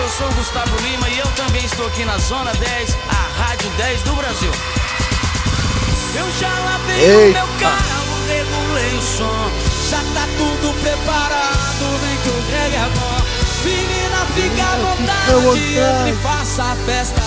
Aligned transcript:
Eu 0.00 0.08
sou 0.08 0.28
o 0.28 0.34
Gustavo 0.34 0.76
Lima 0.82 1.08
e 1.08 1.18
eu 1.18 1.26
também 1.32 1.64
estou 1.64 1.86
aqui 1.86 2.04
na 2.04 2.16
Zona 2.18 2.52
10, 2.52 2.96
a 3.08 3.42
Rádio 3.42 3.68
10 3.76 4.02
do 4.02 4.14
Brasil. 4.14 4.52
Eu 6.14 6.26
já 6.40 6.48
lavei 6.48 7.28
o 7.28 7.32
meu 7.32 7.48
carro, 7.60 8.26
regulei 8.28 8.94
o 8.96 9.02
som, 9.02 9.50
já 9.90 9.98
tá 10.14 10.26
tudo 10.36 10.72
preparado, 10.80 11.98
vem 12.00 12.16
que 12.18 12.28
o 12.28 12.44
reggae 12.50 12.76
é 12.76 12.88
bom. 12.98 13.18
Menina, 13.64 14.26
fica 14.34 14.62
à 14.62 14.76
vontade, 14.76 15.58
entre 15.58 16.10
e 16.10 16.22
faça 16.22 16.62
a 16.62 16.76
festa. 16.86 17.22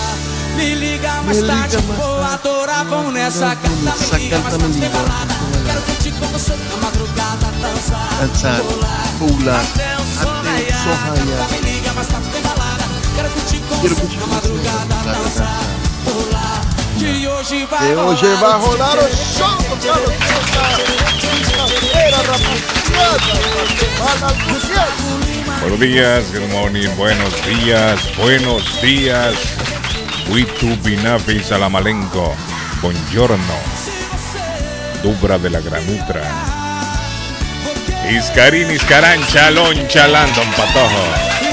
Me 0.56 0.74
liga 0.74 1.12
mais 1.22 1.40
Me 1.40 1.46
tarde, 1.46 1.76
liga 1.76 1.88
mais 1.88 2.00
vou 2.00 2.18
tarde. 2.20 2.34
adorar, 2.34 2.84
vamos 2.86 3.12
nessa 3.12 3.56
carta, 3.56 4.14
me 4.14 4.18
liga 4.18 4.38
mais 4.38 4.56
tarde, 4.56 4.80
tem 4.80 4.90
balada. 4.90 5.34
Quero 5.66 5.82
curtir 5.82 6.12
com 6.12 6.26
você 6.26 6.56
na 6.56 6.76
madrugada, 6.76 7.46
dançar, 7.60 8.60
pular, 9.18 9.60
até 9.60 9.96
o 9.96 10.22
sol 10.22 10.42
raiar. 10.42 11.81
Balada. 13.22 13.28
Quero 13.28 13.30
curtir 13.30 13.60
com 13.60 13.80
Quero 13.80 13.94
você 13.94 14.00
curtir 14.00 14.16
na 14.16 14.22
com 14.22 14.30
você 14.30 14.48
madrugada, 14.48 14.78
na 14.78 14.94
madrugada, 14.94 15.22
dançar, 15.22 15.62
pular. 16.04 16.60
Que 16.98 17.26
hoje 17.28 17.66
vai 17.66 17.78
Que 17.78 17.94
hoje 17.94 18.26
rolar 18.26 18.40
vai 18.40 18.58
o 18.58 18.62
rolar 18.66 18.98
o 18.98 19.08
show, 19.16 19.56
Quinta-feira, 21.20 22.16
rapaziada. 22.16 23.52
Buenos 25.60 25.78
días, 25.78 26.30
good 26.32 26.48
morning, 26.52 26.88
buenos 26.96 27.34
días, 27.42 28.00
buenos 28.16 28.80
días. 28.80 29.36
Witu 30.28 30.76
Binafi 30.82 31.42
Salamalenco, 31.42 32.34
buongiorno. 32.80 33.58
Dubra 35.02 35.38
de 35.38 35.50
la 35.50 35.60
Granutra. 35.60 36.22
Iscarín, 38.08 38.70
Iscarán, 38.70 39.24
Chalón, 39.28 39.88
Chalán, 39.88 40.32
don 40.34 40.50
Patojo. 40.52 41.51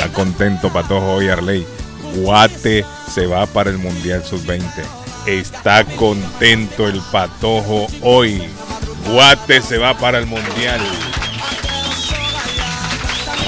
Está 0.00 0.14
contento 0.14 0.72
Patojo 0.72 1.12
hoy, 1.16 1.28
Arley. 1.28 1.66
Guate 2.14 2.86
se 3.12 3.26
va 3.26 3.44
para 3.44 3.68
el 3.68 3.76
Mundial 3.76 4.24
Sub-20. 4.24 4.64
Está 5.26 5.84
contento 5.84 6.88
el 6.88 7.02
Patojo 7.12 7.86
hoy. 8.00 8.48
Guate 9.12 9.60
se 9.60 9.76
va 9.76 9.92
para 9.98 10.18
el 10.18 10.24
Mundial. 10.24 10.80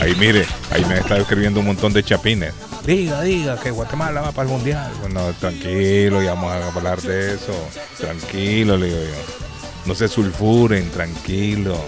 Ahí 0.02 0.14
mire, 0.16 0.44
ahí 0.70 0.84
me 0.84 0.98
está 0.98 1.16
escribiendo 1.16 1.60
un 1.60 1.66
montón 1.68 1.94
de 1.94 2.04
chapines. 2.04 2.52
Diga, 2.84 3.22
diga 3.22 3.58
que 3.58 3.70
Guatemala 3.70 4.20
va 4.20 4.32
para 4.32 4.46
el 4.46 4.54
mundial. 4.54 4.92
Bueno, 5.00 5.32
tranquilo, 5.40 6.22
ya 6.22 6.34
vamos 6.34 6.52
a 6.52 6.66
hablar 6.68 7.00
de 7.00 7.32
eso. 7.32 7.54
Tranquilo, 7.96 8.76
le 8.76 8.88
digo 8.88 9.00
yo. 9.00 9.46
No 9.86 9.94
se 9.94 10.06
sulfuren, 10.06 10.90
tranquilo. 10.90 11.82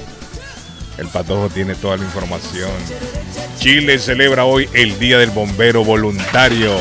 El 0.97 1.09
patojo 1.09 1.51
tiene 1.51 1.75
toda 1.75 1.99
la 1.99 2.05
información. 2.05 2.71
Chile 3.65 3.99
celebra 3.99 4.45
hoy 4.45 4.69
el 4.75 4.99
Día 4.99 5.17
del 5.17 5.31
Bombero 5.31 5.83
Voluntario. 5.83 6.77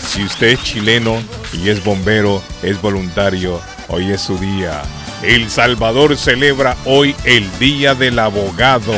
Si 0.00 0.22
usted 0.22 0.50
es 0.50 0.62
chileno 0.62 1.20
y 1.52 1.70
es 1.70 1.82
bombero, 1.82 2.40
es 2.62 2.80
voluntario, 2.80 3.60
hoy 3.88 4.12
es 4.12 4.20
su 4.20 4.38
día. 4.38 4.80
El 5.24 5.50
Salvador 5.50 6.16
celebra 6.16 6.76
hoy 6.84 7.16
el 7.24 7.50
Día 7.58 7.96
del 7.96 8.16
Abogado. 8.20 8.94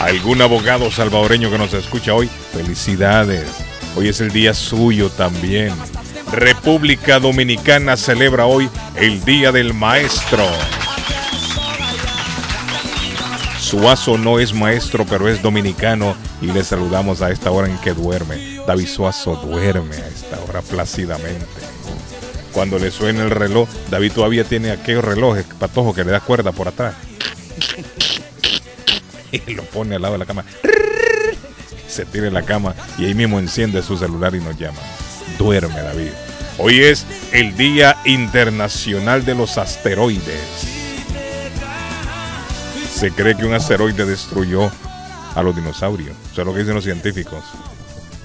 ¿Algún 0.00 0.42
abogado 0.42 0.90
salvadoreño 0.90 1.48
que 1.48 1.58
nos 1.58 1.72
escucha 1.72 2.14
hoy? 2.14 2.28
Felicidades. 2.52 3.46
Hoy 3.94 4.08
es 4.08 4.20
el 4.20 4.32
día 4.32 4.54
suyo 4.54 5.08
también. 5.08 5.72
República 6.32 7.20
Dominicana 7.20 7.96
celebra 7.96 8.46
hoy 8.46 8.68
el 8.96 9.24
Día 9.24 9.52
del 9.52 9.72
Maestro. 9.72 10.48
Suazo 13.66 14.16
no 14.16 14.38
es 14.38 14.54
maestro, 14.54 15.04
pero 15.04 15.28
es 15.28 15.42
dominicano 15.42 16.14
y 16.40 16.46
le 16.46 16.62
saludamos 16.62 17.20
a 17.20 17.32
esta 17.32 17.50
hora 17.50 17.68
en 17.68 17.76
que 17.78 17.94
duerme. 17.94 18.60
David 18.64 18.86
Suazo 18.86 19.34
duerme 19.34 19.96
a 19.96 20.06
esta 20.06 20.38
hora 20.40 20.62
plácidamente. 20.62 21.44
Cuando 22.52 22.78
le 22.78 22.92
suena 22.92 23.24
el 23.24 23.30
reloj, 23.30 23.68
David 23.90 24.12
todavía 24.12 24.44
tiene 24.44 24.70
aquellos 24.70 25.04
relojes, 25.04 25.46
patojo, 25.58 25.92
que 25.92 26.04
le 26.04 26.12
da 26.12 26.20
cuerda 26.20 26.52
por 26.52 26.68
atrás. 26.68 26.94
Y 29.32 29.54
lo 29.54 29.64
pone 29.64 29.96
al 29.96 30.02
lado 30.02 30.14
de 30.14 30.18
la 30.18 30.26
cama. 30.26 30.44
Se 31.88 32.06
tira 32.06 32.28
en 32.28 32.34
la 32.34 32.42
cama 32.42 32.72
y 32.96 33.06
ahí 33.06 33.14
mismo 33.14 33.40
enciende 33.40 33.82
su 33.82 33.98
celular 33.98 34.36
y 34.36 34.38
nos 34.38 34.56
llama. 34.56 34.78
Duerme, 35.38 35.82
David. 35.82 36.10
Hoy 36.58 36.84
es 36.84 37.04
el 37.32 37.56
Día 37.56 37.96
Internacional 38.04 39.24
de 39.24 39.34
los 39.34 39.58
Asteroides. 39.58 40.75
Se 42.96 43.10
cree 43.12 43.36
que 43.36 43.44
un 43.44 43.52
asteroide 43.52 44.06
destruyó 44.06 44.70
a 45.34 45.42
los 45.42 45.54
dinosaurios. 45.54 46.16
Eso 46.32 46.40
es 46.40 46.46
lo 46.46 46.54
que 46.54 46.60
dicen 46.60 46.74
los 46.74 46.84
científicos. 46.84 47.44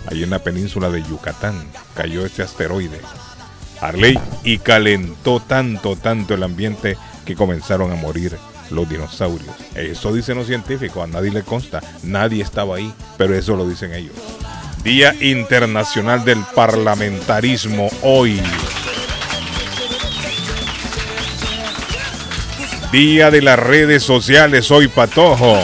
Ahí 0.10 0.24
en 0.24 0.30
la 0.30 0.40
península 0.40 0.90
de 0.90 1.04
Yucatán 1.04 1.62
cayó 1.94 2.26
este 2.26 2.42
asteroide. 2.42 3.02
Arley 3.82 4.18
y 4.46 4.60
calentó 4.60 5.42
tanto, 5.42 5.98
tanto 5.98 6.36
el 6.36 6.44
ambiente 6.44 6.96
que 7.26 7.36
comenzaron 7.36 7.92
a 7.92 7.96
morir 7.96 8.38
los 8.70 8.88
dinosaurios. 8.88 9.54
Eso 9.76 10.14
dicen 10.14 10.38
los 10.38 10.48
científicos, 10.48 11.04
a 11.04 11.08
nadie 11.08 11.32
le 11.32 11.44
consta, 11.44 11.82
nadie 12.04 12.42
estaba 12.42 12.78
ahí, 12.78 12.94
pero 13.18 13.36
eso 13.36 13.58
lo 13.58 13.68
dicen 13.68 13.94
ellos. 13.94 14.16
Día 14.86 15.14
Internacional 15.20 16.24
del 16.24 16.40
Parlamentarismo 16.56 17.90
hoy. 18.04 18.42
Día 22.92 23.32
de 23.32 23.42
las 23.42 23.58
redes 23.58 24.04
sociales 24.04 24.70
hoy, 24.70 24.90
Patojo. 24.90 25.58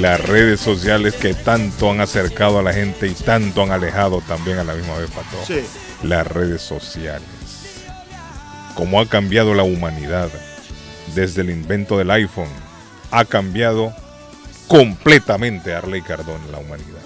Las 0.00 0.20
redes 0.20 0.58
sociales 0.58 1.14
que 1.14 1.32
tanto 1.32 1.92
han 1.92 2.00
acercado 2.00 2.58
a 2.58 2.62
la 2.64 2.72
gente 2.72 3.06
y 3.06 3.14
tanto 3.14 3.62
han 3.62 3.70
alejado 3.70 4.20
también 4.22 4.58
a 4.58 4.64
la 4.64 4.74
misma 4.74 4.98
vez, 4.98 5.08
Patojo. 5.10 5.46
Sí. 5.46 5.60
Las 6.02 6.26
redes 6.26 6.60
sociales. 6.60 7.28
Cómo 8.74 9.00
ha 9.00 9.08
cambiado 9.08 9.54
la 9.54 9.62
humanidad 9.62 10.28
desde 11.14 11.42
el 11.42 11.50
invento 11.50 11.96
del 11.98 12.10
iPhone. 12.10 12.50
Ha 13.12 13.26
cambiado 13.26 13.94
completamente 14.66 15.72
Arley 15.72 16.02
Cardón 16.02 16.40
la 16.50 16.58
humanidad. 16.58 16.98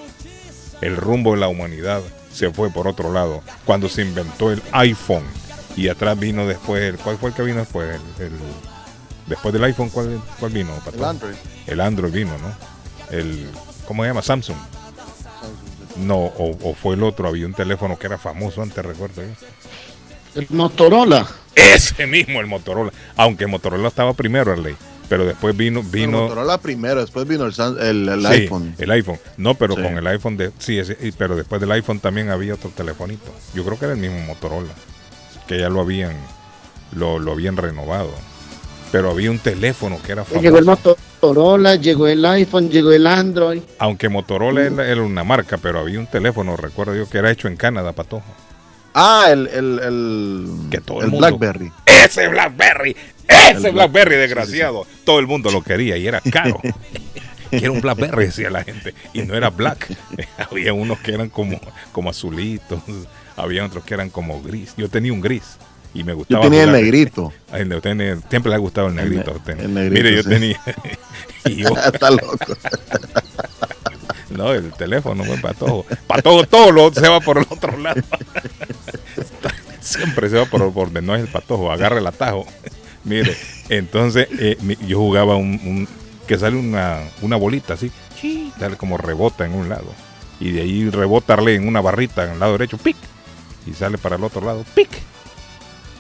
El 0.81 0.97
rumbo 0.97 1.33
de 1.33 1.41
la 1.41 1.49
humanidad 1.49 2.01
se 2.33 2.51
fue 2.51 2.71
por 2.71 2.89
otro 2.89 3.13
lado 3.13 3.43
cuando 3.67 3.91
se 3.91 4.01
inventó 4.01 4.51
el 4.51 4.63
iPhone 4.73 5.42
y 5.77 5.89
atrás 5.89 6.19
vino 6.19 6.47
después 6.47 6.83
el 6.83 6.97
¿cuál 6.99 7.19
fue 7.19 7.31
el 7.31 7.35
que 7.35 7.43
vino 7.43 7.59
después? 7.59 7.99
El, 8.19 8.27
el- 8.27 8.33
después 9.27 9.53
del 9.55 9.65
iPhone 9.65 9.89
¿cuál, 9.91 10.21
cuál 10.39 10.53
vino? 10.53 10.71
El? 10.93 11.05
Android. 11.05 11.35
El 11.67 11.81
Android 11.81 12.13
vino, 12.13 12.33
¿no? 12.39 12.55
El 13.17 13.49
¿cómo 13.87 14.03
se 14.03 14.09
llama? 14.11 14.23
Samsung. 14.23 14.57
No, 15.97 16.17
o, 16.17 16.71
o 16.71 16.75
fue 16.75 16.95
el 16.95 17.03
otro, 17.03 17.29
había 17.29 17.47
un 17.47 17.53
teléfono 17.55 17.99
que 17.99 18.07
era 18.07 18.19
famoso 18.19 18.63
antes, 18.63 18.85
recuerdo 18.85 19.23
yo. 19.23 20.41
El 20.41 20.47
Motorola. 20.51 21.27
Ese 21.55 22.07
mismo, 22.07 22.41
el 22.41 22.47
Motorola. 22.47 22.91
Aunque 23.17 23.45
el 23.45 23.51
Motorola 23.51 23.89
estaba 23.89 24.15
primero, 24.15 24.53
Arley. 24.53 24.75
Pero 25.11 25.27
después 25.27 25.55
vino, 25.55 25.81
El 25.81 25.87
vino 25.89 26.23
Motorola 26.23 26.57
primero, 26.57 27.03
después 27.03 27.29
vino 27.29 27.45
el, 27.45 27.53
el, 27.81 28.09
el 28.09 28.21
Sí, 28.23 28.27
iPhone. 28.27 28.75
El 28.79 28.91
iPhone. 28.93 29.19
No, 29.37 29.55
pero 29.55 29.75
Sí. 29.77 29.83
con 29.83 29.99
el 29.99 30.07
iPhone 30.07 30.39
de. 30.39 30.51
Sí, 30.59 30.79
ese- 30.79 30.97
y- 31.03 31.13
pero 31.13 31.37
después 31.37 31.61
del 31.61 31.71
iPhone 31.73 32.01
también 32.01 32.31
había 32.31 32.55
otro 32.55 32.71
telefonito. 32.71 33.31
Yo 33.55 33.63
creo 33.63 33.79
que 33.79 33.85
era 33.85 33.93
el 33.95 34.01
mismo 34.01 34.19
Motorola. 34.21 34.73
Que 35.47 35.59
ya 35.59 35.69
lo 35.69 35.81
habían. 35.81 36.17
Lo, 36.95 37.19
lo 37.19 37.33
habían 37.33 37.57
renovado. 37.57 38.11
Pero 38.91 39.11
había 39.11 39.31
un 39.31 39.39
teléfono 39.39 39.99
que 40.05 40.13
era 40.13 40.25
Llegó 40.41 40.59
el 40.59 40.65
famoso. 40.67 40.97
Motorola, 41.23 41.77
llegó 41.77 42.07
el 42.09 42.25
iPhone, 42.27 42.69
llegó 42.69 42.93
el 42.93 43.07
Android. 43.07 43.63
Aunque 43.79 44.09
Motorola 44.11 44.63
era, 44.65 44.87
era 44.87 45.01
una 45.03 45.25
marca, 45.25 45.57
pero 45.57 45.79
había 45.81 45.99
un 45.99 46.07
teléfono, 46.07 46.57
recuerdo 46.57 46.95
yo, 46.95 47.09
que 47.09 47.19
era 47.19 47.31
hecho 47.31 47.49
en 47.49 47.57
Canadá, 47.57 47.93
patojo. 47.93 48.27
Ah, 48.93 49.29
el, 49.31 49.47
el, 49.49 49.79
el, 49.79 50.49
Que 50.71 50.81
todo 50.83 50.99
el 50.99 51.05
el 51.07 51.11
mundo- 51.13 51.27
Blackberry. 51.29 51.73
¡Ese 51.87 52.29
Blackberry! 52.29 52.95
¡Ese 53.27 53.71
Black- 53.71 53.73
Blackberry, 53.73 54.15
sí, 54.17 54.21
desgraciado! 54.21 54.87
Todo 55.05 55.19
el 55.21 55.27
mundo 55.27 55.51
lo 55.51 55.63
quería 55.63 55.97
y 55.97 56.07
era 56.07 56.21
caro. 56.31 56.61
Quiero 57.49 57.73
un 57.73 57.81
Blackberry, 57.81 58.27
decía 58.27 58.51
la 58.51 58.65
gente. 58.65 58.95
Y 59.15 59.23
no 59.23 59.35
era 59.35 59.49
black. 59.49 59.97
había 60.51 60.75
unos 60.75 60.99
que 60.99 61.13
eran 61.15 61.31
como, 61.31 61.59
como 61.93 62.11
azulitos. 62.11 62.81
Había 63.43 63.65
otros 63.65 63.85
que 63.85 63.95
eran 63.95 64.09
como 64.11 64.41
gris. 64.43 64.75
Yo 64.77 64.89
tenía 64.89 65.13
un 65.13 65.21
gris. 65.21 65.43
Y 65.95 66.05
me 66.05 66.13
Yo 66.13 66.17
gustaba. 66.17 66.43
tenía 66.45 66.63
el 66.65 66.73
negrito. 66.73 67.33
Ay, 67.53 67.67
siempre 68.31 68.49
le 68.51 68.55
ha 68.55 68.59
gustado 68.59 68.89
el 68.89 68.99
El 68.99 69.11
negrito 69.11 69.33
usted. 69.33 69.61
el 69.61 69.75
negrito, 69.75 69.95
Mire, 70.03 70.17
yo 70.17 70.23
sí. 70.23 70.29
tenía, 70.31 70.61
Y 71.45 71.57
yo, 71.57 71.69
Está 71.77 72.11
loco. 72.11 72.37
no, 74.31 74.53
el 74.55 74.73
teléfono, 74.73 75.25
pues, 75.25 75.41
patojo. 75.41 75.85
Patojo, 76.07 76.45
todo 76.47 76.73
lo, 76.73 76.93
se 76.95 77.07
va 77.09 77.21
por 77.21 77.39
el 77.39 77.47
otro 77.51 77.77
lado. 77.77 78.01
Siempre 79.81 80.31
se 80.31 80.37
va 80.37 80.47
por, 80.47 80.73
por 80.73 80.87
donde 80.87 81.03
no 81.03 81.15
es 81.15 81.23
el 81.23 81.29
patojo, 81.29 81.71
agarra 81.71 81.99
el 81.99 82.07
atajo. 82.07 82.47
Mire, 83.05 83.37
entonces 83.69 84.29
eh, 84.39 84.57
yo 84.87 84.99
jugaba 84.99 85.37
un, 85.37 85.61
un- 85.65 85.89
que 86.27 86.39
sale 86.39 86.57
una, 86.57 87.01
una 87.21 87.37
bolita 87.37 87.75
así, 87.75 87.91
chi, 88.19 88.53
sale 88.59 88.77
como 88.77 88.97
rebota 88.97 89.45
en 89.45 89.53
un 89.55 89.69
lado. 89.69 89.93
Y 90.41 90.53
de 90.53 90.63
ahí 90.63 90.89
rebotarle 90.89 91.57
en 91.57 91.67
una 91.69 91.81
barrita 91.81 92.25
en 92.25 92.31
el 92.33 92.39
lado 92.41 92.53
derecho, 92.53 92.79
pic. 92.79 92.97
Y 93.67 93.73
sale 93.75 93.99
para 93.99 94.17
el 94.17 94.25
otro 94.25 94.45
lado, 94.45 94.65
pic. 94.75 94.89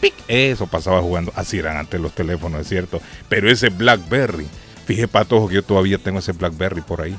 Pic. 0.00 0.14
Eso 0.26 0.66
pasaba 0.66 1.00
jugando. 1.00 1.32
Así 1.36 1.58
eran 1.58 1.76
antes 1.76 2.00
los 2.00 2.12
teléfonos, 2.12 2.60
es 2.62 2.68
cierto. 2.68 3.00
Pero 3.28 3.48
ese 3.50 3.68
Blackberry, 3.68 4.46
fíjese 4.84 5.08
patojo 5.08 5.48
que 5.48 5.54
yo 5.56 5.62
todavía 5.62 5.98
tengo 5.98 6.18
ese 6.18 6.32
Blackberry 6.32 6.80
por 6.80 7.02
ahí. 7.02 7.16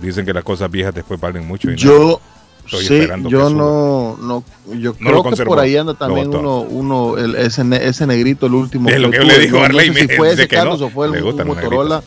Dicen 0.00 0.24
que 0.24 0.32
las 0.32 0.44
cosas 0.44 0.70
viejas 0.70 0.94
después 0.94 1.20
valen 1.20 1.46
mucho. 1.46 1.68
y 1.70 1.74
no. 1.74 1.76
Yo, 1.78 2.20
Estoy 2.64 2.84
sí, 2.84 2.94
esperando 2.94 3.28
yo 3.28 3.48
que 3.48 3.54
no, 3.54 4.16
no, 4.20 4.44
yo 4.78 4.94
No 5.00 5.10
lo 5.10 5.22
creo 5.24 5.36
que 5.36 5.44
por 5.44 5.58
ahí 5.58 5.76
anda 5.76 5.94
también 5.94 6.28
uno, 6.28 6.60
uno, 6.60 7.18
el, 7.18 7.34
ese, 7.34 7.62
ese 7.82 8.06
negrito, 8.06 8.46
el 8.46 8.54
último. 8.54 8.88
Es 8.88 9.00
lo 9.00 9.10
que 9.10 9.18
le 9.18 9.38
digo 9.40 9.58
a 9.58 9.60
No- 9.62 9.66
Arley, 9.66 9.92
sé 9.92 10.06
si 10.06 10.16
fue 10.16 10.32
ese 10.32 10.46
Carlos 10.48 10.80
o 10.80 10.88
fue 10.88 11.08
el, 11.08 11.22
Motorola 11.44 12.02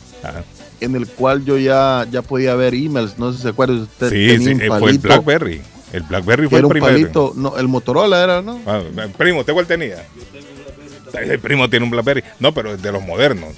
en 0.82 0.96
el 0.96 1.08
cual 1.08 1.44
yo 1.46 1.58
ya, 1.58 2.06
ya 2.12 2.22
podía 2.22 2.56
ver 2.56 2.74
emails, 2.74 3.18
no 3.18 3.32
sé 3.32 3.38
si 3.38 3.44
se 3.44 3.50
acuerda, 3.50 3.76
usted 3.76 4.10
Sí, 4.10 4.28
tenía 4.28 4.48
sí, 4.48 4.54
un 4.54 4.62
eh, 4.62 4.80
fue 4.80 4.92
el 4.92 5.00
Blackberry. 5.00 5.62
El 5.96 6.04
Blackberry 6.04 6.50
fue 6.50 6.58
era 6.58 6.60
el 6.60 6.66
un 6.66 6.72
primero. 6.72 6.94
palito, 6.94 7.34
no, 7.38 7.58
el 7.58 7.68
Motorola 7.70 8.22
era, 8.22 8.42
¿no? 8.42 8.62
Ah, 8.66 8.82
primo, 9.18 9.40
¿usted 9.40 9.54
cuál 9.54 9.66
tenía? 9.66 10.06
El 11.14 11.40
primo 11.40 11.70
tiene 11.70 11.86
un 11.86 11.92
Blackberry. 11.92 12.22
No, 12.40 12.54
pero 12.54 12.74
es 12.74 12.82
de 12.82 12.92
los 12.92 13.02
modernos. 13.02 13.56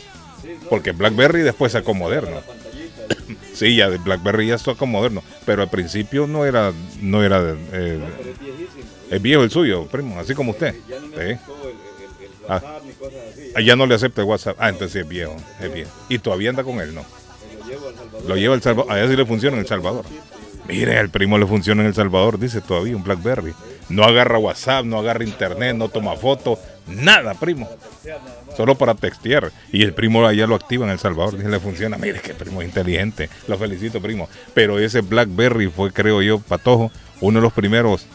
Porque 0.69 0.91
Blackberry 0.91 1.41
después 1.41 1.71
sacó 1.71 1.93
moderno. 1.93 2.41
Sí, 3.53 3.75
ya 3.75 3.89
de 3.89 3.97
Blackberry 3.97 4.45
ya 4.45 4.59
sacó 4.59 4.85
moderno. 4.85 5.23
Pero 5.43 5.63
al 5.63 5.69
principio 5.71 6.27
no 6.27 6.45
era, 6.45 6.71
no 7.01 7.23
era 7.23 7.55
eh, 7.73 7.99
es 9.09 9.19
viejo 9.19 9.41
el 9.41 9.49
suyo, 9.49 9.87
primo, 9.87 10.19
así 10.19 10.35
como 10.35 10.51
usted. 10.51 10.75
Sí. 10.75 11.39
Ah. 12.47 12.61
Ah, 13.55 13.61
ya 13.61 13.75
no 13.75 13.87
le 13.87 13.95
acepta 13.95 14.21
el 14.21 14.27
WhatsApp. 14.27 14.57
Ah, 14.59 14.69
entonces 14.69 14.93
sí 14.93 14.99
es 14.99 15.07
viejo, 15.07 15.35
es 15.59 15.73
viejo. 15.73 15.89
Y 16.07 16.19
todavía 16.19 16.51
anda 16.51 16.63
con 16.63 16.79
él, 16.81 16.93
¿no? 16.93 17.03
Lo 18.27 18.35
lleva 18.35 18.53
El 18.53 18.61
Salvador. 18.61 18.91
Allá 18.91 19.09
sí 19.09 19.15
le 19.15 19.25
funciona 19.25 19.55
en 19.57 19.61
El 19.61 19.67
Salvador. 19.67 20.05
Mire, 20.67 20.97
al 20.97 21.09
primo 21.09 21.37
le 21.37 21.45
funciona 21.45 21.81
en 21.81 21.87
El 21.87 21.93
Salvador, 21.95 22.37
dice 22.39 22.61
todavía 22.61 22.95
un 22.95 23.03
Blackberry. 23.03 23.53
No 23.89 24.03
agarra 24.03 24.37
WhatsApp, 24.37 24.85
no 24.85 24.99
agarra 24.99 25.23
internet, 25.23 25.75
no 25.75 25.87
toma 25.89 26.15
fotos, 26.15 26.59
nada, 26.87 27.33
primo. 27.35 27.69
Solo 28.55 28.75
para 28.75 28.95
textear. 28.95 29.51
Y 29.71 29.83
el 29.83 29.93
primo 29.93 30.25
allá 30.25 30.45
lo 30.47 30.55
activa 30.55 30.85
en 30.85 30.91
El 30.91 30.99
Salvador, 30.99 31.37
dice 31.37 31.49
le 31.49 31.59
funciona. 31.59 31.97
Mire, 31.97 32.19
que 32.19 32.33
primo 32.33 32.61
es 32.61 32.67
inteligente. 32.67 33.29
Lo 33.47 33.57
felicito, 33.57 34.01
primo. 34.01 34.27
Pero 34.53 34.79
ese 34.79 35.01
Blackberry 35.01 35.67
fue, 35.67 35.91
creo 35.91 36.21
yo, 36.21 36.39
Patojo, 36.39 36.91
uno 37.21 37.39
de 37.39 37.43
los 37.43 37.53
primeros, 37.53 38.05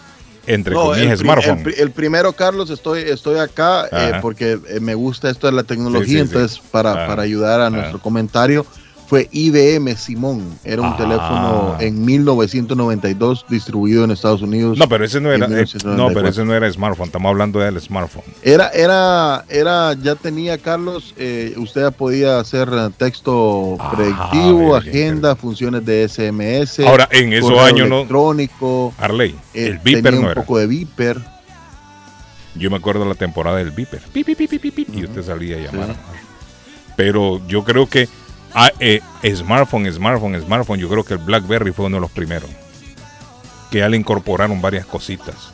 entre 0.47 0.75
No, 0.75 0.83
comillas, 0.87 1.13
el, 1.13 1.19
smartphone. 1.19 1.59
el 1.59 1.65
pri- 1.65 1.75
el 1.79 1.91
primero, 1.93 2.33
Carlos, 2.33 2.69
estoy, 2.71 3.03
estoy 3.03 3.39
acá 3.39 3.87
eh, 3.93 4.19
porque 4.21 4.59
eh, 4.69 4.81
me 4.81 4.95
gusta 4.95 5.31
esto 5.31 5.47
de 5.47 5.53
la 5.53 5.63
tecnología, 5.63 6.05
Sí, 6.07 6.13
sí, 6.13 6.17
sí. 6.17 6.21
entonces 6.35 6.59
para, 6.71 7.07
para 7.07 7.23
ayudar 7.23 7.61
a 7.61 7.69
Ajá. 7.69 7.77
nuestro 7.77 8.01
comentario, 8.01 8.67
fue 9.13 9.29
IBM 9.31 9.95
Simón, 9.95 10.59
era 10.65 10.81
un 10.81 10.89
Ah. 10.89 10.97
teléfono 10.97 11.77
en 11.81 12.03
1992 12.03 13.45
distribuido 13.47 14.05
en 14.05 14.11
Estados 14.11 14.41
Unidos. 14.41 14.79
No, 14.79 14.89
pero 14.89 15.05
ese 15.05 15.21
no 15.21 15.29
era, 15.31 15.45
eh, 15.45 15.49
no, 15.51 15.55
1994. 15.57 16.15
pero 16.15 16.29
ese 16.29 16.45
no 16.47 16.55
era 16.55 16.73
smartphone. 16.73 17.09
Estamos 17.09 17.29
hablando 17.29 17.59
del 17.61 17.79
smartphone. 17.79 18.25
Era, 18.43 18.71
era, 18.71 19.45
era, 19.51 19.93
ya 20.03 20.15
tenía 20.15 20.57
Carlos, 20.57 21.13
eh, 21.19 21.53
usted 21.59 21.93
podía 21.93 22.39
hacer 22.39 22.71
texto 22.97 23.77
Ah, 23.79 23.93
predictivo, 23.95 24.75
agenda, 24.77 25.37
funciones 25.37 25.85
de 25.85 26.05
SMS. 26.09 26.79
Ahora, 26.87 27.07
en 27.13 27.35
esos 27.35 27.59
años 27.59 27.91
no- 27.91 27.97
electrónico, 27.97 28.95
Harley, 28.97 29.33
eh, 29.53 29.67
el 29.67 29.79
Viper 29.81 30.05
tenía 30.05 30.11
no 30.13 30.19
un 30.21 30.33
era. 30.33 30.41
poco 30.41 30.57
de 30.57 30.67
Viper. 30.67 31.19
Yo 32.55 32.71
me 32.71 32.79
acuerdo 32.79 33.05
la 33.05 33.15
temporada 33.15 33.59
del 33.59 33.73
Viper. 33.73 34.01
Pip, 34.11 34.25
pip, 34.25 34.39
pip, 34.49 34.89
Y 34.95 35.05
usted 35.05 35.23
salía 35.23 35.59
a 35.59 35.61
llamar. 35.61 35.97
Pero 36.97 37.47
yo 37.47 37.63
creo 37.65 37.87
que 37.89 38.09
ah, 38.55 38.71
eh, 38.81 39.01
smartphone, 39.35 39.91
smartphone, 39.93 40.41
smartphone, 40.41 40.79
yo 40.81 40.89
creo 40.89 41.05
que 41.05 41.15
el 41.15 41.21
BlackBerry 41.21 41.73
fue 41.73 41.87
uno 41.87 41.97
de 41.97 42.01
los 42.03 42.11
primeros. 42.11 42.51
Que 43.71 43.79
ya 43.79 43.89
le 43.89 43.97
incorporaron 43.97 44.61
varias 44.61 44.87
cositas. 44.87 45.53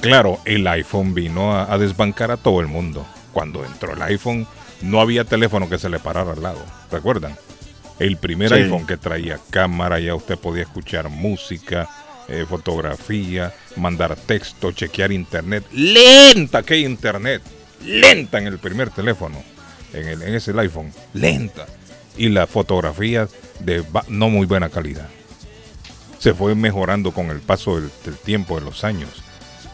Claro, 0.00 0.38
el 0.44 0.66
iPhone 0.68 1.12
vino 1.14 1.52
a, 1.54 1.72
a 1.72 1.78
desbancar 1.78 2.30
a 2.30 2.36
todo 2.36 2.60
el 2.60 2.68
mundo. 2.68 3.04
Cuando 3.32 3.64
entró 3.64 3.92
el 3.92 4.02
iPhone, 4.02 4.46
no 4.82 5.00
había 5.00 5.24
teléfono 5.24 5.68
que 5.68 5.78
se 5.78 5.88
le 5.88 5.98
parara 5.98 6.32
al 6.32 6.42
lado. 6.42 6.64
¿Recuerdan? 6.90 7.36
El 7.98 8.16
primer 8.16 8.48
Sí. 8.50 8.54
iPhone 8.56 8.86
que 8.86 8.96
traía 8.96 9.40
cámara, 9.50 9.98
ya 9.98 10.14
usted 10.14 10.38
podía 10.38 10.62
escuchar 10.62 11.08
música, 11.08 11.88
eh, 12.28 12.46
fotografía, 12.48 13.52
mandar 13.76 14.14
texto, 14.14 14.70
chequear 14.70 15.10
internet. 15.10 15.64
Lenta 15.72 16.62
que 16.62 16.78
internet. 16.78 17.42
Lenta 17.84 18.38
en 18.38 18.46
el 18.46 18.58
primer 18.58 18.90
teléfono. 18.90 19.42
En, 19.92 20.06
el, 20.06 20.22
en 20.22 20.34
ese 20.34 20.52
iPhone. 20.60 20.92
Lenta. 21.14 21.66
Y 22.18 22.28
las 22.28 22.50
fotografías 22.50 23.30
de 23.60 23.82
no 24.08 24.28
muy 24.28 24.46
buena 24.46 24.68
calidad. 24.68 25.08
Se 26.18 26.34
fue 26.34 26.54
mejorando 26.54 27.12
con 27.12 27.30
el 27.30 27.40
paso 27.40 27.80
del, 27.80 27.90
tiempo, 28.24 28.58
de 28.58 28.64
los 28.64 28.84
años. 28.84 29.08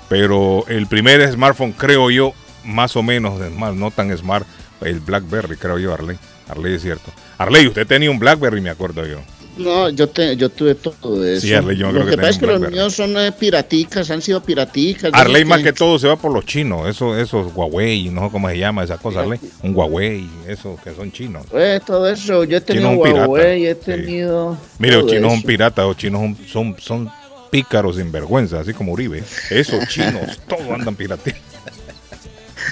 Pero 0.09 0.65
el 0.69 0.87
primer 0.87 1.27
smartphone, 1.33 1.73
creo 1.73 2.11
yo, 2.11 2.35
más 2.65 2.95
o 2.97 3.03
menos, 3.03 3.41
smart, 3.41 3.75
no 3.75 3.91
tan 3.91 4.17
smart, 4.17 4.47
el 4.83 5.01
BlackBerry, 5.01 5.57
creo 5.57 5.79
yo, 5.79 5.95
Arley. 5.95 6.19
Arley 6.49 6.75
es 6.75 6.83
cierto. 6.83 7.11
Arley, 7.39 7.67
usted 7.67 7.87
tenía 7.87 8.11
un 8.11 8.19
BlackBerry, 8.19 8.61
me 8.61 8.71
acuerdo 8.71 9.07
yo. 9.07 9.21
No, 9.57 9.89
yo, 9.89 10.09
te, 10.09 10.37
yo 10.37 10.49
tuve 10.49 10.75
todo 10.75 11.25
eso. 11.25 11.41
Sí, 11.47 11.55
Arley, 11.55 11.77
yo 11.77 11.89
creo 11.91 12.01
Lo 12.01 12.05
que 12.07 12.11
que 12.13 12.17
tenía 12.17 12.23
pasa 12.23 12.31
es 12.31 12.39
que 12.39 12.47
los 12.47 12.59
Blackberry. 12.59 12.75
míos 12.81 12.95
son 12.95 13.17
eh, 13.17 13.31
piraticas, 13.33 14.11
han 14.11 14.21
sido 14.21 14.43
piraticas. 14.43 15.13
Arley 15.15 15.45
más 15.45 15.63
que 15.63 15.73
todo 15.73 15.99
se 15.99 16.09
va 16.09 16.17
por 16.17 16.33
los 16.33 16.45
chinos, 16.45 16.89
eso, 16.89 17.17
esos 17.17 17.53
Huawei, 17.55 18.09
no 18.09 18.25
sé 18.25 18.31
cómo 18.33 18.49
se 18.49 18.59
llama 18.59 18.83
esa 18.83 18.99
cosa, 18.99 19.21
Arley. 19.21 19.39
Un 19.63 19.75
Huawei, 19.77 20.29
esos 20.49 20.81
que 20.81 20.93
son 20.95 21.13
chinos. 21.13 21.47
Eh, 21.53 21.81
todo 21.87 22.09
eso, 22.09 22.43
yo 22.45 22.57
he 22.57 22.61
tenido 22.61 22.91
Huawei, 22.91 23.67
he 23.67 23.75
sí. 23.75 23.81
tenido. 23.85 24.57
Mire, 24.79 24.97
los 24.97 25.07
chinos 25.07 25.31
son 25.31 25.39
eso. 25.39 25.47
piratas, 25.47 25.87
los 25.87 25.97
chinos 25.97 26.21
son, 26.21 26.37
son, 26.49 26.77
son 26.81 27.11
pícaros 27.51 27.95
sin 27.97 28.11
vergüenza, 28.11 28.59
así 28.59 28.73
como 28.75 28.93
Uribe. 28.93 29.23
Esos 29.51 29.87
chinos, 29.89 30.41
todos 30.49 30.69
andan 30.69 30.97
pirateando. 30.97 31.54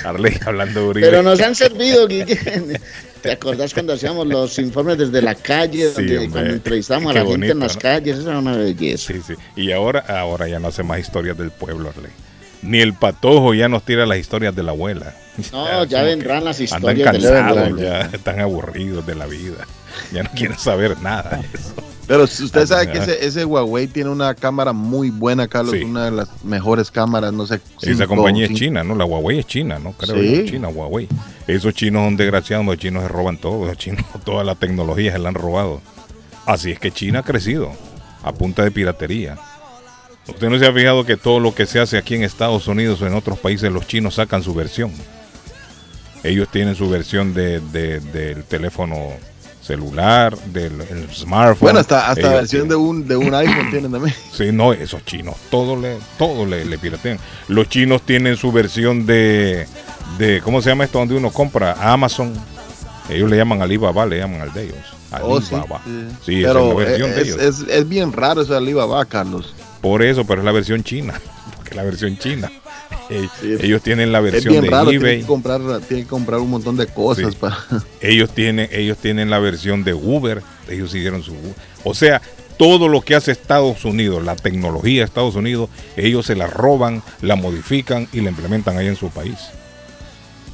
Arley 0.05 0.39
hablando 0.45 0.81
de 0.81 0.87
Uribe. 0.87 1.07
Pero 1.09 1.23
nos 1.23 1.41
han 1.41 1.55
servido, 1.55 2.07
Guillén. 2.07 2.79
¿Te 3.23 3.31
acordás 3.33 3.73
cuando 3.73 3.93
hacíamos 3.93 4.27
los 4.27 4.59
informes 4.59 4.99
desde 4.99 5.23
la 5.23 5.35
calle, 5.35 5.89
Sí, 5.91 6.07
donde, 6.07 6.29
cuando 6.31 6.51
entrevistamos 6.55 7.15
a 7.15 7.21
la 7.21 7.27
gente 7.27 7.51
en 7.51 7.59
las 7.61 7.77
¿no? 7.77 7.81
calles? 7.81 8.19
Eso 8.19 8.29
era 8.31 8.39
una 8.41 8.57
belleza. 8.57 9.13
Sí, 9.13 9.21
sí. 9.25 9.35
Y 9.55 9.71
ahora, 9.73 10.01
ahora 10.09 10.49
ya 10.49 10.59
no 10.59 10.69
hace 10.69 10.83
más 10.83 10.99
historias 10.99 11.39
del 11.39 11.51
pueblo, 11.51 11.91
Arley. 11.91 12.11
Ni 12.63 12.81
el 12.81 12.95
patojo 12.95 13.55
ya 13.55 13.69
nos 13.69 13.85
tira 13.85 14.07
las 14.07 14.19
historias 14.19 14.55
de 14.55 14.63
la 14.63 14.73
abuela. 14.73 15.15
No, 15.53 15.85
ya 15.87 16.03
vendrán 16.03 16.45
las 16.45 16.61
Andan 16.61 16.97
historias 16.99 17.13
de 17.13 17.19
la 17.21 17.33
cansados, 17.45 17.81
ya 17.81 18.01
están 18.13 18.41
aburridos 18.41 19.07
de 19.07 19.15
la 19.15 19.27
vida. 19.27 19.67
Ya 20.13 20.23
no 20.23 20.31
quieren 20.31 20.59
saber 20.59 20.99
nada. 21.01 21.41
de 21.43 21.59
eso. 21.59 21.75
Pero 22.07 22.25
usted 22.25 22.67
sabe 22.67 22.91
que 22.91 22.99
ese, 22.99 23.25
ese 23.25 23.45
Huawei 23.45 23.87
tiene 23.87 24.11
una 24.11 24.35
cámara 24.35 24.73
muy 24.73 25.11
buena, 25.11 25.47
Carlos, 25.47 25.75
Sí. 25.77 25.85
una 25.85 26.07
de 26.07 26.11
las 26.11 26.45
mejores 26.45 26.91
cámaras, 26.91 27.33
no 27.33 27.47
sé. 27.47 27.61
Esa 27.81 27.95
cinco- 27.95 28.09
compañía 28.17 28.47
es 28.47 28.55
china, 28.55 28.83
¿no? 28.83 28.95
La 28.97 29.05
Huawei 29.05 29.39
es 29.39 29.47
china, 29.47 29.79
¿no? 29.79 29.93
Creo 29.93 30.21
Sí. 30.21 30.37
yo, 30.45 30.51
China, 30.51 30.69
Huawei. 30.69 31.09
Esos 31.47 31.73
chinos 31.75 32.05
son 32.05 32.17
desgraciados, 32.17 32.67
los 32.67 32.77
chinos 32.77 33.03
se 33.03 33.09
roban 33.09 33.39
todo, 33.39 33.67
los 33.67 33.77
chinos 33.79 34.05
toda 34.25 34.43
la 34.45 34.57
tecnología 34.57 35.13
se 35.13 35.19
la 35.21 35.29
han 35.29 35.35
robado. 35.37 35.81
Así 36.45 36.73
es 36.73 36.81
que 36.81 36.91
China 36.91 37.21
ha 37.21 37.23
crecido 37.23 37.71
a 38.25 38.33
punta 38.33 38.65
de 38.65 38.73
piratería. 38.73 39.39
Usted 40.29 40.49
no 40.51 40.59
se 40.59 40.67
ha 40.67 40.73
fijado 40.73 41.05
que 41.05 41.17
todo 41.17 41.39
lo 41.41 41.55
que 41.55 41.67
se 41.67 41.79
hace 41.81 41.99
aquí 41.99 42.15
en 42.17 42.25
Estados 42.25 42.67
Unidos 42.69 43.01
o 43.01 43.07
en 43.07 43.15
otros 43.15 43.39
países, 43.39 43.71
los 43.73 43.87
chinos 43.87 44.15
sacan 44.17 44.43
su 44.43 44.55
versión. 44.55 44.93
Ellos 46.25 46.49
tienen 46.51 46.75
su 46.75 46.89
versión 46.89 47.33
de, 47.35 47.61
de- 47.61 48.01
del 48.01 48.45
teléfono 48.45 48.97
celular, 49.63 50.37
del 50.47 50.81
el 50.81 51.09
smartphone. 51.13 51.61
Bueno, 51.61 51.79
hasta, 51.79 52.09
hasta 52.09 52.21
Ellos 52.21 52.35
versión 52.35 52.69
de 52.69 52.75
un, 52.75 53.07
de 53.07 53.17
un 53.17 53.35
iPhone 53.35 53.71
tienen 53.71 53.93
también. 53.93 54.15
Sí, 54.33 54.51
no, 54.51 54.73
esos 54.73 55.05
chinos, 55.05 55.37
todo 55.51 55.77
le, 55.77 55.99
todo 56.19 56.45
le, 56.47 56.65
le 56.65 56.79
piratean. 56.79 57.19
Los 57.49 57.69
chinos 57.69 58.03
tienen 58.03 58.37
su 58.37 58.51
versión 58.51 59.07
de, 59.07 59.67
de, 60.19 60.41
¿cómo 60.43 60.61
se 60.61 60.71
llama 60.71 60.85
esto? 60.85 60.99
Donde 60.99 61.15
uno 61.15 61.31
compra 61.31 61.77
Amazon. 61.81 62.33
Ellos 63.09 63.31
le 63.31 63.37
llaman 63.37 63.63
Alibaba, 63.63 64.07
le 64.07 64.19
llaman 64.19 64.41
al 64.41 64.53
de 64.53 64.65
ellos. 64.65 64.77
Oh, 65.23 65.41
sí, 65.41 65.55
Alibaba. 65.55 65.83
sí. 66.25 66.41
Esa 66.41 66.49
es 66.51 66.55
pero 66.55 66.69
la 66.69 66.75
versión 66.75 67.11
es, 67.11 67.17
de 67.17 67.23
ellos. 67.23 67.41
es, 67.41 67.65
es 67.69 67.89
bien 67.89 68.13
raro 68.13 68.43
eso 68.43 68.53
de 68.53 68.59
Alibaba, 68.59 69.05
Carlos. 69.05 69.55
Por 69.81 70.03
eso, 70.03 70.25
pero 70.25 70.41
es 70.41 70.45
la 70.45 70.53
versión 70.53 70.83
china. 70.83 71.15
Porque 71.57 71.71
es 71.71 71.77
la 71.77 71.83
versión 71.83 72.17
china. 72.19 72.51
Eh, 73.11 73.29
ellos 73.61 73.83
tienen 73.83 74.13
la 74.13 74.21
versión 74.21 74.61
de 74.61 74.71
raro, 74.71 74.91
eBay. 74.91 75.21
que, 75.21 75.27
comprar, 75.27 75.61
tiene 75.89 76.05
que 76.05 76.09
comprar 76.09 76.41
un 76.41 76.51
montón 76.51 76.77
de 76.77 76.87
cosas 76.87 77.33
Sí. 77.33 77.39
para... 77.39 77.59
Ellos 78.01 78.31
tienen, 78.31 78.69
ellos 78.73 78.99
tienen 78.99 79.29
la 79.31 79.39
versión 79.39 79.85
de 79.85 79.93
Uber, 79.95 80.43
ellos 80.69 80.95
hicieron 80.95 81.23
su 81.23 81.35
o 81.85 81.95
sea, 81.95 82.23
todo 82.57 82.89
lo 82.89 83.01
que 83.01 83.15
hace 83.15 83.33
Estados 83.33 83.85
Unidos, 83.85 84.23
la 84.25 84.37
tecnología 84.37 85.01
de 85.01 85.05
Estados 85.07 85.35
Unidos, 85.35 85.69
ellos 85.97 86.27
se 86.27 86.37
la 86.37 86.47
roban, 86.47 87.03
la 87.21 87.35
modifican 87.35 88.09
y 88.13 88.21
la 88.21 88.31
implementan 88.31 88.79
ahí 88.79 88.87
en 88.87 88.97
su 88.97 89.11
país. 89.11 89.37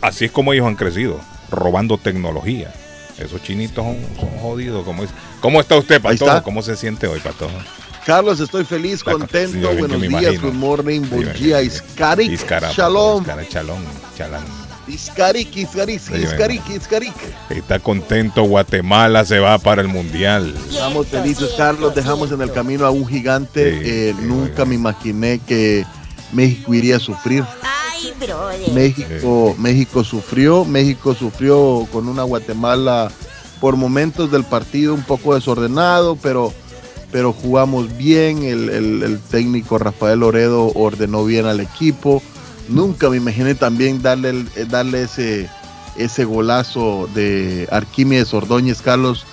Así 0.01 0.25
es 0.25 0.31
como 0.31 0.53
ellos 0.53 0.67
han 0.67 0.77
crecido, 0.77 1.21
robando 1.51 1.99
tecnología. 1.99 2.73
Esos 3.19 3.43
chinitos 3.43 3.85
son, 3.85 3.97
son 4.19 4.31
jodidos. 4.39 4.85
Como 4.85 5.03
es. 5.03 5.11
¿Cómo 5.41 5.61
está 5.61 5.77
usted, 5.77 6.01
está. 6.07 6.43
¿Cómo 6.43 6.63
se 6.63 6.77
siente 6.77 7.09
hoy, 7.09 7.19
Patojo? 7.21 7.53
Carlos, 8.07 8.41
estoy 8.41 8.65
feliz, 8.65 9.05
La- 9.05 9.13
contento. 9.13 9.69
Buenos 9.75 10.01
días, 10.01 10.13
imagino. 10.23 10.43
good 10.43 10.55
morning, 10.55 11.01
Sí, 11.03 11.09
buen 11.11 11.33
día. 11.35 11.63
Iskarik, 11.63 12.31
Iscara, 12.33 12.71
shalom, 12.73 13.25
chalón, 13.49 13.79
chalán. 14.17 14.43
Iskarik, 14.87 15.55
Iskarik, 15.55 16.01
Sí, 16.01 16.15
Iskarik, 16.23 16.63
Iskarik. 16.71 17.13
Está 17.51 17.79
contento, 17.79 18.43
Guatemala 18.45 19.25
se 19.27 19.39
va 19.39 19.59
para 19.59 19.83
el 19.83 19.89
Mundial. 19.89 20.55
Estamos 20.71 21.07
felices, 21.09 21.51
Carlos. 21.59 21.95
Dejamos 21.95 22.33
en 22.33 22.41
el 22.41 22.51
camino 22.53 22.87
a 22.87 22.91
un 22.91 23.07
gigante. 23.07 23.71
Sí, 23.71 23.81
Eh, 23.85 24.15
sí, 24.19 24.25
nunca 24.25 24.65
me 24.65 24.75
imaginé 24.77 25.41
que 25.47 25.85
México 26.33 26.73
iría 26.73 26.97
a 26.97 27.01
sufrir. 27.01 27.45
Ay, 27.63 28.15
brother. 28.19 28.73
México, 28.73 29.55
México 29.59 30.03
sufrió, 30.05 30.65
México 30.65 31.15
sufrió 31.15 31.87
con 31.93 32.09
una 32.09 32.23
Guatemala 32.23 33.11
por 33.61 33.77
momentos 33.77 34.31
del 34.31 34.45
partido 34.45 34.95
un 34.95 35.03
poco 35.03 35.35
desordenado, 35.35 36.17
pero, 36.17 36.55
pero 37.11 37.33
jugamos 37.33 37.97
bien. 37.97 38.43
El, 38.43 38.69
el- 38.71 39.21
técnico 39.31 39.79
Rafael 39.79 40.21
Loredo 40.21 40.73
ordenó 40.75 41.25
bien 41.25 41.47
al 41.47 41.61
equipo. 41.61 42.23
Nunca 42.69 43.09
me 43.11 43.17
imaginé 43.17 43.55
también 43.55 44.03
darle, 44.03 44.45
eh, 44.57 44.67
darle 44.69 45.03
ese, 45.03 45.49
ese 45.97 46.25
golazo 46.25 47.09
de 47.15 47.67
Arquímedes 47.71 48.33
Ordóñez, 48.35 48.83
Carlos. 48.83 49.25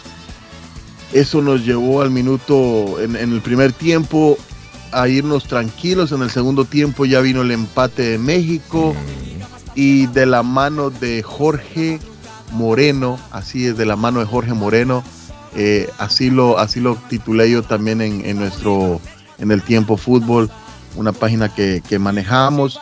Eso 1.13 1.41
nos 1.41 1.65
llevó 1.65 2.01
al 2.01 2.11
minuto, 2.11 2.99
en, 3.01 3.15
en 3.15 3.31
el 3.33 3.41
primer 3.41 3.71
tiempo, 3.73 4.37
a 4.91 5.07
irnos 5.07 5.45
tranquilos. 5.47 6.11
En 6.11 6.21
el 6.21 6.29
segundo 6.29 6.65
tiempo 6.65 7.05
ya 7.05 7.21
vino 7.21 7.41
el 7.41 7.51
empate 7.51 8.03
de 8.03 8.17
México 8.17 8.93
y 9.75 10.07
de 10.07 10.25
la 10.25 10.43
mano 10.43 10.89
de 10.89 11.21
Jorge 11.23 11.99
Moreno, 12.51 13.19
así 13.31 13.65
es, 13.67 13.77
de 13.77 13.85
la 13.85 13.95
mano 13.97 14.19
de 14.19 14.25
Jorge 14.25 14.53
Moreno, 14.53 15.03
eh, 15.55 15.89
así, 15.97 16.29
lo, 16.29 16.59
así 16.59 16.79
lo 16.79 16.95
titulé 17.09 17.49
yo 17.49 17.63
también 17.63 18.01
en, 18.01 18.25
en 18.25 18.37
nuestro, 18.37 18.99
en 19.37 19.51
el 19.51 19.61
tiempo 19.61 19.97
fútbol, 19.97 20.51
una 20.95 21.13
página 21.13 21.53
que, 21.53 21.81
que 21.87 21.99
manejamos. 21.99 22.79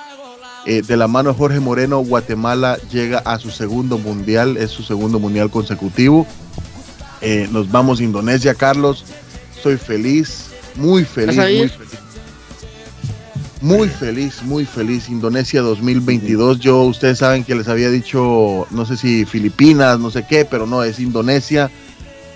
Eh, 0.65 0.81
de 0.81 0.95
la 0.95 1.07
mano 1.07 1.31
de 1.31 1.37
Jorge 1.37 1.59
Moreno, 1.59 1.99
Guatemala 1.99 2.77
llega 2.89 3.19
a 3.19 3.37
su 3.37 3.51
segundo 3.51 3.97
mundial, 3.97 4.55
es 4.57 4.71
su 4.71 4.81
segundo 4.81 5.19
mundial 5.19 5.49
consecutivo. 5.49 6.25
Eh, 7.21 7.47
nos 7.51 7.69
vamos 7.69 7.99
a 7.99 8.03
Indonesia, 8.03 8.55
Carlos. 8.55 9.03
Estoy 9.55 9.77
feliz, 9.77 10.47
muy 10.75 11.03
feliz, 11.03 11.35
muy 11.37 11.69
feliz. 11.69 11.73
Muy 13.61 13.87
feliz, 13.87 14.43
muy 14.43 14.65
feliz. 14.65 15.09
Indonesia 15.09 15.61
2022. 15.61 16.59
Yo, 16.59 16.81
ustedes 16.83 17.19
saben 17.19 17.43
que 17.43 17.55
les 17.55 17.67
había 17.67 17.89
dicho, 17.89 18.67
no 18.71 18.85
sé 18.85 18.97
si 18.97 19.25
Filipinas, 19.25 19.99
no 19.99 20.11
sé 20.11 20.25
qué, 20.27 20.43
pero 20.43 20.65
no, 20.65 20.83
es 20.83 20.99
Indonesia. 20.99 21.71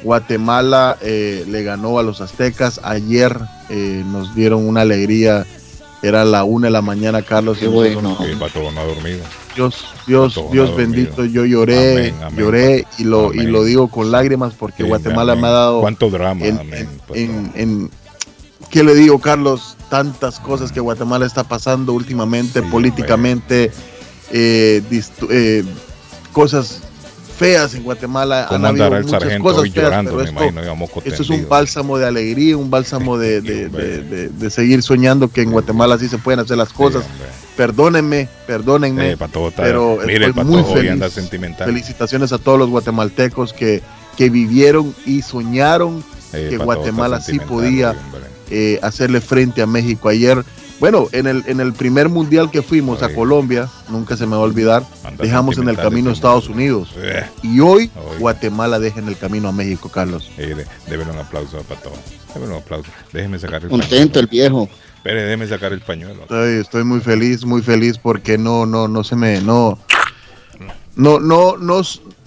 Guatemala 0.03 0.97
eh, 1.01 1.43
le 1.47 1.63
ganó 1.63 1.99
a 1.99 2.03
los 2.03 2.21
aztecas. 2.21 2.79
Ayer 2.83 3.37
eh, 3.69 4.03
nos 4.07 4.35
dieron 4.35 4.67
una 4.67 4.81
alegría. 4.81 5.45
Era 6.03 6.23
la 6.25 6.43
una 6.43 6.67
de 6.67 6.71
la 6.71 6.81
mañana, 6.83 7.23
Carlos. 7.23 7.57
Qué 7.57 7.65
y 7.65 7.69
nosotros 7.69 7.93
bueno. 8.03 8.17
Sí, 8.23 8.35
Patojo 8.39 8.71
no 8.71 8.81
ha 8.81 8.83
dormido. 8.83 9.19
Dios, 9.55 9.85
Dios, 10.05 10.39
Dios 10.51 10.75
bendito, 10.77 11.15
dormido. 11.15 11.33
yo 11.33 11.45
lloré, 11.45 11.91
Amén, 12.11 12.15
amén. 12.23 12.39
lloré 12.39 12.85
y 12.99 13.03
lo, 13.05 13.33
y 13.33 13.41
lo 13.47 13.63
digo 13.63 13.87
con 13.87 14.11
lágrimas 14.11 14.53
porque 14.53 14.83
Sí, 14.83 14.89
Guatemala 14.89 15.31
amén. 15.31 15.41
me 15.41 15.47
ha 15.47 15.51
dado 15.51 15.81
¿Cuánto 15.81 16.11
drama? 16.11 16.45
en, 16.45 16.59
amén, 16.59 16.87
en, 17.15 17.51
en- 17.55 17.91
¿qué 18.69 18.83
le 18.83 18.93
digo, 18.93 19.19
Carlos? 19.19 19.75
Tantas 19.89 20.39
cosas 20.39 20.71
que 20.71 20.79
Guatemala 20.79 21.25
está 21.25 21.43
pasando 21.43 21.93
últimamente, 21.93 22.61
Sí, 22.61 22.67
políticamente, 22.69 23.71
eh, 24.31 24.83
eh, 25.31 25.63
cosas 26.33 26.81
feas 27.37 27.73
en 27.75 27.83
Guatemala. 27.83 28.43
Han 28.43 28.47
¿Cómo 28.49 28.67
habido 28.67 28.87
el 28.87 29.03
muchas 29.05 29.21
sargento 29.21 29.43
cosas 29.43 29.61
feas, 29.71 29.85
llorando? 29.85 30.11
pero 30.11 30.23
esto- 30.23 30.43
imagino, 30.45 30.61
es 31.05 31.29
un 31.29 31.47
bálsamo 31.47 31.97
de 31.97 32.05
alegría, 32.07 32.57
un 32.57 32.69
bálsamo 32.69 33.17
de, 33.17 33.41
de- 33.41 33.69
Sí, 33.69 34.33
de- 34.37 34.49
seguir 34.49 34.81
soñando 34.83 35.27
que 35.29 35.41
en 35.43 35.51
Guatemala 35.51 35.97
sí 35.97 36.07
se 36.09 36.17
pueden 36.17 36.39
hacer 36.39 36.57
las 36.57 36.73
cosas. 36.73 37.03
Perdónenme, 37.55 38.27
perdónenme. 38.45 39.17
Patojo 39.17 39.49
está, 39.49 39.63
pero 39.63 39.97
mire, 40.05 40.27
estoy 40.27 40.43
muy 40.43 40.63
feliz. 40.63 41.13
sentimental. 41.13 41.67
Felicitaciones 41.67 42.31
a 42.31 42.37
todos 42.37 42.59
los 42.59 42.69
guatemaltecos 42.69 43.53
que, 43.53 43.81
que 44.15 44.29
vivieron 44.29 44.93
y 45.05 45.21
soñaron 45.21 46.03
que 46.31 46.57
Guatemala 46.57 47.19
sí 47.21 47.39
podía 47.39 47.95
eh, 48.49 48.79
hacerle 48.83 49.21
frente 49.21 49.61
a 49.61 49.65
México. 49.67 50.09
Ayer, 50.09 50.43
bueno, 50.79 51.07
en 51.11 51.27
el, 51.27 51.43
en 51.47 51.59
el 51.59 51.73
primer 51.73 52.09
mundial 52.09 52.51
que 52.51 52.61
fuimos 52.61 53.01
a. 53.03 53.13
Colombia, 53.13 53.67
nunca 53.89 54.15
se 54.15 54.25
me 54.25 54.33
va 54.33 54.37
a 54.37 54.45
olvidar, 54.45 54.83
Anda 55.03 55.23
dejamos 55.23 55.57
en 55.57 55.69
el 55.69 55.75
camino 55.75 56.09
a 56.09 56.13
Estados. 56.13 56.49
Unidos. 56.49 56.93
Eh, 56.97 57.25
Y 57.41 57.59
hoy. 57.59 57.89
Guatemala 58.19 58.79
deja 58.79 58.99
en 58.99 59.07
el 59.07 59.17
camino 59.17 59.47
a 59.49 59.51
México, 59.51 59.89
Carlos. 59.89 60.29
eh, 60.37 60.65
deben 60.87 61.09
un 61.09 61.17
aplauso 61.17 61.57
a 61.57 61.61
Patojo. 61.63 61.97
Deben 62.33 62.51
un 62.51 62.57
aplauso. 62.57 62.91
Déjeme 63.11 63.39
sacar 63.39 63.63
el 63.63 63.69
Contento 63.69 64.19
el 64.19 64.27
viejo. 64.27 64.69
Espere, 64.97 65.23
déjeme 65.23 65.47
sacar 65.47 65.73
el 65.73 65.81
pañuelo. 65.81 66.21
Estoy, 66.23 66.59
estoy 66.59 66.83
muy 66.83 66.99
feliz, 66.99 67.45
muy 67.45 67.61
feliz 67.61 67.97
porque 67.97 68.37
no, 68.37 68.65
no, 68.65 68.87
no 68.87 69.03
se 69.03 69.15
me, 69.15 69.41
no, 69.41 69.79
no, 70.97 71.19
no, 71.19 71.57
no, 71.57 71.81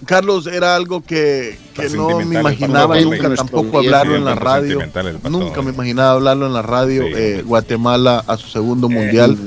Carlos 0.05 0.47
era 0.47 0.75
algo 0.75 1.03
que, 1.03 1.59
que 1.75 1.89
no 1.89 2.19
me 2.21 2.39
imaginaba 2.39 2.99
nunca 2.99 3.35
tampoco 3.35 3.79
hablarlo 3.79 4.15
en 4.15 4.25
la 4.25 4.35
radio. 4.35 4.79
Nunca 5.29 5.61
me 5.61 5.71
imaginaba 5.71 6.13
hablarlo 6.13 6.47
en 6.47 6.53
la 6.53 6.61
radio. 6.61 7.03
Sí. 7.03 7.13
eh, 7.15 7.43
Guatemala 7.45 8.23
a 8.25 8.37
su 8.37 8.47
segundo 8.47 8.87
Eh, 8.89 8.93
mundial. 8.93 9.37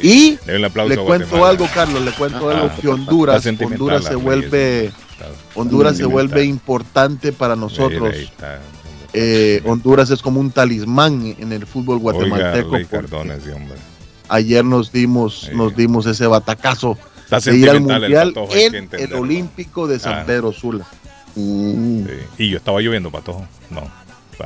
Sí. 0.00 0.38
Y 0.46 0.50
le 0.50 0.66
a 0.66 0.70
cuento 0.70 1.04
Guatemala. 1.04 1.48
algo, 1.48 1.66
Carlos, 1.74 2.02
le 2.02 2.12
cuento 2.12 2.48
Ah, 2.48 2.54
algo 2.54 2.70
que 2.80 2.88
Honduras, 2.88 3.44
Honduras 3.44 4.04
se 4.04 4.14
vuelve, 4.14 4.84
está 4.86 5.26
Honduras 5.54 5.96
se 5.96 6.04
vuelve 6.06 6.44
importante 6.44 7.32
para 7.32 7.56
nosotros. 7.56 8.14
Eh, 9.12 9.60
Honduras 9.66 10.10
es 10.10 10.22
como 10.22 10.40
un 10.40 10.52
talismán 10.52 11.34
en 11.38 11.52
el 11.52 11.66
fútbol 11.66 11.98
guatemalteco. 11.98 12.76
Cardona. 12.88 13.36
Ayer 14.28 14.64
nos 14.64 14.92
dimos, 14.92 15.50
nos 15.52 15.74
dimos 15.74 16.06
ese 16.06 16.26
batacazo 16.28 16.96
de 17.38 17.56
ir 17.56 17.70
al 17.70 17.76
el 17.76 17.82
mundial 17.82 18.34
que 18.50 18.66
en 18.66 18.88
el. 18.92 19.14
Olímpico 19.14 19.86
de 19.86 19.98
San 19.98 20.14
Ah. 20.20 20.24
Pedro 20.26 20.52
Sula. 20.52 20.86
Mm. 21.36 22.04
Sí. 22.04 22.12
Y 22.38 22.50
yo 22.50 22.56
estaba 22.58 22.80
lloviendo, 22.80 23.10
Patojo. 23.10 23.46
No. 23.70 24.00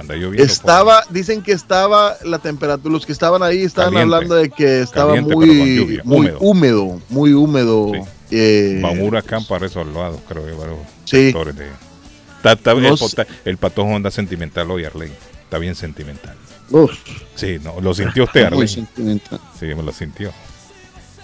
Lloviendo. 0.09 0.43
Estaba, 0.43 1.05
dicen 1.11 1.41
que 1.41 1.53
estaba 1.53 2.17
la 2.25 2.41
temperatura, 2.41 2.93
los 2.93 3.07
que 3.07 3.13
estaban 3.13 3.45
ahí 3.45 3.63
estaban 3.63 3.93
Caliente. 3.93 4.15
hablando 4.17 4.35
de 4.35 4.51
que 4.51 4.81
estaba 4.81 5.11
Caliente, 5.15 5.37
muy, 5.37 5.77
lluvia, 5.77 6.01
muy 6.05 6.19
húmedo. 6.27 6.39
húmedo. 6.41 7.01
muy 7.11 7.33
húmedo. 7.33 7.93
Sí. 7.95 8.01
eh, 8.33 8.81
Va 8.85 8.91
un 8.91 9.03
huracán 9.03 9.45
para 9.47 9.67
esos 9.67 9.87
lados, 9.87 10.21
creo 10.29 10.45
que 10.45 10.53
varios 10.53 10.79
Sí. 11.05 11.27
sectores 11.27 11.55
de. 11.57 11.69
Está- 12.39 12.53
está- 12.55 12.75
No 12.75 12.89
el, 12.89 13.27
el 13.45 13.57
patojo 13.57 13.95
anda 13.95 14.11
sentimental 14.11 14.69
hoy, 14.73 14.85
Arley. 14.85 15.13
Está 15.45 15.59
bien 15.59 15.77
sentimental. 15.77 16.35
Uf, 16.71 16.91
Sí, 17.37 17.59
no, 17.63 17.81
lo 17.81 17.95
sintió 17.95 18.25
usted, 18.25 18.47
muy 18.51 18.63
Arley. 18.63 18.69
sentimental. 18.69 19.39
Sí, 19.61 19.67
me 19.67 19.83
lo 19.85 19.93
sintió. 19.93 20.33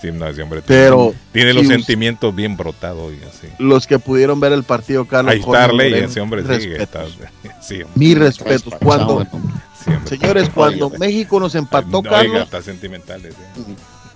Sí, 0.00 0.10
no, 0.12 0.26
ese 0.26 0.42
hombre 0.42 0.62
Pero 0.66 1.12
tiene, 1.32 1.52
tiene 1.52 1.52
los 1.52 1.66
sentimientos 1.66 2.34
bien 2.34 2.56
brotados 2.56 3.12
así. 3.28 3.48
los 3.58 3.86
que 3.86 3.98
pudieron 3.98 4.40
ver 4.40 4.52
el 4.52 4.62
partido, 4.62 5.04
Carlos. 5.04 5.34
Ahí 5.34 5.40
está 5.40 5.64
Arley, 5.64 5.92
ese 5.92 6.20
hombre 6.20 6.42
sigue. 6.58 6.82
Está, 6.82 7.04
sí, 7.60 7.82
hombre, 7.82 8.14
respetos. 8.14 8.62
Traspasado, 8.70 9.26
Cuando, 9.28 9.28
sí, 9.84 9.90
señores, 10.08 10.48
cuando 10.48 10.86
Oiga. 10.86 10.98
México 10.98 11.38
nos 11.38 11.54
empató, 11.54 11.98
Oiga, 11.98 12.10
Carlos, 12.10 12.42
está 12.44 12.62
sentimental. 12.62 13.20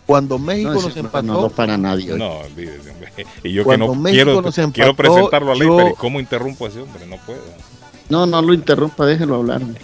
cuando 0.06 0.38
México 0.38 0.72
No, 0.72 0.80
nos 0.82 0.96
empató, 0.96 1.22
no 1.26 1.40
lo 1.42 1.50
para 1.50 1.76
nadie. 1.76 2.12
hoy. 2.14 2.18
No, 2.18 2.30
olvídese, 2.38 2.90
hombre. 2.90 3.12
Y 3.44 3.52
yo 3.52 3.62
que 3.62 3.64
Cuando 3.64 3.86
no 3.88 3.94
México 3.94 4.24
quiero, 4.24 4.40
nos 4.42 4.56
empató, 4.58 4.72
quiero 4.74 4.94
presentarlo 4.94 5.52
a 5.52 5.54
Ley, 5.54 5.68
yo- 5.68 5.76
pero 5.76 5.88
¿y 5.90 5.94
¿cómo 5.94 6.18
interrumpo 6.20 6.64
a 6.64 6.68
ese 6.68 6.80
hombre? 6.80 7.06
No 7.06 7.16
puedo. 7.18 7.42
No, 8.08 8.24
no 8.26 8.40
lo 8.42 8.54
interrumpa, 8.54 9.04
déjelo 9.06 9.36
hablar. 9.36 9.62
hombre. 9.62 9.80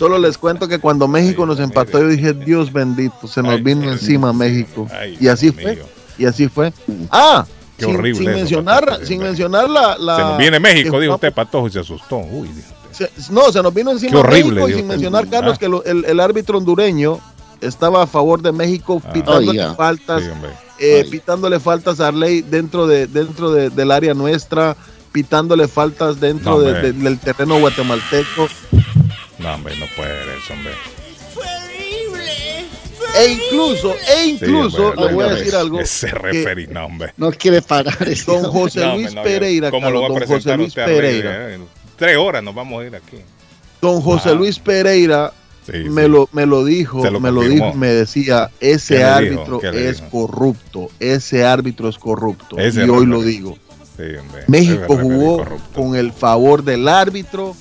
Solo 0.00 0.18
les 0.18 0.38
cuento 0.38 0.66
que 0.66 0.78
cuando 0.78 1.06
México 1.06 1.44
nos 1.44 1.60
empató, 1.60 1.98
yo 2.00 2.08
dije, 2.08 2.32
Dios 2.32 2.72
bendito, 2.72 3.28
se 3.28 3.42
nos 3.42 3.52
Ay, 3.52 3.60
vino 3.62 3.92
encima 3.92 4.32
México. 4.32 4.88
ay, 4.98 5.16
y 5.20 5.28
así 5.28 5.52
fue. 5.52 5.80
Y 6.18 6.24
así 6.24 6.48
fue. 6.48 6.72
Ah, 7.10 7.44
Qué 7.76 7.84
sin, 7.84 7.94
horrible 7.96 8.18
sin 8.18 8.28
eso, 8.30 8.38
mencionar, 8.38 8.84
Patojo, 8.86 9.06
sin 9.06 9.22
mencionar 9.22 9.68
la, 9.70 9.96
la- 9.98 10.16
Se 10.16 10.22
nos 10.22 10.38
viene 10.38 10.58
México, 10.58 10.90
que 10.92 11.00
dijo 11.02 11.14
usted, 11.16 11.32
Patojo, 11.34 11.68
y 11.68 11.70
se 11.70 11.78
asustó. 11.80 12.16
Uy, 12.16 12.48
dijo 12.48 12.68
usted. 12.90 13.10
se- 13.14 13.32
no, 13.32 13.52
se 13.52 13.62
nos 13.62 13.72
vino 13.74 13.90
encima 13.90 14.10
Qué 14.12 14.16
horrible, 14.16 14.54
México 14.62 14.68
y 14.68 14.72
sin 14.72 14.80
usted. 14.84 14.88
mencionar, 14.88 15.28
Carlos, 15.28 15.54
Ah. 15.56 15.58
que 15.60 15.68
lo- 15.68 15.84
el, 15.84 16.04
el 16.06 16.18
árbitro 16.18 16.56
hondureño 16.58 17.18
estaba 17.60 18.02
a 18.02 18.06
favor 18.06 18.40
de 18.42 18.52
México 18.52 19.02
Ah. 19.04 19.12
pitándole 19.12 19.50
Oiga. 19.50 19.74
faltas, 19.74 20.22
Sí, 20.22 20.30
eh, 20.78 21.02
Ay. 21.04 21.10
pitándole 21.10 21.60
faltas 21.60 22.00
a 22.00 22.08
Arley 22.08 22.40
dentro 22.40 22.86
de 22.86 23.06
dentro 23.06 23.50
de- 23.52 23.68
del 23.68 23.90
área 23.90 24.14
nuestra, 24.14 24.76
pitándole 25.12 25.68
faltas 25.68 26.20
dentro 26.20 26.52
No, 26.52 26.60
de- 26.60 26.72
hombre. 26.72 26.92
de- 26.92 27.02
del 27.02 27.18
terreno 27.18 27.58
guatemalteco. 27.60 28.48
No, 29.40 29.54
hombre, 29.54 29.74
no 29.78 29.86
puede 29.96 30.10
ser 30.24 30.28
eso, 30.38 30.52
hombre. 30.52 30.72
E 33.18 33.32
incluso, 33.32 33.94
e 34.16 34.26
incluso, 34.26 34.88
hombre, 34.90 35.06
le 35.06 35.12
voy 35.14 35.24
a 35.24 35.28
decir 35.34 35.54
algo. 35.56 35.80
Ese 35.80 36.08
referí, 36.08 36.66
no, 36.68 36.84
hombre. 36.84 37.12
No 37.16 37.32
quiere 37.32 37.60
parar. 37.62 37.96
ese 38.08 38.24
Don 38.26 38.44
hombre. 38.44 38.50
José 38.52 38.80
No, 38.80 38.94
Luis 38.94 39.06
hombre, 39.08 39.14
no, 39.14 39.22
Pereira, 39.24 39.70
¿Cómo 39.70 39.90
lo 39.90 40.00
va 40.02 40.06
a 40.06 40.10
don 40.10 40.26
José 40.26 40.56
Luis 40.56 40.68
usted? 40.68 40.84
Pereira. 40.84 41.54
Eh, 41.54 41.58
Tres 41.96 42.16
horas 42.16 42.42
nos 42.42 42.54
vamos 42.54 42.82
a 42.82 42.86
ir 42.86 42.94
aquí. 42.94 43.16
Don 43.80 44.00
José 44.00 44.30
Ah. 44.30 44.34
Luis 44.34 44.58
Pereira 44.58 45.32
Sí, 45.66 45.78
me 45.90 46.04
sí. 46.04 46.08
lo 46.08 46.28
me 46.32 46.46
lo 46.46 46.64
dijo, 46.64 47.04
lo 47.10 47.20
me 47.20 47.30
lo 47.30 47.42
dijo, 47.42 47.74
me 47.74 47.88
decía, 47.88 48.50
¿Qué 48.58 48.72
ese 48.72 49.04
árbitro 49.04 49.60
¿Qué 49.60 49.70
le 49.70 49.88
es 49.90 49.98
dijo? 49.98 50.10
corrupto, 50.10 50.90
ese 50.98 51.44
árbitro 51.44 51.88
es 51.88 51.98
corrupto. 51.98 52.58
Ese 52.58 52.86
y 52.86 52.88
hoy 52.88 53.06
lo 53.06 53.22
digo. 53.22 53.58
Sí, 53.96 54.02
hombre. 54.18 54.44
México 54.46 54.96
jugó 55.00 55.44
con 55.74 55.96
el 55.96 56.12
favor 56.12 56.64
del 56.64 56.88
árbitro 56.88 57.54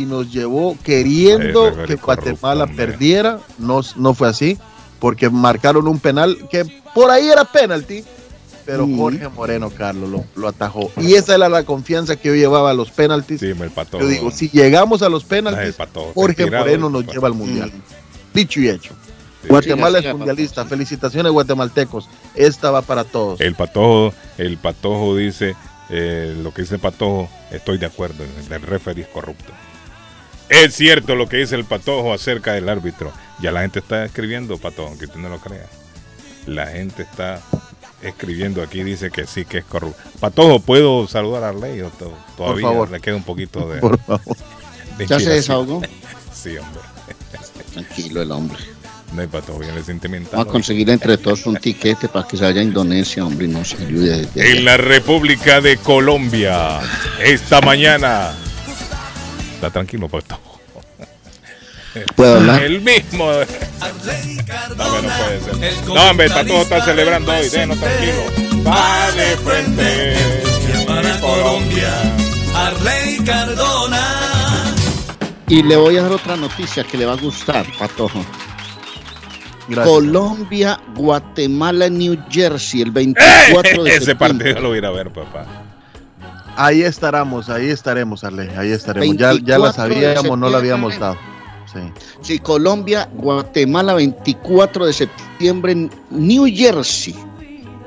y 0.00 0.06
nos 0.06 0.32
llevó 0.32 0.76
queriendo 0.82 1.84
que 1.84 1.96
Guatemala 1.96 2.64
corrupto, 2.64 2.76
perdiera. 2.76 3.38
No, 3.58 3.80
no 3.96 4.14
fue 4.14 4.28
así, 4.28 4.58
porque 4.98 5.28
marcaron 5.28 5.86
un 5.86 5.98
penal 5.98 6.48
que 6.50 6.64
por 6.94 7.10
ahí 7.10 7.28
era 7.28 7.44
penalti, 7.44 8.02
pero. 8.64 8.86
Jorge 8.86 9.28
Moreno, 9.28 9.70
Carlos, 9.70 10.08
lo, 10.08 10.24
lo 10.36 10.48
atajó. 10.48 10.90
Y 10.96 11.14
esa 11.14 11.34
era 11.34 11.48
la 11.48 11.64
confianza 11.64 12.16
que 12.16 12.28
yo 12.28 12.34
llevaba 12.34 12.70
a 12.70 12.74
los 12.74 12.90
penaltis. 12.90 13.40
Sí, 13.40 13.52
me 13.54 13.68
yo 13.92 14.06
digo, 14.06 14.30
si 14.30 14.48
llegamos 14.48 15.02
a 15.02 15.10
los 15.10 15.24
penaltis, 15.24 15.76
Jorge 16.14 16.44
tirado, 16.44 16.64
Moreno 16.64 16.88
nos 16.88 17.06
lleva 17.06 17.28
al 17.28 17.34
mundial. 17.34 17.70
Mm. 17.70 18.34
Dicho 18.34 18.60
y 18.60 18.68
hecho. 18.68 18.94
Sí. 19.42 19.48
Guatemala 19.48 19.98
es 19.98 20.14
mundialista. 20.14 20.64
Felicitaciones, 20.64 21.32
guatemaltecos. 21.32 22.08
Esta 22.34 22.70
va 22.70 22.82
para 22.82 23.04
todos. 23.04 23.40
El 23.40 23.54
patojo, 23.54 24.14
el 24.38 24.56
patojo 24.56 25.16
dice, 25.16 25.56
eh, 25.90 26.34
lo 26.42 26.54
que 26.54 26.62
dice 26.62 26.76
el 26.76 26.80
patojo, 26.80 27.28
estoy 27.50 27.78
de 27.78 27.86
acuerdo, 27.86 28.24
el 28.24 28.62
referee 28.62 29.02
es 29.02 29.08
corrupto. 29.08 29.52
Es 30.50 30.74
cierto 30.74 31.14
lo 31.14 31.28
que 31.28 31.38
dice 31.38 31.54
el 31.54 31.64
patojo 31.64 32.12
acerca 32.12 32.52
del 32.52 32.68
árbitro. 32.68 33.12
Ya 33.40 33.52
la 33.52 33.60
gente 33.62 33.78
está 33.78 34.04
escribiendo, 34.04 34.58
patojo, 34.58 34.88
aunque 34.88 35.06
usted 35.06 35.18
no 35.18 35.28
lo 35.30 35.38
crea. 35.38 35.66
La 36.46 36.66
gente 36.66 37.02
está 37.02 37.40
escribiendo 38.02 38.62
aquí, 38.62 38.82
dice 38.82 39.10
que 39.10 39.26
sí, 39.26 39.44
que 39.44 39.58
es 39.58 39.64
corrupto. 39.64 40.00
Patojo, 40.18 40.58
¿puedo 40.60 41.06
saludar 41.06 41.44
a 41.44 41.48
Arley? 41.50 41.80
¿O 41.82 41.90
to- 41.90 42.12
Todavía 42.36 42.66
favor. 42.66 42.90
le 42.90 43.00
queda 43.00 43.14
un 43.16 43.22
poquito 43.22 43.68
de, 43.68 43.78
Por 43.80 43.98
favor. 44.00 44.36
de 44.98 45.06
¿Ya 45.06 45.20
se 45.20 45.30
desahogó? 45.30 45.82
Sí, 46.34 46.56
hombre. 46.56 46.80
Tranquilo 47.74 48.22
el 48.22 48.32
hombre. 48.32 48.58
No 49.12 49.20
hay 49.20 49.26
patojo, 49.26 49.58
bien 49.58 49.74
le 49.74 49.82
sentimental. 49.82 50.30
Vamos 50.32 50.48
a 50.48 50.52
conseguir 50.52 50.88
entre 50.88 51.18
todos 51.18 51.44
un 51.46 51.56
tiquete 51.56 52.08
para 52.08 52.26
que 52.26 52.36
se 52.38 52.44
vaya 52.44 52.60
a 52.60 52.64
Indonesia, 52.64 53.24
hombre, 53.26 53.44
y 53.46 53.48
nos 53.50 53.74
ayude. 53.74 54.18
desde 54.26 54.46
En 54.46 54.52
allá. 54.52 54.60
la 54.62 54.76
República 54.78 55.60
de 55.60 55.76
Colombia, 55.76 56.80
esta 57.22 57.60
mañana. 57.60 58.32
Está 59.60 59.68
tranquilo, 59.70 60.08
Patojo. 60.08 60.58
¿Puedo 62.16 62.36
hablar? 62.36 62.62
El 62.62 62.80
mismo. 62.80 63.26
No, 63.30 63.40
no 63.40 64.46
Cardona, 64.46 65.16
puede 65.18 65.40
ser. 65.40 65.86
No, 65.86 66.10
hombre, 66.10 66.26
está 66.28 66.46
todo 66.46 66.62
está 66.62 66.82
celebrando 66.82 67.30
hoy. 67.30 67.40
presente. 67.40 67.76
tranquilo. 67.76 68.64
Va 68.66 69.10
de 69.10 69.36
frente. 69.36 70.16
Para 70.86 71.20
Colombia, 71.20 71.92
Arley 72.54 73.18
Cardona. 73.22 74.74
Y 75.46 75.62
le 75.62 75.76
voy 75.76 75.98
a 75.98 76.02
dar 76.04 76.12
otra 76.12 76.36
noticia 76.36 76.82
que 76.84 76.96
le 76.96 77.04
va 77.04 77.12
a 77.12 77.16
gustar, 77.16 77.66
Patojo. 77.78 78.24
Gracias. 79.68 79.86
Colombia, 79.86 80.80
Guatemala, 80.94 81.90
New 81.90 82.16
Jersey, 82.30 82.80
el 82.80 82.92
24 82.92 83.82
de 83.84 83.90
¡Eh! 83.90 83.94
Ese 83.96 84.06
septiembre. 84.06 84.54
partido 84.54 84.60
lo 84.62 84.68
voy 84.68 84.76
a 84.76 84.78
ir 84.78 84.86
a 84.86 84.90
ver, 84.90 85.10
papá. 85.10 85.59
Ahí 86.56 86.82
estaremos, 86.82 87.48
ahí 87.48 87.70
estaremos, 87.70 88.24
Arley, 88.24 88.48
ahí 88.56 88.70
estaremos. 88.70 89.16
Ya, 89.16 89.32
ya 89.42 89.58
la 89.58 89.72
24 89.72 89.72
de 89.72 89.74
sabíamos, 89.74 90.38
no 90.38 90.48
la 90.48 90.58
habíamos 90.58 90.98
dado. 90.98 91.16
Sí. 91.72 91.80
Sí, 92.20 92.38
Colombia, 92.40 93.08
Guatemala, 93.14 93.94
24 93.94 94.86
de 94.86 94.92
septiembre 94.92 95.72
en 95.72 95.90
New 96.10 96.46
Jersey. 96.52 97.14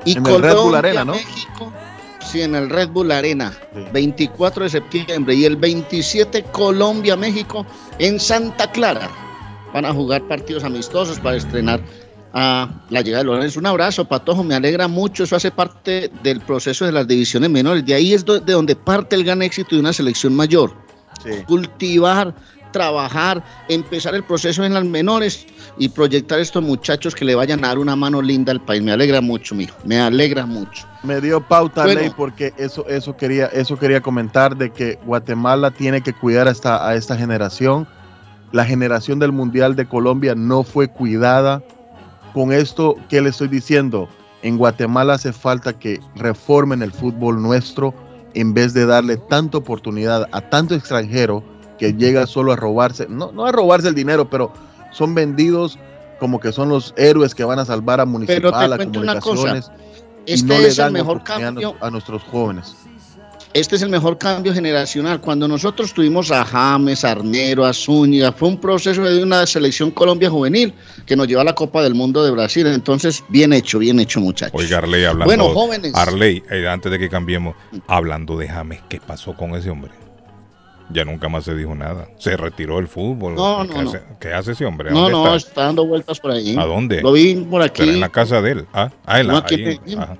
Y 0.04 0.16
En 0.16 0.26
el 0.26 0.42
Red 0.42 0.56
Bull 0.56 0.74
Arena, 0.74 1.04
¿no? 1.04 1.12
México, 1.12 1.72
sí, 2.20 2.42
en 2.42 2.54
el 2.54 2.68
Red 2.70 2.88
Bull 2.90 3.10
Arena, 3.10 3.52
Sí. 3.74 3.80
24 3.92 4.64
de 4.64 4.70
septiembre. 4.70 5.34
Y 5.34 5.44
el 5.44 5.56
27, 5.56 6.42
Colombia, 6.44 7.16
México, 7.16 7.66
en 7.98 8.18
Santa 8.18 8.70
Clara. 8.70 9.08
Van 9.72 9.84
a 9.84 9.92
jugar 9.92 10.22
partidos 10.28 10.64
amistosos 10.64 11.18
para 11.20 11.36
estrenar 11.36 11.80
a 12.34 12.68
la 12.90 13.00
llegada 13.00 13.22
de 13.22 13.26
Lorenzo. 13.30 13.60
Un 13.60 13.66
abrazo, 13.66 14.04
Patojo, 14.04 14.42
me 14.42 14.54
alegra 14.56 14.88
mucho. 14.88 15.22
Eso 15.24 15.36
hace 15.36 15.50
parte 15.52 16.10
del 16.22 16.40
proceso 16.40 16.84
de 16.84 16.92
las 16.92 17.06
divisiones 17.06 17.48
menores. 17.48 17.86
De 17.86 17.94
ahí 17.94 18.12
es 18.12 18.24
de 18.26 18.40
donde 18.40 18.74
parte 18.76 19.14
el 19.16 19.24
gran 19.24 19.40
éxito 19.40 19.76
de 19.76 19.80
una 19.80 19.92
selección 19.92 20.34
mayor 20.34 20.74
Sí. 21.22 21.30
cultivar, 21.46 22.34
trabajar, 22.72 23.42
empezar 23.68 24.16
el 24.16 24.24
proceso 24.24 24.64
en 24.64 24.74
las 24.74 24.84
menores 24.84 25.46
y 25.78 25.88
proyectar 25.88 26.40
a 26.40 26.42
estos 26.42 26.62
muchachos 26.62 27.14
que 27.14 27.24
le 27.24 27.36
vayan 27.36 27.64
a 27.64 27.68
dar 27.68 27.78
una 27.78 27.94
mano 27.94 28.20
linda 28.20 28.50
al 28.50 28.60
país. 28.60 28.82
Me 28.82 28.90
alegra 28.90 29.20
mucho, 29.20 29.54
mijo, 29.54 29.76
me 29.84 30.00
alegra 30.00 30.44
mucho. 30.44 30.84
Me 31.04 31.20
dio 31.20 31.40
pauta, 31.40 31.84
Bueno. 31.84 32.00
Ley, 32.00 32.10
porque 32.16 32.52
eso, 32.58 32.84
eso, 32.88 33.16
quería, 33.16 33.46
eso 33.46 33.78
quería 33.78 34.00
comentar 34.00 34.56
de 34.56 34.70
que 34.70 34.98
Guatemala 35.06 35.70
tiene 35.70 36.00
que 36.02 36.12
cuidar 36.12 36.48
a 36.48 36.50
esta, 36.50 36.86
a 36.86 36.96
esta 36.96 37.16
generación. 37.16 37.86
La 38.50 38.64
generación 38.64 39.20
del 39.20 39.30
Mundial 39.32 39.76
de 39.76 39.86
Colombia 39.86 40.34
no 40.36 40.64
fue 40.64 40.88
cuidada. 40.88 41.62
Con 42.34 42.52
esto, 42.52 42.96
¿qué 43.08 43.22
le 43.22 43.30
estoy 43.30 43.46
diciendo? 43.46 44.08
En 44.42 44.58
Guatemala 44.58 45.14
hace 45.14 45.32
falta 45.32 45.72
que 45.72 46.00
reformen 46.16 46.82
el 46.82 46.92
fútbol 46.92 47.40
nuestro 47.40 47.94
en 48.34 48.52
vez 48.52 48.74
de 48.74 48.84
darle 48.84 49.16
tanta 49.16 49.58
oportunidad 49.58 50.28
a 50.32 50.40
tanto 50.40 50.74
extranjero 50.74 51.44
que 51.78 51.94
llega 51.94 52.26
solo 52.26 52.52
a 52.52 52.56
robarse, 52.56 53.06
no, 53.08 53.30
no 53.30 53.46
a 53.46 53.52
robarse 53.52 53.88
el 53.88 53.94
dinero, 53.94 54.28
pero 54.28 54.52
son 54.90 55.14
vendidos 55.14 55.78
como 56.18 56.40
que 56.40 56.50
son 56.50 56.68
los 56.68 56.92
héroes 56.96 57.34
que 57.36 57.44
van 57.44 57.60
a 57.60 57.64
salvar 57.64 58.00
a 58.00 58.04
Municipal, 58.04 58.72
a 58.72 58.76
cuento 58.76 59.00
una 59.00 59.20
cosa, 59.20 59.36
comunicaciones 59.36 59.70
y 60.26 60.32
Este 60.32 60.58
le 60.58 60.68
es 60.68 60.78
el 60.78 60.92
mejor 60.92 61.22
cambio, 61.22 61.76
a 61.80 61.90
nuestros 61.90 62.22
jóvenes. 62.24 62.74
Este 63.54 63.76
es 63.76 63.82
el 63.82 63.88
mejor 63.88 64.18
cambio 64.18 64.52
generacional. 64.52 65.20
Cuando 65.20 65.46
nosotros 65.46 65.94
tuvimos 65.94 66.32
a 66.32 66.44
James, 66.44 67.04
a 67.04 67.12
Arnero, 67.12 67.64
a 67.64 67.72
Zúñiga, 67.72 68.32
fue 68.32 68.48
un 68.48 68.58
proceso 68.58 69.02
de 69.04 69.22
una 69.22 69.46
selección 69.46 69.92
Colombia 69.92 70.28
juvenil 70.28 70.74
que 71.06 71.14
nos 71.14 71.28
llevó 71.28 71.40
a 71.40 71.44
la 71.44 71.54
Copa 71.54 71.80
del 71.82 71.94
Mundo 71.94 72.24
de 72.24 72.32
Brasil. 72.32 72.66
Entonces, 72.66 73.22
bien 73.28 73.52
hecho, 73.52 73.78
bien 73.78 74.00
hecho, 74.00 74.20
muchachos. 74.20 74.60
Oiga, 74.60 74.78
Arley, 74.78 75.04
hablando. 75.04 75.26
Bueno, 75.26 75.54
jóvenes. 75.54 75.94
Arley, 75.94 76.42
eh, 76.50 76.66
antes 76.68 76.90
de 76.90 76.98
que 76.98 77.08
cambiemos, 77.08 77.54
hablando 77.86 78.36
de 78.36 78.48
James, 78.48 78.80
¿qué 78.88 79.00
pasó 79.00 79.34
con 79.34 79.54
ese 79.54 79.70
hombre? 79.70 79.92
Ya 80.90 81.04
nunca 81.04 81.28
más 81.28 81.44
se 81.44 81.54
dijo 81.54 81.76
nada. 81.76 82.08
Se 82.18 82.36
retiró 82.36 82.76
del 82.76 82.88
fútbol. 82.88 83.36
No, 83.36 83.64
¿Qué, 83.68 83.82
no, 83.82 83.88
hace, 83.88 84.02
qué 84.20 84.32
hace 84.32 84.52
ese 84.52 84.66
hombre? 84.66 84.90
¿A 84.90 84.92
no, 84.92 85.08
no, 85.08 85.34
está? 85.36 85.48
está 85.48 85.64
dando 85.66 85.86
vueltas 85.86 86.18
por 86.18 86.32
ahí. 86.32 86.56
¿A 86.58 86.64
dónde? 86.64 87.00
Lo 87.02 87.12
vi 87.12 87.36
por 87.36 87.62
aquí. 87.62 87.82
Pero 87.82 87.92
en 87.92 88.00
la 88.00 88.08
casa 88.08 88.42
de 88.42 88.50
él. 88.50 88.66
Ah, 88.72 88.90
ah 89.06 89.20
en 89.20 89.28
la- 89.28 89.32
No, 89.34 89.38
aquí 89.38 89.54
ahí, 89.54 89.80
en 89.86 89.98
ajá. 90.00 90.18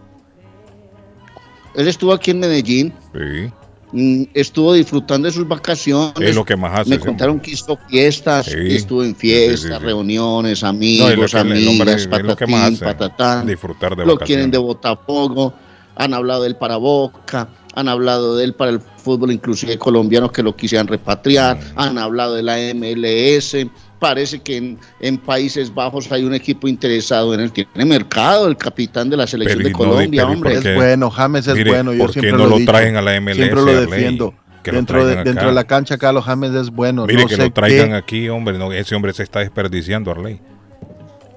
Él 1.74 1.88
estuvo 1.88 2.12
aquí 2.12 2.30
en 2.32 2.40
Medellín. 2.40 2.92
Sí, 3.12 3.50
Mm, 3.96 4.24
estuvo 4.34 4.72
disfrutando 4.72 5.28
de 5.28 5.32
sus 5.32 5.46
vacaciones. 5.46 6.14
es 6.18 6.34
lo 6.34 6.44
que 6.44 6.56
más 6.56 6.80
hace. 6.80 6.90
Me 6.90 6.98
contaron 6.98 7.38
que 7.38 7.52
hizo 7.52 7.78
fiestas, 7.88 8.46
Sí. 8.46 8.56
estuvo 8.74 9.04
en 9.04 9.14
fiestas, 9.14 9.60
sí, 9.60 9.68
sí. 9.68 9.84
reuniones, 9.84 10.62
No, 10.64 10.70
amigos, 10.70 11.32
hombre 11.34 11.58
amigas, 11.60 12.00
es 12.02 12.08
lo 12.24 12.34
que 12.34 12.46
más 12.48 12.60
patatín, 12.60 12.74
hace. 12.74 12.84
patatán. 12.84 13.46
Disfrutar 13.46 13.94
de 13.94 14.04
Lo 14.04 14.14
vacaciones. 14.14 14.26
quieren 14.26 14.50
de 14.50 14.58
Botafogo, 14.58 15.54
han 15.94 16.12
hablado 16.12 16.42
de 16.42 16.48
él 16.48 16.56
para 16.56 16.76
Boca, 16.76 17.48
han 17.76 17.88
hablado 17.88 18.36
de 18.36 18.42
él 18.44 18.54
para 18.54 18.72
el 18.72 18.80
fútbol 18.80 19.30
inclusive 19.30 19.78
colombiano 19.78 20.32
que 20.32 20.42
lo 20.42 20.56
quisieran 20.56 20.88
repatriar, 20.88 21.56
Mm. 21.56 21.60
han 21.78 21.98
hablado 21.98 22.34
de 22.34 22.42
la 22.42 22.58
MLS. 22.58 23.68
Parece 24.04 24.38
que 24.42 24.58
en, 24.58 24.78
en 25.00 25.16
Países 25.16 25.72
Bajos 25.72 26.12
hay 26.12 26.24
un 26.24 26.34
equipo 26.34 26.68
interesado 26.68 27.32
en 27.32 27.40
él. 27.40 27.50
Tiene 27.52 27.86
mercado 27.86 28.46
el 28.46 28.54
capitán 28.58 29.08
de 29.08 29.16
la 29.16 29.26
selección 29.26 29.56
Pero 29.62 29.68
de 29.68 29.72
no 29.72 29.78
Colombia, 29.78 30.26
hombre. 30.26 30.54
Es 30.56 30.74
bueno, 30.74 31.10
James 31.10 31.46
es 31.46 31.54
Mire, 31.54 31.70
bueno. 31.70 31.92
Yo 31.94 32.00
¿por 32.00 32.12
qué 32.12 32.20
siempre 32.20 32.42
no 32.44 32.50
lo, 32.58 32.64
traen 32.66 32.96
a 32.96 33.00
la 33.00 33.18
MLS? 33.18 33.36
Siempre 33.36 33.62
lo 33.62 33.80
defiendo. 33.80 34.34
Dentro 34.62 35.06
de, 35.06 35.16
dentro 35.16 35.32
acá. 35.32 35.46
de 35.46 35.52
la 35.54 35.64
cancha, 35.64 35.96
Carlos 35.96 36.22
James 36.24 36.50
es 36.54 36.68
bueno. 36.70 37.06
Mire 37.06 37.22
no 37.22 37.28
que 37.28 37.36
sé 37.36 37.42
lo 37.44 37.50
traigan 37.50 37.88
qué- 37.90 37.94
aquí, 37.96 38.28
hombre. 38.28 38.58
No, 38.58 38.72
ese 38.72 38.94
hombre 38.94 39.14
se 39.14 39.22
está 39.22 39.40
desperdiciando, 39.40 40.10
Arley. 40.10 40.38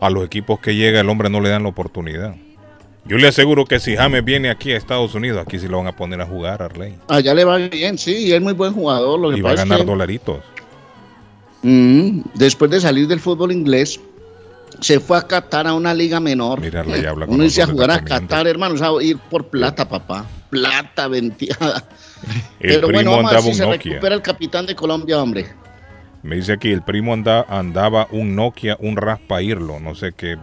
A 0.01 0.09
los 0.09 0.25
equipos 0.25 0.59
que 0.59 0.75
llega, 0.75 0.99
el 0.99 1.07
hombre 1.09 1.29
no 1.29 1.39
le 1.39 1.47
dan 1.47 1.63
la 1.63 1.69
oportunidad. 1.69 2.35
Yo 3.05 3.17
le 3.17 3.29
aseguro 3.29 3.63
que 3.63 3.79
si 3.79 3.95
James 3.95 4.25
viene 4.25 4.49
aquí 4.49 4.73
a 4.73 4.77
Estados 4.77 5.15
Unidos, 5.15 5.41
aquí 5.41 5.57
sí 5.57 5.69
lo 5.69 5.77
van 5.77 5.87
a 5.87 5.95
poner 5.95 6.19
a 6.19 6.25
jugar, 6.25 6.61
Arley. 6.61 6.95
Allá 7.07 7.33
le 7.33 7.45
va 7.45 7.55
bien, 7.57 7.97
sí, 7.97 8.27
y 8.27 8.33
es 8.33 8.41
muy 8.41 8.51
buen 8.51 8.73
jugador. 8.73 9.17
Lo 9.17 9.29
que 9.31 9.37
Y 9.37 9.41
va 9.41 9.51
a 9.51 9.55
ganar 9.55 9.79
que- 9.79 9.85
dolaritos. 9.85 10.39
Mm, 11.63 12.21
después 12.35 12.69
de 12.71 12.79
salir 12.81 13.07
del 13.07 13.19
fútbol 13.19 13.51
inglés, 13.51 13.99
se 14.81 14.99
fue 14.99 15.17
a 15.17 15.21
Qatar 15.23 15.67
a 15.67 15.73
una 15.73 15.93
liga 15.93 16.19
menor. 16.19 16.59
Mira, 16.61 16.83
le 16.83 17.07
habla 17.07 17.25
con 17.25 17.35
Uno 17.35 17.43
dice 17.43 17.61
a 17.63 17.67
jugar 17.67 17.91
a. 17.91 18.03
Qatar, 18.03 18.47
hermano, 18.47 18.75
o 18.75 18.77
sea, 18.77 18.89
ir 19.01 19.17
por 19.17 19.47
plata, 19.47 19.87
papá. 19.87 20.25
Plata 20.49 21.07
venteada. 21.07 21.83
El 22.59 22.69
Pero 22.75 22.87
primo 22.87 23.11
bueno, 23.11 23.11
vamos 23.11 23.25
a 23.25 23.29
ver 23.29 23.37
andaba 23.37 23.41
si 23.41 23.49
un 23.49 23.55
se 23.55 23.65
Nokia. 23.65 23.91
recupera 23.93 24.15
el 24.15 24.21
capitán 24.21 24.65
de 24.65 24.75
Colombia, 24.75 25.21
hombre. 25.21 25.47
Me 26.23 26.35
dice 26.35 26.53
aquí, 26.53 26.71
el 26.71 26.81
primo 26.81 27.13
anda, 27.13 27.45
andaba 27.47 28.07
un 28.11 28.35
Nokia, 28.35 28.75
un 28.79 28.97
Raspairlo. 28.97 29.79
No 29.79 29.93
sé 29.93 30.13
qué. 30.13 30.37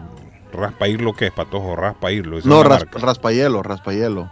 Raspairlo 0.53 1.13
qué 1.13 1.27
es, 1.27 1.31
patojo, 1.33 1.75
Raspairlo. 1.75 2.37
esa 2.37 2.47
No, 2.47 2.63
ras- 2.63 2.79
marca. 2.85 2.99
raspayelo, 2.99 3.61
raspayelo. 3.61 4.29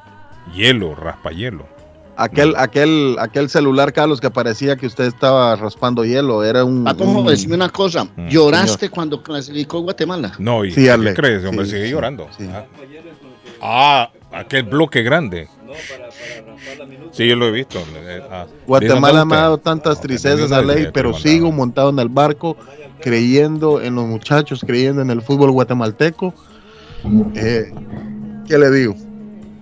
Hielo, 0.56 0.96
Raspahielo. 0.96 1.68
Aquel, 2.16 2.54
aquel, 2.58 3.16
aquel 3.20 3.50
celular, 3.50 3.92
Carlos, 3.92 4.22
que 4.22 4.30
parecía 4.30 4.76
que 4.76 4.86
usted 4.86 5.06
estaba 5.06 5.56
raspando 5.56 6.06
hielo, 6.06 6.44
era 6.44 6.64
un. 6.64 6.84
Patojo, 6.84 7.22
un- 7.22 7.28
decime 7.28 7.56
una 7.56 7.70
cosa. 7.70 8.04
Mm. 8.06 8.28
¿Lloraste 8.28 8.90
cuando 8.90 9.22
clasificó 9.24 9.80
Guatemala? 9.82 10.32
No, 10.38 10.64
¿y 10.64 10.72
Sí, 10.72 10.86
qué 10.86 11.14
crees? 11.16 11.44
Hombre, 11.44 11.66
sí, 11.66 11.72
sigue 11.72 11.86
sí, 11.86 11.92
llorando. 11.92 12.28
sí. 12.38 12.48
Ah. 12.54 12.66
Ah, 13.66 14.12
aquel 14.32 14.64
bloque 14.64 15.02
grande. 15.02 15.48
Sí, 17.12 17.28
yo 17.28 17.36
lo 17.36 17.48
he 17.48 17.52
visto. 17.52 17.80
Eh, 17.80 18.22
ah. 18.32 18.46
Guatemala 18.68 19.26
me 19.26 19.36
ha 19.36 19.38
"No, 19.38 19.42
dado 19.44 19.54
usted". 19.56 19.64
tantas 19.64 19.96
No, 19.98 20.02
tristezas 20.02 20.52
a 20.52 20.62
ley, 20.62 20.82
idea 20.82 20.92
pero 20.94 21.14
sigo 21.14 21.52
montado 21.52 21.90
en 21.90 22.00
el 22.00 22.10
barco, 22.10 22.58
creyendo 23.02 23.82
en 23.82 23.96
los 23.96 24.06
muchachos, 24.06 24.64
creyendo 24.66 25.02
en 25.02 25.10
el 25.10 25.22
fútbol 25.22 25.52
guatemalteco. 25.52 26.34
Eh, 27.36 27.74
¿Qué 28.48 28.58
le 28.58 28.70
digo? 28.72 28.96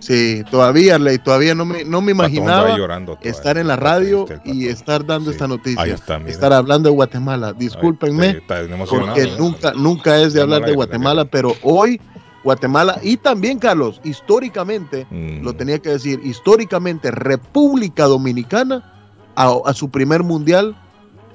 Sí, 0.01 0.43
todavía, 0.49 0.97
Ley, 0.99 1.19
todavía 1.19 1.53
no 1.55 1.63
me, 1.63 1.85
no 1.85 2.01
me 2.01 2.11
imaginaba 2.11 2.75
llorando 2.75 3.17
estar 3.21 3.57
en 3.57 3.67
la 3.67 3.75
radio 3.75 4.25
el 4.27 4.41
y 4.43 4.67
estar 4.67 5.05
dando 5.05 5.29
Sí. 5.29 5.35
esta 5.35 5.47
noticia. 5.47 5.81
Ahí 5.81 5.91
está, 5.91 6.17
estar 6.25 6.51
hablando 6.51 6.89
de 6.89 6.95
Guatemala. 6.95 7.53
Discúlpenme, 7.53 8.41
porque 8.89 9.27
¿no? 9.27 9.37
nunca, 9.37 9.73
nunca 9.73 10.19
es 10.21 10.33
de 10.33 10.41
hablar 10.41 10.65
de 10.65 10.73
Guatemala, 10.73 11.25
pero 11.25 11.55
hoy 11.61 12.01
Guatemala 12.43 12.97
y 13.03 13.17
también, 13.17 13.59
Carlos, 13.59 14.01
históricamente, 14.03 15.05
Mm. 15.11 15.43
lo 15.43 15.53
tenía 15.53 15.77
que 15.79 15.89
decir, 15.89 16.19
históricamente 16.23 17.11
República 17.11 18.05
Dominicana 18.05 18.93
a, 19.35 19.53
a 19.63 19.73
su 19.75 19.91
primer 19.91 20.23
mundial 20.23 20.75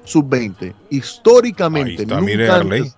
sub-20. 0.05 0.74
Históricamente. 0.90 1.90
Ahí 1.90 1.96
está, 2.02 2.14
nunca 2.16 2.26
mire, 2.26 2.50
Arley. 2.50 2.92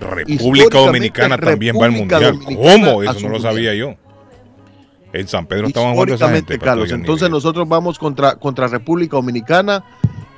República 0.00 0.78
Dominicana 0.78 1.38
también 1.38 1.76
va 1.80 1.86
al 1.86 1.92
mundial. 1.92 2.38
Dominicana 2.38 2.56
¿Cómo? 2.56 3.02
Eso 3.02 3.12
no 3.14 3.20
lo 3.20 3.28
mundial. 3.34 3.42
sabía 3.42 3.74
yo. 3.74 3.94
En 5.14 5.28
San 5.28 5.46
Pedro 5.46 5.68
estaban 5.68 5.92
jugando 5.94 6.14
esa 6.14 6.28
gente. 6.28 6.58
Carlos. 6.58 6.90
Entonces 6.90 7.30
nosotros 7.30 7.68
vamos 7.68 8.00
contra, 8.00 8.34
contra 8.34 8.66
República 8.66 9.16
Dominicana, 9.16 9.84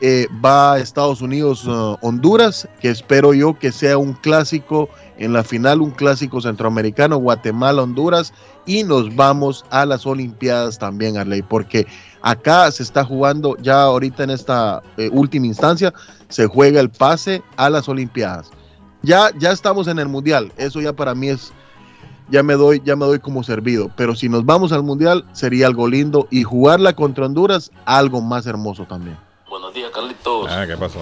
eh, 0.03 0.27
va 0.45 0.75
a 0.75 0.79
Estados 0.79 1.23
Unidos, 1.23 1.67
uh, 1.67 1.97
Honduras, 2.03 2.69
que 2.79 2.91
espero 2.91 3.33
yo 3.33 3.59
que 3.59 3.73
sea 3.73 3.97
un 3.97 4.13
clásico 4.13 4.91
en 5.17 5.33
la 5.33 5.43
final, 5.45 5.81
un 5.81 5.93
clásico 5.93 6.43
centroamericano, 6.43 7.17
Guatemala, 7.17 7.83
Honduras, 7.83 8.35
y 8.67 8.85
nos 8.85 9.17
vamos 9.17 9.65
a 9.71 9.87
las 9.87 10.05
Olimpiadas 10.05 10.79
también, 10.79 11.17
Arley, 11.17 11.41
porque 11.41 11.87
acá 12.21 12.71
se 12.71 12.83
está 12.83 13.03
jugando, 13.03 13.57
ya 13.63 13.81
ahorita 13.81 14.25
en 14.25 14.31
esta 14.31 14.83
eh, 14.99 15.09
última 15.11 15.47
instancia, 15.47 15.95
se 16.29 16.47
juega 16.47 16.81
el 16.81 16.91
pase 16.91 17.43
a 17.57 17.71
las 17.71 17.89
Olimpiadas. 17.89 18.51
Ya, 19.01 19.31
ya 19.39 19.53
estamos 19.53 19.89
en 19.89 19.99
el 19.99 20.09
Mundial, 20.09 20.53
eso 20.59 20.83
ya 20.83 20.93
para 20.93 21.15
mí 21.15 21.31
es 21.31 21.55
ya 22.29 22.43
me 22.43 22.55
doy, 22.55 22.83
ya 22.85 22.97
me 22.97 23.07
doy 23.07 23.19
como 23.19 23.43
servido. 23.43 23.91
Pero 23.97 24.15
si 24.15 24.29
nos 24.29 24.45
vamos 24.45 24.73
al 24.73 24.83
mundial, 24.83 25.25
sería 25.33 25.67
algo 25.67 25.89
lindo. 25.89 26.27
Y 26.31 26.43
jugarla 26.43 26.95
contra 26.95 27.27
Honduras, 27.27 27.71
algo 27.85 28.21
más 28.21 28.47
hermoso 28.47 28.85
también. 28.85 29.19
Buenos 29.49 29.73
días, 29.75 29.91
Carlitos. 29.91 30.51
Ah, 30.51 30.67
¿qué 30.67 30.77
pasó? 30.77 31.01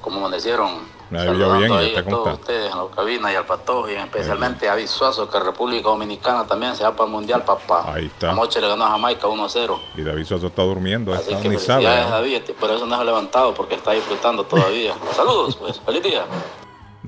¿Cómo 0.00 0.18
amanecieron? 0.18 0.94
Me 1.08 1.20
Saludando 1.24 1.58
bien, 1.58 1.72
¿y 1.72 1.76
ahí 1.76 1.96
a 1.96 2.04
todos 2.04 2.26
está? 2.26 2.40
ustedes 2.40 2.72
en 2.72 2.78
la 2.78 2.86
cabina 2.92 3.32
y 3.32 3.36
al 3.36 3.46
Patojo 3.46 3.88
y 3.88 3.94
especialmente 3.94 4.68
a 4.68 4.74
Visuazo 4.74 5.30
que 5.30 5.38
República 5.38 5.88
Dominicana 5.88 6.44
también 6.48 6.74
se 6.74 6.82
va 6.82 6.90
para 6.96 7.04
el 7.04 7.12
Mundial, 7.12 7.44
papá. 7.44 7.92
Ahí 7.94 8.06
está. 8.06 8.32
Anoche 8.32 8.60
le 8.60 8.66
ganó 8.66 8.86
a 8.86 8.90
Jamaica 8.90 9.28
1-0. 9.28 9.78
Y 9.96 10.02
David 10.02 10.24
Soto 10.24 10.48
está 10.48 10.62
durmiendo. 10.62 11.14
Así 11.14 11.30
Está, 11.30 11.42
que 11.42 11.48
ni 11.48 11.58
sabe. 11.58 11.84
¿no? 11.84 12.10
David. 12.10 12.42
Por 12.58 12.70
eso 12.72 12.86
no 12.86 12.96
se 12.96 13.02
ha 13.02 13.04
levantado, 13.04 13.54
porque 13.54 13.76
está 13.76 13.92
disfrutando 13.92 14.42
todavía. 14.44 14.94
Saludos, 15.14 15.54
pues. 15.54 15.78
Feliz 15.80 16.02
día. 16.02 16.24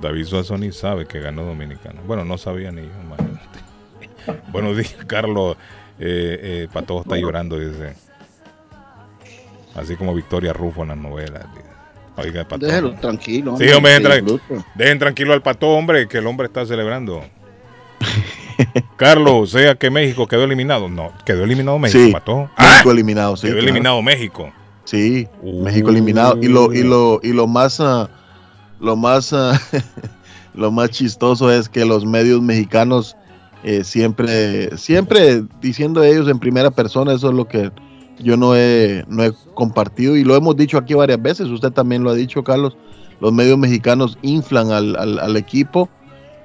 David 0.00 0.24
Suazo 0.24 0.56
ni 0.58 0.72
sabe 0.72 1.06
que 1.06 1.20
ganó 1.20 1.44
Dominicana. 1.44 2.00
Bueno, 2.06 2.24
no 2.24 2.38
sabía 2.38 2.70
ni 2.70 2.82
yo, 2.82 2.88
imagínate. 3.04 4.42
Buenos 4.52 4.76
días, 4.76 4.96
Carlos. 5.06 5.56
Eh, 5.98 6.38
eh, 6.64 6.68
Patojo 6.72 7.02
está 7.02 7.16
llorando, 7.16 7.58
dice. 7.58 7.94
Así 9.74 9.96
como 9.96 10.14
Victoria 10.14 10.52
Rufo 10.52 10.82
en 10.82 10.88
las 10.88 10.98
novelas. 10.98 11.44
dice. 11.54 11.68
Oiga, 12.16 12.44
Patojo. 12.46 12.66
Déjelo 12.66 12.94
tranquilo. 12.94 13.56
Sí, 13.58 13.68
hombre. 13.70 13.98
Dejen 14.74 14.98
tranquilo 14.98 15.32
al 15.32 15.42
Patojo, 15.42 15.74
hombre, 15.74 16.06
que 16.08 16.18
el 16.18 16.26
hombre 16.26 16.46
está 16.46 16.64
celebrando. 16.66 17.24
Carlos, 18.96 19.34
o 19.34 19.46
sea 19.58 19.74
que 19.76 19.90
México 19.90 20.26
quedó 20.26 20.44
eliminado. 20.44 20.88
No, 20.88 21.12
quedó 21.24 21.44
eliminado 21.44 21.78
México, 21.78 22.04
Sí. 22.04 22.12
Patojo. 22.12 22.50
México 22.58 22.90
eliminado, 22.90 23.36
sí. 23.36 23.42
quedó 23.42 23.54
claro. 23.54 23.68
eliminado 23.68 24.02
México. 24.02 24.52
Sí, 24.84 25.28
Uh. 25.42 25.62
México 25.64 25.90
eliminado. 25.90 26.38
Y 26.42 26.48
lo, 26.48 26.72
y 26.72 26.82
lo, 26.82 27.20
y 27.22 27.32
lo 27.32 27.46
más, 27.46 27.78
ah, 27.80 28.08
lo 28.80 28.96
más, 28.96 29.32
ah, 29.32 29.58
lo 30.54 30.70
más 30.70 30.90
chistoso 30.90 31.50
es 31.50 31.68
que 31.68 31.84
los 31.84 32.04
medios 32.04 32.40
mexicanos 32.42 33.16
eh, 33.64 33.82
siempre, 33.84 34.76
siempre 34.76 35.42
diciendo 35.60 36.02
ellos 36.02 36.28
en 36.28 36.38
primera 36.38 36.70
persona, 36.70 37.12
eso 37.12 37.28
es 37.30 37.34
lo 37.34 37.46
que 37.46 37.70
yo 38.20 38.36
no 38.36 38.54
he, 38.56 39.04
no 39.08 39.24
he 39.24 39.32
compartido 39.54 40.16
y 40.16 40.24
lo 40.24 40.34
hemos 40.36 40.56
dicho 40.56 40.78
aquí 40.78 40.94
varias 40.94 41.20
veces. 41.22 41.48
Usted 41.48 41.70
también 41.72 42.02
lo 42.02 42.10
ha 42.10 42.14
dicho, 42.14 42.42
Carlos. 42.42 42.76
Los 43.20 43.32
medios 43.32 43.58
mexicanos 43.58 44.16
inflan 44.22 44.70
al, 44.70 44.94
al- 44.96 45.18
al 45.18 45.36
equipo 45.36 45.88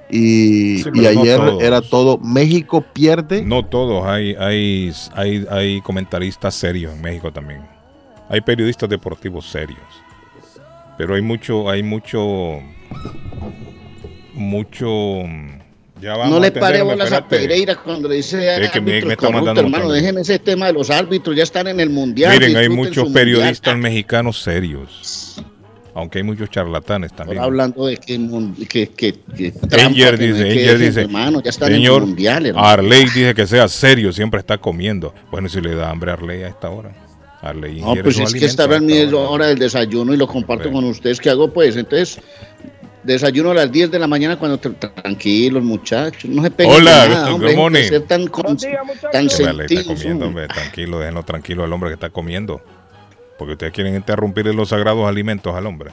y, 0.09 0.79
Sí, 0.83 0.89
y 0.93 0.99
no 1.01 1.07
ayer 1.21 1.37
todos. 1.37 1.63
era 1.63 1.81
todo 1.81 2.17
México 2.19 2.83
pierde. 2.93 3.43
No 3.43 3.65
todos, 3.65 4.05
hay, 4.05 4.35
hay, 4.35 4.91
hay, 5.15 5.45
hay 5.49 5.81
comentaristas 5.81 6.55
serios 6.55 6.93
en 6.93 7.01
México 7.01 7.31
también. 7.31 7.61
Hay 8.29 8.41
periodistas 8.41 8.89
deportivos 8.89 9.45
serios. 9.45 9.79
Pero 10.97 11.15
hay 11.15 11.21
mucho, 11.21 11.69
hay 11.69 11.83
mucho, 11.83 12.59
mucho... 14.33 15.23
Ya 16.01 16.17
vamos 16.17 16.31
No 16.31 16.39
le 16.41 16.51
pare 16.51 16.81
bolas 16.81 17.13
a. 17.13 17.25
Pereira 17.25 17.75
cuando 17.77 18.09
le 18.09 18.15
dice 18.15 18.61
Es 18.61 18.71
que 18.71 18.81
me- 18.81 18.97
está 18.97 19.27
hermano. 19.29 19.89
Dejen 19.89 20.17
ese 20.17 20.37
tema 20.37 20.65
de 20.67 20.73
los 20.73 20.89
árbitros, 20.89 21.33
ya 21.33 21.43
están 21.43 21.67
en 21.67 21.79
el 21.79 21.89
mundial. 21.89 22.33
Miren, 22.37 22.57
hay 22.57 22.67
muchos 22.67 23.05
mundial. 23.05 23.13
periodistas 23.25 23.77
mexicanos 23.77 24.41
serios. 24.41 25.41
Aunque 25.95 26.17
hay 26.17 26.23
muchos 26.23 26.49
charlatanes 26.49 27.11
Ahora 27.11 27.23
también. 27.23 27.41
hablando 27.43 27.85
de 27.85 27.97
que, 27.97 28.17
que, 28.67 28.89
que, 28.89 29.13
que 29.13 29.51
trampa, 29.51 30.11
no 30.11 30.17
dice, 30.17 30.43
que 30.43 30.43
decir, 30.43 30.77
dice, 30.79 31.01
hermano, 31.01 31.41
ya 31.41 31.51
están 31.51 31.69
en 31.69 31.75
señor, 31.75 32.01
el 32.01 32.07
mundial, 32.07 32.45
hermano. 32.47 32.67
Arley 32.67 33.03
dice 33.03 33.33
que 33.35 33.45
sea 33.47 33.67
serio, 33.67 34.11
siempre 34.11 34.39
está 34.39 34.57
comiendo. 34.57 35.13
Bueno, 35.31 35.47
¿y 35.47 35.51
si 35.51 35.61
le 35.61 35.75
da 35.75 35.89
hambre 35.91 36.11
a 36.11 36.15
Arley 36.15 36.43
a 36.43 36.47
esta 36.47 36.69
hora. 36.69 36.91
Arley 37.43 37.81
No, 37.81 37.93
pues 37.95 38.07
es 38.07 38.15
que 38.17 38.23
alimento 38.23 38.45
esta 38.45 38.63
a 38.63 38.65
hora 38.67 38.75
es 38.77 38.81
mi 38.81 39.13
hora. 39.13 39.47
del 39.47 39.59
desayuno 39.59 40.13
y 40.13 40.17
lo 40.17 40.27
comparto 40.27 40.65
Bueno. 40.69 40.81
con 40.81 40.89
ustedes. 40.91 41.19
¿Qué 41.19 41.29
hago 41.29 41.51
pues? 41.51 41.75
Entonces, 41.75 42.19
desayuno 43.03 43.51
a 43.51 43.53
las 43.53 43.71
10 43.71 43.91
de 43.91 43.99
la 43.99 44.07
mañana 44.07 44.37
cuando 44.37 44.59
tra- 44.59 44.93
tranquilos, 44.93 45.61
muchachos. 45.63 46.25
No 46.29 46.41
se 46.41 46.51
peguen 46.51 46.73
Hola, 46.73 47.07
nada, 47.09 47.25
good 47.25 47.33
hombre, 47.35 47.49
de 47.51 47.55
morning. 47.57 47.83
ser 47.83 48.01
tan, 48.03 48.27
con- 48.27 48.57
tan 48.57 49.25
está 49.27 49.83
comiendo, 49.83 50.25
hombre. 50.25 50.25
hombre, 50.25 50.47
tranquilo, 50.47 50.99
déjenlo 50.99 51.23
tranquilo 51.23 51.63
al 51.65 51.73
hombre 51.73 51.89
que 51.89 51.95
está 51.95 52.09
comiendo. 52.09 52.61
Porque 53.37 53.53
ustedes 53.53 53.73
quieren 53.73 53.95
interrumpirle 53.95 54.53
los 54.53 54.69
sagrados 54.69 55.05
alimentos 55.07 55.53
al 55.53 55.65
hombre. 55.65 55.91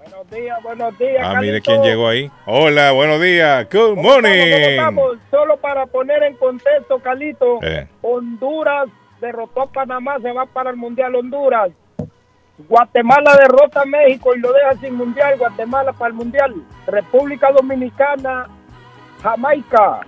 Buenos 0.00 0.30
días, 0.30 0.58
buenos 0.62 0.98
días. 0.98 1.22
Ah, 1.22 1.40
mire 1.40 1.60
quién 1.60 1.82
llegó 1.82 2.08
ahí. 2.08 2.30
Hola, 2.46 2.90
buenos 2.92 3.20
días. 3.22 3.64
Good 3.70 3.70
¿Cómo 3.70 3.88
estamos? 3.90 4.02
¿Cómo 4.02 4.12
morning. 4.14 4.52
estamos? 4.70 5.18
Solo 5.30 5.56
para 5.58 5.86
poner 5.86 6.22
en 6.24 6.34
contexto, 6.36 6.98
Calito, 7.00 7.58
Eh, 7.62 7.86
Honduras 8.02 8.88
derrotó 9.20 9.62
a 9.62 9.66
Panamá, 9.66 10.18
se 10.20 10.32
va 10.32 10.46
para 10.46 10.70
el 10.70 10.76
Mundial 10.76 11.14
Honduras. 11.14 11.70
Guatemala 12.68 13.36
derrota 13.36 13.82
a 13.82 13.86
México 13.86 14.34
y 14.34 14.40
lo 14.40 14.52
deja 14.52 14.74
sin 14.80 14.94
Mundial, 14.94 15.38
Guatemala 15.38 15.92
para 15.92 16.08
el 16.08 16.14
Mundial. 16.14 16.54
República 16.86 17.50
Dominicana, 17.52 18.48
Jamaica, 19.22 20.00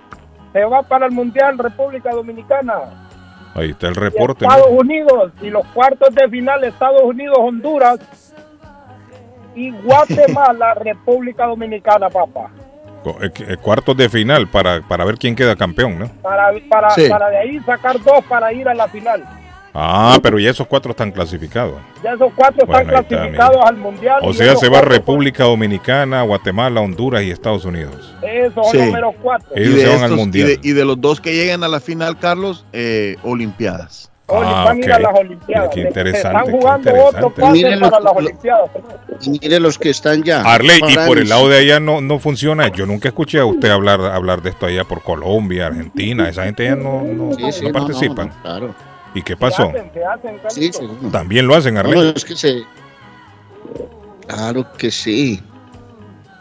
se 0.51 0.63
va 0.65 0.83
para 0.83 1.07
el 1.07 1.11
Mundial, 1.11 1.57
República 1.57 2.11
Dominicana. 2.11 2.75
ahí 3.55 3.71
está 3.71 3.87
el 3.87 3.95
Y 3.95 3.99
reporte. 3.99 4.45
Estados. 4.45 4.67
Unidos 4.69 5.31
y 5.41 5.49
los 5.49 5.65
cuartos 5.67 6.13
de 6.13 6.27
final 6.29 6.63
Estados 6.63 7.01
Unidos, 7.03 7.37
Honduras 7.39 8.33
y 9.55 9.71
Guatemala, 9.71 10.73
República 10.83 11.47
Dominicana, 11.47 12.09
papá. 12.09 12.51
Eh, 13.21 13.31
eh, 13.47 13.57
Cuartos 13.61 13.95
de 13.97 14.09
final 14.09 14.47
para, 14.49 14.81
para 14.87 15.05
ver 15.05 15.17
quién 15.17 15.35
queda 15.35 15.55
campeón, 15.55 15.99
¿no? 15.99 16.07
Para, 16.21 16.51
para, 16.69 16.89
Sí. 16.91 17.07
para 17.09 17.29
de 17.29 17.37
ahí 17.37 17.59
sacar 17.65 18.01
dos 18.01 18.23
para 18.29 18.51
ir 18.53 18.67
a 18.67 18.73
la 18.73 18.87
final. 18.87 19.23
Ah, 19.75 20.19
pero 20.21 20.37
ya 20.37 20.51
esos 20.51 20.67
cuatro 20.67 20.91
están 20.91 21.11
clasificados. 21.11 21.73
Ya 22.03 22.11
esos 22.13 22.31
cuatro 22.35 22.63
Bueno, 22.67 22.81
están 22.81 22.95
está, 23.03 23.07
clasificados 23.17 23.57
al 23.65 23.77
mundial. 23.77 24.19
O 24.21 24.31
sea, 24.31 24.55
se 24.55 24.69
va 24.69 24.81
República 24.81 25.45
Dominicana, 25.45 26.21
Guatemala, 26.21 26.79
Honduras 26.79 27.23
y 27.23 27.31
Estados 27.31 27.65
Unidos. 27.65 28.13
son- 28.21 28.29
Esos 28.29 28.53
son 28.53 28.71
Sí. 28.71 28.77
los 28.77 28.91
meros 28.91 29.15
cuatro. 29.19 29.49
Ellos 29.55 29.69
y, 29.69 29.73
de 29.77 29.81
se 29.81 29.87
van 29.87 30.03
al 30.03 30.11
estos- 30.19 30.35
y, 30.35 30.43
de, 30.43 30.59
y 30.61 30.71
de 30.73 30.85
los 30.85 31.01
dos 31.01 31.19
que 31.19 31.33
lleguen 31.33 31.63
a 31.63 31.67
la 31.67 31.79
final, 31.79 32.19
Carlos, 32.19 32.67
eh, 32.71 33.15
Olimpiadas. 33.23 34.11
Ah, 34.29 34.63
van 34.65 34.77
a 34.77 34.85
ir 34.85 34.91
a 34.91 34.95
ok. 34.97 35.01
las 35.03 35.19
Olimpiadas. 35.19 35.69
Qué 35.73 35.81
Se- 35.81 35.87
interesante, 35.89 36.21
Se 36.21 36.27
están 36.39 36.51
jugando 36.59 36.89
interesante. 36.89 37.17
otro 37.17 37.33
pase 37.35 37.51
Miren 37.51 37.79
para 37.81 37.99
las 37.99 38.13
Olimpiadas. 38.15 38.69
Y 39.21 39.29
mire 39.31 39.59
los 39.59 39.77
que 39.77 39.89
están 39.89 40.23
ya. 40.23 40.41
Arley, 40.41 40.79
y 40.87 40.95
por 41.07 41.17
el 41.19 41.29
lado 41.29 41.49
de 41.49 41.57
allá 41.59 41.79
no, 41.79 41.99
no 42.01 42.19
funciona. 42.19 42.69
Yo 42.69 42.85
nunca 42.85 43.09
escuché 43.09 43.39
a 43.39 43.45
usted 43.45 43.69
hablar, 43.69 43.99
hablar 44.01 44.41
de 44.41 44.51
esto 44.51 44.65
allá 44.65 44.85
por 44.85 45.01
Colombia, 45.03 45.67
Argentina. 45.67 46.29
Esa 46.29 46.45
gente 46.45 46.63
ya 46.63 46.75
no, 46.75 47.01
no, 47.03 47.33
Sí, 47.35 47.51
sí, 47.51 47.65
no 47.65 47.71
participan. 47.73 48.27
no, 48.29 48.41
claro. 48.41 48.75
¿Y 49.13 49.21
qué 49.21 49.33
Se 49.33 49.37
pasó? 49.37 49.69
hacen, 49.69 49.91
se 49.93 50.03
hacen, 50.05 50.39
Sí. 50.49 50.71
También 51.11 51.45
lo 51.45 51.55
hacen, 51.55 51.73
No, 51.75 51.81
Arley. 51.81 52.13
es 52.15 52.25
que 52.25 52.35
se. 52.35 52.63
Claro 54.27 54.65
que 54.77 54.89
sí. 54.89 55.41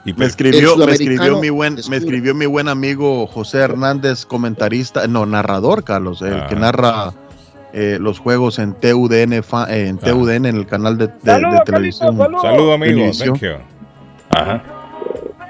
Y 0.04 0.10
Me 0.10 0.14
pues, 0.14 0.28
escribió, 0.30 0.76
me 0.76 0.92
escribió 0.92 1.38
mi 1.38 1.50
buen, 1.50 1.76
me 1.88 1.96
escribió 1.96 2.34
mi 2.34 2.46
buen 2.46 2.68
amigo 2.68 3.26
José 3.28 3.58
Hernández, 3.58 4.26
comentarista, 4.26 5.06
no, 5.06 5.26
narrador, 5.26 5.84
Carlos, 5.84 6.22
el 6.22 6.40
Ah. 6.42 6.46
que 6.48 6.56
narra 6.56 7.12
eh, 7.72 7.98
los 8.00 8.18
juegos 8.18 8.58
en 8.58 8.74
TUDN, 8.74 9.42
fa- 9.42 9.66
eh, 9.74 9.88
en. 9.88 9.98
TUDN, 9.98 10.46
en 10.46 10.56
el 10.56 10.66
canal 10.66 10.98
de, 10.98 11.06
de- 11.08 11.12
de 11.14 11.18
Saludos, 11.24 11.42
Carlito, 11.42 11.64
televisión. 11.64 12.16
saludos. 12.18 12.42
saludo, 12.42 12.72
amigo. 12.74 12.92
Televisión. 12.92 13.38
Thank 13.38 13.42
you. 13.42 13.56
Ajá. 14.30 14.62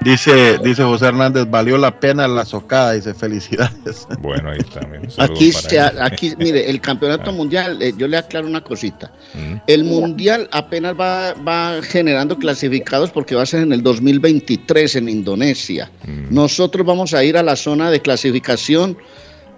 Dice, 0.01 0.57
dice 0.61 0.83
José 0.83 1.05
Hernández, 1.05 1.49
valió 1.49 1.77
la 1.77 1.97
pena 1.97 2.27
la 2.27 2.43
socada, 2.43 2.91
dice 2.91 3.13
felicidades. 3.13 4.05
Bueno, 4.19 4.49
ahí 4.49 4.57
está. 4.59 4.81
para 4.81 6.05
aquí, 6.05 6.33
mire, 6.37 6.69
el 6.69 6.81
campeonato 6.81 7.29
Ah. 7.29 7.33
mundial, 7.33 7.81
eh, 7.81 7.93
yo 7.97 8.09
le 8.09 8.17
aclaro 8.17 8.45
una 8.45 8.59
cosita. 8.61 9.13
Mm. 9.33 9.55
El 9.65 9.83
mundial 9.85 10.49
apenas 10.51 10.93
va, 10.99 11.33
va 11.35 11.81
generando 11.83 12.37
clasificados 12.37 13.11
porque 13.11 13.33
va 13.35 13.43
a 13.43 13.45
ser 13.45 13.61
en 13.63 13.71
el 13.71 13.81
2023 13.81 14.97
en 14.97 15.07
Indonesia. 15.07 15.89
Mm. 16.05 16.33
Nosotros 16.35 16.85
vamos 16.85 17.13
a 17.13 17.23
ir 17.23 17.37
a 17.37 17.43
la 17.43 17.55
zona 17.55 17.89
de 17.89 18.01
clasificación 18.01 18.97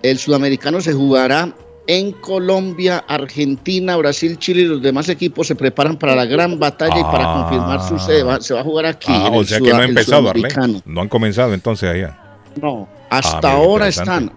El 0.03 0.19
sudamericano 0.19 0.79
se 0.81 0.93
jugará 0.93 1.55
en 1.87 2.11
Colombia, 2.13 3.03
Argentina, 3.07 3.95
Brasil, 3.97 4.37
Chile 4.39 4.61
y 4.61 4.65
los 4.65 4.81
demás 4.81 5.07
equipos 5.09 5.47
se 5.47 5.55
preparan 5.55 5.97
para 5.97 6.15
la 6.15 6.25
gran 6.25 6.57
batalla 6.59 6.97
y 6.99 7.03
para 7.03 7.25
confirmar 7.33 7.87
su 7.87 7.99
sede 7.99 8.23
va- 8.23 8.41
se 8.41 8.53
va 8.53 8.61
a 8.61 8.63
jugar 8.63 8.85
aquí. 8.87 9.07
Ah, 9.11 9.27
en 9.27 9.33
o 9.35 9.41
el 9.41 9.47
sea 9.47 9.59
que 9.59 9.65
suda- 9.65 9.73
no 9.73 9.79
ha 9.79 9.83
el 9.83 9.89
empezado. 9.89 10.33
No 10.85 11.01
han 11.01 11.07
comenzado 11.09 11.53
entonces 11.53 11.89
allá. 11.89 12.17
No, 12.61 12.87
hasta 13.09 13.37
Ah, 13.37 13.39
mira, 13.41 13.51
ahora 13.53 13.87
están. 13.87 14.31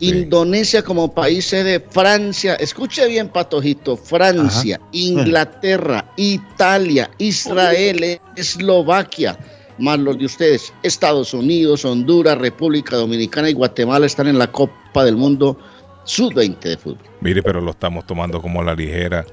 Indonesia 0.00 0.82
como 0.82 1.14
país 1.14 1.44
sede, 1.46 1.78
Francia, 1.88 2.54
escuche 2.56 3.06
bien, 3.06 3.28
Patojito, 3.28 3.96
Francia, 3.96 4.80
Inglaterra, 4.92 6.04
Italia, 6.16 7.10
Israel, 7.18 8.20
Eslovaquia, 8.36 9.38
más 9.78 9.98
los 9.98 10.18
de 10.18 10.26
ustedes, 10.26 10.72
Estados 10.82 11.32
Unidos, 11.32 11.84
Honduras, 11.84 12.36
República 12.38 12.96
Dominicana 12.96 13.48
y 13.50 13.52
Guatemala 13.52 14.06
están 14.06 14.26
en 14.26 14.38
la 14.38 14.50
Copa 14.50 15.04
del 15.04 15.16
Mundo 15.16 15.58
Sub-20 16.04 16.58
de 16.60 16.76
fútbol. 16.76 16.98
Mire, 17.20 17.42
pero 17.42 17.60
lo 17.60 17.70
estamos 17.72 18.06
tomando 18.06 18.40
como 18.40 18.60
a 18.60 18.64
la 18.64 18.74
ligera. 18.74 19.24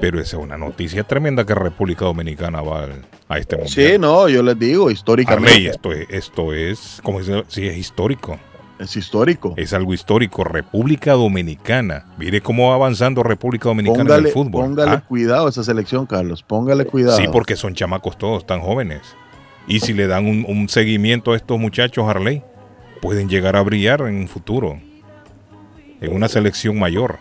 Pero 0.00 0.20
esa 0.20 0.36
es 0.36 0.42
una 0.42 0.56
noticia 0.56 1.02
tremenda 1.02 1.44
que 1.44 1.54
República 1.54 2.04
Dominicana 2.04 2.62
va 2.62 2.86
a 3.28 3.38
este 3.38 3.56
mundial. 3.56 3.92
Sí, 3.92 3.98
no, 3.98 4.28
yo 4.28 4.42
les 4.42 4.58
digo, 4.58 4.90
históricamente. 4.90 5.50
Arley, 5.50 5.66
esto 5.66 5.92
es, 5.92 6.06
esto 6.10 6.52
es, 6.54 7.00
como 7.02 7.18
dice, 7.18 7.42
sí, 7.48 7.66
es 7.66 7.76
histórico. 7.76 8.38
Es 8.78 8.96
histórico. 8.96 9.52
Es 9.56 9.74
algo 9.74 9.92
histórico. 9.92 10.44
República 10.44 11.12
Dominicana. 11.12 12.06
Mire 12.18 12.40
cómo 12.40 12.68
va 12.68 12.76
avanzando 12.76 13.22
República 13.22 13.68
Dominicana 13.68 14.16
en 14.16 14.26
el 14.26 14.32
fútbol. 14.32 14.64
póngale 14.66 14.92
Ah, 14.92 15.04
cuidado 15.06 15.48
a 15.48 15.50
esa 15.50 15.64
selección, 15.64 16.06
Carlos. 16.06 16.42
Póngale 16.42 16.86
cuidado. 16.86 17.18
Sí, 17.18 17.24
porque 17.30 17.56
son 17.56 17.74
chamacos 17.74 18.16
todos, 18.16 18.46
tan 18.46 18.60
jóvenes. 18.60 19.02
Y 19.66 19.80
si 19.80 19.92
le 19.92 20.06
dan 20.06 20.26
un, 20.26 20.46
un 20.48 20.68
seguimiento 20.68 21.32
a 21.32 21.36
estos 21.36 21.58
muchachos, 21.58 22.08
Harley, 22.08 22.42
pueden 23.02 23.28
llegar 23.28 23.56
a 23.56 23.62
brillar 23.62 24.00
en 24.02 24.16
un 24.16 24.28
futuro. 24.28 24.80
En 26.00 26.14
una 26.14 26.28
selección 26.28 26.78
mayor. 26.78 27.18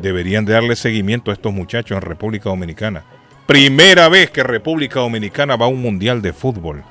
Deberían 0.00 0.44
de 0.44 0.54
darle 0.54 0.76
seguimiento 0.76 1.30
a 1.30 1.34
estos 1.34 1.52
muchachos 1.52 1.96
en 1.96 2.02
República 2.02 2.48
Dominicana. 2.48 3.04
Primera 3.46 4.08
vez 4.08 4.30
que 4.30 4.42
República 4.42 5.00
Dominicana 5.00 5.56
va 5.56 5.66
a 5.66 5.68
un 5.68 5.82
mundial 5.82 6.22
de 6.22 6.32
fútbol. 6.32 6.82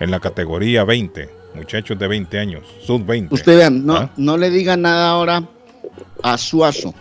En 0.00 0.10
la 0.10 0.20
categoría 0.20 0.84
20. 0.84 1.30
Muchachos 1.54 1.98
de 1.98 2.06
20 2.06 2.38
años. 2.38 2.62
Sub 2.84 3.04
20. 3.06 3.34
Usted 3.34 3.56
vean, 3.56 3.86
no, 3.86 3.94
¿Ah? 3.96 4.10
no 4.16 4.36
le 4.36 4.50
diga 4.50 4.76
nada 4.76 5.10
ahora 5.10 5.42
a 6.22 6.36
Suazo. 6.36 6.94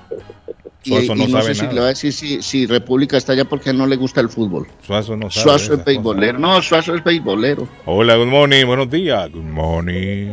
Y- 0.84 0.90
Suazo 0.90 1.16
no 1.16 1.24
y 1.26 1.32
sabe 1.32 1.44
sé 1.48 1.56
si 1.56 1.62
nada. 1.64 1.74
le 1.74 1.80
va 1.82 1.86
a 1.88 1.90
decir 1.90 2.14
si, 2.14 2.42
si 2.42 2.66
República 2.66 3.18
está 3.18 3.34
allá 3.34 3.44
porque 3.44 3.74
no 3.74 3.86
le 3.86 3.98
gusta 3.98 4.22
el 4.22 4.30
fútbol. 4.30 4.68
Suazo 4.86 5.18
no 5.18 5.30
sabe. 5.30 5.44
Suazo 5.44 5.74
es 5.74 5.84
beisbolero. 5.84 6.40
No, 6.40 6.62
Suazo 6.62 6.96
es 6.96 7.04
beisbolero. 7.04 7.68
Hola, 7.86 8.16
good 8.16 8.28
morning. 8.28 8.66
Buenos 8.66 8.90
días. 8.90 9.30
Good 9.30 9.44
morning. 9.44 10.30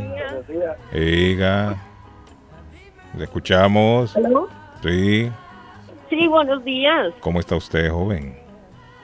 Diga. 0.93 1.77
¿Le 3.17 3.25
escuchamos? 3.25 4.17
¿Aló? 4.17 4.49
Sí. 4.83 5.31
Sí, 6.11 6.27
buenos 6.29 6.65
días. 6.65 7.13
¿Cómo 7.21 7.41
está 7.41 7.57
usted, 7.57 7.91
joven? 7.91 8.37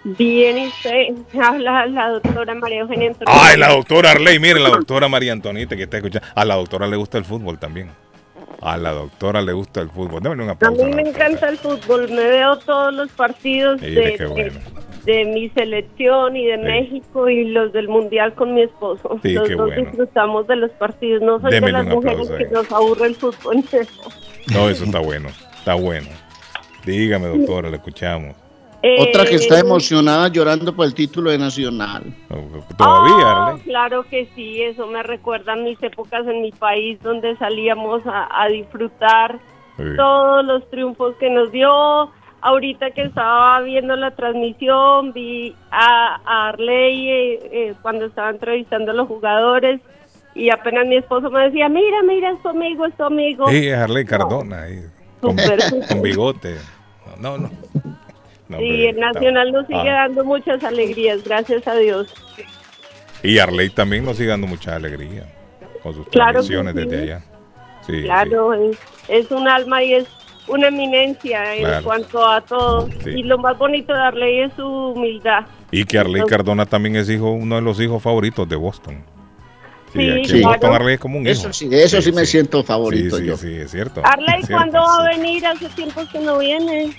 Bien, 0.05 0.59
¿y 0.59 0.67
usted? 0.69 1.09
Habla 1.43 1.87
la 1.87 2.09
doctora 2.11 2.55
María 2.55 2.81
Eugenia 2.81 3.09
Antonio. 3.09 3.35
Ay, 3.35 3.57
la 3.59 3.69
doctora 3.69 4.13
Arley, 4.13 4.39
mire, 4.39 4.61
la 4.61 4.71
doctora 4.71 5.09
María 5.09 5.33
Antonieta 5.33 5.77
que 5.77 5.85
está 5.85 5.99
escuchando. 5.99 6.27
A 6.35 6.45
la 6.45 6.57
doctora 6.57 6.87
le 6.87 6.97
gusta 6.97 7.19
el 7.19 7.25
fútbol 7.25 7.59
también. 7.59 7.91
A 8.63 8.77
la 8.77 8.91
doctora 8.93 9.41
le 9.43 9.53
gusta 9.53 9.81
el 9.81 9.91
fútbol. 9.91 10.23
Démosle 10.23 10.45
un 10.45 10.51
aplauso. 10.51 10.85
mí 10.85 10.93
a 10.93 10.97
la 10.97 11.03
me 11.03 11.09
encanta 11.09 11.49
el 11.49 11.57
fútbol, 11.57 12.09
me 12.11 12.23
veo 12.29 12.59
todos 12.59 12.93
los 12.93 13.11
partidos 13.11 13.81
de- 13.81 14.27
bueno. 14.29 14.61
De 15.05 15.25
mi 15.27 15.49
selección 15.51 16.37
y 16.37 16.47
de 16.47 16.59
México 16.59 17.29
y 17.29 17.45
los 17.49 17.73
del 17.73 17.89
Mundial 17.89 18.35
con 18.35 18.55
mi 18.55 18.63
esposo. 18.63 19.19
Sí, 19.23 19.33
los 19.33 19.49
qué 19.49 19.55
dos 19.55 19.67
bueno. 19.69 19.83
disfrutamos 19.83 20.47
de 20.47 20.57
los 20.57 20.71
partidos, 20.73 21.23
no 21.23 21.41
soy 21.41 21.51
Démele 21.53 21.79
de 21.79 21.85
las 21.85 21.95
mujeres 21.95 22.31
que 22.31 22.45
nos 22.47 22.71
aburre 22.73 23.07
el 23.07 23.15
fútbol. 23.17 23.57
No, 24.55 24.69
eso 24.71 24.85
está 24.85 24.99
bueno. 25.01 25.29
Está 25.59 25.75
bueno. 25.75 26.09
Dígame, 26.85 27.27
doctora, 27.29 27.69
le 27.71 27.77
escuchamos. 27.77 28.35
Otra 28.99 29.27
que 29.27 29.35
está 29.35 29.57
Eh, 29.59 29.61
emocionada 29.61 30.29
llorando 30.29 30.75
por 30.75 30.87
el 30.87 30.95
título 30.95 31.31
de 31.31 31.37
Nacional. 31.37 32.03
Todavía, 32.79 33.31
Arley. 33.49 33.63
claro 33.63 34.05
que 34.09 34.27
sí, 34.35 34.63
eso 34.63 34.87
me 34.87 35.03
recuerda 35.03 35.53
a 35.53 35.57
mis 35.57 35.81
épocas 35.83 36.27
en 36.27 36.41
mi 36.41 36.51
país 36.53 36.99
donde 37.03 37.37
salíamos 37.37 38.01
a, 38.07 38.29
a 38.43 38.49
disfrutar 38.49 39.39
Sí. 39.77 39.85
todos 39.97 40.45
los 40.45 40.69
triunfos 40.71 41.15
que 41.17 41.31
nos 41.31 41.51
dio. 41.53 42.11
Ahorita 42.43 42.91
que 42.93 43.03
estaba 43.03 43.61
viendo 43.61 43.95
la 43.97 44.13
transmisión, 44.13 45.13
vi 45.13 45.55
a, 45.71 46.21
a 46.25 46.49
Arley 46.49 47.09
eh, 47.11 47.39
eh, 47.53 47.75
cuando 47.83 48.07
estaba 48.07 48.31
entrevistando 48.31 48.93
a 48.93 48.95
los 48.95 49.09
jugadores 49.09 49.81
y 50.35 50.51
apenas 50.51 50.87
mi 50.87 50.97
esposo 50.97 51.31
me 51.31 51.45
decía, 51.45 51.69
mira, 51.69 52.03
mira, 52.03 52.31
es 52.31 52.43
tu 52.43 52.49
amigo, 52.49 52.87
es 52.87 52.97
tu 52.97 53.05
amigo. 53.05 53.49
Sí, 53.51 53.69
es 53.69 53.77
Arley 53.77 54.05
Cardona. 54.05 54.67
con, 55.21 55.37
con 55.89 56.03
bigote. 56.03 56.57
No, 57.19 57.37
no. 57.37 57.51
No, 58.49 58.61
y 58.61 58.87
hombre, 58.87 58.89
el 58.89 59.01
Nacional 59.01 59.53
nos 59.53 59.67
sigue 59.67 59.91
ah. 59.91 60.09
dando 60.09 60.25
muchas 60.25 60.65
alegrías, 60.65 61.23
gracias 61.23 61.69
a 61.69 61.75
Dios. 61.77 62.13
Y 63.23 63.39
Arley 63.39 63.71
también 63.71 64.05
nos 64.05 64.17
sigue 64.17 64.31
dando 64.31 64.47
mucha 64.47 64.75
alegría 64.75 65.25
con 65.83 65.95
sus 65.95 66.09
Claro 66.09 66.33
transmisiones 66.43 66.75
sí. 66.75 66.81
desde 66.81 67.03
allá. 67.03 67.21
Sí, 67.87 67.93
sí. 67.93 68.03
Claro, 68.03 68.55
es, 68.55 68.79
es 69.09 69.31
un 69.31 69.47
alma 69.47 69.85
y 69.85 69.95
es 69.95 70.09
una 70.51 70.69
eminencia 70.69 71.55
en 71.55 71.65
Claro. 71.65 71.85
cuanto 71.85 72.27
a 72.29 72.41
todo. 72.41 72.89
Sí. 73.05 73.11
Y 73.11 73.23
lo 73.23 73.39
más 73.39 73.57
bonito 73.59 73.93
de 73.93 74.01
Arley 74.01 74.41
es 74.41 74.53
su 74.57 74.67
humildad. 74.67 75.47
Y 75.71 75.85
que 75.85 75.99
Arley 75.99 76.23
Cardona 76.27 76.67
también 76.67 76.97
es 76.97 77.09
hijo, 77.09 77.31
uno 77.31 77.57
de 77.57 77.63
los 77.63 77.81
hijos 77.81 78.03
favoritos 78.03 78.49
de 78.49 78.57
Boston. 78.57 79.05
Sí, 79.93 79.99
Sí, 80.25 80.35
aquí 80.37 80.43
Boston. 80.43 80.75
Arley 80.75 80.95
es 80.95 81.01
como 81.01 81.19
un 81.19 81.23
hijo. 81.27 81.33
Eso 81.33 81.53
sí, 81.53 81.69
eso 81.73 82.01
sí, 82.01 82.13
me 82.13 82.25
siento 82.27 82.63
favorito 82.63 83.17
sí, 83.17 83.23
sí, 83.23 83.29
yo. 83.29 83.37
Sí, 83.37 83.53
es 83.57 83.71
cierto. 83.71 84.01
Arley, 84.05 84.43
¿cuándo 84.49 84.79
va 84.81 85.05
a 85.07 85.09
venir? 85.09 85.45
Hace 85.47 85.69
tiempo 85.71 86.03
que 86.13 86.19
no 86.21 86.39
viene. 86.39 86.93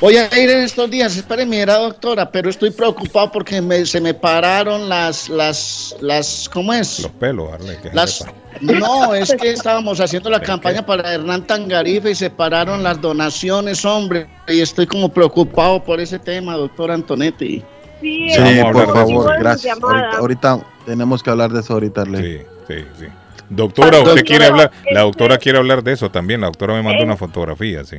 Voy 0.00 0.16
a 0.16 0.24
ir 0.36 0.50
en 0.50 0.62
estos 0.62 0.90
días, 0.90 1.16
espere, 1.16 1.46
mira 1.46 1.76
doctora, 1.78 2.28
pero 2.28 2.50
estoy 2.50 2.72
preocupado 2.72 3.30
porque 3.30 3.60
me- 3.62 3.86
se 3.86 4.00
me 4.00 4.14
pararon 4.14 4.88
las, 4.88 5.28
las, 5.28 5.94
las, 6.00 6.48
¿cómo 6.52 6.72
es? 6.74 6.98
Los 7.00 7.12
pelos, 7.12 7.52
Arley. 7.52 7.76
que 7.80 7.90
Las. 7.92 8.24
No, 8.60 9.14
es 9.14 9.34
que 9.40 9.50
estábamos 9.50 10.00
haciendo 10.00 10.30
la 10.30 10.38
¿De 10.38 10.46
campaña 10.46 10.78
qué? 10.80 10.82
para 10.86 11.14
Hernán 11.14 11.46
Tangarife 11.46 12.10
y 12.10 12.14
se 12.14 12.30
pararon 12.30 12.82
las 12.82 13.00
donaciones, 13.00 13.84
hombre, 13.84 14.26
y 14.48 14.60
estoy 14.60 14.86
como 14.86 15.08
preocupado 15.08 15.82
por 15.82 16.00
ese 16.00 16.18
tema, 16.18 16.54
doctora 16.56 16.94
Antonetti. 16.94 17.62
Sí, 18.00 18.28
por 18.72 18.92
favor, 18.92 19.38
gracias. 19.38 19.78
Ahorita, 19.82 20.16
ahorita 20.18 20.58
tenemos 20.86 21.22
que 21.22 21.30
hablar 21.30 21.50
de 21.50 21.60
eso 21.60 21.72
ahorita, 21.74 22.02
Arley. 22.02 22.38
Sí, 22.38 22.74
sí, 22.74 22.84
sí. 22.98 23.06
Doctora, 23.48 23.88
usted 23.98 24.04
Doctora, 24.04 24.22
quiere 24.22 24.44
hablar, 24.46 24.70
la 24.84 24.90
este- 24.90 24.98
doctora 25.00 25.38
quiere 25.38 25.58
hablar 25.58 25.82
de 25.82 25.92
eso 25.92 26.10
también. 26.10 26.40
La 26.40 26.46
doctora 26.46 26.74
me 26.74 26.82
mandó 26.82 27.02
Eh. 27.02 27.04
una 27.06 27.16
fotografía, 27.16 27.84
sí. 27.84 27.98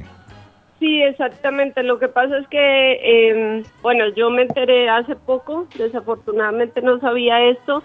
Sí, 0.80 1.02
exactamente. 1.04 1.82
Lo 1.84 2.00
que 2.00 2.10
pasa 2.10 2.38
es 2.40 2.48
que, 2.50 2.58
eh, 2.60 3.64
bueno, 3.82 4.06
yo 4.18 4.30
me 4.30 4.42
enteré 4.42 4.90
hace 4.90 5.16
poco, 5.16 5.68
desafortunadamente 5.78 6.82
no 6.82 7.00
sabía 7.00 7.40
esto. 7.50 7.84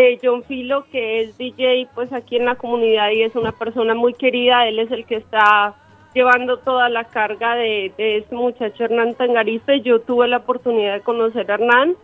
Eh, 0.00 0.16
John 0.22 0.44
Filo, 0.44 0.84
que 0.92 1.22
es 1.22 1.36
DJ, 1.38 1.88
pues 1.92 2.12
aquí 2.12 2.36
en 2.36 2.44
la 2.44 2.54
comunidad 2.54 3.10
y 3.10 3.24
es 3.24 3.34
una 3.34 3.50
persona 3.50 3.96
muy 3.96 4.14
querida, 4.14 4.68
él 4.68 4.78
es 4.78 4.92
el 4.92 5.04
que 5.04 5.16
está 5.16 5.74
llevando 6.14 6.58
toda 6.58 6.88
la 6.88 7.02
carga 7.02 7.56
de, 7.56 7.92
de 7.98 8.18
este 8.18 8.36
muchacho 8.36 8.84
Hernán 8.84 9.16
Tangarife. 9.16 9.80
Yo 9.80 9.98
tuve 10.00 10.28
la 10.28 10.36
oportunidad 10.36 10.94
de 10.94 11.00
conocer 11.00 11.50
a 11.50 11.54
Hernán 11.54 11.96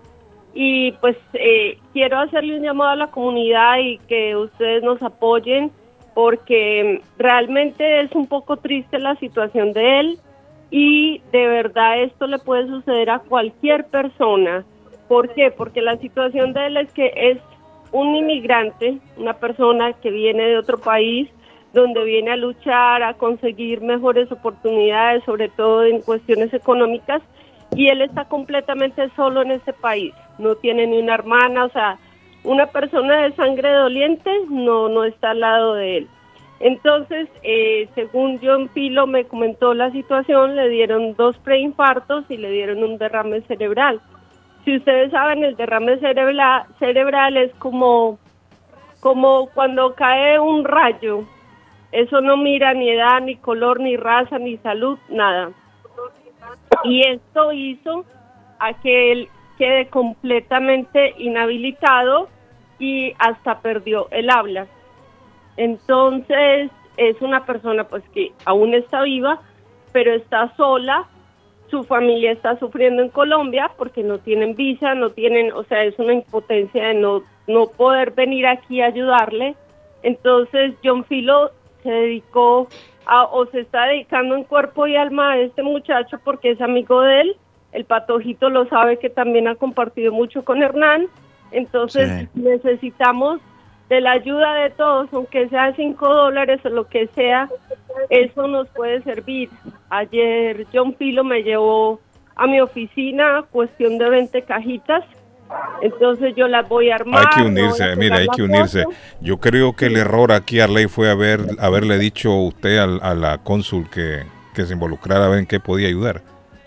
y 0.55 0.91
pues 1.01 1.17
eh, 1.35 1.79
quiero 1.93 2.19
hacerle 2.19 2.57
un 2.57 2.65
llamado 2.65 2.91
a 2.91 2.97
la 2.97 3.13
comunidad 3.13 3.79
y 3.79 3.99
que 4.09 4.35
ustedes 4.35 4.83
nos 4.83 5.01
apoyen 5.01 5.71
porque 6.15 7.01
realmente 7.17 8.01
es 8.01 8.11
un 8.17 8.27
poco 8.27 8.57
triste 8.57 8.99
la 8.99 9.15
situación 9.21 9.73
de 9.73 10.01
él 10.01 10.19
y 10.69 11.23
de 11.31 11.47
verdad 11.47 12.03
esto 12.03 12.27
le 12.27 12.41
puede 12.41 12.67
suceder 12.67 13.11
a 13.11 13.21
cualquier 13.21 13.87
persona. 13.87 14.65
¿Por 15.07 15.33
qué? 15.33 15.53
Porque 15.53 15.81
la 15.81 15.97
situación 15.99 16.55
de 16.55 16.67
él 16.67 16.77
es 16.79 16.93
que 16.93 17.13
es 17.15 17.39
un 17.95 18.13
inmigrante, 18.17 18.99
una 19.17 19.35
persona 19.35 19.93
que 19.93 20.11
viene 20.11 20.43
de 20.43 20.59
otro 20.59 20.79
país, 20.79 21.29
donde 21.73 22.03
viene 22.03 22.33
a 22.33 22.37
luchar, 22.37 23.05
a 23.05 23.15
conseguir 23.15 23.83
mejores 23.83 24.31
oportunidades, 24.33 25.23
sobre 25.23 25.49
todo 25.49 25.85
en 25.85 26.01
cuestiones 26.01 26.53
económicas, 26.53 27.23
y 27.77 27.87
él 27.91 28.03
está 28.03 28.25
completamente 28.25 29.09
solo 29.15 29.43
en 29.43 29.53
este 29.53 29.73
país. 29.73 30.13
No 30.39 30.57
tiene 30.57 30.89
ni 30.89 30.99
una 30.99 31.15
hermana, 31.15 31.67
o 31.67 31.71
sea, 31.71 31.99
una 32.43 32.67
persona 32.67 33.23
de 33.23 33.33
sangre 33.37 33.73
doliente 33.73 34.31
no, 34.51 34.89
no 34.89 35.05
está 35.05 35.31
al 35.31 35.41
lado 35.41 35.75
de 35.75 35.99
él. 35.99 36.09
Entonces, 36.59 37.29
eh, 37.45 37.89
según 37.95 38.41
John 38.43 38.69
Pilo 38.75 39.07
me 39.07 39.25
comentó 39.25 39.73
la 39.73 39.93
situación, 39.93 40.57
le 40.57 40.69
dieron 40.69 41.15
dos 41.15 41.39
preinfartos 41.39 42.25
y 42.29 42.39
le 42.39 42.51
dieron 42.51 42.83
un 42.83 42.99
derrame 42.99 43.43
cerebral. 43.43 44.01
Si 44.65 44.77
ustedes 44.77 45.11
saben, 45.11 45.45
el 45.45 45.57
derrame 45.57 45.99
cerebral, 45.99 46.65
cerebral 46.79 47.37
es 47.37 47.55
como, 47.57 48.19
como 49.01 49.49
cuando 49.51 49.95
cae 49.95 50.39
un 50.39 50.65
rayo. 50.65 51.25
Eso 51.93 52.21
no 52.21 52.37
mira 52.37 52.73
ni 52.75 52.91
edad, 52.91 53.21
ni 53.21 53.37
color, 53.37 53.81
ni 53.81 53.97
raza, 53.97 54.39
ni 54.39 54.57
salud, 54.59 54.99
nada. 55.09 55.51
Y 56.85 57.07
esto 57.07 57.53
hizo 57.53 58.05
a 58.59 58.73
que 58.81 59.13
él 59.13 59.29
quede 59.59 59.89
completamente 59.89 61.15
inhabilitado 61.19 62.29
y 62.79 63.15
hasta 63.19 63.61
perdió 63.61 64.09
el 64.11 64.31
habla. 64.31 64.67
Entonces, 65.57 66.71
es 66.97 67.21
una 67.21 67.45
persona 67.45 67.85
pues 67.85 68.03
que 68.11 68.33
aún 68.45 68.75
está 68.75 69.03
viva, 69.03 69.41
pero 69.93 70.13
está 70.15 70.55
sola, 70.57 71.07
su 71.75 71.83
familia 71.83 72.31
está 72.31 72.57
sufriendo 72.61 73.03
en 73.03 73.09
Colombia 73.09 73.69
porque 73.77 74.05
no 74.05 74.19
tienen 74.19 74.55
visa, 74.55 74.95
no 74.95 75.11
tienen, 75.11 75.53
o 75.53 75.65
sea, 75.65 75.83
es 75.83 75.99
una 75.99 76.13
impotencia 76.13 76.87
de 76.87 76.95
no, 76.95 77.25
no 77.49 77.67
poder 77.67 78.13
venir 78.13 78.47
aquí 78.47 78.81
a 78.81 78.87
ayudarle. 78.87 79.57
Entonces 80.05 80.75
John 80.85 81.05
Filo 81.05 81.51
se 81.83 81.91
dedicó 81.91 82.69
a, 83.07 83.25
o 83.25 83.47
se 83.47 83.61
está 83.61 83.87
dedicando 83.87 84.37
en 84.37 84.45
cuerpo 84.45 84.87
y 84.87 84.95
alma 84.95 85.33
a 85.33 85.39
este 85.39 85.65
muchacho 85.65 86.19
porque 86.25 86.53
es 86.53 86.61
amigo 86.61 87.01
de 87.01 87.23
él. 87.23 87.37
El 87.73 87.85
patojito 87.87 88.51
lo 88.51 88.69
sabe 88.69 89.01
que 89.01 89.11
también 89.11 89.49
ha 89.49 89.57
compartido 89.57 90.13
mucho 90.13 90.45
con 90.45 90.63
Hernán. 90.63 91.09
Entonces 91.51 92.29
Sí. 92.33 92.41
necesitamos 92.41 93.41
de 93.89 94.01
la 94.01 94.13
ayuda 94.13 94.55
de 94.55 94.71
todos, 94.71 95.09
aunque 95.13 95.49
sea 95.49 95.75
cinco 95.77 96.09
dólares 96.13 96.61
o 96.65 96.69
lo 96.71 96.87
que 96.89 97.09
sea, 97.15 97.49
eso 98.11 98.47
nos 98.49 98.69
puede 98.69 99.03
servir. 99.03 99.51
Ayer 99.91 100.67
John 100.73 100.95
Filo 100.97 101.23
me 101.25 101.43
llevó 101.43 102.01
a 102.37 102.47
mi 102.47 102.61
oficina 102.61 103.45
cuestión 103.51 103.99
de 103.99 104.09
20 104.11 104.43
cajitas, 104.43 105.05
entonces 105.83 106.35
yo 106.37 106.49
las 106.49 106.69
voy 106.69 106.91
a 106.91 106.97
armar. 106.97 107.21
Hay 107.21 107.27
que 107.37 107.41
a 107.43 107.45
unirse, 107.45 107.97
mira, 107.97 108.17
hay 108.17 108.29
que 108.29 108.43
unirse. 108.43 108.83
foto. 108.85 108.97
Yo 109.21 109.37
creo 109.39 109.75
que 109.75 109.87
el 109.87 109.97
error 109.97 110.33
aquí, 110.33 110.61
Arley, 110.61 110.87
fue 110.87 111.11
haber, 111.11 111.41
haberle 111.59 111.99
dicho 111.99 112.35
usted 112.35 112.79
al- 112.79 113.01
a, 113.03 113.15
la 113.15 113.39
cónsul 113.39 113.89
que, 113.91 114.23
que 114.55 114.65
se 114.65 114.73
involucrara 114.73 115.27
a 115.27 115.29
ver 115.29 115.41
en 115.41 115.47
qué 115.47 115.61
podía 115.61 115.89
ayudar. 115.89 116.23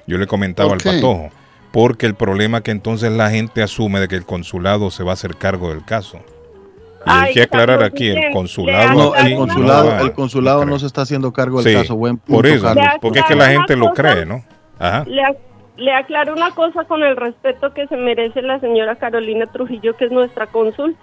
Yo 0.06 0.18
le 0.18 0.28
comentaba 0.28 0.72
al 0.74 0.80
patojo, 0.80 1.30
porque 1.74 2.06
el 2.06 2.16
problema 2.16 2.60
es 2.60 2.64
que 2.64 2.72
entonces 2.72 3.12
la 3.12 3.30
gente 3.30 3.62
asume 3.62 4.00
de 4.00 4.08
que 4.08 4.16
el 4.16 4.26
consulado 4.26 4.90
se 4.92 5.04
va 5.04 5.12
a 5.12 5.14
hacer 5.14 5.36
cargo 5.36 5.70
del 5.70 5.84
caso. 5.84 6.20
Y 7.08 7.10
hay 7.10 7.28
Ay, 7.30 7.34
que 7.34 7.42
aclarar 7.44 7.84
aquí, 7.84 8.10
el 8.10 8.32
consulado 8.34 8.94
No, 8.98 9.14
aquí 9.16 9.32
el 9.32 9.38
consulado, 9.38 9.88
va- 9.90 10.02
el 10.02 10.12
consulado 10.14 10.66
no 10.66 10.78
se 10.78 10.86
está 10.88 11.02
haciendo 11.04 11.32
cargo 11.32 11.62
del 11.62 11.74
Sí, 11.74 11.80
caso. 11.82 11.96
Buen 11.96 12.18
punto, 12.18 12.34
por 12.34 12.46
eso, 12.46 12.68
porque 13.02 13.20
es 13.20 13.26
que 13.26 13.36
la 13.36 13.48
gente 13.48 13.76
lo 13.78 13.94
cree, 13.94 14.26
¿no? 14.26 14.44
Ajá. 14.78 15.06
Le, 15.08 15.22
ac- 15.24 15.38
le 15.78 15.94
aclaro 15.94 16.34
una 16.34 16.52
cosa 16.52 16.84
con 16.84 17.02
el 17.04 17.16
respeto 17.16 17.74
que 17.74 17.88
se 17.88 17.96
merece 17.96 18.42
la 18.42 18.60
señora 18.60 18.96
Carolina 18.98 19.46
Trujillo, 19.46 19.96
que 19.96 20.06
es 20.06 20.12
nuestra 20.12 20.48
cónsul. 20.48 20.96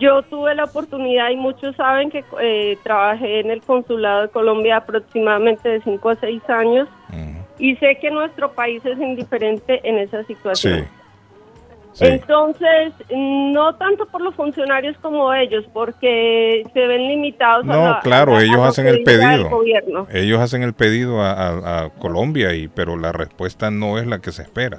Yo 0.00 0.22
tuve 0.22 0.54
la 0.54 0.64
oportunidad, 0.64 1.28
y 1.30 1.36
muchos 1.36 1.76
saben 1.76 2.08
que 2.10 2.24
eh, 2.40 2.78
trabajé 2.82 3.40
en 3.40 3.50
el 3.50 3.60
consulado 3.60 4.22
de 4.22 4.28
Colombia 4.30 4.78
aproximadamente 4.78 5.68
de 5.68 5.82
5 5.82 6.08
a 6.08 6.16
6 6.16 6.42
años, 6.48 6.88
y 7.58 7.76
sé 7.76 7.98
que 8.00 8.10
nuestro 8.10 8.52
país 8.52 8.82
es 8.86 8.98
indiferente 8.98 9.80
en 9.86 9.98
esa 9.98 10.24
situación. 10.24 10.80
Sí. 10.80 11.01
Entonces, 12.00 12.92
no 13.10 13.74
tanto 13.76 14.06
por 14.06 14.22
los 14.22 14.34
funcionarios 14.34 14.96
como 15.02 15.32
ellos, 15.34 15.64
porque 15.72 16.64
se 16.72 16.86
ven 16.86 17.06
limitados 17.08 17.64
a 17.64 17.68
No, 17.72 17.84
la- 17.90 18.00
claro, 18.02 18.34
a- 18.34 18.38
a 18.38 18.42
ellos 18.42 18.56
lo 18.56 18.64
hacen 18.64 18.86
el 18.86 19.02
pedido. 19.02 19.50
gobierno. 19.50 20.06
Ellos 20.12 20.40
hacen 20.40 20.62
el 20.62 20.72
pedido 20.72 21.20
a, 21.20 21.32
a- 21.32 21.84
a 21.84 21.90
Colombia, 21.90 22.54
y 22.54 22.68
pero 22.68 22.96
la 22.96 23.12
respuesta 23.12 23.70
no 23.70 23.98
es 23.98 24.06
la 24.06 24.20
que 24.20 24.32
se 24.32 24.42
espera. 24.42 24.78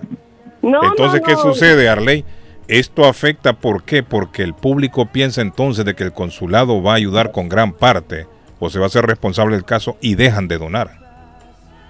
No, 0.62 0.82
Entonces, 0.84 1.22
no, 1.22 1.28
¿qué 1.28 1.34
no. 1.34 1.40
sucede, 1.40 1.90
Arley? 1.90 2.26
Esto 2.68 3.06
afecta, 3.06 3.54
¿por 3.54 3.84
qué? 3.84 4.02
Porque 4.04 4.42
el 4.42 4.54
público 4.54 5.06
piensa 5.12 5.42
entonces 5.42 5.84
de 5.86 5.96
que 5.96 6.04
el 6.06 6.14
consulado 6.14 6.82
va 6.82 6.94
a 6.94 6.96
ayudar 6.96 7.32
con 7.34 7.50
gran 7.50 7.74
parte 7.74 8.26
o 8.60 8.70
se 8.70 8.80
va 8.80 8.86
a 8.86 8.90
ser 8.90 9.06
responsable 9.06 9.56
del 9.56 9.66
caso 9.66 9.98
y 10.00 10.16
dejan 10.16 10.48
de 10.48 10.58
donar. 10.58 10.92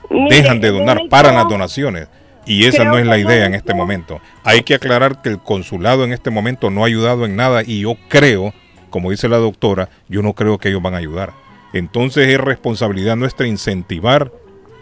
Mire, 0.09 0.35
dejan 0.35 0.59
de 0.59 0.69
el 0.69 0.73
donar, 0.79 0.99
paran 1.09 1.35
las 1.35 1.47
donaciones. 1.47 2.07
Y 2.45 2.65
esa 2.65 2.79
Creo 2.79 2.91
no 2.91 2.97
es 2.97 3.05
la 3.05 3.17
idea 3.17 3.45
en 3.45 3.55
este 3.55 3.73
momento. 3.73 4.19
Hay 4.43 4.63
que 4.63 4.75
aclarar 4.75 5.21
que 5.21 5.29
el 5.29 5.39
consulado 5.39 6.03
en 6.03 6.11
este 6.11 6.29
momento 6.29 6.69
no 6.69 6.83
ha 6.83 6.87
ayudado 6.87 7.25
en 7.25 7.35
nada 7.35 7.63
y 7.65 7.81
yo 7.81 7.95
creo, 8.09 8.53
como 8.89 9.11
dice 9.11 9.29
la 9.29 9.37
doctora, 9.37 9.89
yo 10.09 10.21
no 10.21 10.33
creo 10.33 10.57
que 10.57 10.69
ellos 10.69 10.81
van 10.81 10.93
a 10.93 10.97
ayudar. 10.97 11.33
Entonces 11.73 12.27
es 12.27 12.39
responsabilidad 12.39 13.15
nuestra 13.15 13.47
incentivar 13.47 14.31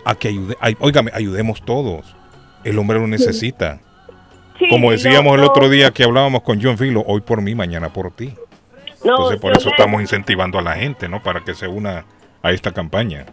a 0.04 0.16
que 0.16 0.30
ayude, 0.30 0.58
ay, 0.60 0.76
óigame, 0.80 1.12
ayudemos 1.14 1.64
todos. 1.64 2.16
El 2.64 2.78
hombre 2.80 3.00
lo 3.00 3.08
necesita. 3.08 3.80
Sí, 4.60 4.68
Como 4.70 4.88
no, 4.88 4.92
decíamos 4.92 5.38
el 5.38 5.44
otro 5.44 5.70
día 5.70 5.92
que 5.92 6.04
hablábamos 6.04 6.42
con 6.42 6.62
John 6.62 6.78
Filo, 6.78 7.04
hoy 7.08 7.22
por 7.22 7.42
mí, 7.42 7.56
mañana 7.56 7.94
por 7.94 8.12
ti. 8.12 8.34
no, 9.04 9.12
Entonces 9.12 9.40
por 9.40 9.56
eso 9.56 9.70
estamos 9.70 10.02
incentivando 10.02 10.60
a 10.60 10.62
la 10.62 10.74
gente, 10.74 11.08
¿no? 11.08 11.24
Para 11.24 11.44
que 11.44 11.56
se 11.56 11.68
una 11.68 12.06
a 12.44 12.52
esta 12.52 12.72
campaña. 12.72 13.26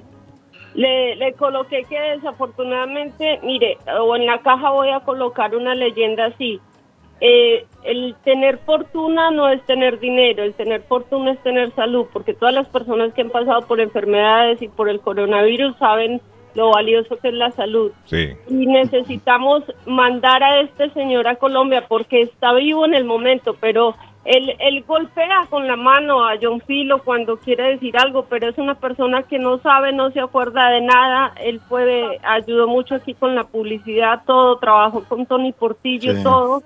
Le, 0.78 1.16
le 1.16 1.32
coloqué 1.32 1.82
que 1.88 1.98
desafortunadamente, 1.98 3.40
mire, 3.42 3.78
o 4.00 4.14
en 4.14 4.26
la 4.26 4.38
caja 4.42 4.70
voy 4.70 4.90
a 4.90 5.00
colocar 5.00 5.56
una 5.56 5.74
leyenda 5.74 6.26
así. 6.26 6.60
Eh, 7.20 7.66
el 7.82 8.14
tener 8.22 8.58
fortuna 8.58 9.32
no 9.32 9.48
es 9.48 9.60
tener 9.66 9.98
dinero, 9.98 10.44
el 10.44 10.54
tener 10.54 10.82
fortuna 10.82 11.32
es 11.32 11.42
tener 11.42 11.74
salud, 11.74 12.06
porque 12.12 12.32
todas 12.32 12.54
las 12.54 12.68
personas 12.68 13.12
que 13.12 13.22
han 13.22 13.30
pasado 13.30 13.62
por 13.62 13.80
enfermedades 13.80 14.62
y 14.62 14.68
por 14.68 14.88
el 14.88 15.00
coronavirus 15.00 15.76
saben 15.78 16.20
lo 16.54 16.70
valioso 16.70 17.16
que 17.16 17.28
es 17.28 17.34
la 17.34 17.50
salud. 17.50 17.90
Sí. 18.04 18.36
Y 18.48 18.66
necesitamos 18.66 19.64
mandar 19.84 20.44
a 20.44 20.60
este 20.60 20.90
señor 20.90 21.26
a 21.26 21.36
Colombia 21.36 21.86
porque 21.88 22.22
está 22.22 22.52
vivo 22.52 22.84
en 22.84 22.94
el 22.94 23.04
momento, 23.04 23.56
pero 23.60 23.96
él, 24.28 24.54
él 24.58 24.84
golpea 24.86 25.46
con 25.48 25.66
la 25.66 25.76
mano 25.76 26.22
a 26.22 26.34
John 26.40 26.60
Filo 26.60 27.02
cuando 27.02 27.38
quiere 27.38 27.70
decir 27.70 27.96
algo, 27.96 28.26
pero 28.28 28.48
es 28.50 28.58
una 28.58 28.74
persona 28.74 29.22
que 29.22 29.38
no 29.38 29.58
sabe, 29.58 29.92
no 29.92 30.10
se 30.10 30.20
acuerda 30.20 30.68
de 30.68 30.82
nada. 30.82 31.32
Él 31.42 31.60
puede, 31.66 32.20
ayudó 32.22 32.68
mucho 32.68 32.96
aquí 32.96 33.14
con 33.14 33.34
la 33.34 33.44
publicidad, 33.44 34.22
todo, 34.26 34.58
trabajó 34.58 35.02
con 35.04 35.24
Tony 35.24 35.52
Portillo, 35.52 36.14
Sí. 36.14 36.22
todo. 36.22 36.62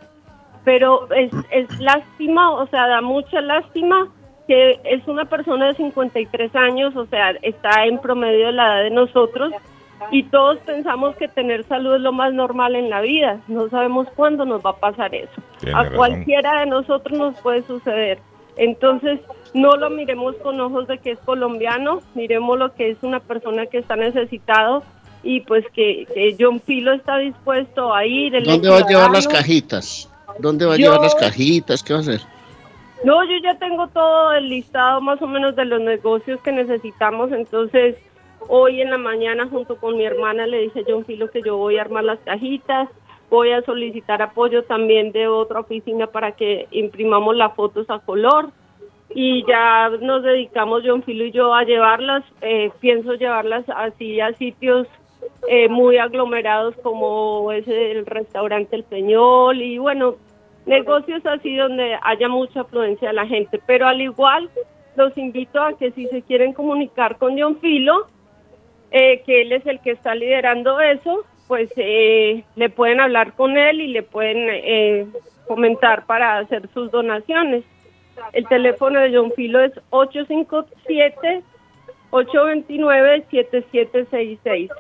Pero 0.65 1.09
es, 1.13 1.31
es 1.53 1.79
lástima, 1.79 2.51
o 2.51 2.67
sea, 2.67 2.89
da 2.89 3.01
mucha 3.01 3.41
lástima 3.41 4.09
que 4.49 4.81
es 4.83 5.07
una 5.07 5.25
persona 5.27 5.67
de 5.67 5.75
53 5.75 6.57
años, 6.57 6.97
o 6.97 7.07
sea, 7.07 7.31
está 7.43 7.85
en 7.85 8.01
promedio 8.01 8.47
de 8.47 8.53
la 8.53 8.67
edad 8.67 8.83
de 8.83 8.91
nosotros 8.91 9.53
y 10.11 10.25
todos 10.25 10.59
pensamos 10.59 11.17
que 11.17 11.29
tener 11.29 11.65
salud 11.67 11.95
es 11.95 12.01
lo 12.01 12.13
más 12.13 12.33
normal 12.35 12.75
en 12.77 12.91
la 12.91 13.01
vida. 13.01 13.41
No 13.49 13.69
sabemos 13.69 14.09
cuándo 14.15 14.45
nos 14.45 14.65
va 14.65 14.71
a 14.71 14.77
pasar 14.77 15.15
eso. 15.15 15.33
Tiene 15.61 15.75
a 15.79 15.83
razón. 15.85 15.97
cualquiera 15.97 16.61
de 16.61 16.67
nosotros 16.67 17.19
nos 17.19 17.41
puede 17.41 17.63
suceder. 17.63 18.19
Entonces, 18.57 19.21
no 19.55 19.77
lo 19.77 19.89
miremos 19.91 20.37
con 20.37 20.61
ojos 20.61 20.87
de 20.87 20.99
que 20.99 21.13
es 21.13 21.19
colombiano, 21.21 22.01
miremos 22.15 22.59
lo 22.59 22.75
que 22.75 22.91
es 22.91 22.99
una 23.03 23.21
persona 23.21 23.65
que 23.67 23.79
está 23.79 23.97
necesitado 23.97 24.83
y 25.23 25.41
pues 25.41 25.65
que, 25.73 26.07
que 26.13 26.37
John 26.39 26.61
Filo 26.61 26.93
está 26.93 27.17
dispuesto 27.19 27.95
a 27.95 28.05
ir. 28.05 28.35
es 28.35 28.45
¿Dónde 28.45 28.69
va 28.69 28.79
a 28.79 28.87
llevar 28.87 29.11
las 29.11 29.27
cajitas? 29.29 30.11
¿Dónde 30.39 30.67
va 30.67 30.75
a 30.75 30.77
Yo- 30.77 30.85
llevar 30.87 31.01
las 31.01 31.15
cajitas? 31.15 31.83
¿Qué 31.83 31.93
va 31.95 32.01
a 32.01 32.03
hacer? 32.03 32.21
No, 33.05 33.25
yo 33.25 33.33
ya 33.43 33.55
tengo 33.59 33.89
todo 33.89 34.33
el 34.35 34.49
listado 34.49 35.01
más 35.01 35.21
o 35.23 35.27
menos 35.27 35.57
de 35.57 35.65
los 35.65 35.81
negocios 35.81 36.41
que 36.43 36.53
necesitamos, 36.53 37.33
entonces 37.33 37.97
hoy 38.49 38.81
en 38.81 38.91
la 38.91 38.99
mañana 38.99 39.49
junto 39.49 39.77
con 39.77 39.97
mi 39.97 40.05
hermana 40.05 40.47
le 40.47 40.63
dije 40.63 40.81
a 40.81 40.85
John 40.87 41.05
Filo 41.05 41.31
que 41.31 41.43
yo 41.43 41.57
voy 41.57 41.79
a 41.79 41.83
armar 41.83 42.05
las 42.05 42.19
cajitas, 42.21 42.89
voy 43.31 43.53
a 43.53 43.63
solicitar 43.63 44.23
apoyo 44.23 44.65
también 44.65 45.13
de 45.13 45.29
otra 45.29 45.61
oficina 45.61 46.07
para 46.07 46.33
que 46.33 46.67
imprimamos 46.71 47.37
las 47.37 47.55
fotos 47.55 47.89
a 47.91 47.99
color 48.01 48.51
y 49.15 49.45
ya 49.47 49.91
nos 50.01 50.23
dedicamos 50.23 50.83
John 50.85 51.03
Filo 51.03 51.25
y 51.25 51.33
yo 51.33 51.55
a 51.55 51.65
llevarlas, 51.65 52.25
eh, 52.41 52.71
pienso 52.81 53.15
llevarlas 53.15 53.65
así 53.69 54.21
a 54.21 54.33
sitios 54.35 54.87
eh, 55.49 55.69
muy 55.69 55.99
aglomerados 55.99 56.75
como 56.83 57.51
es 57.53 57.67
el 57.67 58.07
restaurante 58.07 58.77
El 58.77 58.85
Peñol. 58.85 59.61
Y 59.61 59.79
bueno, 59.79 60.17
negocios 60.67 61.25
así 61.27 61.57
donde 61.57 61.99
haya 62.03 62.29
mucha 62.29 62.61
afluencia 62.61 63.09
de 63.09 63.15
la 63.15 63.27
gente. 63.27 63.61
Pero 63.67 63.87
al 63.87 64.01
igual, 64.01 64.49
los 64.97 65.17
invito 65.19 65.61
a 65.61 65.77
que 65.77 65.91
si 65.93 66.07
se 66.07 66.23
quieren 66.23 66.53
comunicar 66.53 67.19
con 67.19 67.39
John 67.39 67.59
Filo, 67.61 68.07
eh, 68.93 69.23
que 69.25 69.43
él 69.43 69.53
es 69.53 69.65
el 69.67 69.81
que 69.81 69.93
está 69.93 70.15
liderando 70.15 70.81
eso, 70.81 71.25
pues 71.49 71.71
eh, 71.77 72.45
le 72.57 72.71
pueden 72.71 73.01
hablar 73.01 73.35
con 73.35 73.57
él 73.57 73.81
y 73.81 73.89
le 73.89 74.03
pueden 74.03 74.49
eh, 74.51 75.07
comentar 75.47 76.07
para 76.07 76.39
hacer 76.39 76.69
sus 76.73 76.91
donaciones. 76.91 77.65
El 78.33 78.47
teléfono 78.47 79.01
de 79.01 79.15
John 79.17 79.33
Filo 79.35 79.61
es 79.61 79.73
857 79.91 81.43
829 82.11 83.25
7766. 83.31 84.71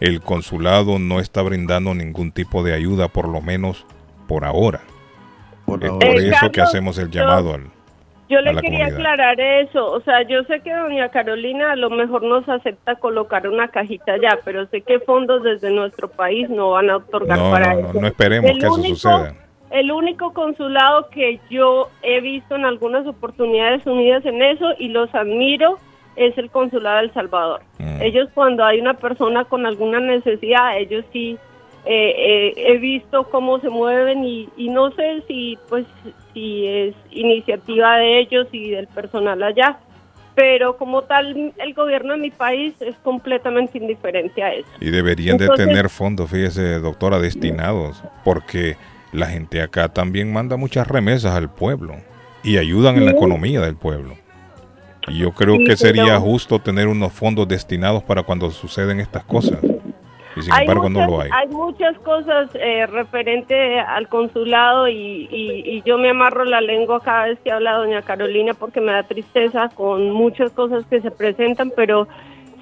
El 0.00 0.20
consulado 0.22 0.98
no 0.98 1.20
está 1.20 1.42
brindando 1.42 1.94
ningún 1.94 2.32
tipo 2.32 2.62
de 2.62 2.72
ayuda, 2.72 3.08
por 3.08 3.28
lo 3.28 3.42
menos 3.42 3.84
por 4.26 4.44
ahora. 4.46 4.80
Por 5.78 5.84
eso 6.18 6.50
que 6.52 6.60
hacemos 6.60 6.98
el 6.98 7.10
yo- 7.10 7.20
llamado 7.20 7.54
al... 7.54 7.64
Yo 8.28 8.40
le 8.42 8.54
quería 8.60 8.84
comunidad. 8.84 8.94
aclarar 8.94 9.40
eso, 9.40 9.90
o 9.90 10.00
sea, 10.02 10.22
yo 10.22 10.44
sé 10.44 10.60
que 10.60 10.72
doña 10.72 11.08
Carolina 11.08 11.72
a 11.72 11.76
lo 11.76 11.90
mejor 11.90 12.22
nos 12.22 12.48
acepta 12.48 12.94
colocar 12.94 13.48
una 13.48 13.66
cajita 13.68 14.16
ya, 14.22 14.38
pero 14.44 14.66
sé 14.66 14.82
que 14.82 15.00
fondos 15.00 15.42
desde 15.42 15.70
nuestro 15.72 16.06
país 16.08 16.48
no 16.48 16.70
van 16.70 16.90
a 16.90 16.98
otorgar 16.98 17.38
No, 17.38 17.50
para 17.50 17.74
no, 17.74 17.80
no, 17.80 17.90
eso. 17.90 18.00
no 18.00 18.06
esperemos 18.06 18.50
El 18.50 18.58
que 18.60 18.66
eso 18.66 18.74
único- 18.74 18.94
suceda. 18.96 19.34
El 19.72 19.90
único 19.90 20.32
consulado 20.32 21.08
que 21.10 21.40
yo 21.50 21.90
he 22.02 22.20
visto 22.20 22.54
en 22.54 22.64
algunas 22.66 23.04
oportunidades 23.06 23.84
unidas 23.86 24.24
en 24.24 24.42
eso 24.42 24.66
y 24.78 24.88
los 24.88 25.12
admiro 25.12 25.78
es 26.14 26.36
el 26.38 26.50
consulado 26.50 26.98
de 26.98 27.04
El 27.06 27.12
Salvador. 27.12 27.62
Mm. 27.78 28.02
Ellos 28.02 28.28
cuando 28.34 28.64
hay 28.64 28.80
una 28.80 28.94
persona 28.94 29.44
con 29.44 29.66
alguna 29.66 29.98
necesidad, 29.98 30.78
ellos 30.78 31.04
sí 31.12 31.36
eh, 31.86 32.14
eh, 32.16 32.54
he 32.56 32.78
visto 32.78 33.24
cómo 33.30 33.58
se 33.60 33.68
mueven 33.70 34.24
y, 34.24 34.48
y 34.56 34.68
no 34.68 34.90
sé 34.92 35.22
si 35.26 35.58
pues 35.68 35.86
si 36.34 36.66
es 36.66 36.94
iniciativa 37.10 37.96
de 37.96 38.18
ellos 38.20 38.46
y 38.52 38.70
del 38.70 38.86
personal 38.86 39.42
allá, 39.42 39.78
pero 40.34 40.76
como 40.76 41.02
tal 41.02 41.52
el 41.58 41.74
gobierno 41.74 42.12
de 42.12 42.18
mi 42.18 42.30
país 42.30 42.74
es 42.80 42.94
completamente 43.02 43.78
indiferente 43.78 44.42
a 44.42 44.52
eso. 44.54 44.68
Y 44.80 44.90
deberían 44.90 45.40
Entonces- 45.40 45.66
de 45.66 45.72
tener 45.72 45.88
fondos, 45.88 46.30
fíjese, 46.30 46.78
doctora, 46.80 47.18
destinados, 47.18 48.02
porque 48.24 48.76
la 49.12 49.26
gente 49.26 49.60
acá 49.60 49.88
también 49.88 50.32
manda 50.32 50.56
muchas 50.56 50.86
remesas 50.86 51.34
al 51.34 51.50
pueblo 51.52 51.94
y 52.44 52.58
ayudan 52.58 52.96
en 52.96 53.06
la 53.06 53.10
economía 53.12 53.60
del 53.60 53.76
pueblo. 53.76 54.14
Y 55.08 55.18
yo 55.18 55.32
creo 55.32 55.56
Sí, 55.56 55.64
que 55.64 55.76
sería 55.76 56.04
pero- 56.04 56.20
justo 56.20 56.58
tener 56.60 56.86
unos 56.86 57.12
fondos 57.12 57.48
destinados 57.48 58.02
para 58.04 58.22
cuando 58.22 58.50
suceden 58.50 59.00
estas 59.00 59.24
cosas. 59.24 59.58
Y 60.36 60.42
sin 60.42 60.52
hay 60.52 60.60
embargo 60.62 60.88
muchas, 60.88 61.08
no 61.08 61.16
lo 61.16 61.20
hay. 61.22 61.48
muchas 61.48 61.98
cosas 62.00 62.50
eh, 62.54 62.86
referente 62.86 63.80
al 63.80 64.08
consulado 64.08 64.88
y, 64.88 65.28
y- 65.30 65.62
y 65.66 65.82
yo 65.82 65.98
me 65.98 66.10
amarro 66.10 66.44
la 66.44 66.60
lengua 66.60 67.00
cada 67.00 67.26
vez 67.26 67.38
que 67.40 67.50
habla 67.50 67.74
doña 67.76 68.02
Carolina 68.02 68.54
porque 68.54 68.80
me 68.80 68.92
da 68.92 69.02
tristeza 69.02 69.68
con 69.74 70.10
muchas 70.10 70.52
cosas 70.52 70.84
que 70.86 71.00
se 71.00 71.10
presentan, 71.10 71.72
pero 71.74 72.06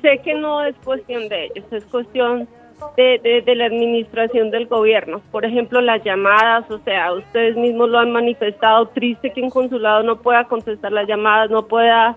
sé 0.03 0.19
que 0.25 0.35
no 0.35 0.63
es 0.65 0.75
cuestión 0.85 1.29
de 1.29 1.47
ellos, 1.47 1.65
es 1.73 1.85
cuestión 1.87 2.49
de, 2.97 3.19
de- 3.23 3.43
de 3.43 3.55
la 3.57 3.67
administración 3.67 4.51
del 4.51 4.67
gobierno. 4.67 5.21
Por 5.33 5.45
ejemplo, 5.45 5.81
las 5.81 6.03
llamadas, 6.05 6.71
o 6.71 6.79
sea, 6.79 7.13
ustedes 7.13 7.57
mismos 7.57 7.89
lo 7.91 7.99
han 7.99 8.13
manifestado, 8.13 8.87
triste 8.89 9.33
que 9.33 9.43
un 9.43 9.51
consulado 9.51 10.03
no 10.05 10.17
pueda 10.23 10.45
contestar 10.45 10.93
las 10.93 11.07
llamadas, 11.09 11.51
no 11.51 11.67
pueda 11.67 12.17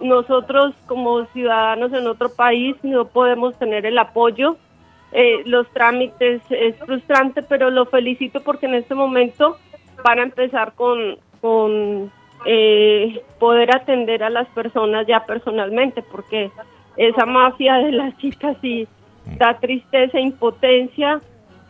nosotros 0.00 0.74
como 0.86 1.26
ciudadanos 1.26 1.92
en 1.92 2.06
otro 2.06 2.30
país 2.34 2.76
no 2.82 3.06
podemos 3.08 3.54
tener 3.58 3.84
el 3.86 3.98
apoyo. 3.98 4.56
Eh, 5.18 5.44
los 5.46 5.66
trámites 5.68 6.42
es 6.50 6.76
frustrante, 6.76 7.42
pero 7.42 7.70
lo 7.70 7.86
felicito 7.86 8.42
porque 8.42 8.66
en 8.66 8.74
este 8.74 8.94
momento 8.94 9.56
van 10.04 10.18
a 10.18 10.24
empezar 10.24 10.74
con, 10.74 11.16
eh, 12.44 13.22
poder 13.38 13.74
atender 13.74 14.22
a 14.22 14.28
las 14.28 14.46
personas 14.48 15.06
ya 15.06 15.24
personalmente, 15.24 16.02
porque 16.02 16.50
esa 16.98 17.24
mafia 17.24 17.76
de 17.76 17.92
las 17.92 18.14
chicas 18.18 18.58
sí 18.60 18.86
da 19.38 19.58
tristeza, 19.58 20.20
impotencia, 20.20 21.22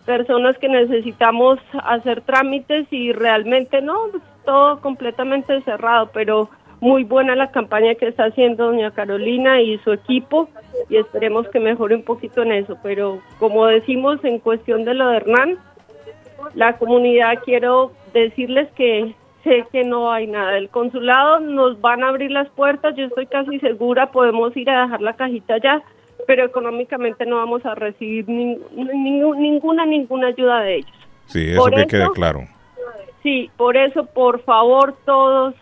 personas 0.04 0.58
que 0.58 0.68
necesitamos 0.68 1.60
hacer 1.84 2.22
trámites 2.22 2.88
y 2.90 3.12
realmente 3.12 3.80
no, 3.80 3.96
todo 4.44 4.80
completamente 4.80 5.62
cerrado, 5.62 6.10
pero 6.12 6.50
muy 6.80 7.04
buena 7.04 7.34
la 7.34 7.50
campaña 7.50 7.94
que 7.94 8.08
está 8.08 8.24
haciendo 8.26 8.66
doña 8.66 8.90
Carolina 8.90 9.60
y 9.60 9.78
su 9.78 9.92
equipo 9.92 10.48
y 10.88 10.96
esperemos 10.96 11.48
que 11.48 11.58
mejore 11.60 11.94
un 11.96 12.02
poquito 12.02 12.42
en 12.42 12.52
eso, 12.52 12.76
pero 12.82 13.20
como 13.38 13.66
decimos 13.66 14.22
en 14.24 14.38
cuestión 14.38 14.84
de 14.84 14.94
lo 14.94 15.08
de 15.08 15.16
Hernán, 15.16 15.58
la 16.54 16.76
comunidad 16.78 17.38
quiero 17.44 17.92
decirles 18.12 18.68
que 18.76 19.14
sé 19.42 19.64
que 19.72 19.84
no 19.84 20.12
hay 20.12 20.26
nada 20.26 20.52
del 20.52 20.68
consulado, 20.68 21.40
nos 21.40 21.80
van 21.80 22.02
a 22.02 22.08
abrir 22.08 22.30
las 22.30 22.48
puertas, 22.50 22.94
yo 22.96 23.04
estoy 23.06 23.26
casi 23.26 23.58
segura, 23.60 24.10
podemos 24.12 24.56
ir 24.56 24.68
a 24.70 24.82
dejar 24.82 25.00
la 25.02 25.14
cajita 25.14 25.54
allá, 25.54 25.82
pero 26.26 26.44
económicamente 26.44 27.24
no 27.26 27.36
vamos 27.36 27.64
a 27.64 27.74
recibir 27.74 28.28
ninguna, 28.28 29.86
ninguna 29.86 30.28
ayuda 30.28 30.60
de 30.60 30.76
ellos. 30.76 30.92
Sí, 31.26 31.50
eso 31.50 31.60
por 31.60 31.70
que 31.74 31.80
eso- 31.80 31.88
quede 31.88 32.10
claro. 32.14 32.40
Sí, 33.22 33.50
por 33.56 33.76
eso, 33.76 34.06
por 34.06 34.40
favor, 34.42 34.94
todos, 35.04 35.54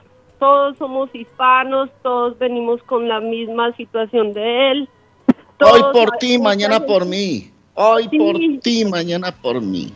todos 0.45 0.76
somos 0.76 1.09
hispanos, 1.14 1.88
todos 2.03 2.38
venimos 2.38 2.82
con 2.82 3.09
la 3.09 3.18
misma 3.18 3.72
situación 3.76 4.34
de 4.34 4.72
él. 4.72 4.88
Hoy 5.26 5.80
todos 5.80 5.92
por 5.97 6.11
ti, 6.18 6.38
mañana 6.38 6.80
por 6.84 7.07
mí. 7.07 7.51
Hoy 7.72 8.09
Sí. 8.11 8.18
por 8.18 8.36
ti, 8.61 8.84
mañana 8.84 9.32
por 9.40 9.62
mí. 9.62 9.90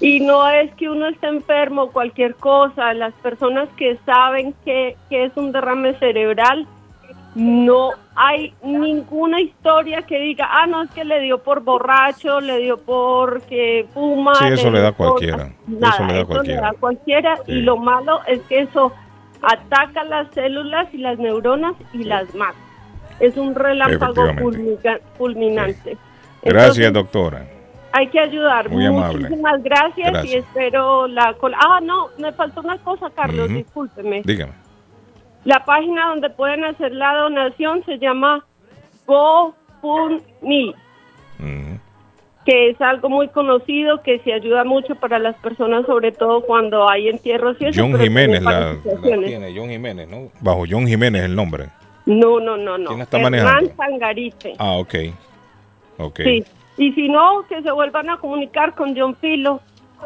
Y 0.00 0.18
no 0.18 0.48
es 0.48 0.74
que 0.74 0.88
uno 0.88 1.06
esté 1.06 1.28
enfermo, 1.28 1.92
cualquier 1.92 2.34
cosa. 2.34 2.92
Las 2.94 3.14
personas 3.22 3.68
que 3.76 3.96
saben 4.04 4.54
que, 4.64 4.96
que 5.08 5.26
es 5.26 5.36
un 5.36 5.52
derrame 5.52 5.94
cerebral, 6.00 6.66
no 7.36 7.90
hay 8.16 8.52
ninguna 8.64 9.40
historia 9.40 10.02
que 10.02 10.18
diga, 10.18 10.48
ah, 10.50 10.66
no, 10.66 10.82
es 10.82 10.90
que 10.90 11.04
le 11.04 11.20
dio 11.20 11.38
por 11.44 11.60
borracho, 11.60 12.40
le 12.40 12.58
dio 12.58 12.76
porque 12.78 13.86
fuma. 13.94 14.34
Sí, 14.34 14.46
eso 14.50 14.68
le 14.68 14.80
da 14.80 14.88
a 14.88 14.90
dio 14.90 14.96
por-". 14.96 15.08
cualquiera. 15.10 15.52
Nada, 15.68 15.94
Eso 15.94 16.04
le 16.06 16.12
da 16.12 16.18
a 16.18 16.22
eso 16.22 16.26
cualquiera. 16.26 16.60
le 16.60 16.66
da 16.66 16.72
cualquiera. 16.80 17.36
Sí. 17.46 17.52
Y 17.52 17.62
lo 17.62 17.76
malo 17.76 18.18
es 18.26 18.40
que 18.48 18.58
eso 18.62 18.92
ataca 19.42 20.04
las 20.04 20.28
células 20.32 20.88
y 20.92 20.98
las 20.98 21.18
neuronas 21.18 21.74
y 21.92 22.04
las 22.04 22.34
mata. 22.34 22.56
Es 23.20 23.36
un 23.36 23.54
relámpago 23.54 24.24
fulminante. 25.18 25.96
Gracias, 26.42 26.78
Entonces, 26.86 26.92
doctora. 26.92 27.46
hay 27.92 28.08
que 28.08 28.18
ayudar. 28.20 28.68
Muy 28.68 28.86
amable. 28.86 29.20
Muchísimas 29.28 29.62
gracias, 29.62 30.24
y 30.24 30.34
espero 30.36 31.06
la... 31.06 31.34
col- 31.34 31.54
Ah, 31.54 31.78
no, 31.82 32.08
me 32.18 32.32
faltó 32.32 32.60
una 32.60 32.78
cosa, 32.78 33.10
Carlos, 33.14 33.46
Ujú. 33.46 33.54
discúlpeme. 33.58 34.22
Dígame. 34.24 34.52
La 35.44 35.64
página 35.64 36.08
donde 36.08 36.30
pueden 36.30 36.64
hacer 36.64 36.92
la 36.92 37.14
donación 37.16 37.84
se 37.84 37.98
llama 37.98 38.44
GoFundMe, 39.06 40.74
Ujú. 41.38 41.78
Que 42.44 42.70
es 42.70 42.80
algo 42.80 43.08
muy 43.08 43.28
conocido, 43.28 44.02
que 44.02 44.18
se 44.20 44.32
ayuda 44.32 44.64
mucho 44.64 44.94
para 44.96 45.18
las 45.18 45.36
personas, 45.36 45.86
sobre 45.86 46.12
todo 46.12 46.42
cuando 46.42 46.88
hay 46.88 47.08
entierros 47.08 47.56
y 47.60 47.66
eso. 47.66 47.80
John 47.80 47.98
Jiménez 47.98 48.42
la, 48.42 48.76
tiene, 49.02 49.54
John 49.56 49.68
Jiménez, 49.68 50.08
¿no? 50.08 50.30
Bajo 50.40 50.64
John 50.68 50.86
Jiménez 50.86 51.24
el 51.24 51.36
nombre. 51.36 51.68
No, 52.04 52.40
no, 52.40 52.56
no, 52.56 52.78
no. 52.78 52.88
¿Quién 52.88 53.02
está 53.02 53.18
Hernán 53.18 53.32
manejando? 53.32 53.70
Tangarife. 53.76 54.54
Ah, 54.58 54.72
ok. 54.72 54.94
Ok. 55.98 56.20
Sí, 56.24 56.44
y 56.78 56.92
si 56.92 57.08
no, 57.08 57.46
que 57.48 57.62
se 57.62 57.70
vuelvan 57.70 58.10
a 58.10 58.16
comunicar 58.16 58.74
con 58.74 58.96
John 58.96 59.14
Filo. 59.16 59.60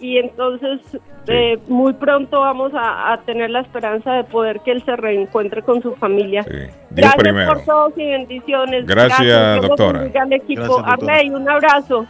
y 0.00 0.18
entonces 0.18 0.80
eh, 1.26 1.58
muy 1.68 1.92
pronto 1.94 2.40
vamos 2.40 2.72
a, 2.74 3.12
a 3.12 3.20
tener 3.22 3.50
la 3.50 3.60
esperanza 3.60 4.12
de 4.12 4.24
poder 4.24 4.60
que 4.60 4.72
él 4.72 4.82
se 4.84 4.96
reencuentre 4.96 5.62
con 5.62 5.82
su 5.82 5.94
familia. 5.96 6.44
Dios 6.48 6.70
Gracias 6.90 7.16
primero. 7.16 7.54
por 7.54 7.64
todos 7.64 7.92
y 7.96 8.04
bendiciones. 8.06 8.86
Gracias, 8.86 9.60
doctora. 9.62 10.00
al 10.00 10.32
equipo. 10.32 10.62
Gracias, 10.62 10.86
doctora. 10.86 11.14
Arley, 11.14 11.30
un 11.30 11.48
abrazo. 11.48 12.06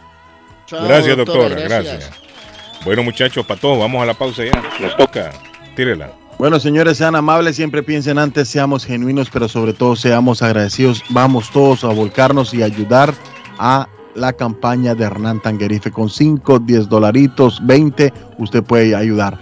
Gracias, 0.71 1.17
doctora. 1.17 1.55
Gracias. 1.55 2.11
Bueno, 2.85 3.03
muchachos, 3.03 3.45
para 3.45 3.59
todos, 3.59 3.79
vamos 3.79 4.01
a 4.01 4.05
la 4.05 4.13
pausa 4.13 4.43
ya. 4.45 4.51
Nos 4.79 4.95
toca. 4.97 5.31
Tírela. 5.75 6.11
Bueno, 6.37 6.59
señores, 6.59 6.97
sean 6.97 7.15
amables, 7.15 7.55
siempre 7.55 7.81
piensen 7.81 8.19
antes, 8.19 8.47
seamos 8.47 8.85
genuinos, 8.85 9.29
pero 9.31 9.47
sobre 9.47 9.73
todo 9.73 9.95
seamos 9.95 10.43
agradecidos. 10.43 11.03
Vamos 11.09 11.49
todos 11.51 11.83
a 11.83 11.87
volcarnos 11.87 12.53
y 12.53 12.61
ayudar 12.61 13.11
a 13.57 13.87
la 14.17 14.33
campaña 14.33 14.95
de 14.95 15.05
Hernán 15.05 15.41
Tanguerife 15.41 15.91
con 15.91 16.09
5, 16.09 16.59
10 16.59 16.89
dolaritos, 16.89 17.65
20, 17.65 18.11
usted 18.39 18.63
puede 18.63 18.95
ayudar. 18.95 19.37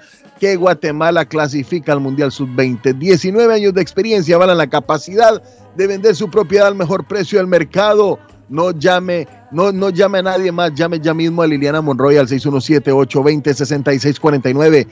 Guatemala 0.53 1.25
clasifica 1.25 1.91
al 1.91 1.99
Mundial 1.99 2.31
Sub-20. 2.31 2.93
19 2.93 3.53
años 3.53 3.73
de 3.73 3.81
experiencia 3.81 4.37
van 4.37 4.55
la 4.55 4.67
capacidad 4.67 5.41
de 5.75 5.87
vender 5.87 6.15
su 6.15 6.29
propiedad 6.29 6.67
al 6.67 6.75
mejor 6.75 7.07
precio 7.07 7.39
del 7.39 7.47
mercado. 7.47 8.19
No 8.47 8.69
llame, 8.69 9.27
no, 9.51 9.71
no 9.71 9.89
llame 9.89 10.19
a 10.19 10.23
nadie 10.23 10.51
más, 10.51 10.75
llame 10.75 10.99
ya 10.99 11.15
mismo 11.15 11.41
a 11.41 11.47
Liliana 11.47 11.81
Monroy 11.81 12.17
al 12.17 12.27
617-820-6649. 12.27 14.87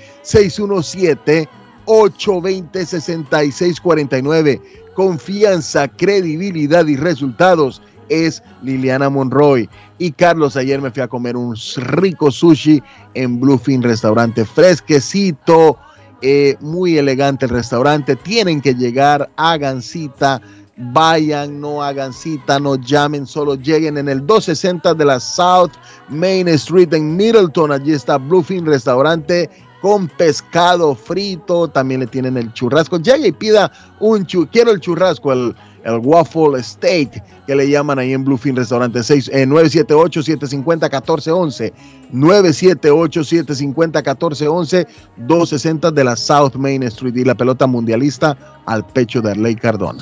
617-820-6649. 1.85 4.61
Confianza, 4.95 5.87
credibilidad 5.87 6.87
y 6.87 6.95
resultados 6.95 7.83
es 8.09 8.43
Liliana 8.61 9.09
Monroy. 9.09 9.69
Y 9.97 10.11
Carlos, 10.11 10.55
ayer 10.55 10.81
me 10.81 10.91
fui 10.91 11.01
a 11.01 11.07
comer 11.07 11.35
un 11.37 11.55
rico 11.77 12.31
sushi 12.31 12.81
en 13.13 13.39
Bluefin 13.39 13.81
Restaurante, 13.81 14.45
fresquecito, 14.45 15.77
eh, 16.21 16.55
muy 16.61 16.97
elegante 16.97 17.45
el 17.45 17.51
restaurante. 17.51 18.15
Tienen 18.15 18.61
que 18.61 18.73
llegar, 18.73 19.29
hagan 19.35 19.81
cita, 19.81 20.41
vayan, 20.77 21.59
no 21.59 21.83
hagan 21.83 22.13
cita, 22.13 22.59
no 22.59 22.75
llamen, 22.75 23.25
solo 23.25 23.55
lleguen 23.55 23.97
en 23.97 24.09
el 24.09 24.25
260 24.25 24.93
de 24.93 25.05
la 25.05 25.19
South 25.19 25.71
Main 26.09 26.47
Street 26.47 26.93
en 26.93 27.15
Middleton. 27.15 27.71
Allí 27.71 27.93
está 27.93 28.17
Bluefin 28.17 28.65
Restaurante 28.65 29.49
con 29.81 30.07
pescado 30.07 30.95
frito. 30.95 31.67
También 31.67 31.99
le 31.99 32.07
tienen 32.07 32.37
el 32.37 32.51
churrasco. 32.53 32.99
Llegue 32.99 33.27
y 33.27 33.31
pida 33.33 33.71
un 33.99 34.25
churrasco. 34.25 34.51
Quiero 34.51 34.71
el 34.71 34.79
churrasco, 34.79 35.33
el 35.33 35.55
el 35.83 35.99
waffle 35.99 36.61
steak 36.61 37.23
que 37.45 37.55
le 37.55 37.69
llaman 37.69 37.99
ahí 37.99 38.13
en 38.13 38.23
Bluefin 38.23 38.55
Restaurante 38.55 39.03
6, 39.03 39.31
978-750-1411, 39.31 41.73
978-750-1411, 42.13 44.87
260 45.17 45.91
de 45.91 46.03
la 46.03 46.15
South 46.15 46.55
Main 46.55 46.81
Street 46.83 47.17
y 47.17 47.25
la 47.25 47.35
pelota 47.35 47.67
mundialista 47.67 48.37
al 48.65 48.87
pecho 48.87 49.21
de 49.21 49.31
Arley 49.31 49.55
Cardona. 49.55 50.01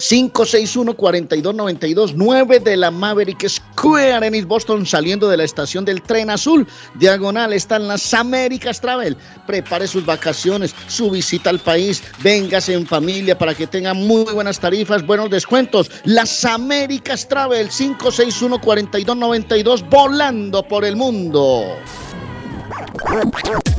561-4292, 0.00 2.14
9 2.16 2.60
de 2.60 2.76
la 2.76 2.90
Maverick 2.90 3.48
Square 3.48 4.26
en 4.26 4.34
East 4.34 4.48
Boston, 4.48 4.84
saliendo 4.86 5.28
de 5.28 5.36
la 5.36 5.44
estación 5.44 5.84
del 5.84 6.02
tren 6.02 6.30
azul. 6.30 6.66
Diagonal 6.96 7.52
están 7.52 7.86
las 7.86 8.12
Américas 8.14 8.80
Travel. 8.80 9.16
Prepare 9.46 9.86
sus 9.86 10.04
vacaciones, 10.04 10.74
su 10.88 11.08
visita 11.10 11.50
al 11.50 11.60
país. 11.60 12.02
Véngase 12.22 12.74
en 12.74 12.86
familia 12.86 13.38
para 13.38 13.54
que 13.54 13.66
tenga 13.66 13.92
muy 13.94 14.32
buenas 14.32 14.58
tarifas, 14.58 15.06
buenos 15.06 15.30
descuentos. 15.30 15.90
Las 16.04 16.44
Américas 16.44 17.28
Travel, 17.28 17.70
561-4292, 17.70 19.88
volando 19.88 20.66
por 20.66 20.84
el 20.84 20.96
mundo. 20.96 21.76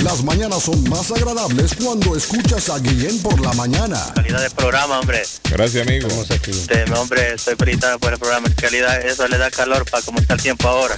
Las 0.03 0.23
mañanas 0.23 0.63
son 0.63 0.83
más 0.89 1.11
agradables 1.11 1.75
cuando 1.75 2.15
escuchas 2.15 2.69
a 2.69 2.79
Guillén 2.79 3.21
por 3.21 3.39
la 3.39 3.53
mañana. 3.53 3.97
Calidad 4.15 4.41
de 4.41 4.49
programa, 4.49 4.99
hombre. 4.99 5.21
Gracias, 5.49 5.87
amigo. 5.87 6.07
Este, 6.29 6.83
hombre, 6.93 7.33
estoy 7.33 7.55
felicitado 7.55 7.99
por 7.99 8.13
el 8.13 8.19
programa. 8.19 8.47
Calidad, 8.55 9.01
eso 9.05 9.27
le 9.27 9.37
da 9.37 9.51
calor 9.51 9.89
para 9.89 10.03
cómo 10.03 10.19
está 10.19 10.35
el 10.35 10.41
tiempo 10.41 10.67
ahora. 10.67 10.95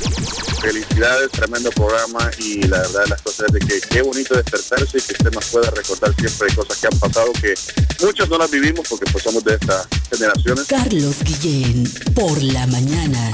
Felicidades, 0.61 1.31
tremendo 1.31 1.69
programa 1.71 2.31
y 2.39 2.61
la 2.63 2.79
verdad 2.79 3.03
las 3.09 3.21
cosas 3.21 3.51
de 3.51 3.59
que 3.59 3.81
qué 3.81 4.01
bonito 4.01 4.35
despertarse 4.35 4.97
y 4.97 5.01
que 5.01 5.13
usted 5.13 5.31
nos 5.31 5.45
pueda 5.45 5.69
recordar 5.71 6.15
siempre 6.15 6.55
cosas 6.55 6.77
que 6.77 6.87
han 6.87 6.99
pasado 6.99 7.33
que 7.33 7.53
muchos 8.05 8.29
no 8.29 8.37
las 8.37 8.49
vivimos 8.49 8.87
porque 8.89 9.05
pues 9.11 9.23
somos 9.23 9.43
de 9.43 9.55
estas 9.55 9.87
generaciones. 10.09 10.65
Carlos 10.67 11.15
Guillén, 11.23 11.91
por 12.13 12.41
la 12.41 12.65
mañana. 12.67 13.33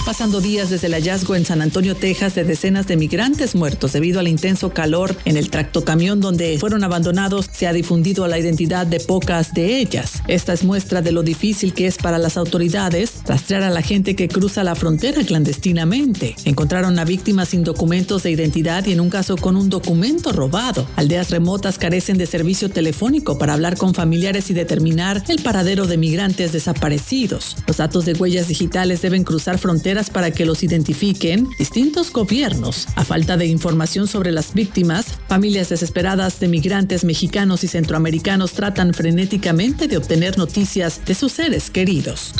Pasando 0.06 0.40
días 0.40 0.70
desde 0.70 0.86
el 0.86 0.94
hallazgo 0.94 1.34
en 1.34 1.44
San 1.44 1.60
Antonio, 1.60 1.94
Texas, 1.94 2.34
de 2.34 2.44
decenas 2.44 2.86
de 2.86 2.96
migrantes 2.96 3.54
muertos 3.54 3.92
debido 3.92 4.20
al 4.20 4.28
intenso 4.28 4.70
calor 4.70 5.14
en 5.26 5.36
el 5.36 5.50
tractocamión 5.50 6.20
donde 6.20 6.56
fueron 6.58 6.82
abandonados, 6.82 7.50
se 7.52 7.66
ha 7.66 7.74
difundido 7.74 8.26
la 8.26 8.38
identidad 8.38 8.86
de 8.86 9.00
pocas 9.00 9.52
de 9.52 9.80
ellas. 9.80 10.22
Esta 10.26 10.54
es 10.54 10.64
muestra 10.64 11.02
de 11.02 11.12
lo 11.12 11.22
difícil 11.22 11.74
que 11.74 11.86
es 11.86 11.98
para 11.98 12.16
las 12.16 12.38
autoridades 12.38 13.16
rastrear 13.26 13.64
a 13.64 13.70
la 13.70 13.82
gente 13.82 14.16
que 14.16 14.28
cruza 14.28 14.64
la 14.64 14.74
frontera 14.74 15.22
clandestinamente. 15.24 16.36
Encontraron 16.46 16.98
a 16.98 17.04
víctimas 17.04 17.50
sin 17.50 17.62
documentos 17.62 18.22
de 18.22 18.30
identidad 18.30 18.86
y 18.86 18.92
en 18.92 19.00
un 19.00 19.10
caso 19.10 19.36
con 19.36 19.56
un 19.56 19.68
documento 19.68 20.17
robado. 20.24 20.86
Aldeas 20.96 21.30
remotas 21.30 21.78
carecen 21.78 22.18
de 22.18 22.26
servicio 22.26 22.70
telefónico 22.70 23.38
para 23.38 23.54
hablar 23.54 23.76
con 23.76 23.94
familiares 23.94 24.50
y 24.50 24.54
determinar 24.54 25.22
el 25.28 25.42
paradero 25.42 25.86
de 25.86 25.96
migrantes 25.96 26.52
desaparecidos. 26.52 27.56
Los 27.66 27.78
datos 27.78 28.04
de 28.04 28.12
huellas 28.14 28.48
digitales 28.48 29.02
deben 29.02 29.24
cruzar 29.24 29.58
fronteras 29.58 30.10
para 30.10 30.30
que 30.30 30.44
los 30.44 30.62
identifiquen 30.62 31.48
distintos 31.58 32.12
gobiernos. 32.12 32.86
A 32.96 33.04
falta 33.04 33.36
de 33.36 33.46
información 33.46 34.06
sobre 34.06 34.32
las 34.32 34.54
víctimas, 34.54 35.06
familias 35.28 35.68
desesperadas 35.68 36.40
de 36.40 36.48
migrantes 36.48 37.04
mexicanos 37.04 37.64
y 37.64 37.68
centroamericanos 37.68 38.52
tratan 38.52 38.94
frenéticamente 38.94 39.88
de 39.88 39.96
obtener 39.96 40.38
noticias 40.38 41.04
de 41.04 41.14
sus 41.14 41.32
seres 41.32 41.70
queridos. 41.70 42.32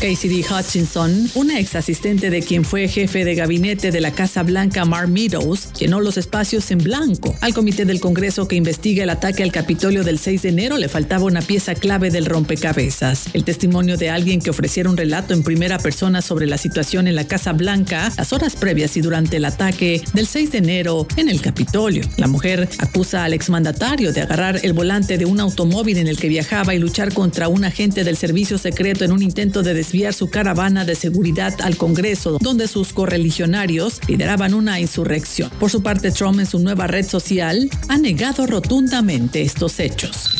Cassidy 0.00 0.44
Hutchinson, 0.44 1.30
una 1.34 1.58
ex 1.58 1.74
asistente 1.74 2.30
de 2.30 2.42
quien 2.42 2.64
fue 2.64 2.88
jefe 2.88 3.24
de 3.24 3.34
gabinete 3.34 3.90
de 3.90 4.00
la 4.00 4.12
Casa 4.12 4.42
Blanca 4.42 4.84
Mark 4.84 5.08
Meadows, 5.08 5.72
llenó 5.72 6.00
los 6.00 6.16
espacios 6.16 6.70
en 6.70 6.78
blanco. 6.78 7.36
Al 7.40 7.54
comité 7.54 7.84
del 7.84 8.00
Congreso 8.00 8.48
que 8.48 8.56
investiga 8.56 9.04
el 9.04 9.10
ataque 9.10 9.42
al 9.42 9.52
Capitolio 9.52 10.04
del 10.04 10.18
6 10.18 10.42
de 10.42 10.48
enero 10.48 10.78
le 10.78 10.88
faltaba 10.88 11.24
una 11.24 11.42
pieza 11.42 11.74
clave 11.74 12.10
del 12.10 12.26
rompecabezas. 12.26 13.26
El 13.32 13.44
testimonio 13.44 13.96
de 13.96 14.10
alguien 14.10 14.40
que 14.40 14.50
ofreciera 14.50 14.90
un 14.90 14.96
relato 14.96 15.34
en 15.34 15.42
primera 15.42 15.78
persona 15.78 16.22
sobre 16.22 16.46
la 16.46 16.58
situación 16.58 17.06
en 17.06 17.14
la 17.14 17.26
Casa 17.26 17.52
Blanca 17.52 18.12
las 18.16 18.32
horas 18.32 18.56
previas 18.56 18.96
y 18.96 19.00
durante 19.00 19.36
el 19.36 19.44
ataque 19.44 20.02
del 20.12 20.26
6 20.26 20.52
de 20.52 20.58
enero 20.58 21.06
en 21.16 21.28
el 21.28 21.40
Capitolio. 21.40 22.04
La 22.16 22.26
mujer 22.26 22.68
acusa 22.78 23.24
al 23.24 23.34
exmandatario 23.34 24.12
de 24.12 24.22
agarrar 24.22 24.60
el 24.62 24.72
volante 24.72 25.18
de 25.18 25.26
un 25.26 25.40
automóvil 25.40 25.98
en 25.98 26.08
el 26.08 26.18
que 26.18 26.28
viajaba 26.28 26.74
y 26.74 26.78
luchar 26.78 27.12
contra 27.12 27.48
un 27.48 27.64
agente 27.64 28.04
del 28.04 28.16
servicio 28.16 28.58
secreto 28.58 29.04
en 29.04 29.12
un 29.12 29.22
intento 29.22 29.62
de 29.62 29.74
desviar 29.84 30.14
su 30.14 30.30
caravana 30.30 30.86
de 30.86 30.94
seguridad 30.94 31.60
al 31.60 31.76
Congreso, 31.76 32.38
donde 32.40 32.68
sus 32.68 32.94
correligionarios 32.94 34.00
lideraban 34.08 34.54
una 34.54 34.80
insurrección. 34.80 35.50
Por 35.60 35.70
su 35.70 35.82
parte, 35.82 36.10
Trump 36.10 36.40
en 36.40 36.46
su 36.46 36.58
nueva 36.58 36.86
red 36.86 37.06
social 37.06 37.68
ha 37.88 37.98
negado 37.98 38.46
rotundamente 38.46 39.42
estos 39.42 39.78
hechos. 39.80 40.30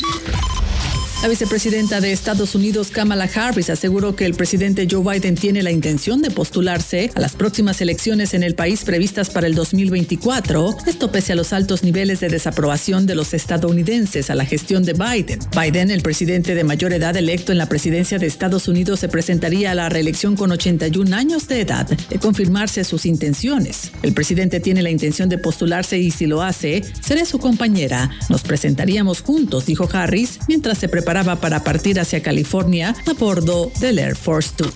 La 1.24 1.30
vicepresidenta 1.30 2.02
de 2.02 2.12
Estados 2.12 2.54
Unidos, 2.54 2.90
Kamala 2.90 3.30
Harris, 3.34 3.70
aseguró 3.70 4.14
que 4.14 4.26
el 4.26 4.34
presidente 4.34 4.86
Joe 4.90 5.02
Biden 5.02 5.36
tiene 5.36 5.62
la 5.62 5.70
intención 5.70 6.20
de 6.20 6.30
postularse 6.30 7.10
a 7.14 7.20
las 7.20 7.32
próximas 7.32 7.80
elecciones 7.80 8.34
en 8.34 8.42
el 8.42 8.54
país 8.54 8.84
previstas 8.84 9.30
para 9.30 9.46
el 9.46 9.54
2024, 9.54 10.76
esto 10.86 11.10
pese 11.10 11.32
a 11.32 11.36
los 11.36 11.54
altos 11.54 11.82
niveles 11.82 12.20
de 12.20 12.28
desaprobación 12.28 13.06
de 13.06 13.14
los 13.14 13.32
estadounidenses 13.32 14.28
a 14.28 14.34
la 14.34 14.44
gestión 14.44 14.84
de 14.84 14.92
Biden. 14.92 15.38
Biden, 15.58 15.90
el 15.90 16.02
presidente 16.02 16.54
de 16.54 16.62
mayor 16.62 16.92
edad 16.92 17.16
electo 17.16 17.52
en 17.52 17.56
la 17.56 17.70
presidencia 17.70 18.18
de 18.18 18.26
Estados 18.26 18.68
Unidos, 18.68 19.00
se 19.00 19.08
presentaría 19.08 19.70
a 19.70 19.74
la 19.74 19.88
reelección 19.88 20.36
con 20.36 20.52
81 20.52 21.16
años 21.16 21.48
de 21.48 21.62
edad, 21.62 21.86
de 21.86 22.18
confirmarse 22.18 22.84
sus 22.84 23.06
intenciones. 23.06 23.92
El 24.02 24.12
presidente 24.12 24.60
tiene 24.60 24.82
la 24.82 24.90
intención 24.90 25.30
de 25.30 25.38
postularse 25.38 25.96
y 25.96 26.10
si 26.10 26.26
lo 26.26 26.42
hace, 26.42 26.84
seré 27.00 27.24
su 27.24 27.38
compañera. 27.38 28.10
Nos 28.28 28.42
presentaríamos 28.42 29.22
juntos, 29.22 29.64
dijo 29.64 29.88
Harris, 29.90 30.38
mientras 30.48 30.76
se 30.76 30.88
para 31.22 31.62
partir 31.62 32.00
hacia 32.00 32.22
California 32.22 32.94
a 33.06 33.12
bordo 33.12 33.70
del 33.78 34.00
Air 34.00 34.16
Force 34.16 34.50
Two. 34.56 34.72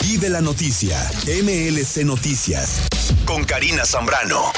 Vive 0.00 0.30
la 0.30 0.40
noticia, 0.40 0.98
MLC 1.26 2.04
Noticias, 2.04 2.80
con 3.26 3.44
Karina 3.44 3.84
Zambrano. 3.84 4.52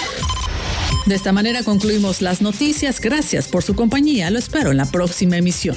De 1.07 1.17
esta 1.17 1.33
manera 1.33 1.65
concluimos 1.65 2.23
las 2.23 2.41
noticias. 2.41 3.01
Gracias 3.01 3.49
por 3.49 3.65
su 3.65 3.75
compañía. 3.75 4.31
Lo 4.31 4.39
espero 4.39 4.71
en 4.71 4.77
la 4.77 4.87
próxima 4.87 5.37
emisión. 5.37 5.77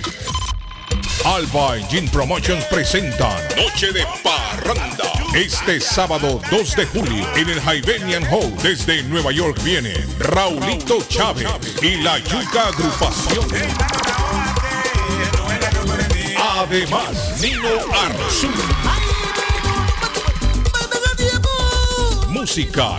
Alba 1.26 1.78
Engine 1.78 2.08
Promotions 2.12 2.64
presentan 2.66 3.36
Noche 3.58 3.92
de 3.92 4.06
Parranda. 4.24 5.12
Este 5.36 5.80
sábado 5.80 6.40
2 6.52 6.76
de 6.76 6.86
julio 6.86 7.28
en 7.36 7.50
el 7.50 7.60
Hibernian 7.60 8.24
Hall 8.26 8.54
desde 8.62 9.04
Nueva 9.04 9.32
York 9.32 9.62
viene 9.64 9.94
Raulito 10.20 11.00
Chávez 11.08 11.48
y 11.82 12.02
la 12.02 12.20
Yuca 12.20 12.68
Agrupación. 12.68 13.89
Además, 16.70 17.42
Nino 17.42 17.68
Arzú. 17.92 18.99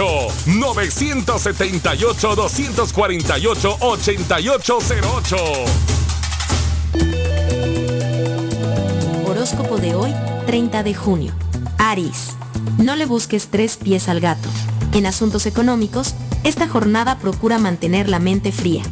978 0.00 2.34
248 2.34 3.76
8808 3.80 5.36
Horóscopo 9.26 9.76
de 9.76 9.94
hoy, 9.94 10.14
30 10.46 10.82
de 10.82 10.94
junio. 10.94 11.34
Aries. 11.78 12.30
No 12.78 12.96
le 12.96 13.04
busques 13.04 13.48
tres 13.48 13.76
pies 13.76 14.08
al 14.08 14.20
gato. 14.20 14.48
En 14.94 15.04
asuntos 15.04 15.44
económicos, 15.44 16.14
esta 16.44 16.66
jornada 16.66 17.18
procura 17.18 17.58
mantener 17.58 18.08
la 18.08 18.20
mente 18.20 18.52
fría. 18.52 18.82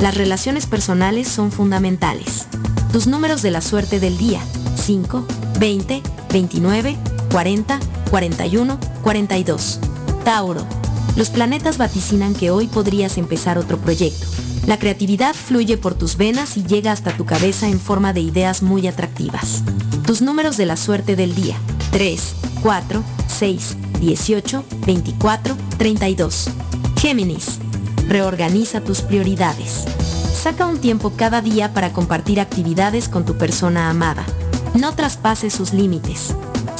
Las 0.00 0.16
relaciones 0.16 0.66
personales 0.66 1.28
son 1.28 1.52
fundamentales. 1.52 2.48
Tus 2.92 3.06
números 3.06 3.42
de 3.42 3.52
la 3.52 3.60
suerte 3.60 4.00
del 4.00 4.18
día. 4.18 4.40
5, 4.76 5.24
20, 5.60 6.02
29, 6.30 6.96
40, 7.30 7.78
41, 8.10 8.80
42. 9.02 9.80
Tauro. 10.26 10.66
Los 11.14 11.30
planetas 11.30 11.78
vaticinan 11.78 12.34
que 12.34 12.50
hoy 12.50 12.66
podrías 12.66 13.16
empezar 13.16 13.58
otro 13.58 13.78
proyecto. 13.78 14.26
La 14.66 14.76
creatividad 14.76 15.36
fluye 15.36 15.78
por 15.78 15.94
tus 15.94 16.16
venas 16.16 16.56
y 16.56 16.64
llega 16.64 16.90
hasta 16.90 17.16
tu 17.16 17.24
cabeza 17.24 17.68
en 17.68 17.78
forma 17.78 18.12
de 18.12 18.22
ideas 18.22 18.60
muy 18.60 18.88
atractivas. 18.88 19.62
Tus 20.04 20.22
números 20.22 20.56
de 20.56 20.66
la 20.66 20.76
suerte 20.76 21.14
del 21.14 21.36
día. 21.36 21.54
3, 21.92 22.34
4, 22.60 23.04
6, 23.28 23.76
18, 24.00 24.64
24, 24.84 25.56
32. 25.78 26.48
Géminis. 26.98 27.58
Reorganiza 28.08 28.80
tus 28.80 29.02
prioridades. 29.02 29.84
Saca 30.34 30.66
un 30.66 30.78
tiempo 30.78 31.12
cada 31.14 31.40
día 31.40 31.72
para 31.72 31.92
compartir 31.92 32.40
actividades 32.40 33.08
con 33.08 33.24
tu 33.24 33.38
persona 33.38 33.90
amada. 33.90 34.24
No 34.74 34.92
traspases 34.92 35.54
sus 35.54 35.72
límites. 35.72 36.34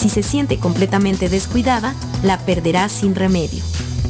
Si 0.06 0.10
se 0.10 0.22
siente 0.22 0.60
completamente 0.60 1.28
descuidada, 1.28 1.92
la 2.22 2.38
perderás 2.38 2.92
sin 2.92 3.16
remedio. 3.16 3.60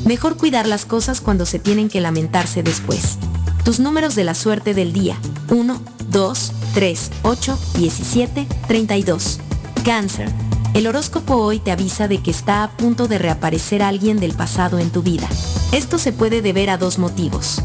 Mejor 0.05 0.36
cuidar 0.36 0.66
las 0.66 0.84
cosas 0.84 1.22
cuando 1.22 1.47
se 1.47 1.59
tienen 1.59 1.88
que 1.88 2.03
lamentarse 2.03 2.62
después. 2.62 3.16
Tus 3.64 3.80
números 3.80 4.14
de 4.14 4.24
la 4.24 4.34
suerte 4.34 4.74
del 4.74 4.92
día. 4.92 5.16
1, 5.49 5.80
2, 6.11 6.53
3, 6.74 7.11
8, 7.22 7.59
17, 7.78 8.47
32. 8.68 9.40
Cáncer. 9.86 10.28
El 10.74 10.86
horóscopo 10.86 11.36
hoy 11.36 11.61
te 11.61 11.70
avisa 11.70 12.09
de 12.09 12.22
que 12.22 12.30
está 12.30 12.62
a 12.62 12.76
punto 12.76 13.09
de 13.09 13.16
reaparecer 13.16 13.82
alguien 13.82 14.20
del 14.20 14.34
pasado 14.34 14.78
en 14.78 14.90
tu 14.90 15.01
vida. 15.03 15.30
Esto 15.72 15.97
se 15.97 16.12
puede 16.12 16.42
deber 16.42 16.68
a 16.68 16.76
dos 16.76 16.99
motivos. 16.99 17.62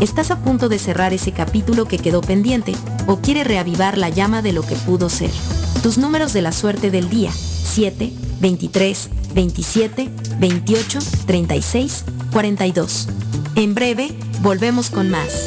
Estás 0.00 0.30
a 0.30 0.38
punto 0.38 0.70
de 0.70 0.78
cerrar 0.78 1.12
ese 1.12 1.32
capítulo 1.32 1.84
que 1.84 1.98
quedó 1.98 2.22
pendiente 2.22 2.74
o 3.06 3.18
quiere 3.18 3.44
reavivar 3.44 3.98
la 3.98 4.08
llama 4.08 4.40
de 4.40 4.54
lo 4.54 4.62
que 4.62 4.74
pudo 4.74 5.10
ser. 5.10 5.30
Tus 5.84 5.98
números 5.98 6.32
de 6.32 6.40
la 6.40 6.50
suerte 6.50 6.90
del 6.90 7.10
día. 7.10 7.30
7, 7.30 8.10
23, 8.40 9.10
27, 9.34 10.08
28, 10.38 10.98
36, 11.26 12.04
42. 12.32 13.08
En 13.56 13.74
breve, 13.74 14.08
volvemos 14.40 14.88
con 14.88 15.10
más. 15.10 15.46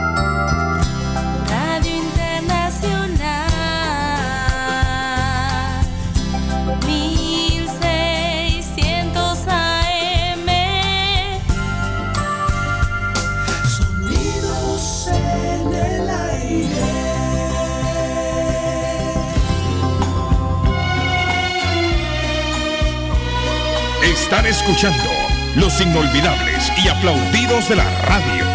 Están 24.31 24.45
escuchando 24.45 25.09
los 25.57 25.81
inolvidables 25.81 26.71
y 26.81 26.87
aplaudidos 26.87 27.67
de 27.67 27.75
la 27.75 27.83
radio. 28.03 28.45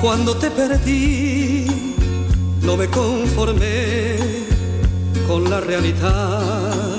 Cuando 0.00 0.36
te 0.36 0.50
perdí, 0.50 1.94
no 2.62 2.76
me 2.76 2.88
conformé 2.88 4.16
con 5.28 5.48
la 5.48 5.60
realidad. 5.60 6.98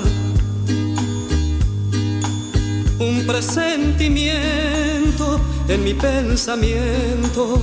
Un 3.00 3.26
presentimiento 3.26 5.38
en 5.68 5.84
mi 5.84 5.92
pensamiento 5.92 7.60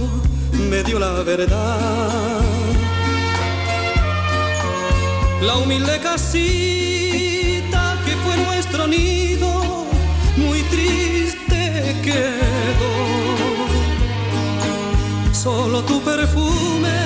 me 0.69 0.83
dio 0.83 0.99
la 0.99 1.13
verdad. 1.23 2.41
La 5.41 5.55
humilde 5.55 5.99
casita 5.99 6.82
quedó. 12.13 12.93
Solo 15.33 15.83
tu 15.83 16.01
perfume 16.01 16.97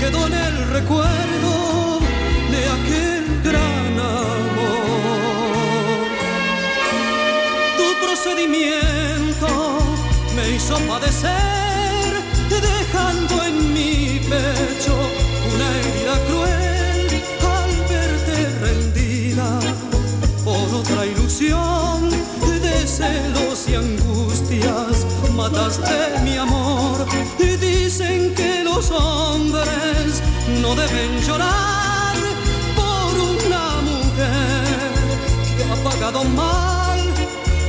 quedó 0.00 0.26
en 0.26 0.34
el 0.34 0.56
recuerdo 0.76 2.00
de 2.54 2.60
aquel 2.76 3.24
gran 3.42 3.98
amor. 3.98 4.84
Tu 7.78 7.88
procedimiento 8.04 9.48
me 10.36 10.44
hizo 10.56 10.78
padecer, 10.92 12.10
dejando 12.48 13.34
en 13.44 13.56
mi 13.72 14.20
pecho 14.30 15.03
Mataste 25.64 26.20
mi 26.22 26.36
amor 26.36 27.06
y 27.38 27.56
dicen 27.56 28.34
que 28.34 28.62
los 28.64 28.90
hombres 28.90 30.22
no 30.60 30.74
deben 30.74 31.18
llorar 31.26 32.14
por 32.76 33.14
una 33.18 33.80
mujer 33.80 34.92
que 35.56 35.64
ha 35.64 35.76
pagado 35.82 36.22
mal, 36.24 37.00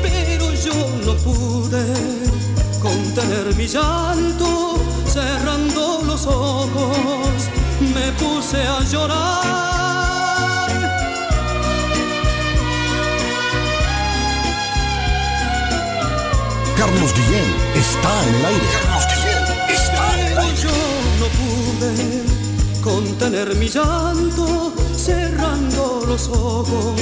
pero 0.02 0.54
yo 0.56 0.74
no 1.06 1.16
pude 1.24 1.86
contener 2.82 3.56
mi 3.56 3.66
llanto, 3.66 4.76
cerrando 5.08 6.02
los 6.06 6.26
ojos 6.26 7.50
me 7.80 8.12
puse 8.20 8.62
a 8.62 8.82
llorar. 8.92 9.95
Carlos 16.78 17.14
Guillén 17.14 17.56
está 17.76 18.12
en 18.28 18.36
el 18.36 18.46
aire. 18.46 18.68
Carlos 18.84 19.06
Guillén 19.12 19.44
está 19.70 20.20
en 20.20 20.28
el 20.28 20.38
aire. 20.38 20.62
Yo 20.62 20.76
no 21.20 21.28
pude 21.40 21.92
contener 22.82 23.56
mi 23.56 23.68
llanto, 23.68 24.74
cerrando 24.96 26.04
los 26.08 26.28
ojos, 26.28 27.02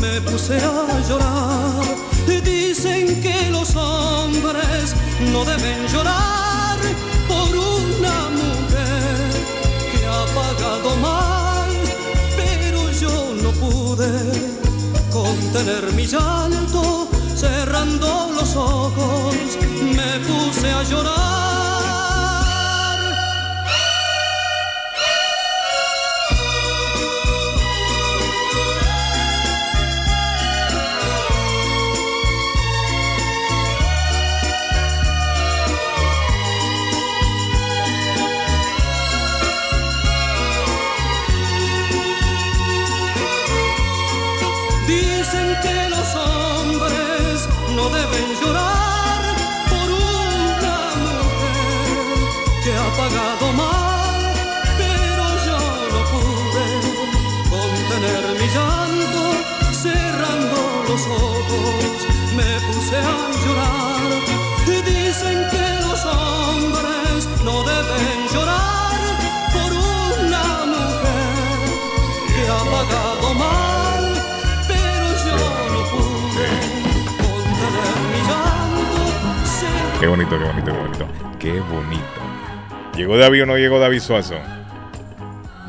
me 0.00 0.20
puse 0.22 0.56
a 0.56 0.86
llorar. 1.08 1.84
Dicen 2.26 3.20
que 3.20 3.50
los 3.50 3.76
hombres 3.76 4.94
no 5.32 5.44
deben 5.44 5.86
llorar 5.88 6.78
por 7.28 7.48
una 7.54 8.16
mujer 8.40 9.30
que 9.92 10.06
ha 10.06 10.24
pagado 10.34 10.96
mal, 10.96 11.70
pero 12.36 12.90
yo 12.92 13.34
no 13.42 13.50
pude 13.52 14.10
contener 15.10 15.92
mi 15.92 16.06
llanto, 16.06 17.08
cerrando 17.42 18.30
los 18.36 18.54
ojos, 18.54 19.34
me 19.96 20.10
puse 20.28 20.70
a 20.70 20.82
llorar. 20.84 21.71
Los 60.92 61.06
ojos, 61.06 62.06
me 62.36 62.50
puse 62.66 62.96
a 62.96 63.00
llorar. 63.42 64.02
Dicen 64.84 65.38
que 65.50 65.66
los 65.86 66.04
hombres 66.04 67.28
no 67.44 67.62
deben 67.64 68.18
llorar 68.32 69.00
por 69.54 69.70
una 69.72 70.44
mujer 70.74 71.60
que 72.28 72.42
ha 72.46 72.62
pagado 72.76 73.34
mal, 73.34 74.02
pero 74.68 75.06
yo 75.24 75.38
no 75.72 75.80
pude 75.92 76.48
contener 77.22 77.98
mi 78.12 78.20
llanto. 78.28 79.98
Qué 80.00 80.06
bonito, 80.06 80.38
qué 80.38 80.44
bonito, 80.44 80.70
qué 80.72 80.78
bonito. 80.78 81.06
Qué 81.38 81.60
bonito. 81.60 82.20
¿Llegó 82.96 83.16
David 83.16 83.44
o 83.44 83.46
no 83.46 83.56
llegó 83.56 83.78
David 83.78 84.00
Suazo? 84.00 84.36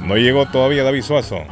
¿No 0.01 0.17
llegó 0.17 0.45
todavía 0.47 0.83
David 0.83 1.03
Suazo? 1.03 1.45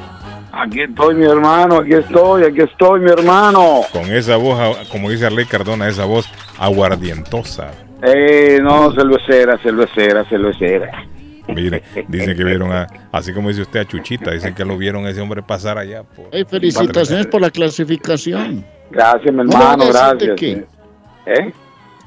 Aquí 0.63 0.81
estoy, 0.81 1.15
mi 1.15 1.25
hermano, 1.25 1.77
aquí 1.77 1.93
estoy, 1.93 2.43
aquí 2.43 2.61
estoy, 2.61 2.99
mi 2.99 3.09
hermano. 3.09 3.81
Con 3.91 4.05
esa 4.11 4.37
voz, 4.37 4.87
como 4.89 5.09
dice 5.09 5.25
Arley 5.25 5.45
Cardona, 5.45 5.87
esa 5.87 6.05
voz 6.05 6.29
aguardientosa. 6.59 7.71
Eh, 8.03 8.59
no, 8.61 8.93
cervecera, 8.93 9.57
cervecera, 9.57 10.23
cervecera. 10.25 11.03
Mire, 11.47 11.81
dicen 12.07 12.37
que 12.37 12.43
vieron 12.43 12.71
a, 12.71 12.85
así 13.11 13.33
como 13.33 13.49
dice 13.49 13.61
usted 13.63 13.79
a 13.79 13.85
Chuchita, 13.85 14.31
dicen 14.31 14.53
que 14.53 14.63
lo 14.63 14.77
vieron 14.77 15.05
a 15.07 15.09
ese 15.09 15.21
hombre 15.21 15.41
pasar 15.41 15.79
allá. 15.79 16.03
Por, 16.03 16.27
Hey, 16.31 16.45
felicitaciones 16.47 17.25
por 17.25 17.41
la 17.41 17.49
clasificación. 17.49 18.63
Gracias, 18.91 19.33
mi 19.33 19.43
No, 19.43 19.51
hermano, 19.51 19.85
no, 19.85 19.91
gracias. 19.91 20.41
¿Eh? 20.41 21.53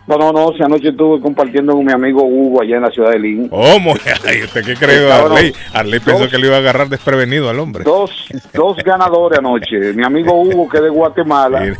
No, 0.06 0.16
no, 0.18 0.32
no, 0.32 0.52
si 0.54 0.62
anoche 0.62 0.90
estuve 0.90 1.18
compartiendo 1.20 1.72
con 1.72 1.82
mi 1.84 1.92
amigo 1.92 2.22
Hugo 2.24 2.60
allá 2.60 2.76
en 2.76 2.82
la 2.82 2.90
ciudad 2.90 3.12
de 3.12 3.18
Lima. 3.18 3.48
¿Cómo? 3.48 3.94
Ay, 4.26 4.42
¿Usted 4.42 4.62
qué 4.64 4.74
cree, 4.74 5.02
Estaban 5.08 5.32
Arley? 5.32 5.52
Arley 5.72 6.00
pensó 6.00 6.20
dos- 6.24 6.30
que 6.30 6.36
le 6.38 6.46
iba 6.48 6.56
a 6.56 6.58
agarrar 6.58 6.88
desprevenido 6.90 7.48
al 7.48 7.58
hombre. 7.58 7.84
Dos, 7.84 8.10
dos 8.52 8.76
ganadores 8.84 9.38
anoche. 9.38 9.94
Mi 9.94 10.04
amigo 10.04 10.34
Hugo, 10.34 10.68
que 10.68 10.76
es 10.76 10.82
de 10.82 10.90
Guatemala. 10.90 11.74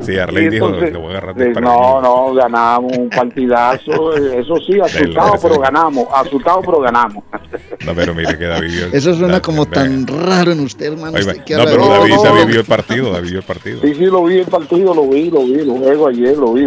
Sí, 0.00 0.18
Arley 0.18 0.46
Y 0.46 0.48
dijo, 0.50 0.66
entonces, 0.66 0.92
le 0.92 0.98
voy 0.98 1.06
a 1.14 1.18
agarrar 1.18 1.30
eh, 1.40 1.44
desprevenido. 1.44 2.00
No, 2.00 2.00
no, 2.28 2.34
ganamos 2.34 2.98
un 2.98 3.08
partidazo. 3.10 4.16
eh, 4.16 4.40
Eso 4.40 4.56
sí, 4.56 4.80
asustado, 4.82 5.34
pero 5.40 5.58
ganamos. 5.60 6.06
Asustado, 6.12 6.60
pero 6.62 6.80
ganamos. 6.80 7.22
No, 7.86 7.94
pero 7.94 8.14
mire 8.14 8.36
que 8.36 8.44
David 8.44 8.70
vio. 8.70 8.86
Eso 8.92 9.14
suena 9.14 9.40
como 9.40 9.64
tan 9.66 10.06
raro 10.06 10.52
en 10.52 10.60
usted, 10.60 10.86
hermano. 10.92 11.16
Ahí 11.16 11.24
va. 11.24 11.32
usted 11.32 11.44
que 11.44 11.54
No, 11.54 11.64
pero 11.64 11.82
de- 11.84 11.88
David, 11.90 12.14
no, 12.14 12.22
David 12.24 12.46
vio 12.46 12.60
el 12.60 12.66
partido, 12.66 13.12
David 13.12 13.28
vio 13.30 13.38
el 13.38 13.44
partido. 13.44 13.80
Sí, 13.82 13.94
sí, 13.94 14.04
lo 14.06 14.24
vi 14.24 14.38
el 14.38 14.46
partido, 14.46 14.94
lo 14.94 15.08
vi, 15.08 15.30
lo 15.30 15.44
vi, 15.44 15.54
el 15.54 15.70
juego 15.70 16.08
ayer, 16.08 16.36
lo 16.36 16.52
vi. 16.52 16.64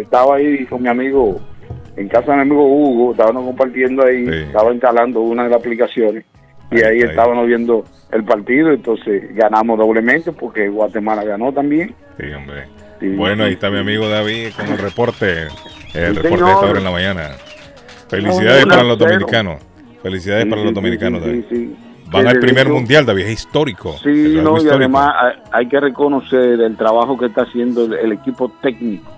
Estaba 0.00 0.36
ahí 0.36 0.64
con 0.66 0.82
mi 0.82 0.88
amigo, 0.88 1.40
en 1.96 2.08
casa 2.08 2.30
de 2.32 2.36
mi 2.36 2.42
amigo 2.42 2.64
Hugo, 2.66 3.12
estábamos 3.12 3.44
compartiendo 3.44 4.04
ahí, 4.04 4.26
estaba 4.26 4.72
instalando 4.72 5.20
una 5.20 5.44
de 5.44 5.50
las 5.50 5.58
aplicaciones 5.60 6.24
y 6.72 6.82
ahí, 6.82 7.00
estábamos 7.00 7.46
viendo 7.46 7.84
el 8.10 8.24
partido, 8.24 8.72
entonces 8.72 9.34
ganamos 9.34 9.78
doblemente 9.78 10.32
porque 10.32 10.68
Guatemala 10.68 11.24
ganó 11.24 11.52
también. 11.52 11.94
Sí, 12.18 12.26
hombre. 12.32 12.64
Sí, 13.00 13.08
bueno, 13.10 13.42
sí, 13.44 13.48
ahí 13.48 13.52
está 13.54 13.70
mi 13.70 13.78
amigo 13.78 14.08
David 14.08 14.48
con 14.56 14.66
el 14.68 14.78
reporte. 14.78 15.42
El 15.42 15.50
Sí, 16.16 16.22
reporte 16.22 16.22
de 16.22 16.28
señor. 16.30 16.48
esta 16.48 16.66
hora 16.66 16.78
en 16.78 16.84
la 16.84 16.90
mañana. 16.90 17.30
Felicidades 18.08 18.66
para 18.66 18.82
los 18.82 18.98
dominicanos. 18.98 19.56
Felicidades 20.04 20.44
Sí, 20.44 20.50
para 20.50 20.60
sí, 20.62 20.64
los 20.66 20.70
sí, 20.70 20.74
dominicanos, 20.76 21.22
sí, 21.22 21.26
David. 21.28 21.44
sí, 21.50 21.56
sí. 21.56 21.76
Van 22.12 22.22
Sí, 22.22 22.28
al 22.28 22.34
de 22.34 22.40
primer 22.40 22.66
hecho- 22.66 22.74
mundial, 22.76 23.06
David. 23.06 23.24
Es 23.24 23.32
histórico. 23.32 23.96
Sí, 24.04 24.36
es 24.36 24.42
no, 24.42 24.62
y 24.62 24.68
además 24.68 25.10
hay, 25.50 25.66
que 25.68 25.80
reconocer 25.80 26.60
el 26.60 26.76
trabajo 26.76 27.18
que 27.18 27.26
está 27.26 27.42
haciendo 27.42 27.86
el, 27.86 27.94
el 27.94 28.12
equipo 28.12 28.52
técnico 28.62 29.10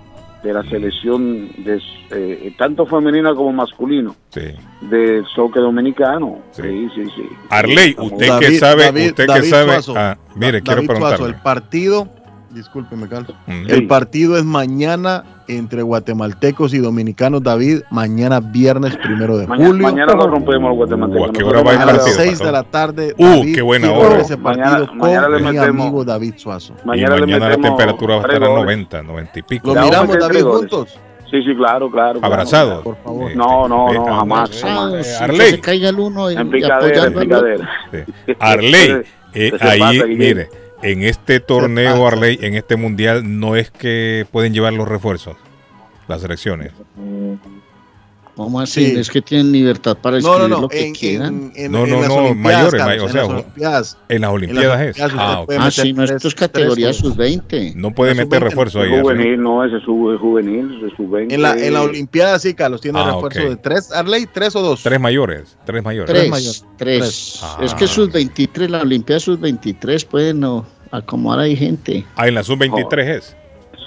de 0.43 0.53
la 0.53 0.63
selección, 0.63 1.49
de, 1.63 1.81
eh, 2.11 2.53
tanto 2.57 2.85
femenina 2.85 3.33
como 3.35 3.51
masculino, 3.51 4.15
Sí. 4.29 4.41
del 4.81 5.25
soccer 5.35 5.61
dominicano. 5.61 6.37
Sí, 6.51 6.87
sí, 6.95 7.03
sí. 7.15 7.23
Arley, 7.49 7.89
Estamos- 7.89 8.11
usted 8.13 8.39
que 8.39 8.51
sabe, 8.57 8.89
usted 9.07 9.27
que 9.27 9.41
sabe. 9.43 9.71
ah, 9.97 10.17
mire, 10.35 10.61
quiero 10.61 10.75
David 10.83 10.87
Suazo, 10.87 10.99
preguntarle. 11.01 11.27
el 11.35 11.41
partido, 11.41 12.07
discúlpeme, 12.57 13.07
Carlos. 13.07 13.33
Mm. 13.45 13.69
El 13.69 13.75
Sí. 13.79 13.81
partido 13.87 14.37
es 14.37 14.43
mañana 14.43 15.23
entre 15.47 15.81
guatemaltecos 15.81 16.73
y 16.73 16.79
dominicanos, 16.79 17.41
David, 17.41 17.81
mañana 17.89 18.39
viernes 18.41 18.97
primero 18.97 19.37
de 19.37 19.47
Mañana, 19.47 19.69
julio. 19.69 19.83
mañana 19.87 20.13
lo 20.13 20.27
rompemos 20.27 20.69
los 20.69 20.77
guatemaltecos. 20.77 21.29
¿a 21.29 21.31
qué 21.33 21.43
hora 21.45 21.61
va 21.63 21.71
el 21.73 21.77
a 21.79 21.85
las 21.85 21.97
partido, 21.99 22.17
6 22.17 22.39
de 22.39 22.51
la 22.51 22.63
tarde. 22.63 23.13
Uh, 23.17 23.23
David 23.25 23.55
qué 23.55 23.61
buena 23.61 23.91
hora. 23.93 24.17
Ese 24.19 24.37
partido 24.37 24.65
Mañana- 24.65 24.87
con 24.87 24.97
mañana 24.97 25.29
le 25.29 25.37
mi 25.39 25.43
metemos- 25.51 25.81
amigo 25.85 26.03
David 26.03 26.33
Suazo. 26.37 26.73
Y 26.83 26.87
Mañana 26.87 27.15
le 27.15 27.21
mañana 27.21 27.39
la 27.39 27.49
metemos 27.57 27.67
temperatura 27.77 28.15
va 28.15 28.19
a 28.19 28.23
estar 28.23 28.35
a 28.35 28.37
tres 28.39 28.49
goles. 28.49 28.65
90, 28.65 29.03
90 29.03 29.39
y 29.39 29.41
pico. 29.43 29.73
Lo 29.73 29.81
miramos, 29.81 30.17
David, 30.19 30.41
juntos. 30.43 30.99
Sí, 31.29 31.41
sí, 31.43 31.55
claro, 31.57 31.91
claro. 31.91 32.19
claro. 32.19 32.33
Abrazados. 32.33 32.83
Por 32.83 32.95
favor. 33.03 33.35
No, 33.35 33.67
no, 33.67 33.91
no, 33.91 34.07
Eh, 34.07 34.11
jamás. 34.17 34.49
eh, 34.49 34.61
jamás. 34.65 34.93
eh, 34.93 35.03
Sí, 35.03 35.23
Arley. 35.23 35.37
que 35.39 35.51
se 35.55 35.59
caiga 35.61 35.89
el 35.89 35.99
uno 35.99 36.31
y, 36.31 36.35
En 36.35 36.47
y 36.47 36.51
picadera, 36.51 37.03
en 37.05 37.13
picadera. 37.13 37.69
Sí. 37.91 38.33
Arley, 38.39 38.91
eh, 39.33 39.51
¿Qué 39.51 39.57
se 39.59 39.67
ahí, 39.67 40.03
mire, 40.15 40.49
en 40.81 41.03
este 41.03 41.39
torneo? 41.39 42.07
Arley, 42.07 42.39
en 42.41 42.55
este 42.55 42.75
mundial, 42.75 43.39
no 43.39 43.55
es 43.55 43.71
que 43.71 44.25
pueden 44.31 44.53
llevar 44.53 44.73
los 44.73 44.87
refuerzos, 44.87 45.37
las 46.07 46.21
selecciones. 46.21 46.73
¿Cómo 48.37 48.61
así? 48.61 48.85
Sí. 48.91 48.95
Es 48.97 49.09
que 49.09 49.21
tienen 49.21 49.51
libertad 49.51 49.97
para 50.01 50.19
No, 50.19 50.29
escribir 50.29 50.49
no, 50.49 50.55
no. 50.55 50.61
lo 50.61 50.69
que 50.69 50.85
En, 50.87 50.93
quieran. 50.93 51.51
en, 51.55 51.65
en, 51.65 51.71
No, 51.71 51.83
en 51.85 51.89
no, 51.89 51.99
las 52.01 52.07
no, 52.07 52.35
mayores, 52.35 52.71
Carlos, 52.75 52.85
may- 52.87 52.99
o 52.99 53.05
en 53.05 53.11
sea, 53.11 53.21
las 53.23 53.29
Olimpiadas. 53.31 53.97
En 54.09 54.21
las 54.21 54.31
Olimpiadas 54.31 54.81
es. 54.81 54.99
Olimpiadas 55.01 55.13
Ah, 55.17 55.39
ok. 55.41 55.45
puede 55.47 55.59
Ah, 55.59 55.71
sí, 55.71 55.93
no, 55.93 56.05
tres- 56.05 56.15
esto 56.15 56.27
es 56.29 56.35
tres 56.35 56.47
categoría 56.49 56.85
goles. 56.87 56.97
sub-20. 56.97 57.73
No 57.75 57.91
puede 57.95 58.13
meter 58.13 58.27
sub-20 58.39 58.39
refuerzo 58.49 58.77
no. 58.79 58.83
ahí. 58.95 59.01
Juvenil, 59.01 59.41
no, 59.41 59.65
ese 59.65 59.77
es 59.77 59.83
juvenil, 59.85 60.77
ese 60.77 60.87
es 60.87 60.93
su 60.95 61.09
20. 61.09 61.33
En 61.35 61.41
la, 61.41 61.53
en 61.57 61.73
la 61.73 61.81
Olimpiada 61.81 62.37
sí, 62.37 62.53
Carlos, 62.53 62.79
tiene 62.79 62.99
Ah, 62.99 63.11
refuerzo 63.13 63.41
ok. 63.41 63.49
de 63.49 63.55
tres. 63.57 63.91
Arley, 63.91 64.27
tres 64.31 64.55
o 64.55 64.61
dos. 64.61 64.83
Tres 64.83 64.99
mayores, 64.99 65.57
tres 65.65 65.83
mayores. 65.83 66.13
Tres, 66.13 66.29
mayor. 66.29 66.53
tres. 66.77 66.99
Tres. 66.99 67.39
Ah. 67.41 67.57
Es 67.63 67.73
que 67.73 67.87
sus 67.87 68.11
23, 68.11 68.69
la 68.69 68.83
Olimpiada 68.83 69.19
sus 69.19 69.39
23 69.39 70.05
pueden 70.05 70.39
no, 70.41 70.63
acomodar 70.91 71.39
ahí 71.39 71.55
gente. 71.55 72.05
Ah, 72.15 72.27
en 72.27 72.35
la 72.35 72.43
sub-23 72.43 73.17
es. 73.17 73.35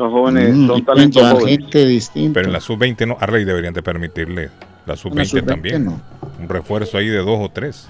Son 0.00 0.10
jóvenes, 0.10 0.54
Mm, 0.56 0.66
son 0.66 0.84
talentos 0.86 1.22
jóvenes. 1.30 1.58
gente 1.58 1.84
distinta. 1.86 2.32
Pero 2.34 2.46
en 2.46 2.52
la 2.54 2.60
sub-20 2.60 3.06
no. 3.06 3.16
Arley 3.20 3.44
deberían 3.44 3.74
de 3.74 3.82
permitirle 3.82 4.44
la 4.44 4.48
En 4.48 4.50
la 4.86 4.96
sub-20 4.96 5.24
sub-20 5.26 5.44
también. 5.46 5.84
no. 5.84 6.00
Un 6.40 6.48
refuerzo 6.48 6.96
ahí 6.96 7.08
de 7.08 7.18
dos 7.18 7.38
o 7.38 7.50
tres. 7.50 7.86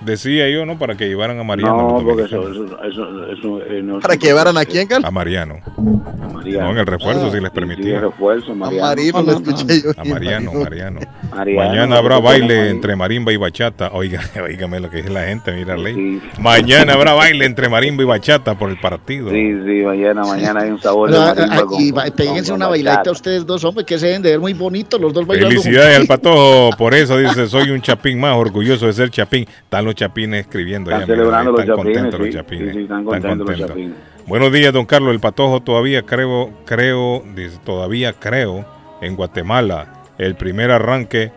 Decía 0.00 0.48
yo, 0.48 0.64
¿no? 0.64 0.78
Para 0.78 0.94
que 0.96 1.08
llevaran 1.08 1.38
a 1.40 1.42
Mariano. 1.44 1.98
No, 1.98 2.04
porque 2.04 2.22
eso, 2.24 2.48
eso, 2.50 2.64
eso, 2.84 3.26
eso 3.32 3.62
eh, 3.64 3.82
no 3.82 3.98
¿Para 4.00 4.16
que 4.16 4.28
llevaran 4.28 4.56
a 4.56 4.64
quién, 4.64 4.86
Carlos? 4.86 5.06
A 5.08 5.10
Mariano. 5.10 5.56
A 5.76 6.28
Mariano. 6.32 6.64
No, 6.66 6.70
en 6.70 6.78
el 6.78 6.86
refuerzo 6.86 7.26
Ah, 7.26 7.30
sí 7.32 7.40
les 7.40 7.42
Sí, 7.42 7.48
sí, 7.48 7.54
permitía. 7.54 8.00
refuerzo, 8.00 8.52
A 8.52 8.54
Mariano. 8.54 8.86
Marino 8.86 9.12
No, 9.12 9.18
lo 9.22 9.32
no, 9.32 9.40
no. 9.40 9.50
escuché 9.56 9.82
yo. 9.82 9.90
A 9.96 10.04
Mariano, 10.04 10.52
Mariano. 10.52 11.00
Mariano, 11.34 11.68
Mañana 11.68 11.96
habrá 11.96 12.18
baile 12.20 12.70
entre 12.70 12.94
marimba 12.96 13.32
y 13.32 13.36
bachata. 13.36 13.90
Oiga, 13.92 14.20
oígame 14.42 14.78
lo 14.80 14.88
que 14.88 14.98
dice 14.98 15.10
la 15.10 15.24
gente, 15.24 15.52
mira 15.52 15.76
ley. 15.76 15.94
Sí, 15.94 16.22
Mañana 16.40 16.94
habrá 16.94 17.14
baile 17.14 17.44
entre 17.44 17.68
marimba 17.68 18.02
y 18.02 18.06
bachata 18.06 18.56
por 18.56 18.70
el 18.70 18.78
partido. 18.78 19.30
sí, 19.30 19.52
sí, 19.64 19.82
mañana, 19.84 20.22
mañana 20.22 20.60
hay 20.60 20.70
un 20.70 20.80
sabor 20.80 21.10
de 21.10 21.16
Pero, 21.16 21.26
marimba 21.34 21.56
ah, 21.56 21.64
con- 21.66 21.80
y 21.82 21.90
va- 21.90 22.04
con- 22.04 22.12
péguense 22.12 22.50
con 22.50 22.56
una 22.56 22.68
bailadita 22.68 23.10
ustedes 23.10 23.44
dos, 23.44 23.64
hombre, 23.64 23.84
que 23.84 23.98
se 23.98 24.06
deben 24.06 24.22
de 24.22 24.30
ver 24.30 24.40
muy 24.40 24.52
bonitos 24.54 25.00
los 25.00 25.12
dos 25.12 25.26
bailando. 25.26 25.50
Felicidades 25.60 25.96
al 25.98 26.06
patojo, 26.06 26.70
por 26.78 26.94
eso 26.94 27.18
dice, 27.18 27.48
soy 27.48 27.70
un 27.70 27.82
chapín 27.82 28.20
más 28.20 28.36
orgulloso 28.36 28.86
de 28.86 28.92
ser 28.92 29.10
chapín. 29.10 29.46
Están 29.64 29.87
los 29.88 29.94
chapines 29.96 30.40
escribiendo 30.42 30.90
Están 30.90 31.06
ya, 31.06 31.06
mira, 31.06 31.16
celebrando 31.16 31.52
los 31.52 31.60
están 31.60 31.76
chapines, 31.76 31.94
contentos 31.96 32.20
los 32.20 32.30
chapines. 32.34 32.68
sí, 32.68 32.74
sí, 32.74 32.82
están 32.84 33.04
contentos 33.04 33.48
los 33.58 33.68
chapines. 33.68 33.96
Buenos 34.26 34.52
días, 34.52 34.72
don 34.72 34.84
Carlos. 34.86 35.12
El 35.12 35.20
patojo 35.20 35.60
todavía 35.60 36.02
creo, 36.02 36.50
creo, 36.64 37.24
todavía 37.64 38.12
creo 38.12 38.64
en 39.00 39.16
Guatemala. 39.16 40.02
El 40.18 40.34
primer 40.36 40.70
arranque 40.70 41.32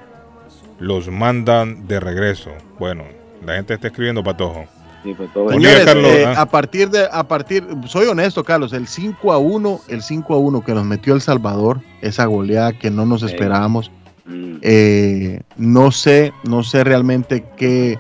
los 0.80 1.08
mandan 1.10 1.88
de 1.88 2.00
regreso. 2.00 2.52
Bueno, 2.80 3.04
la 3.46 3.56
gente 3.56 3.74
está 3.76 3.88
escribiendo 3.88 4.24
patojo. 4.24 4.66
Sí, 5.04 5.14
pues, 5.16 5.32
todo 5.34 5.50
día, 5.50 5.86
Carlos. 5.86 6.12
eh, 6.12 6.26
Ah. 6.28 6.42
a 6.42 6.46
partir 6.46 6.90
de, 6.90 7.08
a 7.12 7.24
partir, 7.24 7.66
soy 7.88 8.06
honesto, 8.08 8.44
Carlos, 8.44 8.72
el 8.74 8.88
5 8.88 9.32
a 9.34 9.38
1, 9.40 9.80
el 9.88 10.02
5 10.02 10.34
a 10.36 10.38
1 10.38 10.62
que 10.64 10.74
nos 10.74 10.86
metió 10.86 11.16
El 11.16 11.22
Salvador, 11.22 11.80
esa 12.02 12.26
goleada 12.26 12.74
que 12.74 12.92
no 12.92 13.06
nos 13.06 13.24
esperábamos. 13.24 13.90
Mm. 14.26 14.58
eh, 14.62 15.40
no 15.58 15.92
sé, 15.92 16.32
no 16.44 16.62
sé 16.64 16.84
realmente 16.84 17.44
qué, 17.58 17.98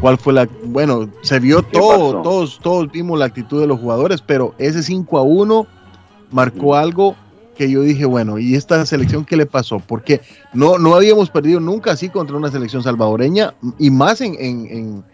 cuál 0.00 0.18
fue 0.18 0.32
la, 0.32 0.48
bueno, 0.64 1.08
se 1.22 1.38
vio 1.40 1.62
¿Qué 1.62 1.78
todo, 1.78 2.12
pasó? 2.12 2.22
todos, 2.22 2.58
todos 2.62 2.90
vimos 2.92 3.18
la 3.18 3.26
actitud 3.26 3.60
de 3.60 3.66
los 3.66 3.78
jugadores, 3.80 4.20
pero 4.22 4.54
ese 4.58 4.82
5 4.82 5.18
a 5.18 5.22
1 5.22 5.66
marcó 6.30 6.74
algo 6.74 7.14
que 7.56 7.70
yo 7.70 7.82
dije, 7.82 8.06
bueno, 8.06 8.38
¿y 8.38 8.54
esta 8.54 8.84
selección 8.86 9.24
qué 9.24 9.36
le 9.36 9.46
pasó? 9.46 9.78
Porque 9.78 10.20
no, 10.54 10.78
no 10.78 10.94
habíamos 10.94 11.28
perdido 11.30 11.60
nunca 11.60 11.92
así 11.92 12.08
contra 12.08 12.36
una 12.36 12.50
selección 12.50 12.82
salvadoreña 12.82 13.54
y 13.78 13.90
más 13.90 14.20
en, 14.22 14.34
en- 14.38 14.66
en- 14.70 15.04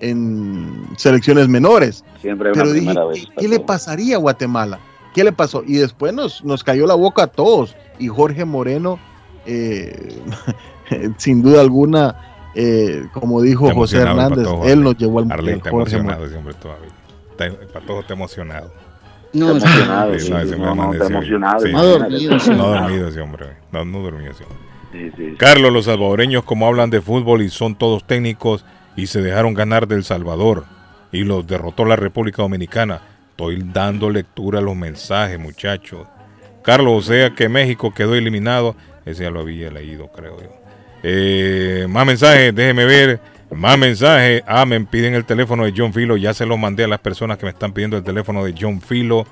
en 0.00 0.86
selecciones 0.96 1.46
menores. 1.48 2.02
Siempre 2.20 2.50
una 2.50 2.60
Pero 2.60 2.72
dije, 2.72 2.86
primera 2.86 3.06
¿qué, 3.12 3.20
vez. 3.20 3.28
qué 3.36 3.46
le 3.48 3.60
pasaría 3.60 4.16
a 4.16 4.18
Guatemala? 4.18 4.80
¿Qué 5.14 5.22
le 5.22 5.30
pasó? 5.32 5.62
Y 5.66 5.74
después 5.74 6.12
nos, 6.14 6.42
nos 6.44 6.64
cayó 6.64 6.86
la 6.86 6.94
boca 6.94 7.24
a 7.24 7.26
todos. 7.28 7.76
Y 8.00 8.08
Jorge 8.08 8.44
Moreno, 8.44 8.98
eh, 9.46 10.18
sin 11.18 11.42
duda 11.42 11.60
alguna, 11.60 12.31
eh, 12.54 13.06
como 13.12 13.40
dijo 13.40 13.66
Está 13.66 13.74
José 13.74 13.98
Hernández, 13.98 14.44
Patojo, 14.44 14.66
él 14.66 14.82
nos 14.82 14.96
llevó 14.96 15.20
al 15.20 15.32
Arley 15.32 15.52
al 15.52 15.58
está 15.58 15.70
Jorge 15.70 15.96
emocionado 15.96 16.38
hombre 16.38 16.54
todavía. 16.54 16.90
Está, 17.30 17.72
patojo 17.72 18.00
está 18.00 18.12
emocionado. 18.12 18.72
No, 19.32 19.56
Está 19.56 19.68
emocionado, 19.68 20.18
Sí, 20.18 20.20
sí, 20.20 20.30
no, 20.30 20.38
sí, 20.38 20.46
ese 20.46 20.58
no, 20.58 20.72
hombre 20.72 20.86
no, 20.86 20.92
está 20.92 21.06
emocionado, 21.06 21.60
Sí. 21.60 21.72
No 21.72 21.78
ha 21.78 21.84
dormido, 21.84 22.38
sí. 22.38 22.50
No 22.50 22.64
ha 22.64 22.80
dormido 22.80 23.08
ese 23.08 23.20
hombre. 23.20 23.46
No, 23.72 23.84
no 23.84 23.98
dormido 24.00 24.30
ese 24.32 24.44
hombre. 24.44 24.58
Sí, 24.92 25.10
sí, 25.16 25.30
sí. 25.30 25.36
Carlos, 25.38 25.72
los 25.72 25.86
salvadoreños 25.86 26.44
como 26.44 26.66
hablan 26.66 26.90
de 26.90 27.00
fútbol 27.00 27.40
y 27.40 27.48
son 27.48 27.74
todos 27.74 28.06
técnicos 28.06 28.64
y 28.94 29.06
se 29.06 29.22
dejaron 29.22 29.54
ganar 29.54 29.88
del 29.88 30.04
Salvador 30.04 30.64
y 31.12 31.24
los 31.24 31.46
derrotó 31.46 31.86
la 31.86 31.96
República 31.96 32.42
Dominicana. 32.42 33.00
Estoy 33.30 33.62
dando 33.64 34.10
lectura 34.10 34.58
a 34.58 34.62
los 34.62 34.76
mensajes, 34.76 35.38
muchachos. 35.38 36.06
Carlos, 36.62 36.92
o 36.92 37.12
sea 37.12 37.34
que 37.34 37.48
México 37.48 37.92
quedó 37.94 38.14
eliminado. 38.14 38.76
Ese 39.06 39.24
ya 39.24 39.30
lo 39.30 39.40
había 39.40 39.70
leído, 39.70 40.08
creo 40.08 40.40
yo. 40.40 40.61
Eh, 41.02 41.86
más 41.88 42.06
mensajes, 42.06 42.54
déjeme 42.54 42.84
ver. 42.84 43.20
Más 43.50 43.76
mensajes. 43.76 44.42
Ah, 44.46 44.64
me 44.64 44.80
piden 44.80 45.14
el 45.14 45.24
teléfono 45.24 45.64
de 45.64 45.74
John 45.76 45.92
Filo. 45.92 46.16
Ya 46.16 46.32
se 46.32 46.46
lo 46.46 46.56
mandé 46.56 46.84
a 46.84 46.88
las 46.88 47.00
personas 47.00 47.36
que 47.38 47.44
me 47.44 47.50
están 47.50 47.72
pidiendo 47.72 47.96
el 47.96 48.04
teléfono 48.04 48.44
de 48.44 48.54
John 48.58 48.80
Filo. 48.80 49.26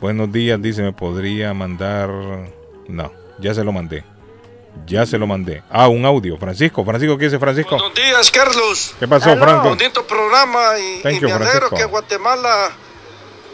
Buenos 0.00 0.30
días, 0.32 0.60
dice, 0.60 0.82
¿me 0.82 0.92
podría 0.92 1.52
mandar? 1.54 2.10
No, 2.88 3.12
ya 3.38 3.54
se 3.54 3.64
lo 3.64 3.72
mandé. 3.72 4.04
Ya 4.86 5.06
se 5.06 5.16
lo 5.18 5.26
mandé. 5.26 5.62
Ah, 5.70 5.88
un 5.88 6.04
audio. 6.04 6.36
Francisco, 6.36 6.84
Francisco, 6.84 7.16
¿qué 7.16 7.24
dice 7.24 7.38
Francisco? 7.38 7.76
Buenos 7.76 7.94
días, 7.94 8.30
Carlos. 8.30 8.94
¿Qué 8.98 9.08
pasó, 9.08 9.34
Franco? 9.36 9.70
Bonito 9.70 10.06
programa 10.06 10.78
y, 10.78 11.02
Thank 11.02 11.14
y 11.14 11.20
you, 11.20 11.28
me 11.28 11.32
alegro 11.32 11.50
Francisco. 11.68 11.76
que 11.76 11.84
Guatemala 11.84 12.70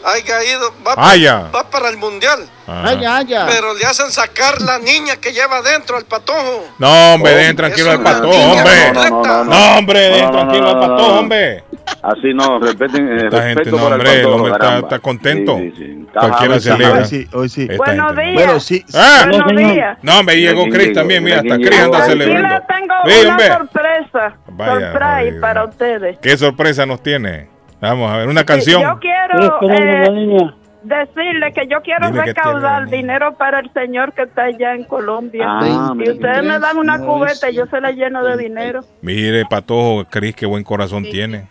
haya 0.05 0.45
ido, 0.45 0.73
va, 0.87 1.71
para 1.71 1.89
el 1.89 1.97
mundial. 1.97 2.49
Pero 2.67 3.75
le 3.75 3.85
hacen 3.85 4.11
sacar 4.11 4.61
la 4.63 4.79
niña 4.79 5.17
que 5.17 5.33
lleva 5.33 5.59
adentro 5.59 5.97
al 5.97 6.05
patojo. 6.05 6.65
No, 6.79 7.15
hombre, 7.15 7.35
den 7.35 7.57
tranquilo 7.57 7.91
al 7.91 8.03
patojo, 8.03 8.35
hombre. 8.35 8.93
No, 8.93 9.79
hombre, 9.79 10.23
no, 10.23 10.31
tranquilo 10.31 10.69
al 10.69 10.81
patojo, 10.81 11.19
hombre. 11.19 11.65
Así 12.03 12.33
no, 12.35 12.59
respeten, 12.61 13.09
eh, 13.09 13.25
Esta 13.25 13.43
gente, 13.43 13.65
respeto 13.65 13.77
no, 13.77 13.87
hombre, 13.87 14.11
el 14.13 14.23
patojo, 14.23 14.35
hombre 14.37 14.81
está, 14.83 14.99
contento. 15.01 15.57
Sí, 15.59 15.73
sí, 15.77 15.85
sí. 15.85 16.05
Está 16.07 16.21
Cualquiera 16.21 16.61
se 16.61 16.71
alegra. 16.71 16.99
Hoy 16.99 17.05
sí, 17.05 17.29
hoy 17.33 17.49
sí. 17.49 17.63
Esta 17.71 17.77
Buenos 17.77 18.17
días. 18.17 18.35
Bueno, 18.35 18.61
sí. 18.61 18.85
Ah, 18.95 19.27
Buenos 19.29 19.57
días. 19.57 19.99
no, 20.03 20.19
hombre, 20.19 20.41
llegó 20.41 20.65
Chris 20.69 20.93
también, 20.93 21.25
mira, 21.25 21.39
hasta 21.39 21.57
Chris 21.57 21.79
anda 21.81 21.99
Aquí 21.99 22.11
celebrando. 22.11 22.65
tengo 22.69 22.95
una 23.31 23.59
sorpresa. 23.59 24.37
Jodido. 24.57 25.41
para 25.41 25.65
ustedes. 25.65 26.19
¿Qué 26.23 26.37
sorpresa 26.37 26.87
nos 26.87 27.03
tiene? 27.03 27.49
Vamos 27.83 28.09
a 28.13 28.19
ver, 28.19 28.29
una 28.29 28.45
canción. 28.45 28.81
Yo 28.81 29.01
quiero 29.01 29.61
eh, 29.69 30.51
decirle 30.85 31.53
que 31.53 31.67
yo 31.67 31.83
quiero 31.83 32.11
Dile 32.11 32.27
recaudar 32.27 32.89
dinero 32.89 33.35
para 33.37 33.59
el 33.59 33.73
señor 33.73 34.13
que 34.13 34.23
está 34.23 34.45
allá 34.45 34.77
en 34.77 34.85
Colombia. 34.85 35.45
Ah, 35.49 35.93
y 35.99 36.11
ustedes 36.11 36.45
me 36.45 36.61
dan 36.61 36.79
una 36.79 37.01
cubeta 37.01 37.51
y 37.51 37.57
yo 37.57 37.67
se 37.67 37.81
la 37.81 37.91
lleno 37.91 38.23
de 38.25 38.37
dinero. 38.37 38.83
Mire, 39.01 39.45
patojo, 39.51 40.05
Chris, 40.09 40.37
qué 40.37 40.47
buen 40.47 40.63
corazón 40.63 41.03
tiene. 41.03 41.49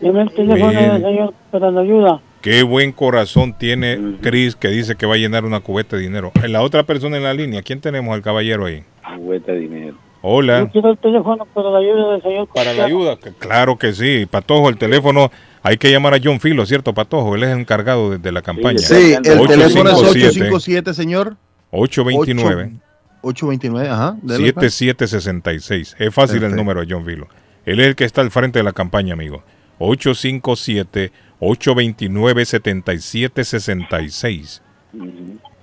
Deme 0.00 0.22
el 0.22 0.30
teléfono 0.32 0.68
Mire. 0.68 0.88
del 0.92 1.02
señor 1.02 1.34
para 1.50 1.70
la 1.70 1.82
ayuda. 1.82 2.20
Qué 2.40 2.62
buen 2.62 2.92
corazón 2.92 3.52
tiene 3.52 4.16
Chris 4.22 4.56
que 4.56 4.68
dice 4.68 4.96
que 4.96 5.04
va 5.04 5.14
a 5.14 5.18
llenar 5.18 5.44
una 5.44 5.60
cubeta 5.60 5.96
de 5.96 6.02
dinero. 6.02 6.32
En 6.42 6.52
la 6.52 6.62
otra 6.62 6.84
persona 6.84 7.18
en 7.18 7.22
la 7.22 7.34
línea, 7.34 7.60
¿quién 7.60 7.82
tenemos 7.82 8.14
al 8.14 8.22
caballero 8.22 8.64
ahí? 8.64 8.82
Juguete 9.02 9.52
de 9.52 9.58
dinero. 9.60 10.03
Hola. 10.26 10.60
Yo 10.60 10.70
quiero 10.70 10.92
el 10.92 10.96
teléfono 10.96 11.44
para 11.52 11.68
la 11.68 11.80
ayuda 11.80 12.12
del 12.12 12.22
señor. 12.22 12.48
Para 12.48 12.72
la 12.72 12.86
ayuda, 12.86 13.18
claro 13.38 13.76
que 13.76 13.92
sí. 13.92 14.24
Patojo, 14.24 14.70
el 14.70 14.78
teléfono, 14.78 15.30
hay 15.62 15.76
que 15.76 15.90
llamar 15.90 16.14
a 16.14 16.18
John 16.22 16.40
Filo, 16.40 16.64
¿cierto, 16.64 16.94
Patojo? 16.94 17.34
Él 17.34 17.42
es 17.42 17.50
el 17.50 17.58
encargado 17.58 18.12
de, 18.12 18.16
de 18.16 18.32
la 18.32 18.40
campaña. 18.40 18.78
Sí, 18.78 19.12
el 19.12 19.22
teléfono 19.22 19.90
es 19.90 19.96
857 19.96 20.48
857, 20.48 20.94
señor. 20.94 21.36
829 21.72 22.72
829, 23.20 23.88
ajá. 23.90 24.16
dele, 24.22 24.54
pues. 24.54 24.72
7766. 24.72 25.96
Es 25.98 26.14
fácil 26.14 26.42
el 26.42 26.56
número 26.56 26.80
de 26.80 26.86
John 26.88 27.04
Filo. 27.04 27.28
Él 27.66 27.80
es 27.80 27.88
el 27.88 27.94
que 27.94 28.04
está 28.04 28.22
al 28.22 28.30
frente 28.30 28.60
de 28.60 28.62
la 28.62 28.72
campaña, 28.72 29.12
amigo. 29.12 29.42
857 29.78 31.12
829 31.38 32.46
7766. 32.46 34.62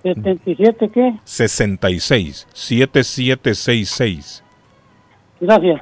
¿77 0.03 0.91
qué? 0.91 1.13
66 1.23 2.47
7766. 2.53 4.40
Gracias. 5.41 5.81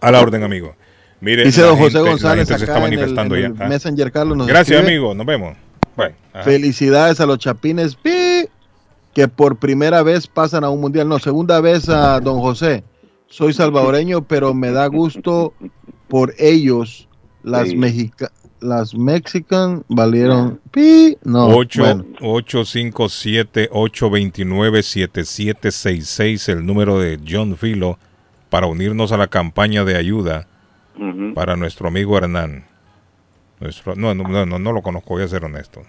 A 0.00 0.10
la 0.10 0.20
orden, 0.20 0.42
amigo. 0.42 0.74
Mire, 1.20 1.44
Dice 1.44 1.62
don 1.62 1.76
José 1.76 1.98
gente- 1.98 2.10
González 2.10 2.48
se 2.48 2.54
acá 2.54 2.64
está 2.64 2.78
en 2.78 2.84
el- 2.84 2.90
manifestando 2.90 3.34
en 3.36 3.40
ya. 3.42 3.46
el 3.48 3.62
Ah. 3.62 3.68
Messenger, 3.68 4.12
Carlos, 4.12 4.36
nos 4.36 4.46
Gracias, 4.46 4.78
escribe. 4.80 4.96
amigo. 4.98 5.14
Nos 5.14 5.26
vemos. 5.26 5.56
Bueno. 5.96 6.14
Felicidades 6.44 7.20
a 7.20 7.26
los 7.26 7.38
chapines 7.38 7.96
pi, 7.96 8.46
que 9.14 9.26
por 9.28 9.56
primera 9.56 10.02
vez 10.04 10.26
pasan 10.28 10.62
a 10.64 10.70
un 10.70 10.80
mundial. 10.80 11.08
No, 11.08 11.18
segunda 11.18 11.60
vez 11.60 11.88
a 11.88 12.20
don 12.20 12.40
José. 12.40 12.84
Soy 13.26 13.52
salvadoreño, 13.52 14.22
pero 14.22 14.54
me 14.54 14.70
da 14.70 14.86
gusto 14.86 15.52
por 16.08 16.32
ellos. 16.38 17.08
Las 17.42 17.68
Sí. 17.68 17.76
mexicanas. 17.76 18.32
Las 18.60 18.92
mexican 18.94 19.84
valieron 19.88 20.60
pi. 20.72 21.16
No, 21.22 21.46
8, 21.48 21.82
bueno. 21.82 22.04
857 22.20 23.68
829 23.70 24.82
7766 24.82 26.48
el 26.48 26.66
número 26.66 26.98
de 26.98 27.20
John 27.28 27.56
Filo 27.56 27.98
para 28.50 28.66
unirnos 28.66 29.12
a 29.12 29.16
la 29.16 29.26
campaña 29.28 29.84
de 29.84 29.96
ayuda 29.96 30.46
para 31.34 31.56
nuestro 31.56 31.88
amigo 31.88 32.16
Hernán. 32.18 32.64
Nuestro, 33.60 33.94
no, 33.96 34.14
no, 34.14 34.24
no, 34.24 34.46
no, 34.46 34.58
no 34.58 34.72
lo 34.72 34.82
conozco, 34.82 35.14
voy 35.14 35.22
a 35.24 35.28
ser 35.28 35.44
honesto. 35.44 35.82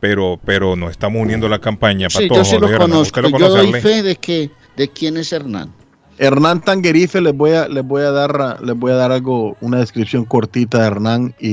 Pero, 0.00 0.38
pero 0.44 0.76
nos 0.76 0.90
estamos 0.92 1.20
uniendo 1.22 1.46
a 1.46 1.50
la 1.50 1.58
campaña. 1.60 2.08
Sí, 2.10 2.28
Patojo, 2.28 2.36
yo 2.40 2.44
sí 2.44 2.58
lo 2.58 2.78
conozco. 2.78 3.02
¿Usted 3.20 3.22
lo 3.22 3.38
Yo 3.38 3.48
doy 3.48 3.72
fe 3.80 4.02
de 4.02 4.16
que 4.16 4.50
de 4.76 4.88
quién 4.88 5.16
es 5.16 5.32
Hernán. 5.32 5.72
Hernán 6.18 6.60
Tanguerife, 6.60 7.20
les 7.20 7.34
voy 7.34 7.52
a, 7.52 7.66
les 7.68 7.82
voy 7.84 8.02
a 8.02 8.10
dar, 8.10 8.62
les 8.62 8.76
voy 8.76 8.92
a 8.92 8.94
dar 8.96 9.10
algo, 9.10 9.56
una 9.60 9.78
descripción 9.78 10.24
cortita 10.26 10.80
de 10.82 10.86
Hernán 10.86 11.34
y, 11.40 11.48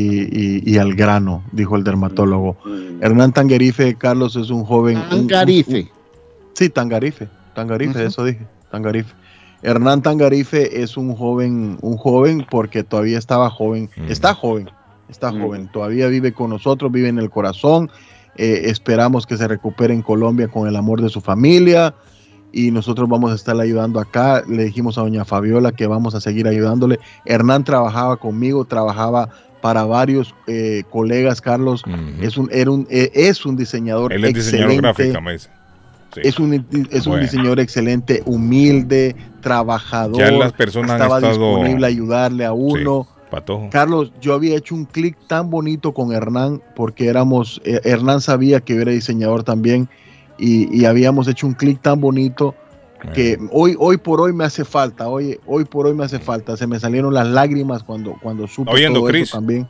y- 0.57 0.63
y 0.65 0.77
al 0.77 0.93
grano, 0.93 1.43
dijo 1.53 1.75
el 1.77 1.83
dermatólogo. 1.85 2.57
Hernán 3.01 3.31
Tanguerife, 3.31 3.95
Carlos, 3.95 4.35
es 4.35 4.49
un 4.49 4.63
joven. 4.65 4.97
un- 4.97 5.27
Tangarife. 5.27 5.79
un- 5.81 5.89
sí, 6.53 6.69
Tangarife, 6.69 7.27
Tangarife, 7.55 8.05
eso 8.05 8.25
dije, 8.25 8.45
Tangarife. 8.69 9.13
Hernán 9.61 10.01
Tangarife 10.01 10.81
es 10.81 10.97
un 10.97 11.15
joven, 11.15 11.77
un 11.81 11.97
joven 11.97 12.45
porque 12.49 12.83
todavía 12.83 13.17
estaba 13.17 13.49
joven, 13.49 13.89
está 14.07 14.33
joven, 14.33 14.69
está 15.09 15.31
joven, 15.31 15.69
todavía 15.71 16.07
vive 16.07 16.33
con 16.33 16.49
nosotros, 16.49 16.91
vive 16.91 17.09
en 17.09 17.17
el 17.19 17.29
corazón. 17.29 17.89
eh, 18.35 18.69
esperamos 18.69 19.25
que 19.25 19.35
se 19.35 19.47
recupere 19.47 19.93
en 19.93 20.03
Colombia 20.03 20.47
con 20.47 20.67
el 20.67 20.75
amor 20.75 21.01
de 21.01 21.09
su 21.09 21.21
familia 21.21 21.95
y 22.51 22.71
nosotros 22.71 23.09
vamos 23.09 23.31
a 23.31 23.35
estar 23.35 23.59
ayudando 23.59 23.99
acá. 23.99 24.43
Le 24.47 24.65
dijimos 24.65 24.97
a 24.97 25.01
doña 25.01 25.25
Fabiola 25.25 25.71
que 25.71 25.87
vamos 25.87 26.13
a 26.15 26.21
seguir 26.21 26.47
ayudándole. 26.47 26.99
Hernán 27.25 27.63
trabajaba 27.63 28.17
conmigo, 28.17 28.65
trabajaba 28.65 29.29
para 29.61 29.85
varios 29.85 30.35
eh, 30.45 30.83
colegas, 30.89 31.41
Carlos. 31.41 31.83
es, 32.21 32.37
un, 32.37 32.47
era 32.51 32.69
un, 32.71 32.87
eh, 32.89 33.11
es 33.13 33.45
un 33.45 33.55
diseñador 33.55 34.13
Él 34.13 34.23
es 34.23 34.33
diseñador 34.35 34.71
excelente. 34.71 35.03
gráfico, 35.03 35.21
me 35.21 35.33
dice. 35.33 35.49
Sí. 36.21 36.27
Es 36.27 36.39
un, 36.39 36.53
es 36.91 37.05
un 37.05 37.11
Bueno. 37.13 37.23
diseñador 37.23 37.59
excelente, 37.59 38.21
humilde, 38.25 39.15
trabajador. 39.41 40.17
Ya 40.17 40.31
las 40.31 40.53
personas 40.53 40.91
han 40.91 41.01
estaba 41.01 41.17
estado- 41.17 41.33
disponible 41.55 41.85
a 41.85 41.89
ayudarle 41.89 42.45
a 42.45 42.53
uno. 42.53 43.07
Patojo. 43.29 43.69
Carlos, 43.71 44.13
yo 44.21 44.33
había 44.33 44.55
hecho 44.55 44.73
un 44.73 44.85
clic 44.85 45.17
tan 45.27 45.49
bonito 45.49 45.93
con 45.93 46.13
Hernán 46.13 46.61
porque 46.75 47.07
éramos, 47.07 47.61
eh, 47.65 47.81
Hernán 47.83 48.21
sabía 48.21 48.61
que 48.61 48.73
yo 48.75 48.81
era 48.81 48.91
diseñador 48.93 49.43
también 49.43 49.89
y, 50.37 50.73
y 50.73 50.85
habíamos 50.85 51.27
hecho 51.27 51.45
un 51.45 51.53
clic 51.53 51.81
tan 51.81 51.99
bonito 51.99 52.55
que 53.13 53.37
hoy, 53.51 53.75
hoy 53.79 53.97
por 53.97 54.21
hoy 54.21 54.31
me 54.33 54.43
hace 54.45 54.63
falta, 54.65 55.07
hoy, 55.09 55.37
hoy 55.45 55.65
por 55.65 55.85
hoy 55.87 55.93
me 55.93 56.05
hace 56.05 56.19
falta. 56.19 56.55
Se 56.57 56.65
me 56.67 56.79
salieron 56.79 57.13
las 57.13 57.27
lágrimas 57.27 57.83
cuando, 57.83 58.15
cuando 58.21 58.47
supe 58.47 58.71
¿Está 58.71 58.75
oyendo, 58.75 58.99
todo 59.01 59.09
Chris? 59.09 59.23
eso 59.29 59.37
también. 59.37 59.67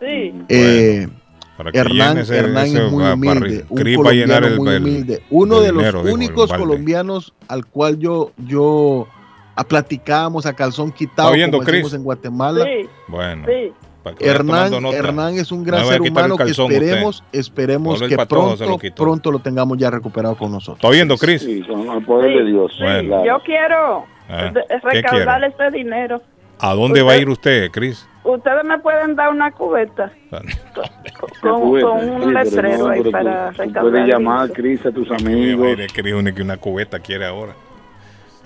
Sí. 0.00 0.32
Eh, 0.50 1.08
Para 1.56 1.70
que 1.70 1.78
Hernán, 1.78 2.18
ese- 2.18 2.36
Hernán 2.36 2.66
ese 2.66 2.84
es 2.86 2.90
muy 2.92 3.04
humilde, 3.04 3.64
un 3.68 3.76
colombiano 3.96 4.46
el- 4.48 4.56
muy 4.58 4.68
el- 4.74 4.82
humilde. 4.82 5.22
Uno 5.30 5.60
de 5.60 5.68
los 5.72 5.78
dinero, 5.78 6.00
el 6.02 6.12
únicos 6.12 6.52
colombianos 6.52 7.32
al 7.48 7.66
cual 7.66 7.98
yo 7.98 8.32
yo 8.38 9.06
a 9.54 9.62
platicábamos 9.64 10.46
a 10.46 10.52
calzón 10.54 10.90
quitado 10.90 11.28
¿Está 11.28 11.32
oyendo, 11.34 11.58
como 11.58 11.70
decimos 11.70 11.94
en 11.94 12.02
Guatemala. 12.02 12.64
Sí. 12.64 12.88
Bueno. 13.06 13.46
Sí. 13.46 13.72
Hernán. 14.20 14.72
Hernán 14.92 15.34
es 15.36 15.50
un 15.52 15.64
gran 15.64 15.80
No 15.82 15.86
ser 15.88 16.00
humano 16.02 16.36
que 16.36 16.44
usted. 16.44 16.62
esperemos, 16.64 17.22
esperemos 17.32 18.02
que 18.02 18.08
se 18.10 18.16
lo 18.16 18.26
pronto, 18.26 18.78
pronto 18.96 19.32
lo 19.32 19.38
tengamos 19.38 19.78
ya 19.78 19.90
recuperado 19.90 20.36
con 20.36 20.50
nosotros. 20.52 20.76
¿Está 20.78 20.88
oyendo, 20.88 21.16
Cris? 21.16 21.40
Sí, 21.42 21.62
con 21.62 21.88
el 21.88 22.04
poder 22.04 22.36
de 22.36 22.50
Dios. 22.50 22.72
Bueno. 22.80 23.08
claro. 23.08 23.24
Yo 23.24 23.38
quiero 23.44 24.04
Ah, 24.28 24.50
de- 24.52 24.64
¿qué 24.68 24.78
recaudar 25.02 25.40
quiere? 25.40 25.54
ese 25.68 25.76
dinero. 25.78 26.20
¿A 26.58 26.74
dónde 26.74 27.00
va 27.02 27.12
a 27.12 27.16
ir 27.16 27.28
usted, 27.30 27.70
Cris? 27.70 28.06
Ustedes 28.24 28.64
me 28.64 28.78
pueden 28.78 29.14
dar 29.16 29.30
una 29.30 29.50
cubeta 29.52 30.10
con, 30.30 31.60
Cubeta, 31.60 31.86
con 31.86 32.00
sí, 32.00 32.06
un 32.08 32.34
letrero 32.34 32.78
no, 32.78 32.88
ahí 32.88 33.02
para 33.10 33.50
tú- 33.50 33.56
tú 33.56 33.62
recaudar. 33.62 33.82
puedes 33.92 34.08
llamar. 34.08 34.50
Cris, 34.52 34.86
a 34.86 34.90
tus 34.92 35.10
amigos. 35.10 35.66
mire, 35.66 35.86
Cris, 35.88 36.14
una- 36.14 36.32
que 36.34 36.42
una 36.42 36.56
cubeta 36.56 36.98
quiere 37.00 37.26
ahora. 37.26 37.52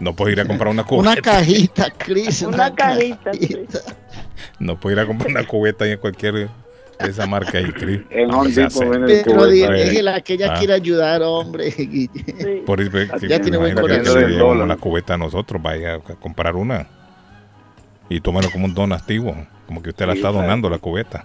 No 0.01 0.15
puede 0.15 0.33
ir 0.33 0.41
a 0.41 0.45
comprar 0.47 0.69
una 0.71 0.85
cubeta. 0.85 1.11
Una 1.13 1.21
cajita, 1.23 1.91
Cris. 1.97 2.43
Una 2.43 2.75
cajita, 2.75 3.33
sí. 3.35 3.67
No 4.59 4.79
puede 4.79 4.97
ir 4.97 5.01
a 5.01 5.07
comprar 5.07 5.31
una 5.31 5.45
cubeta 5.47 5.85
ahí 5.85 5.93
en 5.93 5.99
cualquier 5.99 6.35
de 6.35 6.49
esa 7.11 7.27
marca 7.27 7.59
ahí, 7.59 7.71
Cris. 7.73 8.01
En 8.11 8.31
serio. 8.53 8.91
venden 8.91 9.23
Pero 9.25 9.47
déjela 9.47 10.21
que 10.23 10.35
ella 10.35 10.55
Ah. 10.55 10.59
quiere 10.59 10.73
ayudar, 10.75 11.23
hombre. 11.23 11.71
Sí. 11.73 12.11
Por 12.67 12.81
eso, 12.81 12.97
Ya 13.29 13.41
tiene 13.41 13.57
buen 13.59 13.73
imagínate 13.79 14.03
que 14.03 14.39
corazón. 14.39 14.61
una 14.63 14.77
cubeta 14.77 15.15
a 15.15 15.19
nosotros, 15.19 15.63
vaya 15.63 15.95
a 15.95 15.99
comprar 16.01 16.57
una. 16.57 16.87
Y 18.09 18.21
tómelo 18.21 18.51
como 18.51 18.65
un 18.67 18.75
donativo, 18.75 19.37
como 19.69 19.83
que 19.83 19.91
usted 19.91 20.07
la 20.07 20.15
Sí, 20.15 20.19
está 20.19 20.33
donando 20.33 20.69
la 20.69 20.79
cubeta. 20.79 21.25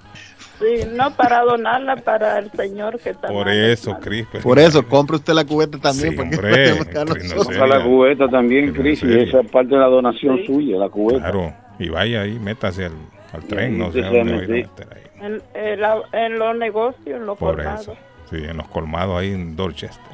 Sí, 0.59 0.85
no 0.93 1.15
para 1.15 1.41
donarla 1.41 1.95
para 1.95 2.37
el 2.37 2.51
señor 2.51 2.99
que 2.99 3.09
está 3.09 3.27
Por 3.29 3.49
eso, 3.49 3.97
Cris. 3.99 4.27
pues, 4.31 4.43
Por 4.43 4.59
eso, 4.59 4.85
compre 4.87 5.15
usted 5.15 5.33
la 5.33 5.45
cubeta 5.45 5.79
también. 5.79 6.11
Sí, 6.11 6.15
porque 6.15 6.35
hombre, 6.35 7.19
Cris, 7.19 7.35
no 7.57 7.65
la 7.65 7.83
cubeta 7.83 8.27
también, 8.29 8.71
Cris, 8.73 9.01
y 9.03 9.11
esa 9.19 9.39
es 9.41 9.49
parte 9.49 9.69
de 9.73 9.79
la 9.81 9.87
donación 9.87 10.45
suya, 10.45 10.77
la 10.77 10.89
cubeta. 10.89 11.19
Claro, 11.21 11.53
y 11.79 11.89
vaya 11.89 12.21
ahí, 12.21 12.37
métase 12.37 12.85
al, 12.85 12.91
al 13.33 13.43
tren, 13.45 13.73
ahí 13.73 13.79
no 13.79 13.91
sé 13.91 14.01
dónde 14.01 14.19
va 14.19 14.21
a 14.21 14.47
meter 14.47 14.87
ahí. 14.91 15.01
En, 15.21 15.41
en 15.55 15.81
la- 15.81 16.03
en 16.11 16.37
los 16.37 16.55
negocios, 16.57 17.07
en 17.07 17.25
los 17.25 17.37
Por 17.37 17.55
colmados. 17.55 17.81
eso, 17.81 17.95
sí, 18.29 18.35
en 18.37 18.57
los 18.57 18.67
colmados 18.67 19.19
ahí 19.19 19.31
en 19.33 19.55
Dorchester. 19.55 20.13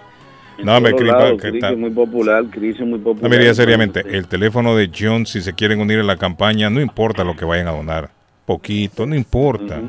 No, 0.64 0.80
me 0.82 0.90
todos 0.90 1.02
Cris, 1.02 1.12
lados, 1.14 1.42
¿qué 1.42 1.50
Cris 1.52 1.62
tal? 1.62 1.74
es 1.74 1.80
muy 1.80 1.90
popular, 1.90 2.44
Cris 2.50 2.76
es 2.80 2.86
muy 2.86 3.00
popular. 3.00 3.24
No, 3.24 3.38
mire, 3.38 3.54
seriamente, 3.54 4.02
el 4.06 4.28
teléfono 4.28 4.76
de 4.76 4.90
John, 4.98 5.26
si 5.26 5.42
se 5.42 5.54
quieren 5.54 5.80
unir 5.82 6.00
a 6.00 6.04
la 6.04 6.18
campaña, 6.18 6.70
no 6.70 6.82
importa 6.82 7.24
lo 7.24 7.36
que 7.36 7.46
vayan 7.46 7.68
a 7.68 7.72
donar. 7.72 8.10
Poquito, 8.50 9.06
no 9.06 9.14
importa. 9.14 9.80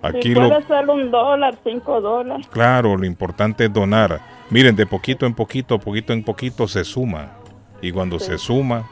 Aquí 0.00 0.28
Sí, 0.28 0.34
lo, 0.34 0.48
puede 0.48 0.66
ser 0.66 0.88
un 0.88 1.10
dólar, 1.10 1.54
cinco 1.62 2.00
dólares. 2.00 2.46
claro, 2.50 2.96
lo 2.96 3.04
importante 3.04 3.66
es 3.66 3.72
donar. 3.74 4.22
Miren, 4.48 4.74
de 4.74 4.86
poquito 4.86 5.26
en 5.26 5.34
poquito, 5.34 5.78
poquito 5.78 6.14
en 6.14 6.24
poquito 6.24 6.66
se 6.66 6.82
suma. 6.82 7.32
Y 7.82 7.92
cuando 7.92 8.18
se 8.18 8.38
suma, 8.38 8.88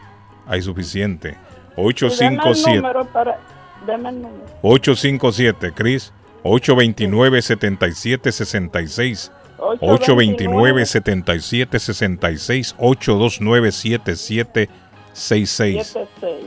hay 0.46 0.60
suficiente. 0.60 1.30
Y 1.30 1.32
Deme 1.32 1.40
el 1.80 1.86
857 1.86 2.76
número 2.76 3.06
para... 3.06 3.38
Deme 3.86 4.10
el 4.10 4.20
número. 4.20 4.44
857, 4.60 5.72
Cris. 5.72 6.12
829-7766. 6.42 9.32
829-7766. 9.80 12.76
829-7766. 12.76 14.68
76. 15.12 15.98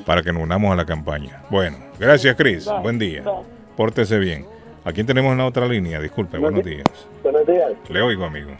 Para 0.05 0.21
que 0.21 0.31
nos 0.33 0.43
unamos 0.43 0.71
a 0.71 0.75
la 0.75 0.85
campaña. 0.85 1.41
Bueno, 1.49 1.77
gracias, 1.99 2.35
Cris. 2.35 2.67
Buen 2.81 2.99
día. 2.99 3.23
Pórtese 3.75 4.17
bien. 4.19 4.45
¿A 4.83 4.91
quién 4.91 5.05
tenemos 5.07 5.31
en 5.31 5.39
la 5.39 5.45
otra 5.45 5.65
línea? 5.67 5.99
Disculpe, 5.99 6.37
buenos 6.37 6.63
días. 6.63 6.83
Buenos 7.23 7.45
días. 7.47 7.71
Le 7.89 8.01
oigo, 8.01 8.25
amigo. 8.25 8.51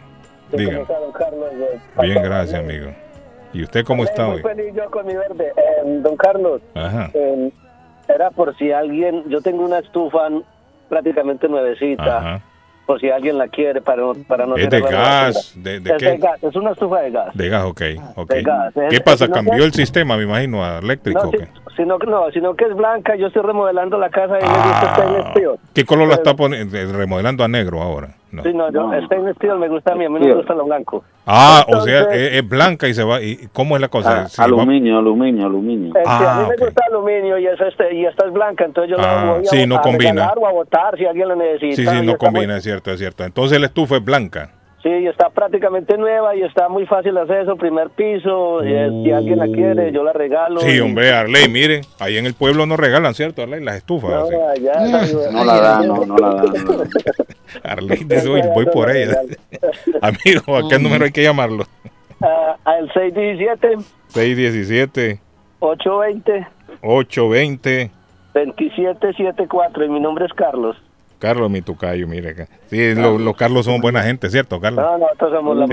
¿Cómo 0.50 0.58
Dígame. 0.62 0.82
está, 0.82 0.98
don 0.98 1.12
Carlos? 1.12 1.50
Bien, 2.02 2.22
gracias, 2.22 2.60
amigo. 2.60 2.90
¿Y 3.52 3.62
usted 3.62 3.84
cómo 3.84 4.04
está 4.04 4.26
Muy 4.26 4.36
hoy? 4.36 4.42
feliz 4.42 4.74
yo 4.74 4.90
con 4.90 5.06
mi 5.06 5.14
verde. 5.14 5.52
Eh, 5.56 5.82
don 6.02 6.16
Carlos, 6.16 6.60
Ajá. 6.74 7.10
eh, 7.14 7.50
era 8.08 8.30
por 8.30 8.56
si 8.58 8.70
alguien, 8.72 9.24
yo 9.28 9.40
tengo 9.40 9.64
una 9.64 9.78
estufa 9.78 10.28
prácticamente 10.88 11.48
nuevecita, 11.48 12.18
Ajá. 12.18 12.40
Por 12.86 13.00
si 13.00 13.10
alguien 13.10 13.36
la 13.36 13.48
quiere 13.48 13.80
para 13.82 14.02
no, 14.02 14.14
para 14.26 14.46
no 14.46 14.56
¿Es 14.56 14.70
de 14.70 14.80
gas? 14.80 15.52
¿De, 15.56 15.80
de 15.80 15.90
es 15.90 15.98
de 15.98 16.12
qué? 16.12 16.16
gas, 16.18 16.42
es 16.42 16.54
una 16.56 16.70
estufa 16.70 17.00
de 17.00 17.10
gas. 17.10 17.34
De 17.36 17.48
gas, 17.48 17.64
ok. 17.64 17.82
ok. 18.14 18.30
De 18.30 18.42
gas. 18.42 18.74
¿Qué 18.90 19.00
pasa? 19.00 19.28
¿Cambió 19.28 19.64
el 19.64 19.72
sistema, 19.72 20.16
me 20.16 20.22
imagino, 20.22 20.64
a 20.64 20.78
eléctrico? 20.78 21.20
No, 21.24 21.28
o 21.28 21.32
si- 21.32 21.38
sino, 21.76 21.98
que- 21.98 22.06
no, 22.06 22.30
sino 22.32 22.54
que 22.54 22.64
es 22.64 22.74
blanca, 22.74 23.16
yo 23.16 23.26
estoy 23.26 23.42
remodelando 23.42 23.98
la 23.98 24.08
casa 24.08 24.38
y 24.38 24.42
me 24.42 24.48
gusta. 24.48 25.58
¿Qué 25.74 25.84
color 25.84 26.08
la 26.08 26.16
Pero- 26.16 26.22
está 26.22 26.34
poniendo? 26.36 26.76
Remodelando 26.96 27.44
a 27.44 27.48
negro 27.48 27.82
ahora. 27.82 28.15
No. 28.32 28.42
Sí, 28.42 28.52
no, 28.52 28.70
yo, 28.72 28.90
stainless 29.06 29.36
steel 29.36 29.56
me 29.56 29.68
gusta 29.68 29.92
a 29.92 29.94
mí, 29.94 30.04
a 30.04 30.08
mí 30.10 30.18
no 30.18 30.26
me 30.26 30.34
gusta 30.34 30.52
lo 30.54 30.64
blanco. 30.64 31.04
Ah, 31.26 31.64
o 31.68 31.80
sea, 31.82 31.98
Entonces- 32.00 32.20
es, 32.32 32.38
es 32.42 32.48
blanca 32.48 32.88
y 32.88 32.94
se 32.94 33.04
va. 33.04 33.22
¿Y 33.22 33.48
cómo 33.52 33.76
es 33.76 33.80
la 33.80 33.88
cosa? 33.88 34.22
Ah, 34.22 34.28
Si 34.28 34.40
va- 34.40 34.46
aluminio, 34.46 34.98
aluminio, 34.98 35.46
aluminio. 35.46 35.94
Eh, 35.96 36.02
sí, 36.04 36.08
a 36.10 36.36
Ah, 36.36 36.42
mí 36.42 36.48
me 36.50 36.56
gusta 36.66 36.82
aluminio 36.90 37.38
y, 37.38 37.46
es 37.46 37.60
este, 37.60 37.94
y 37.94 38.04
esta 38.04 38.26
es 38.26 38.32
blanca, 38.32 38.64
entonces 38.64 38.90
yo 38.96 39.02
Ah, 39.02 39.24
la 39.24 39.32
voy 39.32 39.42
a, 39.46 39.48
sí, 39.48 39.66
no 39.66 39.76
a 39.76 39.80
combina. 39.80 40.32
o 40.36 40.46
a 40.46 40.52
botar 40.52 40.96
si 40.98 41.06
alguien 41.06 41.28
la 41.28 41.36
necesita. 41.36 41.92
Sí, 41.92 41.98
sí, 42.00 42.06
no 42.06 42.16
combina, 42.18 42.46
muy- 42.46 42.56
es 42.56 42.62
cierto, 42.64 42.90
es 42.90 42.98
cierto. 42.98 43.24
Entonces 43.24 43.58
la 43.60 43.66
estufa 43.66 43.96
es 43.96 44.04
blanca. 44.04 44.50
Sí, 44.86 44.92
y 45.02 45.06
está 45.08 45.30
prácticamente 45.30 45.98
nueva 45.98 46.36
y 46.36 46.42
está 46.42 46.68
muy 46.68 46.86
fácil 46.86 47.18
hacer 47.18 47.40
eso, 47.40 47.56
primer 47.56 47.90
piso, 47.90 48.64
y, 48.64 48.68
si 49.04 49.10
alguien 49.10 49.38
la 49.38 49.46
quiere, 49.46 49.90
yo 49.90 50.04
la 50.04 50.12
regalo. 50.12 50.60
Sí, 50.60 50.76
y- 50.76 50.80
hombre, 50.80 51.12
Arley, 51.12 51.48
mire, 51.48 51.80
ahí 51.98 52.16
en 52.18 52.26
el 52.26 52.34
pueblo 52.34 52.66
nos 52.66 52.78
regalan, 52.78 53.12
¿cierto, 53.14 53.42
Arley? 53.42 53.62
Las 53.64 53.76
estufas. 53.76 54.10
No, 54.10 54.48
así. 54.48 55.16
No 55.32 55.44
la 55.44 55.60
dan, 55.60 55.88
no, 55.88 56.06
no 56.06 56.16
la 56.16 56.34
dan. 56.34 56.46
no. 56.64 56.82
Arley 57.64 58.04
dice, 58.04 58.28
"Uy, 58.28 58.42
voy 58.54 58.66
por 58.66 58.90
ella. 58.94 59.20
Amigo, 60.02 60.56
¿a 60.56 60.68
qué 60.68 60.78
número 60.78 61.04
hay 61.04 61.12
que 61.12 61.22
llamarlo? 61.22 61.64
Al 62.64 62.90
617 62.92 63.76
617 64.08 65.20
820 65.60 66.46
820 66.82 67.90
2774 68.34 69.84
y 69.84 69.88
mi 69.88 70.00
nombre 70.00 70.26
es 70.26 70.32
Carlos. 70.32 70.76
Carlos, 71.18 71.50
mi 71.50 71.62
tocayo, 71.62 72.06
mire. 72.06 72.46
Sí, 72.68 72.94
los 72.94 73.36
Carlos 73.36 73.64
somos 73.64 73.80
buena 73.80 74.02
gente, 74.02 74.28
¿cierto, 74.28 74.60
Carlos? 74.60 74.84
No, 74.84 74.92
no, 74.92 75.06
nosotros 75.06 75.32
somos 75.32 75.56
la, 75.56 75.66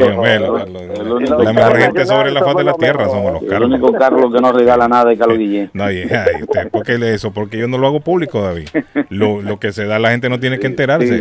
mejor, 1.53 1.77
gente 1.77 2.05
sobre 2.05 2.31
la 2.31 2.43
faz 2.43 2.55
de 2.55 2.63
la 2.63 2.73
tierra 2.73 3.05
mejor. 3.05 3.17
somos 3.17 3.33
los 3.33 3.43
Carlos. 3.43 3.67
El 3.67 3.73
único 3.73 3.91
Carlos 3.93 4.33
que 4.33 4.39
no 4.39 4.51
regala 4.53 4.87
nada 4.87 5.09
de 5.09 5.17
Carlos 5.17 5.37
Guillén. 5.37 5.69
No, 5.73 5.91
yeah, 5.91 6.25
usted, 6.41 6.69
¿por 6.69 6.83
qué 6.85 7.13
eso? 7.13 7.31
Porque 7.31 7.57
yo 7.57 7.67
no 7.67 7.77
lo 7.77 7.87
hago 7.87 7.99
público, 7.99 8.41
David. 8.41 8.69
Lo, 9.09 9.41
lo 9.41 9.59
que 9.59 9.73
se 9.73 9.85
da 9.85 9.99
la 9.99 10.11
gente 10.11 10.29
no 10.29 10.39
tiene 10.39 10.59
que 10.59 10.67
enterarse. 10.67 11.19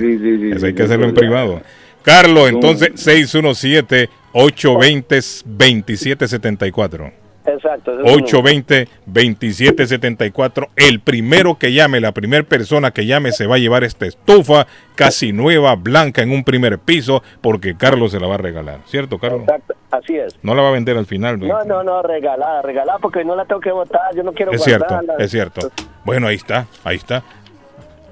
Eso 0.55 0.67
hay 0.67 0.75
que 0.75 0.85
hacerlo 0.85 1.07
en 1.07 1.15
privado. 1.15 1.61
Carlos, 2.03 2.49
entonces 2.49 2.93
617 2.95 4.09
820 4.33 5.15
2774. 5.45 7.22
Exacto. 7.45 7.99
820-2774. 7.99 10.69
El 10.77 11.01
primero 11.01 11.59
que 11.59 11.73
llame, 11.73 12.01
la 12.01 12.13
primera 12.13 12.45
persona 12.45 12.93
que 12.93 13.07
llame 13.07 13.33
se 13.33 13.47
va 13.47 13.57
a 13.57 13.59
llevar 13.59 13.85
esta 13.85 14.07
estufa 14.07 14.67
casi 14.95 15.33
nueva, 15.33 15.75
blanca, 15.75 16.23
en 16.23 16.31
un 16.31 16.45
primer 16.45 16.79
piso, 16.79 17.23
porque 17.41 17.77
Carlos 17.77 18.13
se 18.13 18.21
la 18.21 18.27
va 18.27 18.35
a 18.35 18.39
regalar. 18.39 18.81
¿Cierto, 18.87 19.19
Carlos? 19.19 19.43
Exacto, 19.43 19.75
así 19.91 20.17
es. 20.17 20.39
No 20.43 20.55
la 20.55 20.63
va 20.63 20.69
a 20.69 20.73
vender 20.73 20.97
al 20.97 21.07
final. 21.07 21.41
No, 21.41 21.65
no, 21.65 21.83
no, 21.83 22.03
regalada, 22.03 22.63
regalada, 22.63 22.99
porque 22.99 23.25
no 23.25 23.35
la 23.35 23.45
tengo 23.45 23.61
que 23.61 23.73
votar, 23.73 24.15
yo 24.15 24.23
no 24.23 24.33
quiero 24.33 24.53
Es 24.53 24.63
cierto, 24.63 25.01
es 25.19 25.31
cierto. 25.31 25.71
Bueno, 26.05 26.29
ahí 26.29 26.37
está, 26.37 26.67
ahí 26.85 26.97
está. 26.97 27.23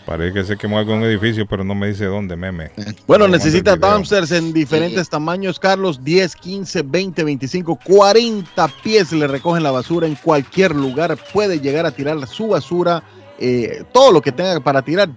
Parece 0.07 0.33
que 0.33 0.43
se 0.45 0.55
quemó 0.55 0.79
algo 0.79 0.93
en 0.93 0.99
un 0.99 1.03
edificio, 1.03 1.45
pero 1.45 1.65
no 1.65 1.75
me 1.75 1.89
dice 1.89 2.05
dónde, 2.05 2.37
meme. 2.37 2.71
Bueno, 3.05 3.27
No, 3.27 3.33
necesita 3.33 3.71
manda 3.71 3.73
el 3.73 3.79
video. 3.79 3.93
dumpsters 3.97 4.31
en 4.31 4.53
diferentes 4.53 5.09
tamaños, 5.09 5.59
Carlos, 5.59 6.01
10, 6.01 6.33
15, 6.37 6.81
20, 6.83 7.23
25, 7.25 7.77
40 7.83 8.67
pies 8.81 9.11
le 9.11 9.27
recogen 9.27 9.63
la 9.63 9.71
basura 9.71 10.07
en 10.07 10.15
cualquier 10.15 10.73
lugar. 10.73 11.17
Puede 11.33 11.59
llegar 11.59 11.85
a 11.85 11.91
tirar 11.91 12.25
su 12.25 12.47
basura, 12.47 13.03
eh, 13.37 13.83
todo 13.91 14.13
lo 14.13 14.21
que 14.21 14.31
tenga 14.31 14.61
para 14.61 14.81
tirar, 14.81 15.09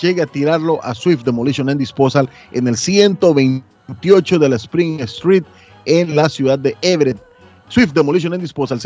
llegue 0.00 0.22
a 0.22 0.26
tirarlo 0.26 0.78
a 0.84 0.94
Swift 0.94 1.24
Demolition 1.24 1.68
and 1.68 1.80
Disposal 1.80 2.30
en 2.52 2.68
el 2.68 2.76
128 2.76 4.38
de 4.38 4.48
la 4.48 4.54
Spring 4.54 5.00
Street 5.00 5.42
en 5.84 6.14
la 6.14 6.28
ciudad 6.28 6.60
de 6.60 6.76
Everett. 6.82 7.18
Swift 7.68 7.92
Demolition 7.92 8.32
and 8.32 8.42
Disposal 8.42 8.80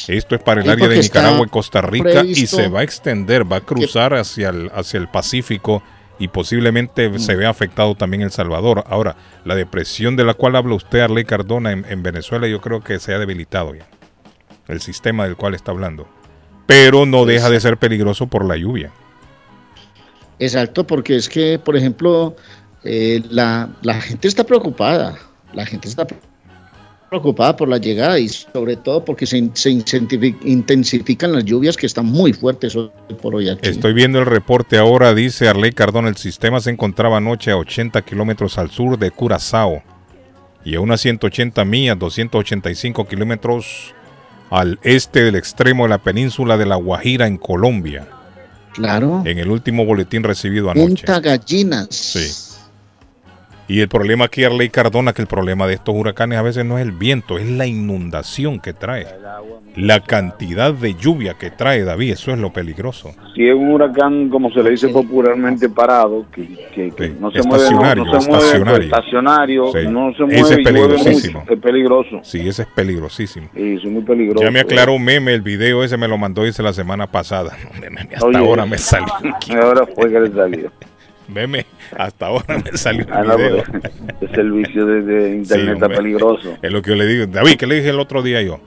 Esto 0.09 0.35
es 0.35 0.43
para 0.43 0.61
el 0.61 0.67
Sí, 0.67 0.73
área 0.73 0.89
de 0.89 0.99
Nicaragua 0.99 1.47
y 1.47 1.51
Costa 1.51 1.81
Rica 1.81 2.25
y 2.25 2.47
se 2.47 2.69
va 2.69 2.81
a 2.81 2.83
extender, 2.83 3.51
va 3.51 3.57
a 3.57 3.61
cruzar 3.61 4.15
hacia 4.15 4.49
el, 4.51 4.71
hacia 4.75 4.99
el 4.99 5.09
Pacífico 5.09 5.83
y 6.19 6.29
posiblemente 6.29 7.09
Mm. 7.09 7.19
se 7.19 7.35
vea 7.37 7.51
afectado 7.51 7.95
también 7.95 8.23
El 8.23 8.31
Salvador. 8.31 8.85
Ahora, 8.89 9.17
la 9.45 9.55
depresión 9.55 10.17
de 10.17 10.25
la 10.25 10.35
cual 10.35 10.57
habla 10.57 10.75
usted, 10.75 11.01
Arley 11.01 11.25
Cardona, 11.25 11.73
en, 11.73 11.85
en 11.89 12.03
Venezuela, 12.03 12.47
yo 12.47 12.61
creo 12.61 12.83
que 12.83 12.99
se 12.99 13.15
ha 13.15 13.19
debilitado 13.19 13.75
ya. 13.75 13.87
El 14.69 14.81
sistema 14.81 15.25
del 15.25 15.37
cual 15.37 15.55
está 15.55 15.73
hablando. 15.73 16.09
Pero 16.67 17.05
no 17.05 17.25
deja 17.27 17.51
de 17.51 17.61
ser 17.61 17.77
peligroso 17.77 18.27
por 18.27 18.45
la 18.45 18.57
lluvia. 18.57 18.91
Exacto, 20.39 20.87
porque 20.87 21.17
es 21.17 21.29
que, 21.29 21.59
por 21.59 21.77
ejemplo, 21.77 22.35
eh, 22.83 23.23
la, 23.31 23.69
la 23.83 24.01
gente 24.01 24.29
está 24.29 24.45
preocupada, 24.45 25.17
la 25.53 25.65
gente 25.67 25.89
está 25.89 26.07
preocupada 26.07 26.34
por 27.11 27.69
la 27.69 27.79
llegada 27.79 28.19
y 28.19 28.29
sobre 28.29 28.77
todo 28.77 29.05
porque 29.05 29.27
se, 29.27 29.39
intensifican 29.39 31.33
las 31.33 31.45
lluvias 31.45 31.77
que 31.77 31.87
están 31.87 32.07
muy 32.07 32.33
fuertes 32.33 32.75
hoy 32.77 32.91
por 33.23 33.35
hoy 33.35 33.49
aquí. 33.49 33.69
Estoy 33.69 33.93
viendo 33.93 34.19
el 34.19 34.27
reporte 34.27 34.79
ahora, 34.79 35.15
dice 35.15 35.49
Arley 35.49 35.73
Cardona, 35.73 36.09
el 36.09 36.17
sistema 36.17 36.61
se 36.61 36.71
encontraba 36.71 37.19
anoche 37.19 37.51
a 37.51 37.57
80 37.57 38.03
kilómetros 38.03 38.59
al 38.59 38.71
sur 38.71 38.99
de 38.99 39.11
Curazao 39.11 39.83
y 40.65 40.75
a 40.75 40.81
unas 40.81 41.01
180 41.03 41.65
millas, 41.65 41.99
285 41.99 43.07
kilómetros 43.07 43.95
al 44.51 44.79
este 44.83 45.23
del 45.23 45.37
extremo 45.37 45.85
de 45.85 45.91
la 45.91 45.99
península 45.99 46.57
de 46.57 46.67
La 46.67 46.77
Guajira 46.77 47.27
en 47.27 47.37
Colombia. 47.37 48.09
Claro. 48.73 49.23
En 49.25 49.39
el 49.39 49.51
último 49.51 49.85
boletín 49.85 50.25
recibido 50.25 50.71
anoche. 50.71 50.87
Punta 50.87 51.21
Gallinas. 51.21 51.89
Sí. 51.91 52.54
Y 53.67 53.81
el 53.81 53.89
problema 53.89 54.27
aquí, 54.27 54.45
Arley 54.45 54.69
Cardona, 54.69 55.13
que 55.15 55.23
el 55.23 55.29
problema 55.29 55.67
de 55.67 55.75
estos 55.75 55.95
huracanes 55.95 56.39
a 56.39 56.43
veces 56.43 56.65
no 56.67 56.79
es 56.79 56.85
el 56.85 56.93
viento, 56.93 57.39
es 57.39 57.49
la 57.49 57.67
inundación 57.67 58.61
que 58.61 58.73
trae. 58.75 59.07
La 59.75 60.01
cantidad 60.01 60.73
de 60.73 60.95
lluvia 60.95 61.35
que 61.35 61.51
trae, 61.51 61.83
David, 61.83 62.13
eso 62.13 62.31
es 62.31 62.39
lo 62.39 62.53
peligroso. 62.53 63.13
Si 63.35 63.49
es 63.49 63.55
un 63.55 63.71
huracán, 63.73 64.29
como 64.29 64.51
se 64.53 64.63
le 64.63 64.71
dice 64.71 64.89
popularmente, 64.91 65.69
parado, 65.69 66.27
que, 66.31 66.47
que- 66.75 66.91
que 66.93 67.09
no 67.19 67.31
se 67.33 67.43
mueve, 67.43 67.65
no, 67.71 67.83
Estacionario, 67.83 68.05
no 68.05 68.21
se 68.21 68.29
mueve, 68.29 68.45
estacionario. 68.45 68.85
estacionario, 68.85 69.73
Sí. 69.73 69.79
no 69.89 70.13
se 70.15 70.25
Ese 70.37 70.55
es 70.55 70.65
peligrosísimo. 70.69 71.41
mucho, 71.41 71.53
es 71.55 71.61
peligroso. 71.61 72.21
Sí, 72.23 72.47
ese 72.47 72.63
es 72.63 72.69
peligrosísimo. 72.69 73.49
Sí, 73.55 73.75
es 73.83 73.85
muy 73.91 74.03
peligroso. 74.03 74.45
Ya 74.45 74.51
me 74.53 74.61
aclaró 74.61 74.97
Meme, 74.99 75.33
el 75.35 75.43
video 75.43 75.83
ese 75.83 75.97
me 75.97 76.07
lo 76.07 76.19
mandó, 76.19 76.45
dice 76.45 76.63
la 76.63 76.73
semana 76.73 77.07
pasada. 77.09 77.57
Hasta 78.13 78.27
Oye, 78.27 78.39
ahora 78.39 78.67
me 78.67 78.79
salió. 78.79 79.13
Ahora 79.61 79.87
fue 79.87 80.13
que 80.13 80.21
le 80.21 80.31
salió. 80.31 80.71
Meme, 81.29 81.65
hasta 81.97 82.27
ahora 82.27 82.59
me 82.59 82.77
salió 82.77 83.07
Ah, 83.11 83.21
el 83.23 83.29
no, 83.29 83.37
video. 83.37 83.65
porque 83.65 83.91
el 84.21 84.31
servicio 84.35 84.87
de, 84.87 85.03
de 85.03 85.29
internet 85.37 85.67
Sí, 85.67 85.73
está 85.73 85.89
peligroso. 85.89 86.57
Es 86.61 86.73
lo 86.73 86.83
que 86.83 86.91
yo 86.91 86.97
le 86.97 87.07
digo. 87.07 87.27
David, 87.27 87.57
¿qué 87.57 87.67
le 87.67 87.77
dije 87.77 87.91
el 87.91 88.01
otro 88.01 88.23
día 88.23 88.43
yo? 88.43 88.61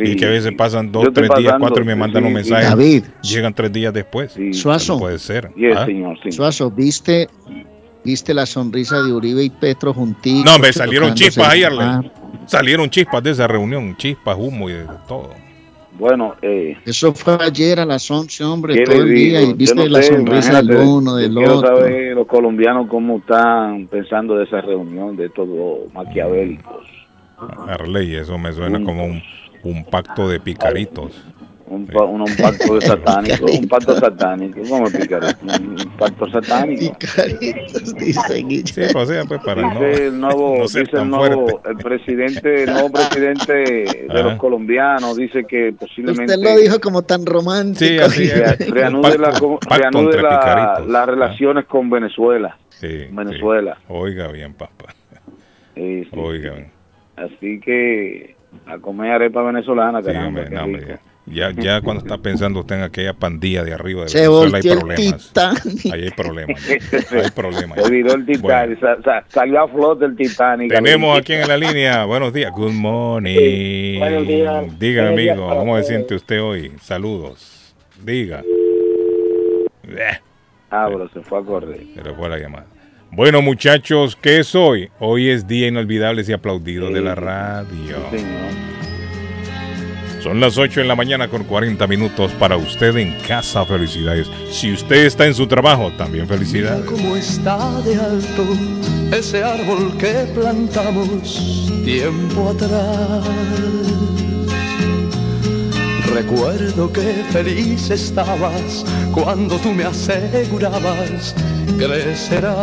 y 0.00 0.14
que 0.16 0.26
a 0.26 0.28
veces 0.28 0.52
pasan 0.56 0.92
dos, 0.92 1.08
tres 1.12 1.28
días, 1.38 1.54
cuatro 1.58 1.82
y 1.82 1.86
me 1.86 1.96
mandan 1.96 2.22
sí, 2.22 2.26
un 2.26 2.30
sí. 2.30 2.34
mensaje. 2.34 2.64
David. 2.66 3.04
Llegan 3.22 3.52
tres 3.54 3.72
días 3.72 3.92
después. 3.92 4.36
Suazo. 4.52 4.92
No 4.94 4.98
puede 5.00 5.18
ser. 5.18 5.50
Yes, 5.56 5.76
¿Ah? 5.76 5.86
señor, 5.86 6.16
sí. 6.22 6.30
Suazo, 6.30 6.70
¿viste, 6.70 7.26
¿viste 8.04 8.32
la 8.34 8.46
sonrisa 8.46 9.02
de 9.02 9.12
Uribe 9.12 9.42
y 9.42 9.50
Petro 9.50 9.92
juntitos? 9.94 10.44
No, 10.44 10.58
me 10.58 10.72
salieron 10.72 11.14
chispas 11.14 11.48
ahí, 11.48 11.64
Arlen. 11.64 12.12
Salieron 12.46 12.88
chispas 12.90 13.22
de 13.24 13.30
esa 13.32 13.48
reunión, 13.48 13.96
chispas, 13.96 14.36
humo 14.38 14.68
y 14.70 14.74
de 14.74 14.84
todo. 15.08 15.30
Bueno, 15.98 16.36
eh, 16.42 16.76
Eso 16.86 17.12
fue 17.12 17.36
ayer 17.40 17.80
a 17.80 17.84
las 17.84 18.08
11, 18.08 18.44
hombre, 18.44 18.74
¿qué 18.74 18.84
todo 18.84 19.02
el 19.02 19.12
día, 19.12 19.42
y 19.42 19.52
viste 19.52 19.88
la 19.88 20.00
sé, 20.00 20.14
sonrisa 20.14 20.62
del 20.62 20.76
uno, 20.76 21.16
del 21.16 21.34
quiero 21.34 21.58
otro. 21.58 21.76
saber 21.76 22.14
los 22.14 22.26
colombianos 22.28 22.86
cómo 22.88 23.18
están 23.18 23.88
pensando 23.88 24.36
de 24.36 24.44
esa 24.44 24.60
reunión, 24.60 25.16
de 25.16 25.26
estos 25.26 25.48
dos 25.48 25.92
maquiavélicos. 25.92 26.86
Arley, 27.66 28.14
eso 28.14 28.38
me 28.38 28.52
suena 28.52 28.82
como 28.82 29.04
un, 29.06 29.22
un 29.64 29.84
pacto 29.84 30.28
de 30.28 30.38
picaritos. 30.38 31.24
Un, 31.70 31.86
pa- 31.86 32.04
un, 32.04 32.22
un 32.22 32.36
pacto 32.36 32.74
de 32.76 32.80
satánico, 32.86 33.44
un 33.46 33.68
pacto 33.68 33.94
satánico, 33.98 34.60
¿cómo? 34.68 34.84
Un, 34.86 35.90
pacto 35.98 36.30
satánico. 36.30 36.96
Sí, 37.00 38.14
pues, 38.74 38.94
o 38.94 39.06
sea, 39.06 39.24
pues 39.24 39.40
para 39.44 39.62
no, 39.62 39.80
Dice 39.80 40.06
el 40.06 40.20
nuevo, 40.20 40.56
no 40.58 40.62
dice 40.64 40.80
el 40.92 41.08
nuevo, 41.10 41.48
fuerte. 41.48 41.70
el 41.70 41.76
presidente, 41.76 42.62
el 42.64 42.72
nuevo 42.72 42.90
presidente 42.90 43.52
de 43.54 44.06
Ajá. 44.10 44.22
los 44.22 44.34
colombianos 44.38 45.16
dice 45.16 45.44
que 45.44 45.72
posiblemente 45.78 46.34
Usted 46.34 46.42
lo 46.48 46.56
dijo 46.58 46.80
como 46.80 47.02
tan 47.02 47.26
romántico. 47.26 47.84
Sí, 47.84 47.98
así 47.98 48.24
es. 48.24 48.38
rea- 48.38 48.56
reanude, 48.70 49.18
la, 49.18 49.30
reanude 49.68 50.22
la- 50.22 50.40
picaritos. 50.40 50.88
las 50.90 51.06
relaciones 51.06 51.64
con 51.66 51.90
Venezuela. 51.90 52.56
Sí, 52.70 53.06
Venezuela. 53.10 53.76
sí. 53.80 53.84
Oiga 53.88 54.28
bien, 54.28 54.54
papá. 54.54 54.94
Sí, 55.74 56.04
sí. 56.04 56.10
Oiga 56.16 56.52
bien. 56.54 56.70
Así 57.16 57.60
que 57.60 58.36
a 58.66 58.78
comer 58.78 59.12
arepa 59.12 59.42
venezolana, 59.42 60.00
Sí, 60.00 60.06
caramba, 60.06 60.28
hombre, 60.28 60.44
qué 60.48 60.54
no, 60.54 60.64
hombre, 60.64 60.80
rico. 60.80 61.00
Ya. 61.30 61.50
Ya, 61.56 61.80
cuando 61.80 62.02
está 62.02 62.18
pensando 62.18 62.60
usted 62.60 62.76
en 62.76 62.82
aquella 62.82 63.12
pandilla 63.14 63.64
de 63.64 63.72
arriba 63.74 64.02
de 64.02 64.08
Se 64.08 64.28
Venezuela 64.28 64.58
hay 64.58 64.68
el 64.70 64.78
problemas. 64.78 65.26
Titanic. 65.28 65.92
Ahí 65.92 66.02
hay 66.04 66.10
problemas. 66.10 66.68
Hay 67.12 67.30
problemas. 67.34 67.78
Se 67.86 67.98
el 68.00 68.26
Titanic, 68.26 68.80
sa- 68.80 69.24
salió 69.28 69.62
a 69.62 69.68
flote 69.68 70.04
el 70.04 70.16
Titanic. 70.16 70.72
Tenemos 70.72 71.18
aquí 71.18 71.32
en 71.34 71.48
la 71.48 71.56
línea. 71.56 72.04
Buenos 72.04 72.32
días. 72.32 72.52
Good 72.52 72.72
morning. 72.72 73.98
Buenos 73.98 74.26
días. 74.26 74.78
Dígame, 74.78 75.10
Buenos 75.12 75.30
amigo, 75.32 75.48
¿cómo 75.58 75.76
se 75.78 75.84
siente 75.84 76.14
usted 76.14 76.42
hoy? 76.42 76.72
Saludos. 76.80 77.74
Diga. 78.02 78.42
Eh, 79.88 80.18
Ah, 80.70 80.86
pero 80.90 81.08
se 81.08 81.20
fue 81.22 81.38
a 81.40 81.42
correr. 81.42 81.80
Se 81.94 82.02
le 82.02 82.14
fue 82.14 82.28
la 82.28 82.38
llamada. 82.38 82.66
Bueno, 83.10 83.40
muchachos, 83.40 84.16
¿qué 84.16 84.40
es 84.40 84.54
hoy? 84.54 84.90
Hoy 84.98 85.30
es 85.30 85.46
Día 85.46 85.66
Inolvidable 85.68 86.22
y 86.28 86.32
Aplaudido 86.32 86.90
de 86.90 87.00
la 87.00 87.14
Radio. 87.14 87.96
Son 90.22 90.40
las 90.40 90.58
8 90.58 90.80
en 90.80 90.88
la 90.88 90.96
mañana 90.96 91.28
con 91.28 91.44
40 91.44 91.86
minutos 91.86 92.32
para 92.32 92.56
usted 92.56 92.96
en 92.96 93.18
casa. 93.20 93.64
Felicidades. 93.64 94.28
Si 94.50 94.72
usted 94.72 95.06
está 95.06 95.26
en 95.26 95.34
su 95.34 95.46
trabajo, 95.46 95.92
también 95.96 96.26
felicidades. 96.26 96.84
cómo 96.84 97.16
está 97.16 97.80
de 97.82 97.94
alto 97.96 98.44
ese 99.12 99.42
árbol 99.42 99.96
que 99.96 100.26
plantamos 100.34 101.70
tiempo 101.84 102.50
atrás. 102.50 103.24
Recuerdo 106.12 106.92
que 106.92 107.24
feliz 107.30 107.90
estabas 107.90 108.84
cuando 109.12 109.56
tú 109.58 109.72
me 109.72 109.84
asegurabas 109.84 111.34
crecerá. 111.78 112.56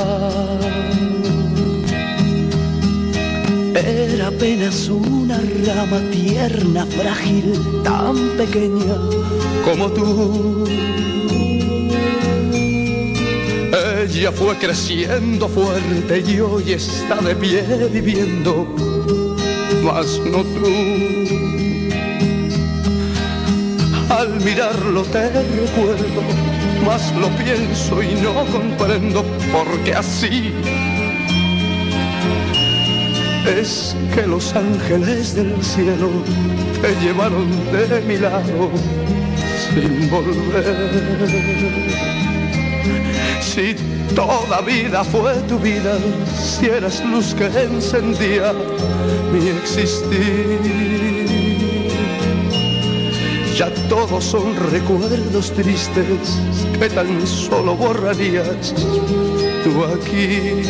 Era 3.76 4.28
apenas 4.28 4.88
una 4.88 5.38
rama 5.38 6.00
tierna, 6.10 6.86
frágil, 6.86 7.60
tan 7.84 8.16
pequeña 8.38 8.96
como 9.66 9.92
tú. 9.92 10.64
Ella 14.02 14.32
fue 14.32 14.56
creciendo 14.56 15.50
fuerte 15.50 16.24
y 16.26 16.40
hoy 16.40 16.72
está 16.72 17.18
de 17.18 17.36
pie 17.36 17.64
viviendo, 17.92 18.66
mas 19.84 20.20
no 20.20 20.42
tú. 20.44 20.72
Al 24.10 24.40
mirarlo 24.40 25.04
te 25.04 25.30
recuerdo, 25.30 26.22
mas 26.86 27.14
lo 27.18 27.28
pienso 27.44 28.02
y 28.02 28.16
no 28.22 28.46
comprendo 28.54 29.26
por 29.52 29.68
qué 29.84 29.96
así. 29.96 30.54
Es 33.48 33.96
que 34.14 34.26
los 34.26 34.56
ángeles 34.56 35.36
del 35.36 35.54
cielo 35.64 36.10
te 36.82 36.96
llevaron 37.06 37.48
de 37.72 38.02
mi 38.02 38.18
lado 38.18 38.72
sin 39.70 40.10
volver. 40.10 40.66
Si 43.42 43.76
toda 44.16 44.62
vida 44.62 45.04
fue 45.04 45.36
tu 45.48 45.60
vida, 45.60 45.98
si 46.36 46.66
eras 46.66 47.04
luz 47.06 47.36
que 47.36 47.46
encendía 47.46 48.52
mi 49.32 49.50
existir. 49.50 50.96
Ya 53.56 53.70
todos 53.88 54.24
son 54.24 54.56
recuerdos 54.72 55.52
tristes 55.52 56.42
que 56.78 56.90
tan 56.90 57.26
solo 57.26 57.76
borrarías 57.76 58.74
tú 59.64 59.84
aquí. 59.86 60.64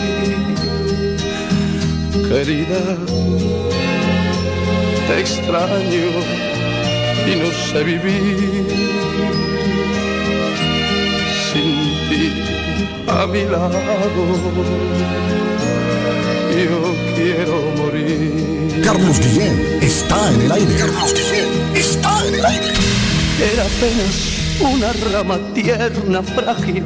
Te 2.36 2.44
extraño 5.22 6.06
y 7.26 7.36
no 7.38 7.50
sé 7.72 7.82
vivir 7.82 8.68
sin 11.48 11.76
ti 12.10 12.26
a 13.08 13.26
mi 13.26 13.44
lado. 13.46 13.72
Yo 16.52 16.94
quiero 17.16 17.56
morir. 17.78 18.82
Carlos 18.84 19.18
Guillén 19.22 19.80
está 19.82 20.34
en 20.34 20.42
el 20.42 20.52
aire. 20.52 20.76
Carlos 20.78 21.14
Guillén 21.14 21.48
está 21.74 22.28
en 22.28 22.36
el 22.36 22.46
aire. 22.46 22.74
Era 23.54 23.64
apenas 23.64 24.16
una 24.60 24.92
rama 25.10 25.40
tierna, 25.54 26.22
frágil, 26.22 26.84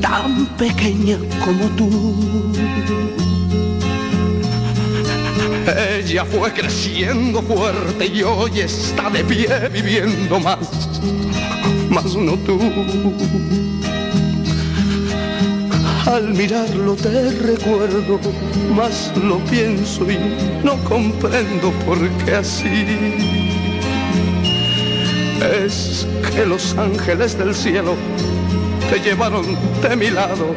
tan 0.00 0.46
pequeña 0.56 1.16
como 1.44 1.66
tú. 1.76 2.50
Ella 5.76 6.24
fue 6.24 6.52
creciendo 6.52 7.42
fuerte 7.42 8.06
y 8.06 8.22
hoy 8.22 8.60
está 8.60 9.08
de 9.10 9.22
pie 9.22 9.68
viviendo 9.72 10.40
más, 10.40 10.58
más 11.88 12.16
no 12.16 12.36
tú. 12.38 12.58
Al 16.06 16.34
mirarlo 16.34 16.96
te 16.96 17.30
recuerdo, 17.30 18.18
más 18.74 19.12
lo 19.16 19.38
pienso 19.44 20.10
y 20.10 20.18
no 20.64 20.76
comprendo 20.84 21.70
por 21.86 21.98
qué 22.24 22.34
así. 22.34 22.86
Es 25.64 26.06
que 26.34 26.46
los 26.46 26.76
ángeles 26.76 27.38
del 27.38 27.54
cielo 27.54 27.94
te 28.90 28.98
llevaron 28.98 29.46
de 29.82 29.96
mi 29.96 30.10
lado 30.10 30.54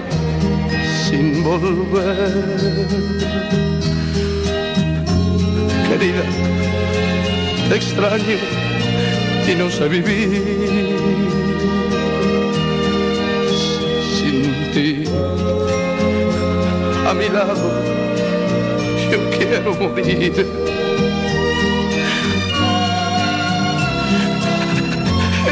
sin 1.07 1.43
volver. 1.43 2.83
Extraño 7.71 8.37
y 9.47 9.55
no 9.55 9.69
sé 9.69 9.87
vivir 9.87 10.97
sin 14.15 14.71
ti. 14.73 15.03
A 17.07 17.13
mi 17.13 17.29
lado, 17.29 17.69
yo 19.11 19.19
quiero 19.37 19.75
morir. 19.75 20.33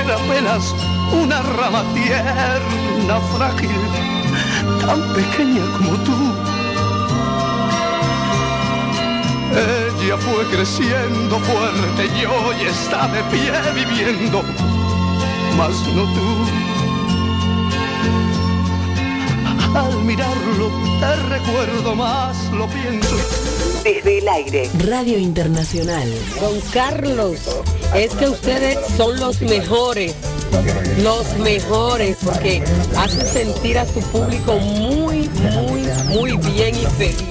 Era 0.04 0.16
apenas 0.16 0.74
una 1.14 1.42
rama 1.44 1.84
tierna, 1.94 3.20
frágil, 3.36 3.70
tan 4.88 5.02
pequeña 5.14 5.66
como 5.78 5.94
tú. 6.04 6.52
Ella 10.04 10.18
fue 10.18 10.44
creciendo 10.46 11.38
fuerte 11.40 12.06
y 12.20 12.26
hoy 12.26 12.56
está 12.68 13.08
de 13.10 13.22
pie 13.26 13.52
viviendo, 13.76 14.42
mas 15.56 15.76
no 15.94 16.04
tú. 16.14 16.46
Al 19.78 20.04
mirarlo 20.04 20.72
te 21.00 21.16
recuerdo 21.30 21.96
más, 21.96 22.36
lo 22.52 22.68
pienso. 22.68 23.16
Desde 23.84 24.18
el 24.18 24.28
aire. 24.28 24.70
Radio 24.88 25.20
Internacional. 25.20 26.12
Don 26.40 26.60
Carlos, 26.74 27.40
es 27.96 28.12
que 28.16 28.28
ustedes 28.28 28.80
son 28.98 29.20
los 29.20 29.40
mejores, 29.42 30.16
los 31.04 31.38
mejores, 31.38 32.18
porque 32.24 32.64
hacen 32.98 33.28
sentir 33.28 33.78
a 33.78 33.86
su 33.86 34.02
público 34.12 34.58
muy, 34.58 35.30
muy, 35.30 35.84
muy 36.10 36.38
bien 36.38 36.76
y 36.76 36.86
feliz. 36.98 37.31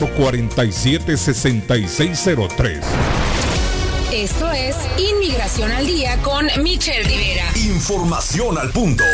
617-447-6603. 0.01 2.81
Esto 4.11 4.51
es 4.51 4.75
Inmigración 4.97 5.71
al 5.71 5.87
Día 5.87 6.17
con 6.21 6.47
Michelle 6.61 7.03
Rivera. 7.03 7.45
Información 7.55 8.57
al 8.57 8.71
punto. 8.71 9.05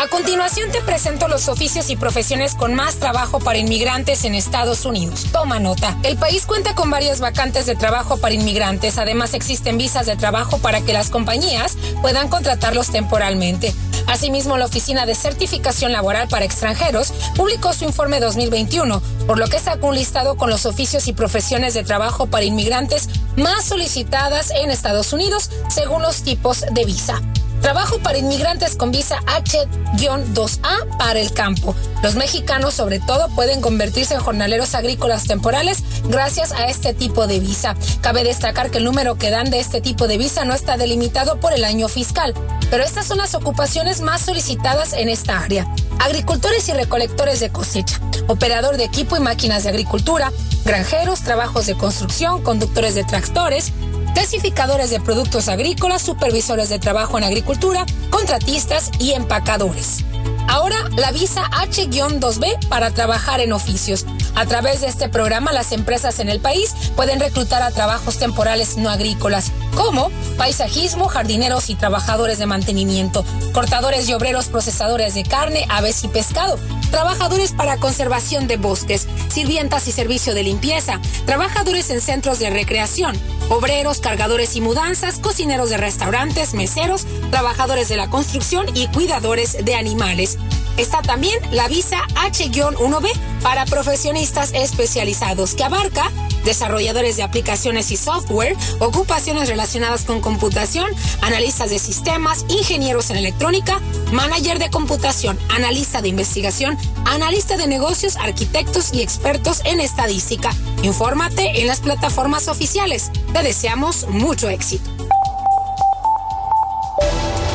A 0.00 0.06
continuación 0.06 0.70
te 0.70 0.80
presento 0.80 1.26
los 1.26 1.48
oficios 1.48 1.90
y 1.90 1.96
profesiones 1.96 2.54
con 2.54 2.72
más 2.72 3.00
trabajo 3.00 3.40
para 3.40 3.58
inmigrantes 3.58 4.24
en 4.24 4.36
Estados 4.36 4.84
Unidos. 4.84 5.26
Toma 5.32 5.58
nota. 5.58 5.98
El 6.04 6.16
país 6.16 6.46
cuenta 6.46 6.76
con 6.76 6.88
varias 6.88 7.18
vacantes 7.18 7.66
de 7.66 7.74
trabajo 7.74 8.16
para 8.16 8.34
inmigrantes. 8.34 8.96
Además 8.98 9.34
existen 9.34 9.76
visas 9.76 10.06
de 10.06 10.14
trabajo 10.14 10.58
para 10.58 10.82
que 10.82 10.92
las 10.92 11.10
compañías 11.10 11.76
puedan 12.00 12.28
contratarlos 12.28 12.92
temporalmente. 12.92 13.74
Asimismo, 14.08 14.56
la 14.56 14.64
Oficina 14.64 15.04
de 15.04 15.14
Certificación 15.14 15.92
Laboral 15.92 16.28
para 16.28 16.44
Extranjeros 16.44 17.12
publicó 17.36 17.74
su 17.74 17.84
informe 17.84 18.20
2021, 18.20 19.02
por 19.26 19.38
lo 19.38 19.46
que 19.48 19.60
sacó 19.60 19.88
un 19.88 19.96
listado 19.96 20.36
con 20.36 20.48
los 20.48 20.64
oficios 20.64 21.06
y 21.08 21.12
profesiones 21.12 21.74
de 21.74 21.84
trabajo 21.84 22.26
para 22.26 22.46
inmigrantes 22.46 23.08
más 23.36 23.66
solicitadas 23.66 24.50
en 24.50 24.70
Estados 24.70 25.12
Unidos 25.12 25.50
según 25.68 26.02
los 26.02 26.22
tipos 26.22 26.64
de 26.72 26.84
visa. 26.86 27.20
Trabajo 27.60 27.98
para 27.98 28.18
inmigrantes 28.18 28.76
con 28.76 28.92
visa 28.92 29.18
H-2A 29.26 30.96
para 30.96 31.18
el 31.18 31.32
campo. 31.32 31.74
Los 32.02 32.14
mexicanos 32.14 32.74
sobre 32.74 33.00
todo 33.00 33.28
pueden 33.34 33.60
convertirse 33.60 34.14
en 34.14 34.20
jornaleros 34.20 34.74
agrícolas 34.74 35.24
temporales 35.24 35.82
gracias 36.04 36.52
a 36.52 36.68
este 36.68 36.94
tipo 36.94 37.26
de 37.26 37.40
visa. 37.40 37.74
Cabe 38.00 38.22
destacar 38.22 38.70
que 38.70 38.78
el 38.78 38.84
número 38.84 39.16
que 39.18 39.30
dan 39.30 39.50
de 39.50 39.58
este 39.58 39.80
tipo 39.80 40.06
de 40.06 40.18
visa 40.18 40.44
no 40.44 40.54
está 40.54 40.76
delimitado 40.76 41.40
por 41.40 41.52
el 41.52 41.64
año 41.64 41.88
fiscal, 41.88 42.32
pero 42.70 42.84
estas 42.84 43.06
son 43.06 43.18
las 43.18 43.34
ocupaciones 43.34 44.00
más 44.00 44.20
solicitadas 44.20 44.92
en 44.92 45.08
esta 45.08 45.40
área. 45.40 45.66
Agricultores 45.98 46.68
y 46.68 46.72
recolectores 46.72 47.40
de 47.40 47.50
cosecha, 47.50 48.00
operador 48.26 48.76
de 48.76 48.84
equipo 48.84 49.16
y 49.16 49.20
máquinas 49.20 49.64
de 49.64 49.70
agricultura, 49.70 50.32
granjeros, 50.64 51.22
trabajos 51.22 51.66
de 51.66 51.74
construcción, 51.74 52.42
conductores 52.42 52.94
de 52.94 53.04
tractores, 53.04 53.72
clasificadores 54.14 54.90
de 54.90 55.00
productos 55.00 55.48
agrícolas, 55.48 56.02
supervisores 56.02 56.68
de 56.68 56.78
trabajo 56.78 57.18
en 57.18 57.24
agricultura, 57.24 57.86
contratistas 58.10 58.90
y 58.98 59.12
empacadores. 59.12 60.04
Ahora 60.48 60.76
la 60.96 61.12
visa 61.12 61.44
H-2B 61.52 62.68
para 62.68 62.90
trabajar 62.90 63.40
en 63.40 63.52
oficios. 63.52 64.06
A 64.34 64.46
través 64.46 64.80
de 64.80 64.86
este 64.86 65.08
programa 65.08 65.52
las 65.52 65.72
empresas 65.72 66.18
en 66.20 66.28
el 66.28 66.40
país 66.40 66.74
pueden 66.96 67.20
reclutar 67.20 67.62
a 67.62 67.70
trabajos 67.70 68.18
temporales 68.18 68.76
no 68.78 68.88
agrícolas, 68.88 69.52
como 69.74 70.10
paisajismo, 70.36 71.08
jardineros 71.08 71.68
y 71.68 71.74
trabajadores 71.74 72.38
de 72.38 72.46
mantenimiento, 72.46 73.24
cortadores 73.52 74.08
y 74.08 74.14
obreros 74.14 74.46
procesadores 74.46 75.14
de 75.14 75.24
carne, 75.24 75.66
aves 75.68 76.02
y 76.04 76.08
pescado, 76.08 76.58
trabajadores 76.90 77.52
para 77.52 77.76
conservación 77.76 78.46
de 78.46 78.56
bosques, 78.56 79.06
sirvientas 79.28 79.86
y 79.86 79.92
servicio 79.92 80.34
de 80.34 80.44
limpieza, 80.44 81.00
trabajadores 81.26 81.90
en 81.90 82.00
centros 82.00 82.38
de 82.38 82.50
recreación, 82.50 83.14
obreros, 83.50 84.00
cargadores 84.00 84.56
y 84.56 84.60
mudanzas, 84.60 85.18
cocineros 85.18 85.70
de 85.70 85.76
restaurantes, 85.76 86.54
meseros, 86.54 87.06
trabajadores 87.30 87.88
de 87.88 87.96
la 87.96 88.08
construcción 88.08 88.66
y 88.74 88.86
cuidadores 88.88 89.64
de 89.64 89.74
animales. 89.74 90.37
Está 90.76 91.02
también 91.02 91.36
la 91.50 91.66
visa 91.66 91.98
H-1B 92.14 93.10
para 93.42 93.66
profesionistas 93.66 94.52
especializados 94.54 95.54
que 95.54 95.64
abarca 95.64 96.10
desarrolladores 96.44 97.16
de 97.16 97.24
aplicaciones 97.24 97.90
y 97.90 97.96
software, 97.96 98.56
ocupaciones 98.78 99.48
relacionadas 99.48 100.04
con 100.04 100.20
computación, 100.20 100.88
analistas 101.20 101.70
de 101.70 101.78
sistemas, 101.78 102.44
ingenieros 102.48 103.10
en 103.10 103.16
electrónica, 103.16 103.80
manager 104.12 104.58
de 104.58 104.70
computación, 104.70 105.38
analista 105.50 106.00
de 106.00 106.08
investigación, 106.08 106.78
analista 107.04 107.56
de 107.56 107.66
negocios, 107.66 108.16
arquitectos 108.16 108.94
y 108.94 109.02
expertos 109.02 109.62
en 109.64 109.80
estadística. 109.80 110.50
Infórmate 110.82 111.60
en 111.60 111.66
las 111.66 111.80
plataformas 111.80 112.48
oficiales. 112.48 113.10
Te 113.32 113.42
deseamos 113.42 114.06
mucho 114.08 114.48
éxito. 114.48 115.07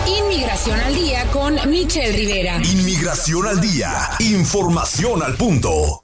Inmigración 0.05 0.79
al 0.79 0.95
día 0.95 1.25
con 1.31 1.57
Michelle 1.69 2.11
Rivera. 2.11 2.57
Inmigración 2.57 3.47
al 3.47 3.61
día. 3.61 4.09
Información 4.19 5.23
al 5.23 5.35
punto. 5.35 6.03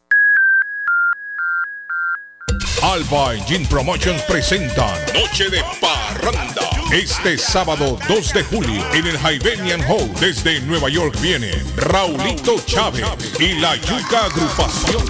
Alba 2.82 3.36
Engine 3.36 3.66
Promotions 3.68 4.22
presentan 4.24 4.98
Noche 5.14 5.50
de 5.50 5.62
Parranda. 5.82 6.62
Este 6.94 7.38
sábado 7.38 8.00
2 8.08 8.34
de 8.34 8.44
julio 8.44 8.84
en 8.94 9.06
el 9.06 9.18
Hybenian 9.18 9.82
Hall 9.82 10.10
desde 10.20 10.62
Nueva 10.62 10.88
York 10.90 11.20
viene 11.22 11.52
Raulito 11.76 12.56
Chávez 12.66 13.06
y 13.40 13.56
la 13.56 13.76
Yuca 13.76 14.26
Agrupación. 14.26 15.04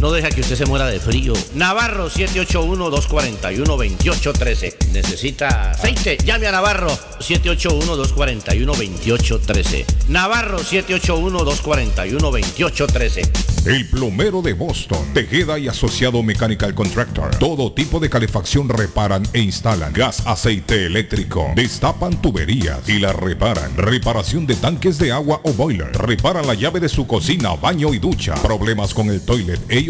no 0.00 0.10
deja 0.10 0.30
que 0.30 0.40
usted 0.40 0.56
se 0.56 0.66
muera 0.66 0.86
de 0.86 0.98
frío. 0.98 1.34
Navarro 1.54 2.10
781-241-2813. 2.10 4.90
Necesita 4.92 5.70
aceite. 5.72 6.16
Llame 6.24 6.46
a 6.46 6.52
Navarro 6.52 6.88
781-241-2813. 7.18 9.84
Navarro 10.08 10.60
781-241-2813. 10.60 13.50
El 13.66 13.90
plomero 13.90 14.40
de 14.40 14.54
Boston, 14.54 15.12
Tejeda 15.12 15.58
y 15.58 15.68
Asociado 15.68 16.22
Mechanical 16.22 16.74
Contractor. 16.74 17.36
Todo 17.36 17.72
tipo 17.72 18.00
de 18.00 18.08
calefacción 18.08 18.70
reparan 18.70 19.22
e 19.34 19.40
instalan. 19.40 19.92
Gas, 19.92 20.26
aceite 20.26 20.86
eléctrico. 20.86 21.52
Destapan 21.54 22.22
tuberías 22.22 22.88
y 22.88 23.00
las 23.00 23.14
reparan. 23.14 23.76
Reparación 23.76 24.46
de 24.46 24.54
tanques 24.54 24.98
de 24.98 25.12
agua 25.12 25.42
o 25.44 25.52
boiler. 25.52 25.92
Reparan 25.92 26.46
la 26.46 26.54
llave 26.54 26.80
de 26.80 26.88
su 26.88 27.06
cocina, 27.06 27.54
baño 27.54 27.92
y 27.92 27.98
ducha. 27.98 28.32
Problemas 28.36 28.94
con 28.94 29.10
el 29.10 29.20
toilet, 29.20 29.60
ellos 29.68 29.89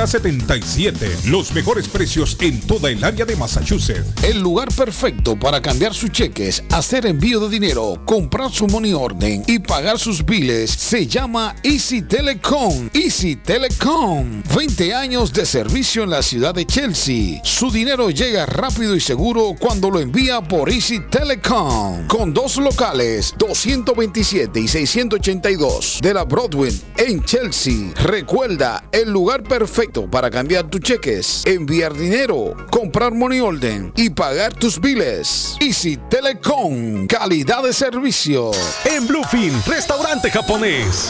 381-7077. 0.01 1.29
Los 1.29 1.53
mejores 1.53 1.87
precios 1.87 2.37
en 2.39 2.59
toda 2.61 2.89
el 2.89 3.03
área 3.03 3.25
de 3.25 3.35
Massachusetts. 3.35 4.23
El 4.23 4.39
lugar 4.39 4.69
perfecto 4.73 5.37
para 5.37 5.61
cambiar 5.61 5.93
sus 5.93 6.11
cheques, 6.11 6.63
hacer 6.71 7.05
envío 7.05 7.39
de 7.39 7.49
dinero, 7.49 8.01
comprar 8.05 8.51
su 8.51 8.67
money 8.67 8.93
orden 8.93 9.43
y 9.47 9.59
pagar 9.59 9.99
sus 9.99 10.25
biles 10.25 10.71
se 10.71 11.05
llama 11.05 11.55
Easy 11.63 12.01
Telecom. 12.01 12.89
Easy 12.93 13.35
Telecom. 13.35 14.41
20 14.55 14.93
años 14.93 15.31
de 15.33 15.45
servicio 15.45 16.03
en 16.03 16.09
la 16.09 16.21
ciudad 16.21 16.55
de 16.55 16.65
Chelsea. 16.65 17.41
Su 17.43 17.71
dinero 17.71 18.09
llega 18.09 18.45
rápido 18.45 18.95
y 18.95 18.99
seguro 18.99 19.55
cuando 19.59 19.89
lo 19.89 19.99
envía 19.99 20.41
por 20.41 20.69
Easy 20.69 20.99
Telecom. 21.09 22.07
Con 22.07 22.33
dos 22.33 22.57
locales, 22.57 23.33
227 23.37 24.59
y 24.59 24.67
682 24.67 25.99
de 26.01 26.13
la 26.13 26.23
Broadway 26.23 26.71
en 26.97 27.23
Chelsea. 27.23 27.91
Recuerda, 27.95 28.83
el 28.91 29.11
lugar 29.11 29.43
perfecto 29.43 29.90
para 29.91 30.29
cambiar 30.29 30.69
tus 30.69 30.79
cheques, 30.79 31.43
enviar 31.45 31.93
dinero, 31.93 32.55
comprar 32.71 33.13
money 33.13 33.41
order 33.41 33.91
y 33.95 34.09
pagar 34.09 34.53
tus 34.53 34.79
biles. 34.79 35.57
Easy 35.59 35.97
Telecom, 36.09 37.07
calidad 37.07 37.63
de 37.63 37.73
servicio. 37.73 38.51
En 38.85 39.05
Bluefin, 39.05 39.53
restaurante 39.67 40.31
japonés. 40.31 41.09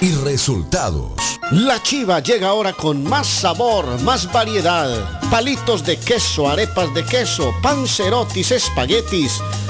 y 0.01 0.13
resultados. 0.25 1.13
La 1.51 1.83
chiva 1.83 2.21
llega 2.21 2.49
ahora 2.49 2.73
con 2.73 3.05
más 3.05 3.27
sabor, 3.27 4.01
más 4.01 4.33
variedad. 4.33 5.21
Palitos 5.31 5.85
de 5.85 5.99
queso, 5.99 6.49
arepas 6.49 6.95
de 6.95 7.05
queso, 7.05 7.53
pancerotis, 7.63 8.51
espaguetis, 8.51 9.43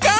go! 0.00 0.19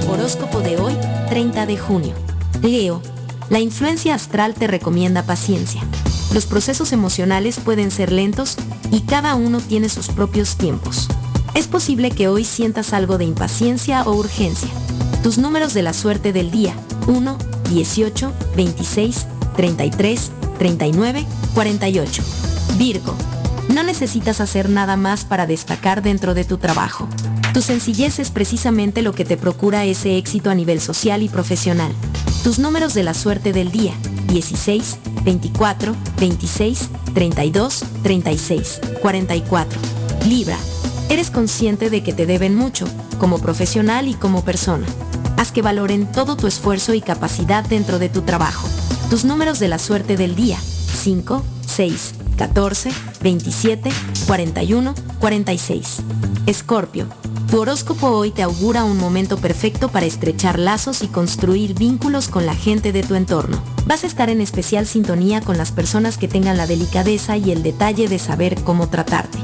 Horóscopo 0.08 0.60
de 0.60 0.78
hoy, 0.78 0.94
30 1.28 1.66
de 1.66 1.76
junio. 1.76 2.14
Leo, 2.62 3.02
la 3.50 3.60
influencia 3.60 4.14
astral 4.14 4.54
te 4.54 4.66
recomienda 4.66 5.22
paciencia. 5.22 5.82
Los 6.32 6.46
procesos 6.46 6.92
emocionales 6.92 7.58
pueden 7.58 7.90
ser 7.90 8.12
lentos 8.12 8.56
y 8.90 9.02
cada 9.02 9.34
uno 9.36 9.60
tiene 9.60 9.88
sus 9.88 10.08
propios 10.08 10.56
tiempos. 10.56 11.08
Es 11.54 11.68
posible 11.68 12.10
que 12.10 12.28
hoy 12.28 12.44
sientas 12.44 12.92
algo 12.92 13.18
de 13.18 13.24
impaciencia 13.24 14.02
o 14.02 14.14
urgencia. 14.14 14.68
Tus 15.22 15.38
números 15.38 15.74
de 15.74 15.82
la 15.82 15.92
suerte 15.92 16.32
del 16.32 16.50
día, 16.50 16.74
1, 17.06 17.38
18, 17.70 18.32
26, 18.56 19.26
33, 19.56 20.30
39, 20.58 21.26
48. 21.54 22.22
Virgo, 22.78 23.14
no 23.72 23.82
necesitas 23.82 24.40
hacer 24.40 24.68
nada 24.68 24.96
más 24.96 25.24
para 25.24 25.46
destacar 25.46 26.02
dentro 26.02 26.34
de 26.34 26.44
tu 26.44 26.58
trabajo. 26.58 27.08
Tu 27.52 27.62
sencillez 27.62 28.18
es 28.18 28.30
precisamente 28.30 29.02
lo 29.02 29.12
que 29.12 29.24
te 29.24 29.36
procura 29.36 29.84
ese 29.84 30.18
éxito 30.18 30.50
a 30.50 30.54
nivel 30.54 30.80
social 30.80 31.22
y 31.22 31.28
profesional. 31.28 31.92
Tus 32.44 32.58
números 32.58 32.94
de 32.94 33.02
la 33.02 33.14
suerte 33.14 33.52
del 33.52 33.72
día, 33.72 33.94
16, 34.28 34.98
24, 35.24 35.96
26, 36.20 36.88
32, 37.14 37.84
36, 38.02 38.80
44. 39.00 39.80
Libra, 40.28 40.58
eres 41.08 41.30
consciente 41.30 41.90
de 41.90 42.02
que 42.02 42.12
te 42.12 42.26
deben 42.26 42.54
mucho, 42.54 42.86
como 43.18 43.38
profesional 43.38 44.08
y 44.08 44.14
como 44.14 44.44
persona. 44.44 44.86
Haz 45.36 45.52
que 45.52 45.62
valoren 45.62 46.10
todo 46.10 46.36
tu 46.36 46.46
esfuerzo 46.46 46.94
y 46.94 47.00
capacidad 47.00 47.64
dentro 47.64 47.98
de 47.98 48.08
tu 48.08 48.22
trabajo. 48.22 48.68
Tus 49.10 49.24
números 49.24 49.58
de 49.58 49.68
la 49.68 49.78
suerte 49.78 50.16
del 50.16 50.34
día, 50.34 50.58
5, 50.58 51.44
6, 51.66 52.14
14, 52.36 52.90
27, 53.22 53.90
41, 54.26 54.94
46. 55.20 55.98
Escorpio, 56.46 57.06
tu 57.50 57.60
horóscopo 57.60 58.08
hoy 58.08 58.30
te 58.30 58.42
augura 58.42 58.84
un 58.84 58.98
momento 58.98 59.36
perfecto 59.36 59.88
para 59.88 60.06
estrechar 60.06 60.58
lazos 60.58 61.02
y 61.02 61.08
construir 61.08 61.74
vínculos 61.74 62.28
con 62.28 62.46
la 62.46 62.54
gente 62.54 62.92
de 62.92 63.02
tu 63.02 63.14
entorno. 63.14 63.62
Vas 63.86 64.04
a 64.04 64.08
estar 64.08 64.30
en 64.30 64.40
especial 64.40 64.86
sintonía 64.86 65.40
con 65.40 65.56
las 65.56 65.70
personas 65.70 66.18
que 66.18 66.28
tengan 66.28 66.56
la 66.56 66.66
delicadeza 66.66 67.36
y 67.36 67.52
el 67.52 67.62
detalle 67.62 68.08
de 68.08 68.18
saber 68.18 68.62
cómo 68.64 68.88
tratarte. 68.88 69.38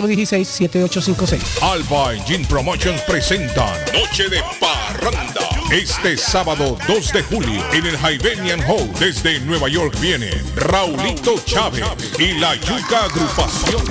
617-416-7856. 0.00 1.62
Alba 1.62 2.14
Engine 2.14 2.44
Promotions 2.46 3.00
presentan 3.02 3.74
Noche 3.92 4.28
de 4.28 4.42
Parranda. 4.60 5.48
Este 5.70 6.16
sábado 6.16 6.76
2 6.88 7.12
de 7.12 7.22
julio 7.22 7.62
en 7.72 7.86
el 7.86 7.94
Hibernian 7.96 8.60
Hall 8.62 8.90
desde 8.98 9.38
Nueva 9.40 9.68
York 9.68 9.94
viene 10.00 10.30
Raulito 10.56 11.38
Chávez 11.44 11.84
y 12.18 12.32
la 12.38 12.56
Yuca 12.56 13.04
Agrupación. 13.04 13.82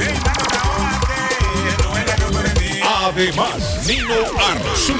Además, 2.84 3.88
Nino 3.88 4.16
Arzú. 4.38 4.94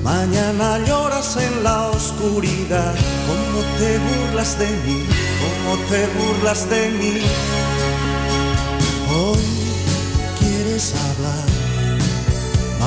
mañana 0.01 0.79
lloras 0.87 1.35
en 1.35 1.63
la 1.63 1.89
oscuridad. 1.89 2.95
Cómo 3.29 3.59
te 3.77 3.91
burlas 4.07 4.57
de 4.57 4.69
mí, 4.85 4.99
cómo 5.43 5.71
te 5.89 6.01
burlas 6.17 6.69
de 6.69 6.81
mí. 6.99 7.15
Hoy 9.19 9.45
quieres 10.39 10.93
hablar, 11.07 11.47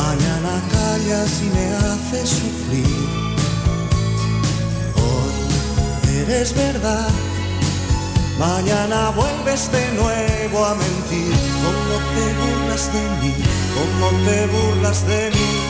mañana 0.01 0.53
callas 0.75 1.33
y 1.45 1.49
me 1.57 1.67
haces 1.85 2.29
sufrir. 2.41 3.07
Hoy 5.05 6.17
eres 6.23 6.55
verdad. 6.55 7.32
Mañana 8.43 9.11
vuelves 9.11 9.71
de 9.71 9.93
nuevo 9.93 10.65
a 10.65 10.75
mentir. 10.75 11.33
¿Cómo 11.63 11.95
te 12.13 12.25
burlas 12.41 12.93
de 12.93 13.03
mí? 13.21 13.35
¿Cómo 13.77 14.09
te 14.27 14.47
burlas 14.49 15.07
de 15.07 15.31
mí? 15.31 15.62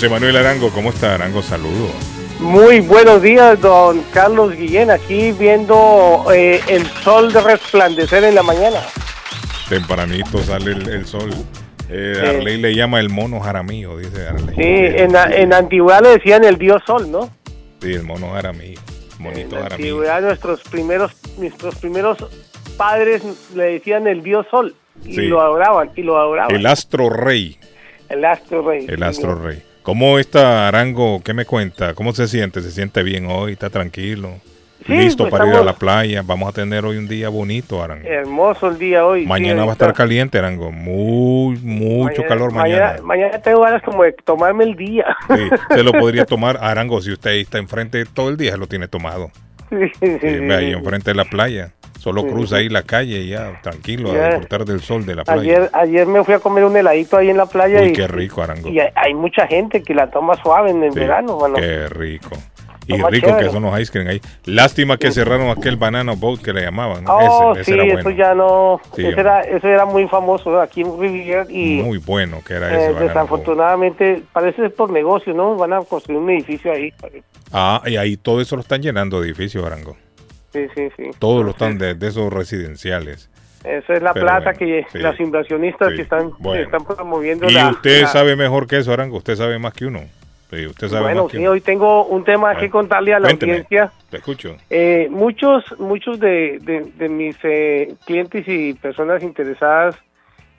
José 0.00 0.08
Manuel 0.08 0.34
Arango, 0.38 0.70
¿cómo 0.70 0.88
está 0.88 1.14
Arango? 1.14 1.42
Saludos. 1.42 1.90
Muy 2.38 2.80
buenos 2.80 3.20
días, 3.20 3.60
don 3.60 4.00
Carlos 4.14 4.56
Guillén, 4.56 4.90
aquí 4.90 5.32
viendo 5.32 6.24
eh, 6.32 6.58
el 6.68 6.86
sol 6.86 7.30
de 7.30 7.42
resplandecer 7.42 8.24
en 8.24 8.34
la 8.34 8.42
mañana. 8.42 8.78
Tempranito 9.68 10.38
sale 10.38 10.72
el, 10.72 11.04
sol. 11.04 11.28
Eh, 11.90 12.14
Arley 12.18 12.56
le 12.56 12.74
llama 12.74 12.98
el 12.98 13.10
mono 13.10 13.40
jaramillo, 13.40 13.98
dice 13.98 14.26
Arley. 14.26 14.54
Sí, 14.56 14.62
en, 15.02 15.14
en 15.14 15.52
antigüedad 15.52 16.00
le 16.00 16.08
decían 16.12 16.44
el 16.44 16.56
dios 16.56 16.80
sol, 16.86 17.10
¿no? 17.10 17.28
Sí, 17.82 17.92
el 17.92 18.04
mono 18.04 18.30
jaramillo. 18.30 18.80
Monito 19.18 19.58
en 19.58 19.70
antigüedad 19.70 20.22
nuestros 20.22 20.62
primeros, 20.62 21.12
nuestros 21.36 21.74
primeros 21.74 22.16
padres 22.78 23.22
le 23.54 23.64
decían 23.64 24.06
el 24.06 24.22
dios 24.22 24.46
sol 24.50 24.74
y 25.04 25.20
lo 25.26 25.42
adoraban, 25.42 25.90
y 25.94 26.00
lo 26.04 26.18
adoraban. 26.18 26.56
El 26.56 26.64
astro 26.64 27.10
rey. 27.10 27.58
El 28.08 28.24
astro 28.24 28.66
rey. 28.66 28.86
El 28.88 29.02
astro 29.02 29.34
rey. 29.34 29.62
¿Cómo 29.90 30.20
está 30.20 30.68
Arango? 30.68 31.20
¿Qué 31.20 31.34
me 31.34 31.44
cuenta? 31.44 31.94
¿Cómo 31.94 32.12
se 32.12 32.28
siente? 32.28 32.62
¿Se 32.62 32.70
siente 32.70 33.02
bien 33.02 33.26
hoy? 33.28 33.54
¿Está 33.54 33.70
tranquilo? 33.70 34.34
¿Listo 34.86 35.24
pues 35.24 35.32
para 35.32 35.50
ir 35.50 35.56
a 35.56 35.64
la 35.64 35.72
playa? 35.72 36.22
Vamos 36.24 36.48
a 36.48 36.52
tener 36.52 36.84
hoy 36.84 36.96
un 36.96 37.08
día 37.08 37.28
bonito, 37.28 37.82
Arango. 37.82 38.06
Hermoso 38.06 38.68
el 38.68 38.78
día 38.78 39.04
hoy. 39.04 39.26
Mañana 39.26 39.64
va 39.64 39.70
a 39.70 39.72
estar 39.72 39.92
caliente, 39.92 40.38
Arango. 40.38 40.70
Muy, 40.70 41.56
mucho 41.56 42.22
calor 42.22 42.52
mañana. 42.52 42.98
mañana. 43.02 43.42
tengo 43.42 43.62
ganas 43.62 43.82
como 43.82 44.04
de 44.04 44.12
tomarme 44.12 44.62
el 44.62 44.76
día. 44.76 45.04
Sí, 45.26 45.48
se 45.74 45.82
lo 45.82 45.90
podría 45.90 46.24
tomar, 46.24 46.58
Arango, 46.62 47.02
si 47.02 47.10
usted 47.10 47.32
está 47.32 47.58
enfrente 47.58 48.04
todo 48.04 48.28
el 48.28 48.36
día, 48.36 48.52
se 48.52 48.58
lo 48.58 48.68
tiene 48.68 48.86
tomado. 48.86 49.32
Sí, 49.70 50.06
ahí 50.52 50.70
enfrente 50.70 51.10
de 51.10 51.16
la 51.16 51.24
playa. 51.24 51.72
Solo 52.00 52.26
cruza 52.26 52.56
ahí 52.56 52.70
la 52.70 52.82
calle 52.82 53.26
ya, 53.26 53.60
tranquilo, 53.60 54.10
a 54.12 54.28
disfrutar 54.28 54.64
del 54.64 54.80
sol 54.80 55.04
de 55.04 55.16
la 55.16 55.22
playa. 55.22 55.42
Ayer, 55.42 55.70
ayer 55.74 56.06
me 56.06 56.24
fui 56.24 56.32
a 56.32 56.38
comer 56.38 56.64
un 56.64 56.74
heladito 56.74 57.18
ahí 57.18 57.28
en 57.28 57.36
la 57.36 57.44
playa. 57.44 57.84
y 57.84 57.92
qué 57.92 58.08
rico, 58.08 58.40
Arango. 58.40 58.70
Y 58.70 58.80
hay, 58.80 59.12
mucha 59.12 59.46
gente 59.46 59.82
que 59.82 59.92
la 59.92 60.10
toma 60.10 60.34
suave 60.42 60.70
en 60.70 60.82
el 60.82 60.92
verano, 60.92 61.36
bueno. 61.36 61.56
Qué 61.56 61.90
rico. 61.90 62.30
Y 62.86 63.02
rico 63.02 63.36
que 63.36 63.50
son 63.50 63.64
los 63.64 63.78
ice 63.78 63.92
cream 63.92 64.08
ahí. 64.08 64.20
Lástima 64.46 64.96
que 64.96 65.12
cerraron 65.12 65.50
aquel 65.50 65.76
banana 65.76 66.14
boat 66.14 66.40
que 66.40 66.54
le 66.54 66.62
llamaban. 66.62 67.04
Oh, 67.06 67.54
sí, 67.62 67.74
eso 67.78 68.10
ya 68.10 68.34
no. 68.34 68.80
eso, 68.96 69.20
era, 69.20 69.42
eso 69.42 69.68
era 69.68 69.84
muy 69.84 70.08
famoso 70.08 70.58
aquí 70.58 70.80
en 70.80 70.98
Riviera. 70.98 71.44
Y, 71.50 71.82
muy 71.82 71.98
bueno 71.98 72.38
que 72.46 72.54
era 72.54 72.74
ese. 72.74 72.92
Eh, 72.92 72.94
desafortunadamente, 72.94 74.22
parece 74.32 74.70
por 74.70 74.90
negocio, 74.90 75.34
¿no? 75.34 75.54
Van 75.54 75.74
a 75.74 75.82
construir 75.82 76.18
un 76.18 76.30
edificio 76.30 76.72
ahí. 76.72 76.94
Ah, 77.52 77.82
y 77.84 77.96
ahí 77.96 78.16
todo 78.16 78.40
eso 78.40 78.56
lo 78.56 78.62
están 78.62 78.80
llenando 78.80 79.20
de 79.20 79.26
edificios, 79.26 79.64
Arango. 79.66 79.96
Sí, 80.52 80.66
sí, 80.74 80.88
sí. 80.96 81.10
Todos 81.18 81.44
los 81.44 81.54
están 81.54 81.78
de, 81.78 81.96
esos 82.06 82.32
residenciales. 82.32 83.30
Esa 83.64 83.94
es 83.94 84.02
la 84.02 84.14
plata 84.14 84.54
que 84.54 84.86
los 84.94 85.20
inversionistas 85.20 85.92
que 85.94 86.02
están, 86.02 86.32
están 86.56 86.84
promoviendo. 86.84 87.50
Y 87.50 87.56
usted 87.56 88.06
sabe 88.06 88.34
mejor 88.34 88.66
que 88.66 88.78
eso, 88.78 88.92
Arango. 88.92 89.18
Usted 89.18 89.36
sabe 89.36 89.58
más 89.58 89.74
que 89.74 89.86
uno. 89.86 90.00
Sí, 90.50 90.66
usted 90.66 90.88
sabe 90.88 91.02
bueno, 91.02 91.24
más 91.24 91.32
sí, 91.32 91.46
hoy 91.46 91.60
tengo 91.60 92.06
un 92.06 92.24
tema 92.24 92.56
que 92.56 92.68
contarle 92.68 93.14
a 93.14 93.20
la 93.20 93.30
audiencia. 93.30 93.92
Te 94.10 94.16
escucho. 94.16 94.56
Eh, 94.68 95.06
muchos 95.08 95.64
muchos 95.78 96.18
de, 96.18 96.58
de, 96.60 97.08
mis 97.08 97.36
eh, 97.44 97.94
clientes 98.04 98.48
y 98.48 98.74
personas 98.74 99.22
interesadas 99.22 99.94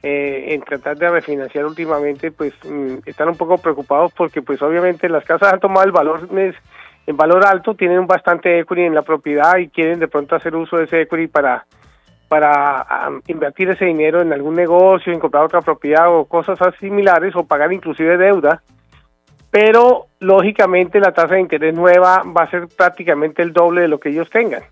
eh, 0.03 0.53
en 0.53 0.61
tratar 0.61 0.97
de 0.97 1.09
refinanciar 1.09 1.65
últimamente, 1.65 2.31
pues 2.31 2.53
mm, 2.63 2.99
están 3.05 3.29
un 3.29 3.35
poco 3.35 3.57
preocupados 3.57 4.13
porque, 4.13 4.41
pues 4.41 4.61
obviamente, 4.61 5.09
las 5.09 5.25
casas 5.25 5.53
han 5.53 5.59
tomado 5.59 5.85
el 5.85 5.91
valor 5.91 6.27
en 7.07 7.17
valor 7.17 7.45
alto, 7.45 7.75
tienen 7.75 8.07
bastante 8.07 8.59
equity 8.59 8.81
en 8.81 8.95
la 8.95 9.01
propiedad 9.01 9.57
y 9.57 9.69
quieren 9.69 9.99
de 9.99 10.07
pronto 10.07 10.35
hacer 10.35 10.55
uso 10.55 10.77
de 10.77 10.85
ese 10.85 11.01
equity 11.01 11.27
para 11.27 11.65
para 12.31 12.87
invertir 13.27 13.69
ese 13.71 13.83
dinero 13.83 14.21
en 14.21 14.31
algún 14.31 14.55
negocio, 14.55 15.11
en 15.11 15.19
comprar 15.19 15.43
otra 15.43 15.59
propiedad 15.59 16.07
o 16.07 16.23
cosas 16.23 16.57
similares 16.79 17.35
o 17.35 17.45
pagar 17.45 17.73
inclusive 17.73 18.15
deuda. 18.15 18.61
Pero 19.49 20.05
lógicamente 20.21 21.01
la 21.01 21.11
tasa 21.11 21.35
de 21.35 21.41
interés 21.41 21.75
nueva 21.75 22.23
va 22.25 22.43
a 22.43 22.49
ser 22.49 22.69
prácticamente 22.69 23.41
el 23.41 23.51
doble 23.51 23.81
de 23.81 23.89
lo 23.89 23.99
que 23.99 24.11
ellos 24.11 24.29
tengan. 24.29 24.63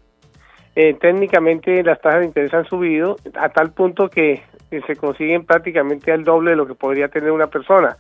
Eh, 0.74 0.94
técnicamente 0.94 1.84
las 1.84 2.00
tasas 2.00 2.22
de 2.22 2.28
interés 2.28 2.54
han 2.54 2.64
subido 2.64 3.18
a 3.36 3.50
tal 3.50 3.74
punto 3.74 4.10
que, 4.10 4.42
se 4.70 4.96
consiguen 4.96 5.46
prácticamente 5.46 6.14
el 6.14 6.24
doble 6.24 6.52
de 6.52 6.56
lo 6.56 6.66
que 6.66 6.76
podría 6.76 7.10
tener 7.10 7.32
una 7.32 7.48
persona. 7.48 7.98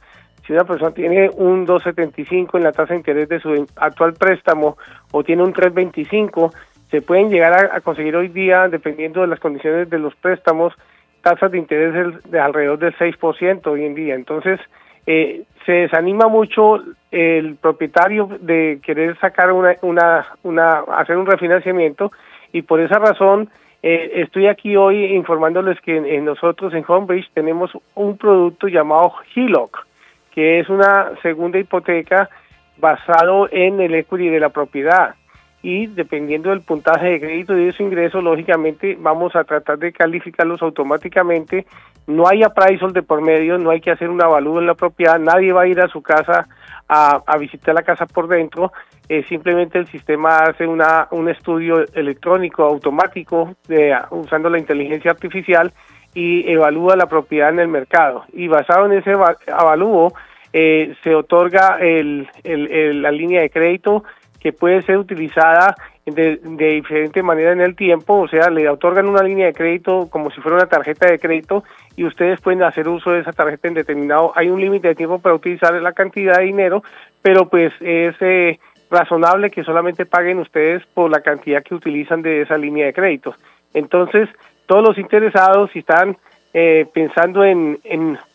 Si 0.49 0.53
una 0.53 0.63
persona 0.63 0.89
tiene 0.89 1.29
un 1.29 1.67
2.75 1.67 2.57
en 2.57 2.63
la 2.63 2.71
tasa 2.71 2.93
de 2.93 2.97
interés 2.97 3.29
de 3.29 3.39
su 3.39 3.67
actual 3.75 4.13
préstamo 4.13 4.79
o 5.11 5.23
tiene 5.23 5.43
un 5.43 5.53
3.25, 5.53 6.51
se 6.89 7.03
pueden 7.03 7.29
llegar 7.29 7.69
a, 7.71 7.79
conseguir 7.81 8.15
hoy 8.15 8.29
día, 8.29 8.67
dependiendo 8.67 9.21
de 9.21 9.27
las 9.27 9.39
condiciones 9.39 9.91
de 9.91 9.99
los 9.99 10.15
préstamos, 10.15 10.73
tasas 11.21 11.51
de 11.51 11.59
interés 11.59 12.15
de 12.23 12.39
alrededor 12.39 12.79
del 12.79 12.97
6% 12.97 13.67
hoy 13.67 13.85
en 13.85 13.93
día. 13.93 14.15
Entonces, 14.15 14.59
eh, 15.05 15.43
se 15.67 15.71
desanima 15.71 16.27
mucho 16.27 16.79
el 17.11 17.55
propietario 17.57 18.27
de 18.41 18.79
querer 18.83 19.19
sacar 19.19 19.51
una, 19.51 19.75
una, 19.83 20.25
una, 20.41 20.79
hacer 20.97 21.15
un 21.17 21.27
refinanciamiento 21.27 22.11
y 22.53 22.63
por 22.63 22.79
esa 22.79 22.97
razón 22.97 23.51
eh, 23.83 24.13
estoy 24.15 24.47
aquí 24.47 24.75
hoy 24.75 25.13
informándoles 25.13 25.79
que 25.81 25.95
en, 25.95 26.25
nosotros 26.25 26.73
en 26.73 26.83
Homebridge 26.87 27.29
tenemos 27.35 27.69
un 27.93 28.17
producto 28.17 28.67
llamado 28.67 29.13
HELOC 29.35 29.88
que 30.33 30.59
es 30.59 30.69
una 30.69 31.11
segunda 31.21 31.59
hipoteca 31.59 32.29
basado 32.77 33.49
en 33.51 33.81
el 33.81 33.95
equity 33.95 34.29
de 34.29 34.39
la 34.39 34.49
propiedad 34.49 35.15
y 35.61 35.87
dependiendo 35.87 36.51
del 36.51 36.61
puntaje 36.61 37.07
de 37.07 37.19
crédito 37.19 37.57
y 37.57 37.65
de 37.65 37.73
su 37.73 37.83
ingreso, 37.83 38.21
lógicamente 38.21 38.95
vamos 38.97 39.35
a 39.35 39.43
tratar 39.43 39.77
de 39.77 39.91
calificarlos 39.91 40.61
automáticamente. 40.61 41.65
No 42.07 42.27
hay 42.27 42.43
appraisal 42.43 42.93
de 42.93 43.03
por 43.03 43.21
medio, 43.21 43.57
no 43.57 43.69
hay 43.69 43.81
que 43.81 43.91
hacer 43.91 44.09
un 44.09 44.23
avalúo 44.23 44.59
en 44.59 44.67
la 44.67 44.75
propiedad, 44.75 45.19
nadie 45.19 45.51
va 45.51 45.63
a 45.63 45.67
ir 45.67 45.81
a 45.81 45.89
su 45.89 46.01
casa 46.01 46.47
a, 46.87 47.37
visitar 47.37 47.75
la 47.75 47.83
casa 47.83 48.07
por 48.07 48.27
dentro, 48.27 48.71
eh, 49.07 49.23
simplemente 49.29 49.77
el 49.77 49.85
sistema 49.85 50.39
hace 50.39 50.65
una, 50.65 51.07
un 51.11 51.29
estudio 51.29 51.85
electrónico 51.93 52.63
automático 52.63 53.55
de, 53.67 53.95
usando 54.09 54.49
la 54.49 54.57
inteligencia 54.57 55.11
artificial 55.11 55.71
y 56.13 56.49
evalúa 56.51 56.95
la 56.95 57.07
propiedad 57.07 57.49
en 57.49 57.59
el 57.59 57.67
mercado. 57.67 58.25
Y 58.33 58.47
basado 58.47 58.85
en 58.85 58.93
ese 58.93 59.13
avalúo, 59.51 60.13
eh, 60.51 60.95
se 61.03 61.13
otorga 61.13 61.77
el, 61.79 62.27
la 62.43 63.11
línea 63.11 63.41
de 63.41 63.49
crédito 63.49 64.03
que 64.39 64.53
puede 64.53 64.81
ser 64.83 64.97
utilizada 64.97 65.75
de, 66.05 66.37
de, 66.37 66.67
diferente 66.73 67.21
manera 67.21 67.51
en 67.51 67.61
el 67.61 67.75
tiempo, 67.75 68.21
o 68.21 68.27
sea, 68.27 68.49
le 68.49 68.67
otorgan 68.67 69.07
una 69.07 69.21
línea 69.21 69.47
de 69.47 69.53
crédito 69.53 70.07
como 70.09 70.31
si 70.31 70.41
fuera 70.41 70.57
una 70.57 70.65
tarjeta 70.65 71.07
de 71.07 71.19
crédito 71.19 71.63
y 71.95 72.05
ustedes 72.05 72.41
pueden 72.41 72.63
hacer 72.63 72.87
uso 72.87 73.11
de 73.11 73.19
esa 73.19 73.33
tarjeta 73.33 73.67
en 73.67 73.75
determinado, 73.75 74.31
hay 74.35 74.49
un 74.49 74.59
límite 74.59 74.87
de 74.87 74.95
tiempo 74.95 75.19
para 75.19 75.35
utilizar 75.35 75.73
la 75.73 75.93
cantidad 75.93 76.37
de 76.37 76.45
dinero, 76.45 76.83
pero 77.21 77.47
pues 77.49 77.73
es 77.81 78.15
eh, 78.21 78.59
razonable 78.89 79.51
que 79.51 79.63
solamente 79.63 80.05
paguen 80.05 80.39
ustedes 80.39 80.83
por 80.93 81.11
la 81.11 81.21
cantidad 81.21 81.63
que 81.63 81.75
utilizan 81.75 82.21
de 82.21 82.41
esa 82.41 82.57
línea 82.57 82.87
de 82.87 82.93
crédito. 82.93 83.35
Entonces, 83.73 84.29
todos 84.69 84.87
los 84.87 84.99
interesados, 84.99 85.71
si 85.71 85.79
están 85.79 86.15
eh, 86.53 86.85
pensando 86.93 87.43
en, 87.43 87.79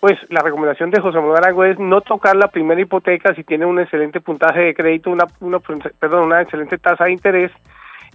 pues, 0.00 0.18
la 0.30 0.40
recomendación 0.40 0.90
de 0.90 1.00
José 1.00 1.18
Manuel 1.18 1.36
Arango 1.36 1.64
es 1.64 1.78
no 1.78 2.00
tocar 2.00 2.34
la 2.34 2.48
primera 2.48 2.80
hipoteca 2.80 3.32
si 3.36 3.44
tiene 3.44 3.64
un 3.66 3.78
excelente 3.78 4.20
puntaje 4.20 4.58
de 4.58 4.74
crédito, 4.74 5.10
una, 5.10 5.26
una 5.38 5.60
perdón, 5.60 6.24
una 6.24 6.42
excelente 6.42 6.76
tasa 6.78 7.04
de 7.04 7.12
interés, 7.12 7.52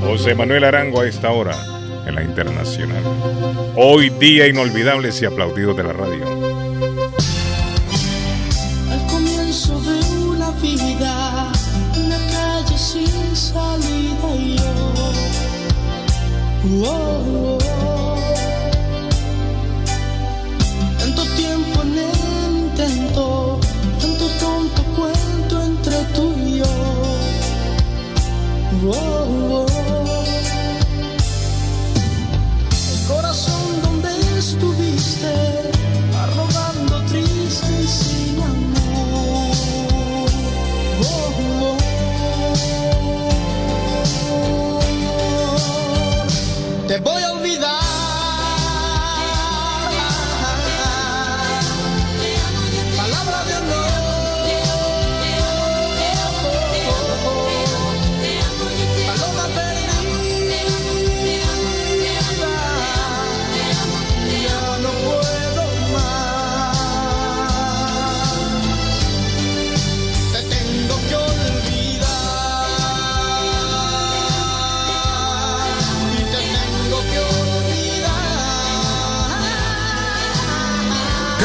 José 0.00 0.36
Manuel 0.36 0.62
Arango 0.62 1.00
a 1.00 1.06
esta 1.06 1.32
hora 1.32 1.56
en 2.10 2.16
la 2.16 2.22
internacional. 2.22 3.02
Hoy 3.76 4.10
día 4.10 4.46
inolvidable 4.48 5.10
y 5.20 5.24
aplaudido 5.24 5.72
de 5.74 5.82
la 5.84 5.92
radio. 5.92 6.24
Al 8.90 9.06
comienzo 9.06 9.80
de 9.80 10.00
una 10.28 10.50
vida, 10.62 11.52
una 12.04 12.18
calle 12.32 12.76
sin 12.76 13.36
salida 13.36 14.34
y 14.36 14.56
yo. 14.56 14.74
oh, 16.84 16.86
oh, 16.86 17.58
oh. 17.62 18.18
Tanto 20.98 21.22
tiempo 21.36 21.82
en 21.82 21.98
el 21.98 22.56
intento, 22.66 23.60
tanto 24.00 24.26
tonto 24.40 24.82
cuento 24.96 25.62
entre 25.62 25.96
tú 26.14 26.34
y 26.44 26.58
yo. 26.58 26.66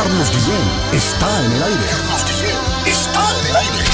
Carlos 0.06 0.30
Guillén 0.30 0.68
está 0.94 1.46
en 1.46 1.52
el 1.54 1.64
aire. 1.64 1.86
Carlos 1.90 2.26
Guillén 2.26 2.60
está 2.86 3.40
en 3.40 3.46
el 3.48 3.56
aire. 3.56 3.86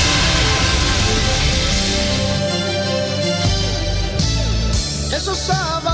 Sábados 5.33 5.90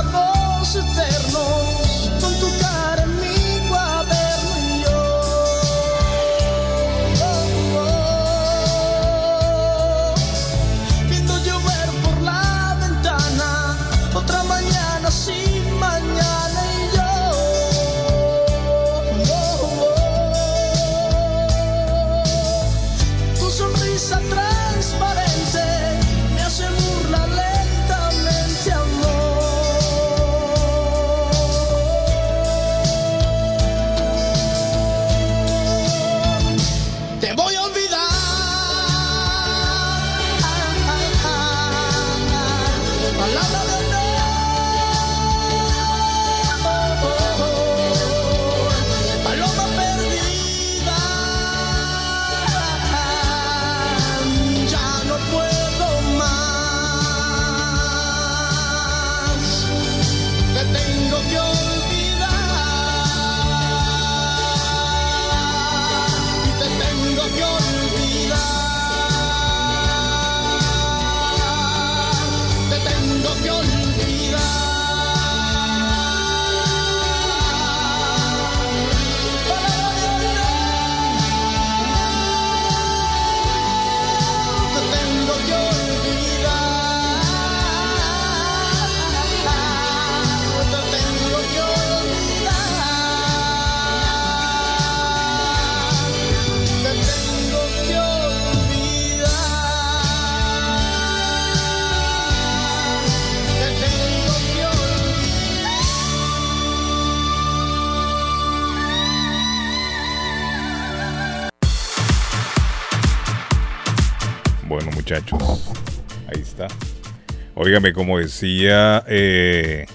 Óigame, 117.67 117.91
como 117.91 118.17
decía 118.17 119.03
eh, 119.07 119.87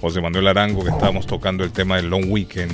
José 0.00 0.20
Manuel 0.20 0.46
Arango, 0.46 0.84
que 0.84 0.90
estábamos 0.90 1.26
tocando 1.26 1.64
el 1.64 1.72
tema 1.72 1.96
del 1.96 2.08
long 2.08 2.26
weekend. 2.30 2.72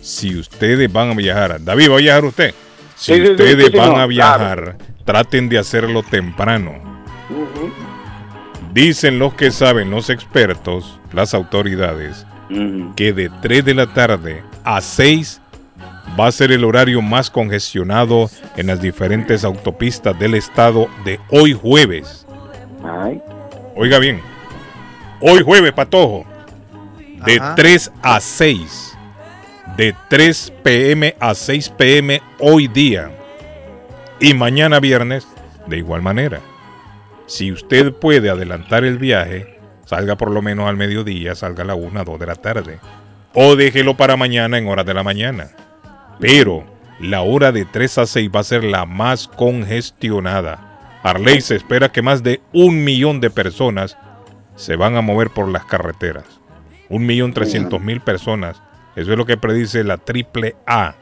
Si 0.00 0.34
ustedes 0.34 0.90
van 0.90 1.10
a 1.10 1.14
viajar, 1.14 1.62
David, 1.62 1.90
¿va 1.90 1.96
a 1.96 1.98
viajar 1.98 2.24
usted? 2.24 2.54
Si 2.96 3.12
Sí, 3.12 3.20
sí, 3.20 3.26
sí, 3.26 3.32
ustedes 3.32 3.66
sí, 3.66 3.76
van 3.76 4.00
a 4.00 4.06
viajar, 4.06 4.78
traten 5.04 5.50
de 5.50 5.58
hacerlo 5.58 6.02
temprano. 6.02 7.04
Dicen 8.72 9.18
los 9.18 9.34
que 9.34 9.50
saben, 9.50 9.90
los 9.90 10.08
expertos, 10.08 10.98
las 11.12 11.34
autoridades, 11.34 12.24
que 12.96 13.12
de 13.12 13.30
3 13.42 13.62
de 13.62 13.74
la 13.74 13.92
tarde 13.92 14.42
a 14.64 14.80
6 14.80 15.42
va 16.18 16.28
a 16.28 16.32
ser 16.32 16.50
el 16.50 16.64
horario 16.64 17.02
más 17.02 17.28
congestionado 17.28 18.30
en 18.56 18.68
las 18.68 18.80
diferentes 18.80 19.44
autopistas 19.44 20.18
del 20.18 20.34
estado 20.34 20.88
de 21.04 21.20
hoy 21.28 21.52
jueves. 21.52 22.23
Oiga 23.76 23.98
bien, 23.98 24.20
hoy 25.20 25.42
jueves, 25.42 25.72
Patojo, 25.72 26.24
de 27.24 27.36
Ajá. 27.36 27.54
3 27.54 27.92
a 28.02 28.20
6. 28.20 28.98
De 29.76 29.94
3 30.08 30.52
pm 30.62 31.16
a 31.18 31.34
6 31.34 31.70
pm 31.70 32.20
hoy 32.38 32.68
día. 32.68 33.10
Y 34.20 34.34
mañana 34.34 34.78
viernes, 34.80 35.26
de 35.66 35.78
igual 35.78 36.02
manera. 36.02 36.40
Si 37.26 37.50
usted 37.50 37.92
puede 37.92 38.28
adelantar 38.28 38.84
el 38.84 38.98
viaje, 38.98 39.58
salga 39.86 40.16
por 40.16 40.30
lo 40.30 40.42
menos 40.42 40.68
al 40.68 40.76
mediodía, 40.76 41.34
salga 41.34 41.62
a 41.62 41.66
la 41.66 41.74
1, 41.74 42.04
2 42.04 42.20
de 42.20 42.26
la 42.26 42.34
tarde. 42.36 42.78
O 43.32 43.56
déjelo 43.56 43.96
para 43.96 44.16
mañana 44.16 44.58
en 44.58 44.68
horas 44.68 44.86
de 44.86 44.94
la 44.94 45.02
mañana. 45.02 45.50
Pero 46.20 46.64
la 47.00 47.22
hora 47.22 47.50
de 47.50 47.64
3 47.64 47.98
a 47.98 48.06
6 48.06 48.30
va 48.32 48.40
a 48.40 48.44
ser 48.44 48.62
la 48.62 48.84
más 48.84 49.26
congestionada. 49.26 50.73
Arley 51.04 51.42
se 51.42 51.54
espera 51.54 51.92
que 51.92 52.00
más 52.00 52.22
de 52.22 52.40
un 52.54 52.82
millón 52.82 53.20
de 53.20 53.28
personas 53.28 53.98
se 54.56 54.74
van 54.74 54.96
a 54.96 55.02
mover 55.02 55.28
por 55.28 55.48
las 55.48 55.66
carreteras. 55.66 56.24
Un 56.88 57.04
millón 57.04 57.34
trescientos 57.34 57.80
mil 57.82 58.00
personas. 58.00 58.62
Eso 58.96 59.12
es 59.12 59.18
lo 59.18 59.26
que 59.26 59.36
predice 59.36 59.84
la 59.84 59.98
triple 59.98 60.56
A. 60.66 60.94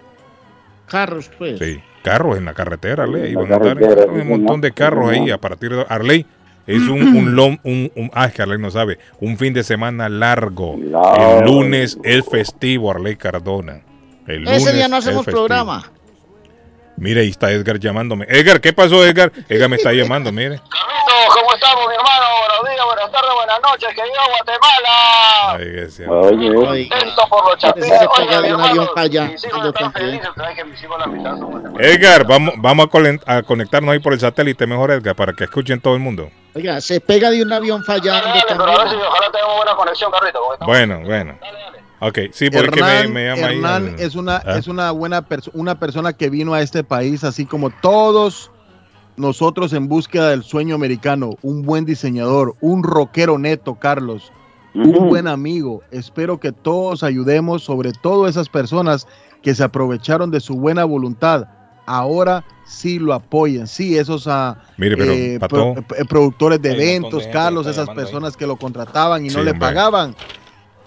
Carros, 0.87 1.31
pues. 1.39 1.61
Sí, 1.61 1.81
carros 2.03 2.37
en 2.37 2.47
la 2.47 2.53
carretera, 2.53 3.05
Arley. 3.05 3.35
Van 3.35 3.53
a 3.53 3.57
andar 3.57 4.09
un 4.11 4.29
montón 4.29 4.61
de 4.61 4.73
carros 4.73 5.11
ahí 5.11 5.31
a 5.31 5.39
partir 5.39 5.71
de 5.71 5.87
Arley. 5.89 6.27
Es 6.67 6.83
un, 6.83 7.17
un, 7.17 7.37
long, 7.37 7.59
un, 7.63 7.91
un, 7.95 8.11
ah, 8.13 8.27
es 8.27 8.35
que 8.35 8.43
Arley 8.43 8.59
no 8.59 8.71
sabe, 8.71 8.99
un 9.21 9.37
fin 9.37 9.53
de 9.53 9.63
semana 9.63 10.09
largo. 10.09 10.77
El 10.77 11.45
lunes 11.45 11.99
es 12.03 12.25
festivo, 12.29 12.91
Arley 12.91 13.17
Cardona. 13.17 13.83
El 14.27 14.45
lunes 14.45 14.63
Ese 14.63 14.73
día 14.73 14.89
no 14.89 14.97
hacemos 14.97 15.25
programa. 15.25 15.91
Mire, 16.97 17.23
ahí 17.23 17.31
está 17.31 17.51
Edgar 17.51 17.79
llamándome. 17.79 18.27
Edgar, 18.29 18.61
¿qué 18.61 18.73
pasó, 18.73 19.05
Edgar? 19.05 19.33
Edgar 19.49 19.69
me 19.69 19.77
está 19.77 19.93
llamando, 19.93 20.31
mire. 20.31 20.61
Carlitos, 20.71 21.35
¿cómo 21.35 21.55
estamos, 21.55 21.89
mi 21.89 21.95
hermano? 21.95 22.25
Buenos 22.41 22.71
días, 22.71 22.87
buenas 22.87 23.13
tardes, 23.13 23.31
buenas 23.35 23.61
noches, 23.63 23.89
querido 23.89 24.21
Guatemala. 24.29 25.53
Ay, 25.53 25.73
que 25.73 25.91
sea. 25.91 26.11
Oye, 26.11 26.89
Contento 26.89 27.29
por 27.29 27.51
los 27.51 27.59
chateos. 27.59 28.09
Oye, 28.19 28.27
mi 28.27 28.35
avión 28.35 28.61
hermano, 28.61 28.91
para 28.95 29.07
allá. 29.07 29.25
mis 29.27 29.45
hijos 29.45 29.67
están 29.67 29.93
felices, 29.93 30.29
sabes 30.37 30.57
que 30.57 30.65
mis 30.65 30.83
hijos 30.83 30.99
la 30.99 31.07
mitad 31.07 31.39
son 31.39 31.81
Edgar, 31.81 32.27
vamos, 32.27 32.55
vamos 32.59 32.89
a, 33.27 33.43
conectarnos 33.43 33.93
ahí 33.93 33.99
por 33.99 34.13
el 34.13 34.21
satélite 34.21 34.67
mejor, 34.67 34.91
Edgar, 34.91 35.17
para 35.17 35.33
que 35.33 35.45
escuchen 35.45 35.81
todo 35.81 35.95
el 35.95 36.01
mundo. 36.01 36.31
Oiga, 36.55 36.81
se 36.81 37.01
pega 37.01 37.31
de 37.31 37.43
un 37.43 37.53
avión 37.53 37.83
fallando 37.83 38.29
Dale, 38.29 38.43
pero 38.47 38.65
a 38.65 38.85
ver 38.85 38.91
si 38.91 38.97
ojalá 38.97 39.31
tengamos 39.33 39.57
buena 39.57 39.75
conexión, 39.75 40.13
Carlitos. 40.13 40.43
Bueno, 40.61 41.01
bueno. 41.01 41.39
Ok, 42.05 42.19
sí, 42.33 42.51
porque 42.51 42.81
Hernán, 42.81 43.13
me 43.13 43.27
llama 43.27 43.77
ahí. 43.77 43.95
Es 43.99 44.17
una 44.17 44.43
¿Ah? 44.45 44.59
es 44.59 44.67
una 44.67 44.91
buena 44.91 45.29
perso- 45.29 45.51
una 45.55 45.79
persona 45.79 46.13
que 46.13 46.31
vino 46.31 46.53
a 46.53 46.61
este 46.61 46.83
país 46.83 47.23
así 47.23 47.47
como 47.47 47.71
todos 47.71 48.51
nosotros 49.17 49.73
en 49.73 49.89
búsqueda 49.89 50.31
del 50.31 50.43
sueño 50.43 50.75
americano, 50.75 51.37
un 51.43 51.63
buen 51.63 51.85
diseñador, 51.85 52.57
un 52.61 52.83
rockero 52.83 53.39
neto, 53.39 53.77
Carlos, 53.77 54.33
un 54.75 55.09
buen 55.09 55.29
amigo. 55.29 55.83
Espero 55.91 56.41
que 56.41 56.51
todos 56.51 57.03
ayudemos, 57.03 57.63
sobre 57.63 57.93
todo 57.93 58.27
esas 58.27 58.49
personas 58.49 59.07
que 59.43 59.55
se 59.55 59.63
aprovecharon 59.63 60.31
de 60.31 60.41
su 60.41 60.55
buena 60.57 60.85
voluntad. 60.85 61.47
Ahora 61.85 62.45
sí 62.65 62.99
lo 62.99 63.13
apoyen, 63.13 63.67
sí, 63.67 63.99
esos 63.99 64.27
ah, 64.29 64.57
Mire, 64.79 64.97
pero, 64.97 65.13
eh, 65.13 65.37
Pato, 65.39 65.75
pro- 65.75 65.97
eh, 65.99 66.05
productores 66.09 66.63
de 66.63 66.73
eventos, 66.73 67.27
Carlos, 67.33 67.67
esas 67.67 67.89
ahí. 67.89 67.95
personas 67.95 68.37
que 68.37 68.47
lo 68.47 68.57
contrataban 68.57 69.27
y 69.27 69.29
no 69.29 69.43
le 69.43 69.51
hombre. 69.51 69.69
pagaban. 69.69 70.17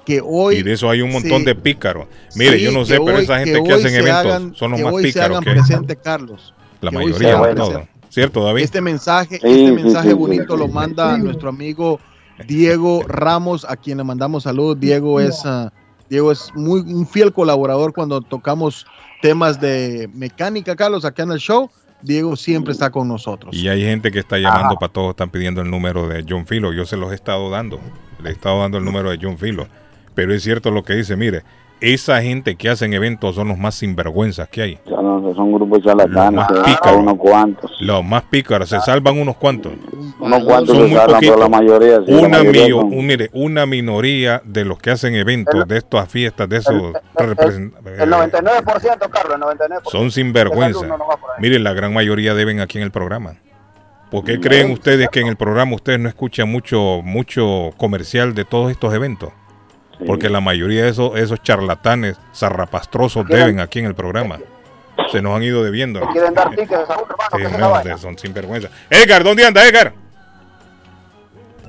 Que 0.06 0.22
hoy 0.24 0.58
y 0.58 0.64
de 0.64 0.74
eso 0.74 0.90
hay 0.90 1.02
un 1.02 1.12
montón 1.12 1.40
sí. 1.40 1.46
de 1.46 1.56
pícaros. 1.56 2.06
Mire, 2.36 2.58
Sí, 2.60 2.64
yo 2.66 2.72
no 2.72 2.86
sé, 2.86 3.00
pero 3.04 3.18
hoy- 3.18 3.24
esa 3.24 3.40
gente 3.40 3.54
que, 3.54 3.60
hoy 3.74 3.80
hacen 3.80 3.94
eventos 3.96 4.14
hagan- 4.26 4.56
son 4.56 4.72
los 4.72 4.80
que 4.80 4.84
más 4.86 4.94
hoy 4.94 5.02
se 5.04 5.08
pícaros 5.10 5.32
hagan 5.38 5.44
que 5.44 5.50
hay. 5.50 5.56
presente, 5.56 5.96
Carlos. 5.96 6.54
La 6.82 6.92
que 6.92 6.98
hoy 6.98 7.06
mayoría, 7.08 7.28
se 7.30 7.36
no 7.38 7.44
hagan 7.44 7.56
todo. 7.56 7.70
presente. 7.72 7.92
¿Cierto, 8.10 8.44
David? 8.46 8.64
Este 8.64 8.82
mensaje, 8.82 9.40
Sí, 9.42 9.48
este 9.48 9.72
mensaje 9.72 10.08
sí, 10.10 10.14
bonito 10.14 10.54
sí. 10.54 10.60
lo 10.60 10.68
manda 10.68 11.18
nuestro 11.18 11.50
amigo 11.50 12.00
Diego 12.48 13.04
Ramos, 13.08 13.66
a 13.68 13.76
quien 13.78 13.98
le 13.98 14.04
mandamos 14.04 14.44
saludos. 14.44 14.80
Diego 14.80 15.20
es, 15.20 15.42
ah, 15.46 15.72
Diego 16.10 16.32
es 16.32 16.52
muy 16.54 16.82
un 16.82 17.08
fiel 17.08 17.34
colaborador 17.34 17.94
cuando 17.94 18.22
tocamos 18.22 18.86
temas 19.22 19.60
de 19.60 20.10
mecánica, 20.14 20.76
Carlos, 20.76 21.04
acá 21.06 21.24
en 21.24 21.32
el 21.32 21.40
show. 21.40 21.70
Diego 22.02 22.36
siempre 22.36 22.74
está 22.74 22.92
con 22.92 23.08
nosotros. 23.08 23.56
Y 23.56 23.68
hay 23.68 23.82
gente 23.82 24.12
que 24.12 24.20
está 24.20 24.38
llamando 24.38 24.76
para 24.76 24.94
todos, 24.94 25.10
están 25.12 25.30
pidiendo 25.32 25.62
el 25.62 25.72
número 25.72 26.08
de 26.08 26.24
John 26.28 26.46
Filo. 26.46 26.72
Yo 26.74 26.86
se 26.86 26.98
los 26.98 27.12
he 27.12 27.16
estado 27.16 27.50
dando. 27.50 27.80
Le 28.22 28.30
he 28.30 28.34
estado 28.34 28.60
dando 28.62 28.78
el 28.78 28.86
número 28.86 29.10
de 29.10 29.18
John 29.20 29.38
Filo. 29.38 29.68
Pero 30.16 30.34
es 30.34 30.42
cierto 30.44 30.72
lo 30.72 30.84
que 30.84 30.94
dice, 30.96 31.16
mire, 31.16 31.44
esa 31.82 32.22
gente 32.22 32.56
que 32.56 32.70
hacen 32.70 32.94
eventos 32.94 33.36
son 33.36 33.50
los 33.50 33.58
más 33.58 33.76
sinvergüenzas 33.76 34.48
que 34.48 34.62
hay. 34.62 34.80
Son, 34.88 35.36
son 35.36 35.52
grupos 35.52 35.84
Los 35.84 35.86
charlatanes, 35.86 36.32
más 36.40 36.48
que 36.48 36.60
pícaros. 36.72 37.00
unos 37.02 37.18
cuantos. 37.18 37.72
Los 37.82 38.04
más 38.06 38.24
pícaros, 38.24 38.70
se 38.70 38.80
salvan 38.80 39.20
unos 39.20 39.36
cuantos. 39.36 39.74
Unos 40.20 40.44
cuantos 40.46 40.76
Son 40.78 40.86
se 40.88 40.92
muy 40.94 40.98
salvan, 41.02 41.20
pero 41.20 41.38
la 41.38 41.50
mayoría, 41.50 41.98
sí, 41.98 42.12
la 42.12 42.18
una, 42.20 42.38
mayoría 42.38 42.66
millo- 42.66 42.80
son- 42.82 42.94
un- 42.94 43.06
mire, 43.06 43.30
una 43.34 43.66
minoría 43.66 44.42
de 44.46 44.64
los 44.64 44.78
que 44.80 44.92
hacen 44.92 45.16
eventos 45.16 45.68
de 45.68 45.78
estas 45.78 46.08
fiestas, 46.10 46.48
de 46.48 46.58
esos 46.58 46.94
represent- 47.16 47.74
El 48.00 48.10
99%, 48.10 49.10
Carlos, 49.10 49.34
el 49.36 49.42
99%. 49.42 49.90
son 49.92 50.12
sinvergüenza. 50.12 50.80
El 50.80 50.86
alumno 50.86 50.98
no 50.98 51.08
va 51.10 51.18
por 51.18 51.32
ahí. 51.32 51.42
Miren, 51.42 51.64
la 51.66 51.74
gran 51.74 51.94
mayoría 51.94 52.34
deben 52.34 52.62
aquí 52.62 52.78
en 52.78 52.86
el 52.86 52.92
programa. 52.92 53.36
¿Por 54.10 54.24
qué 54.24 54.40
creen 54.40 54.72
ustedes 54.72 55.10
que 55.10 55.20
en 55.20 55.28
el 55.28 55.36
programa 55.36 55.76
ustedes 55.76 56.00
no 56.00 56.08
escuchan 56.08 56.50
mucho, 56.50 57.02
mucho 57.04 57.72
comercial 57.76 58.34
de 58.34 58.46
todos 58.46 58.72
estos 58.72 58.94
eventos? 58.94 59.30
Porque 60.06 60.30
la 60.30 60.42
mayoría 60.42 60.84
de 60.84 60.90
esos, 60.90 61.18
esos 61.18 61.42
charlatanes 61.42 62.18
zarrapastrosos 62.34 63.26
deben 63.28 63.60
aquí 63.60 63.80
en 63.80 63.86
el 63.86 63.96
programa. 63.96 64.40
Se 65.12 65.22
nos 65.22 65.36
han 65.36 65.44
ido 65.44 65.64
debiendo. 65.64 66.00
Te 66.02 66.08
quieren 66.08 66.34
dar 66.34 66.50
tickets 66.50 66.74
a 66.74 66.86
Saúl, 66.86 67.06
hermano, 67.10 67.30
Sí, 67.38 67.42
es 67.54 67.60
no, 67.60 67.70
vaina. 67.72 67.98
son 67.98 68.18
sinvergüenza. 68.18 68.70
Edgar, 68.90 69.24
¿dónde 69.24 69.46
anda 69.46 69.64
Edgar? 69.66 69.94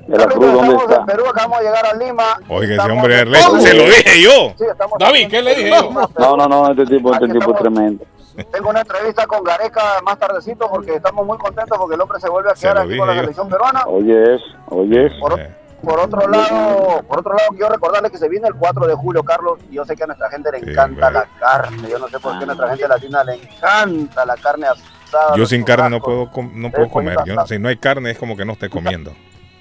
De 0.07 0.17
la 0.17 0.27
Cruz, 0.27 0.53
¿dónde 0.53 0.77
está? 0.77 0.97
en 1.01 1.07
Perú, 1.07 1.25
acabamos 1.29 1.59
de 1.59 1.65
llegar 1.65 1.87
a 1.87 1.95
Lima. 1.95 2.25
Oiga, 2.49 2.75
ese 2.77 2.93
hombre 2.93 3.25
le- 3.27 3.41
se 3.61 3.75
lo 3.75 3.85
dije 3.85 4.23
yo. 4.23 4.53
Sí, 4.57 4.65
estamos 4.71 4.99
David, 5.01 5.29
¿qué 5.29 5.43
le 5.43 5.55
dije 5.57 5.71
yo? 5.71 5.91
No, 6.19 6.37
no, 6.37 6.47
no, 6.47 6.71
este 6.71 6.87
tipo, 6.87 7.13
este 7.13 7.29
tipo 7.29 7.53
es 7.53 7.59
tremendo. 7.59 8.05
Tengo 8.53 8.69
una 8.71 8.81
entrevista 8.83 9.27
con 9.27 9.43
Gareca 9.43 9.83
más 10.05 10.19
tardecito 10.19 10.69
porque 10.71 10.95
estamos 10.95 11.27
muy 11.27 11.39
contentos 11.39 11.77
porque 11.79 11.95
el 11.97 12.01
hombre 12.03 12.21
se 12.21 12.29
vuelve 12.29 12.51
a 12.51 12.55
quedar 12.55 12.79
aquí 12.79 12.97
con 12.99 13.09
la 13.09 13.15
selección 13.15 13.49
peruana. 13.49 13.85
Oye, 13.87 14.35
es, 14.37 14.43
oye, 14.69 15.07
es. 15.07 15.13
Por, 15.15 15.41
por 15.87 16.01
otro 16.01 16.29
lado, 16.29 17.03
por 17.07 17.21
otro 17.21 17.35
lado, 17.35 17.49
quiero 17.51 17.69
recordarle 17.69 18.11
que 18.11 18.19
se 18.19 18.29
viene 18.29 18.49
el 18.49 18.55
4 18.57 18.87
de 18.89 18.95
julio, 18.95 19.23
Carlos, 19.23 19.59
y 19.71 19.75
yo 19.75 19.85
sé 19.85 19.95
que 19.97 20.03
a 20.03 20.07
nuestra 20.07 20.29
gente 20.31 20.51
le 20.51 20.59
encanta 20.59 21.11
la 21.11 21.27
carne. 21.39 21.89
Yo 21.89 21.99
no 21.99 22.09
sé 22.09 22.19
por 22.19 22.37
qué 22.39 22.43
a 22.45 22.47
nuestra 22.47 22.69
gente 22.69 22.89
latina 22.89 23.23
le 23.25 23.35
encanta 23.35 24.27
la 24.27 24.37
carne 24.37 24.67
asada. 24.67 25.37
Yo 25.37 25.47
sin 25.47 25.63
carne 25.63 25.89
no 25.91 26.01
puedo, 26.01 26.31
com- 26.31 26.51
no 26.55 26.71
puedo 26.73 26.89
comer. 26.91 27.17
Yo, 27.25 27.47
si 27.47 27.59
no 27.59 27.69
hay 27.69 27.77
carne 27.77 28.11
es 28.11 28.19
como 28.19 28.37
que 28.37 28.45
no 28.45 28.53
esté 28.55 28.69
comiendo. 28.69 29.13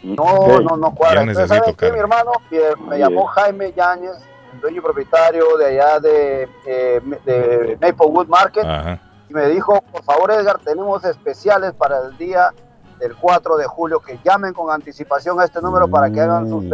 No, 0.04 0.60
no, 0.62 0.78
no 0.78 0.94
cuadra. 0.94 1.16
Ya 1.16 1.22
Entonces, 1.22 1.44
necesito 1.44 1.64
¿sabes 1.64 1.76
qué, 1.78 1.88
carne. 1.88 1.94
mi 1.94 2.00
hermano? 2.00 2.32
Que 2.50 2.74
me 2.88 2.98
llamó 3.00 3.26
Jaime 3.28 3.72
Yáñez, 3.74 4.18
el 4.54 4.62
dueño 4.62 4.78
y 4.78 4.82
propietario 4.82 5.58
de 5.58 5.66
allá 5.68 6.00
de, 6.00 6.50
eh, 6.66 7.02
de 7.26 7.78
Maplewood 7.82 8.28
Market, 8.28 8.66
Ajá. 8.66 9.00
y 9.30 9.34
me 9.34 9.48
dijo, 9.50 9.82
por 9.92 10.04
favor, 10.04 10.32
Edgar, 10.32 10.60
tenemos 10.60 11.04
especiales 11.06 11.74
para 11.74 12.00
el 12.08 12.18
día 12.18 12.52
del 13.00 13.16
4 13.16 13.58
de 13.58 13.66
julio, 13.66 14.00
que 14.00 14.20
llamen 14.24 14.54
con 14.54 14.72
anticipación 14.72 15.40
a 15.40 15.46
este 15.46 15.62
número 15.62 15.88
para 15.88 16.10
que 16.10 16.22
hagan 16.22 16.50
sus, 16.50 16.66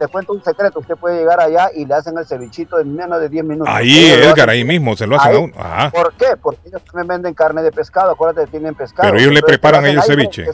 le 0.00 0.08
cuento 0.08 0.32
un 0.32 0.42
secreto, 0.42 0.80
usted 0.80 0.96
puede 0.96 1.18
llegar 1.18 1.40
allá 1.40 1.70
y 1.74 1.84
le 1.86 1.94
hacen 1.94 2.16
el 2.18 2.26
cevichito 2.26 2.78
en 2.80 2.94
menos 2.94 3.20
de 3.20 3.28
10 3.28 3.44
minutos. 3.44 3.72
Ahí, 3.74 4.06
Edgar, 4.10 4.50
ahí 4.50 4.64
mismo 4.64 4.96
se 4.96 5.06
lo 5.06 5.16
hacen 5.16 5.30
Ahí. 5.32 5.36
a 5.36 5.40
uno. 5.40 5.54
Ajá. 5.58 5.90
¿Por 5.90 6.12
qué? 6.14 6.36
Porque 6.40 6.60
ellos 6.68 6.82
también 6.84 7.08
venden 7.08 7.34
carne 7.34 7.62
de 7.62 7.72
pescado, 7.72 8.10
acuérdate, 8.12 8.46
tienen 8.50 8.74
pescado. 8.74 9.08
Pero 9.10 9.20
ellos 9.20 9.32
le 9.32 9.42
preparan 9.42 9.84
ahí 9.84 9.92
el 9.94 10.02
ceviche. 10.02 10.46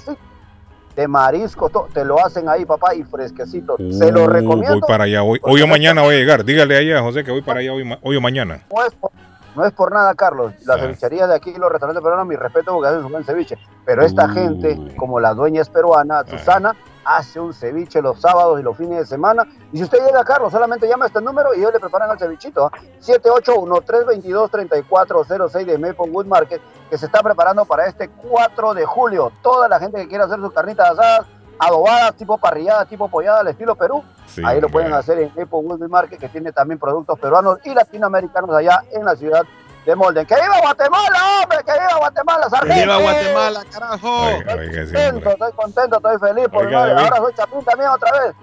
De 0.96 1.08
marisco, 1.08 1.70
to- 1.70 1.88
te 1.94 2.04
lo 2.04 2.22
hacen 2.24 2.48
ahí, 2.50 2.66
papá, 2.66 2.94
y 2.94 3.02
fresquecito. 3.02 3.76
Se 3.78 4.12
lo 4.12 4.24
Uh, 4.24 4.26
recomiendo. 4.28 4.78
Voy 4.80 4.88
para 4.88 5.04
allá 5.04 5.22
hoy. 5.22 5.40
Hoy 5.42 5.62
o 5.62 5.66
mañana 5.66 6.02
voy 6.02 6.16
a 6.16 6.18
llegar. 6.18 6.44
Dígale 6.44 6.76
ahí 6.76 6.92
a 6.92 7.00
José 7.00 7.24
que 7.24 7.30
voy 7.30 7.40
para 7.40 7.60
allá 7.60 7.72
hoy, 7.72 7.98
hoy 8.02 8.16
o 8.16 8.20
mañana. 8.20 8.60
No 8.70 8.84
es, 8.84 8.92
por, 8.94 9.10
no 9.56 9.64
es 9.64 9.72
por 9.72 9.90
nada, 9.90 10.14
Carlos. 10.14 10.52
Ah. 10.54 10.62
La 10.66 10.78
cevichería 10.78 11.26
de 11.26 11.34
aquí, 11.34 11.54
los 11.56 11.72
restaurantes 11.72 12.02
peruanos, 12.02 12.26
mi 12.26 12.36
respeto 12.36 12.74
porque 12.74 12.88
hacen 12.90 13.00
su 13.00 13.08
buen 13.08 13.24
ceviche. 13.24 13.56
Pero 13.86 14.04
esta 14.04 14.26
Uh. 14.26 14.34
gente, 14.34 14.78
como 14.98 15.18
la 15.18 15.32
dueña 15.32 15.62
es 15.62 15.70
peruana, 15.70 16.24
Susana, 16.28 16.76
hace 17.04 17.40
un 17.40 17.52
ceviche 17.52 18.00
los 18.02 18.20
sábados 18.20 18.60
y 18.60 18.62
los 18.62 18.76
fines 18.76 18.98
de 18.98 19.06
semana. 19.06 19.44
Y 19.72 19.78
si 19.78 19.84
usted 19.84 20.04
llega, 20.04 20.24
Carlos, 20.24 20.52
solamente 20.52 20.88
llama 20.88 21.04
a 21.04 21.08
este 21.08 21.20
número 21.20 21.54
y 21.54 21.58
ellos 21.58 21.72
le 21.72 21.80
preparan 21.80 22.10
el 22.10 22.18
cevichito. 22.18 22.66
¿ah? 22.66 22.72
781-322-3406 23.00 25.64
de 25.64 25.78
Maplewood 25.78 26.26
Market, 26.26 26.60
que 26.90 26.98
se 26.98 27.06
está 27.06 27.22
preparando 27.22 27.64
para 27.64 27.86
este 27.86 28.08
4 28.08 28.74
de 28.74 28.84
julio. 28.84 29.32
Toda 29.42 29.68
la 29.68 29.78
gente 29.78 30.00
que 30.00 30.08
quiera 30.08 30.24
hacer 30.24 30.40
sus 30.40 30.52
carnitas 30.52 30.90
asadas, 30.90 31.26
adobadas, 31.58 32.16
tipo 32.16 32.38
parrillada, 32.38 32.84
tipo 32.86 33.08
pollada, 33.08 33.40
al 33.40 33.48
estilo 33.48 33.74
Perú, 33.74 34.02
Sí, 34.26 34.40
Ahí 34.46 34.60
lo 34.62 34.70
pueden 34.70 34.94
hacer 34.94 35.18
en 35.18 35.30
Maplewood 35.36 35.86
Market, 35.88 36.18
que 36.18 36.28
tiene 36.28 36.52
también 36.52 36.78
productos 36.78 37.18
peruanos 37.18 37.58
y 37.64 37.74
latinoamericanos 37.74 38.54
allá 38.54 38.82
en 38.90 39.04
la 39.04 39.14
ciudad 39.14 39.42
de 39.86 39.96
Molden. 39.96 40.26
¡Que 40.26 40.34
viva 40.34 40.60
Guatemala, 40.60 41.18
hombre! 41.42 41.59
¡Que 41.66 41.72
viva 41.72 41.96
Guatemala, 41.98 42.48
sargento! 42.50 42.80
¡Viva 42.82 42.96
Guatemala, 42.98 43.64
carajo! 43.70 44.26
Oiga, 44.26 44.54
oiga, 44.54 44.86
sí, 44.86 44.92
Contento, 44.92 45.30
estoy 45.30 45.52
contento, 45.52 45.96
estoy 45.96 46.18
feliz. 46.18 46.48
Por 46.48 46.66
Oiga. 46.66 46.98
Ahora 46.98 47.16
soy 47.16 47.32
chapín 47.34 47.64
también 47.64 47.90
otra 47.90 48.10
vez. 48.12 48.34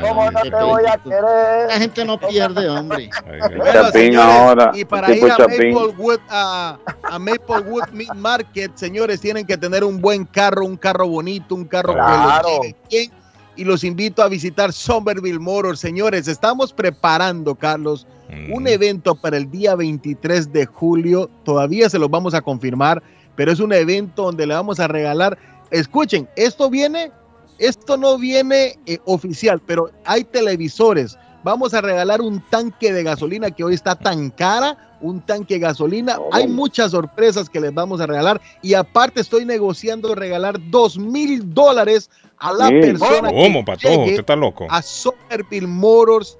¿Cómo 0.00 0.30
no 0.30 0.40
te 0.42 0.50
voy 0.50 0.86
a 0.86 0.96
querer? 0.98 1.68
La 1.68 1.78
gente 1.78 2.04
no 2.04 2.18
pierde, 2.18 2.68
hombre. 2.68 3.10
Bueno, 3.56 3.72
Chapín 3.72 3.92
señores, 3.92 4.18
ahora, 4.26 4.70
y 4.74 4.84
para 4.84 5.14
ir 5.14 5.30
a. 5.30 5.36
Maplewood, 5.38 6.20
a, 6.30 6.78
a 7.02 7.18
Maplewood 7.18 7.88
Meat 7.92 8.14
Market, 8.14 8.72
señores, 8.76 9.20
tienen 9.20 9.46
que 9.46 9.56
tener 9.56 9.84
un 9.84 10.00
buen 10.00 10.24
carro, 10.24 10.64
un 10.64 10.76
carro 10.76 11.08
bonito, 11.08 11.54
un 11.54 11.66
carro 11.66 11.92
Claro. 11.94 12.48
que 12.62 12.68
lleve 12.68 12.76
bien. 12.90 13.12
Y 13.56 13.64
los 13.64 13.84
invito 13.84 14.22
a 14.22 14.28
visitar 14.28 14.72
Somerville 14.72 15.38
Motors. 15.38 15.80
Señores, 15.80 16.28
estamos 16.28 16.72
preparando, 16.74 17.54
Carlos, 17.54 18.06
Mm. 18.28 18.52
un 18.52 18.66
evento 18.66 19.14
para 19.14 19.36
el 19.36 19.50
día 19.50 19.74
23 19.74 20.52
de 20.52 20.66
julio. 20.66 21.30
Todavía 21.44 21.88
se 21.88 21.98
los 21.98 22.10
vamos 22.10 22.34
a 22.34 22.42
confirmar, 22.42 23.02
pero 23.34 23.52
es 23.52 23.60
un 23.60 23.72
evento 23.72 24.24
donde 24.24 24.46
le 24.46 24.54
vamos 24.54 24.80
a 24.80 24.88
regalar. 24.88 25.38
Escuchen, 25.70 26.28
esto 26.36 26.70
viene, 26.70 27.10
esto 27.58 27.96
no 27.96 28.18
viene 28.18 28.78
eh, 28.86 28.98
oficial, 29.04 29.60
pero 29.66 29.90
hay 30.04 30.24
televisores 30.24 31.16
Vamos 31.46 31.74
a 31.74 31.80
regalar 31.80 32.22
un 32.22 32.40
tanque 32.50 32.92
de 32.92 33.04
gasolina 33.04 33.52
que 33.52 33.62
hoy 33.62 33.74
está 33.74 33.94
tan 33.94 34.30
cara, 34.30 34.96
un 35.00 35.20
tanque 35.20 35.54
de 35.54 35.60
gasolina. 35.60 36.18
Hay 36.32 36.48
muchas 36.48 36.90
sorpresas 36.90 37.48
que 37.48 37.60
les 37.60 37.72
vamos 37.72 38.00
a 38.00 38.06
regalar 38.08 38.40
y 38.62 38.74
aparte 38.74 39.20
estoy 39.20 39.44
negociando 39.44 40.16
regalar 40.16 40.56
dos 40.72 40.98
mil 40.98 41.54
dólares 41.54 42.10
a 42.38 42.52
la 42.52 42.68
persona 42.68 43.28
¿Cómo, 43.30 43.64
Patojo? 43.64 44.06
¿Usted 44.06 44.18
está 44.18 44.34
loco? 44.34 44.66
a 44.68 44.82
Somerville 44.82 45.68
Motors 45.68 46.36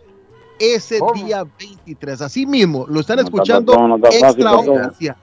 ese 0.58 0.98
día 1.14 1.44
23. 1.58 2.22
Así 2.22 2.46
mismo, 2.46 2.86
lo 2.88 3.00
están 3.00 3.18
escuchando 3.18 3.98
extra 4.10 4.50
audiencia. 4.50 5.16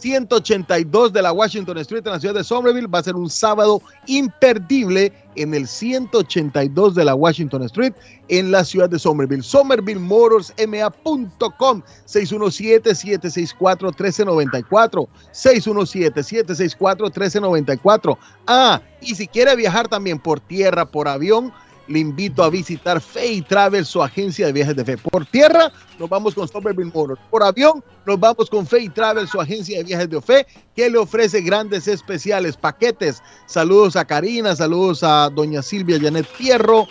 182 0.00 1.12
de 1.12 1.22
la 1.22 1.32
Washington 1.32 1.78
Street 1.78 2.06
en 2.06 2.12
la 2.12 2.20
ciudad 2.20 2.34
de 2.34 2.44
Somerville. 2.44 2.86
Va 2.86 3.00
a 3.00 3.02
ser 3.02 3.16
un 3.16 3.28
sábado 3.28 3.82
imperdible 4.06 5.12
en 5.36 5.52
el 5.54 5.68
182 5.68 6.94
de 6.94 7.04
la 7.04 7.14
Washington 7.14 7.64
Street 7.64 7.92
en 8.28 8.50
la 8.50 8.64
ciudad 8.64 8.88
de 8.88 8.98
Somerville. 8.98 9.42
SomervilleMotorsMA.com 9.42 11.82
617-764-1394. 12.06 15.06
617-764-1394. 15.32 18.16
Ah, 18.46 18.80
y 19.00 19.14
si 19.14 19.26
quiere 19.26 19.56
viajar 19.56 19.88
también 19.88 20.18
por 20.18 20.40
tierra, 20.40 20.90
por 20.90 21.08
avión, 21.08 21.52
le 21.88 21.98
invito 21.98 22.42
a 22.42 22.50
visitar 22.50 23.00
Fay 23.00 23.42
Travel, 23.42 23.84
su 23.84 24.02
agencia 24.02 24.46
de 24.46 24.52
viajes 24.52 24.76
de 24.76 24.84
fe. 24.84 24.96
Por 24.96 25.26
tierra, 25.26 25.72
nos 25.98 26.08
vamos 26.08 26.34
con 26.34 26.46
Somerville 26.46 26.90
Motors. 26.94 27.20
Por 27.30 27.42
avión, 27.42 27.82
nos 28.06 28.18
vamos 28.18 28.48
con 28.48 28.66
Fay 28.66 28.88
Travel, 28.90 29.26
su 29.26 29.40
agencia 29.40 29.78
de 29.78 29.84
viajes 29.84 30.08
de 30.08 30.20
fe, 30.20 30.46
que 30.74 30.88
le 30.88 30.98
ofrece 30.98 31.40
grandes 31.40 31.88
especiales, 31.88 32.56
paquetes. 32.56 33.22
Saludos 33.46 33.96
a 33.96 34.04
Karina, 34.04 34.54
saludos 34.54 35.02
a 35.02 35.30
doña 35.30 35.62
Silvia 35.62 35.98
Janet 36.00 36.26
Fierro. 36.26 36.86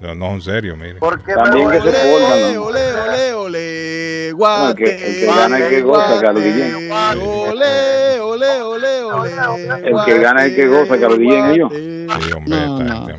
No, 0.00 0.14
no, 0.14 0.32
en 0.34 0.42
serio, 0.42 0.76
mire. 0.76 0.96
También 1.00 1.70
que 1.70 1.80
se 1.80 1.90
portan. 1.90 2.32
Ole, 2.32 2.54
¿no? 2.54 2.62
ole, 2.64 2.94
ole, 2.94 3.32
ole, 3.34 4.28
No, 4.32 4.36
guate. 4.36 4.82
el 4.82 4.98
que- 4.98 5.06
el 5.06 5.14
que 5.20 5.26
gana 5.26 5.58
es 5.58 5.62
el 5.64 5.70
que 5.70 5.82
goza, 5.82 6.20
Carlos 6.20 6.42
Guillén. 6.44 6.90
Ole, 6.92 8.20
ole, 8.20 8.62
ole, 8.62 9.02
ole. 9.02 9.88
El 9.88 10.04
que 10.04 10.18
gana 10.18 10.44
es 10.44 10.50
el 10.50 10.56
que 10.56 10.66
goza, 10.68 10.98
Carlos 11.00 11.18
Guillén, 11.18 11.46
ellos. 11.46 11.72
Sí, 11.72 12.32
hombre. 12.34 12.56
esta 12.56 12.76
gente, 12.76 12.92
hombre. 12.92 13.16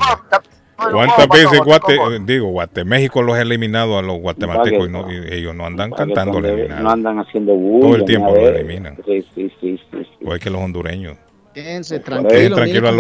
¿Cuántas 0.91 1.27
veces 1.29 1.59
Guate, 1.65 1.97
digo, 2.25 2.49
Guate, 2.49 2.85
México 2.85 3.23
los 3.23 3.35
ha 3.35 3.41
eliminado 3.41 3.97
a 3.97 4.03
los 4.03 4.19
guatemaltecos 4.19 4.87
y, 4.87 4.91
no- 4.91 5.11
y 5.11 5.33
ellos 5.33 5.55
no 5.55 5.65
andan 5.65 5.89
cantando 5.89 6.39
No 6.39 6.47
eliminados? 6.47 6.93
andan 6.93 7.17
haciendo 7.19 7.53
bulla. 7.55 7.87
Todo 7.87 7.95
el 7.95 8.05
tiempo 8.05 8.35
los 8.35 8.49
eliminan. 8.49 8.95
Sí, 9.03 9.25
sí, 9.33 9.51
sí, 9.59 9.79
sí, 9.91 9.97
sí. 10.03 10.07
Igual 10.21 10.39
que 10.39 10.51
los 10.51 10.61
hondureños. 10.61 11.17
Quédense 11.55 11.99
tranquilos. 11.99 12.33
dejen 12.33 12.53
tranquilo 12.53 12.87
a 12.89 12.91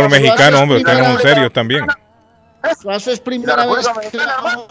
los 0.00 0.10
mexicanos, 0.10 0.60
hombre, 0.62 0.78
ustedes 0.78 0.98
no 1.00 1.04
son 1.12 1.18
serios 1.20 1.52
también. 1.52 1.84
Suazo 2.80 3.10
es 3.10 3.20
primera 3.20 3.66
vez 3.66 3.86
que 4.10 4.18
va 4.18 4.66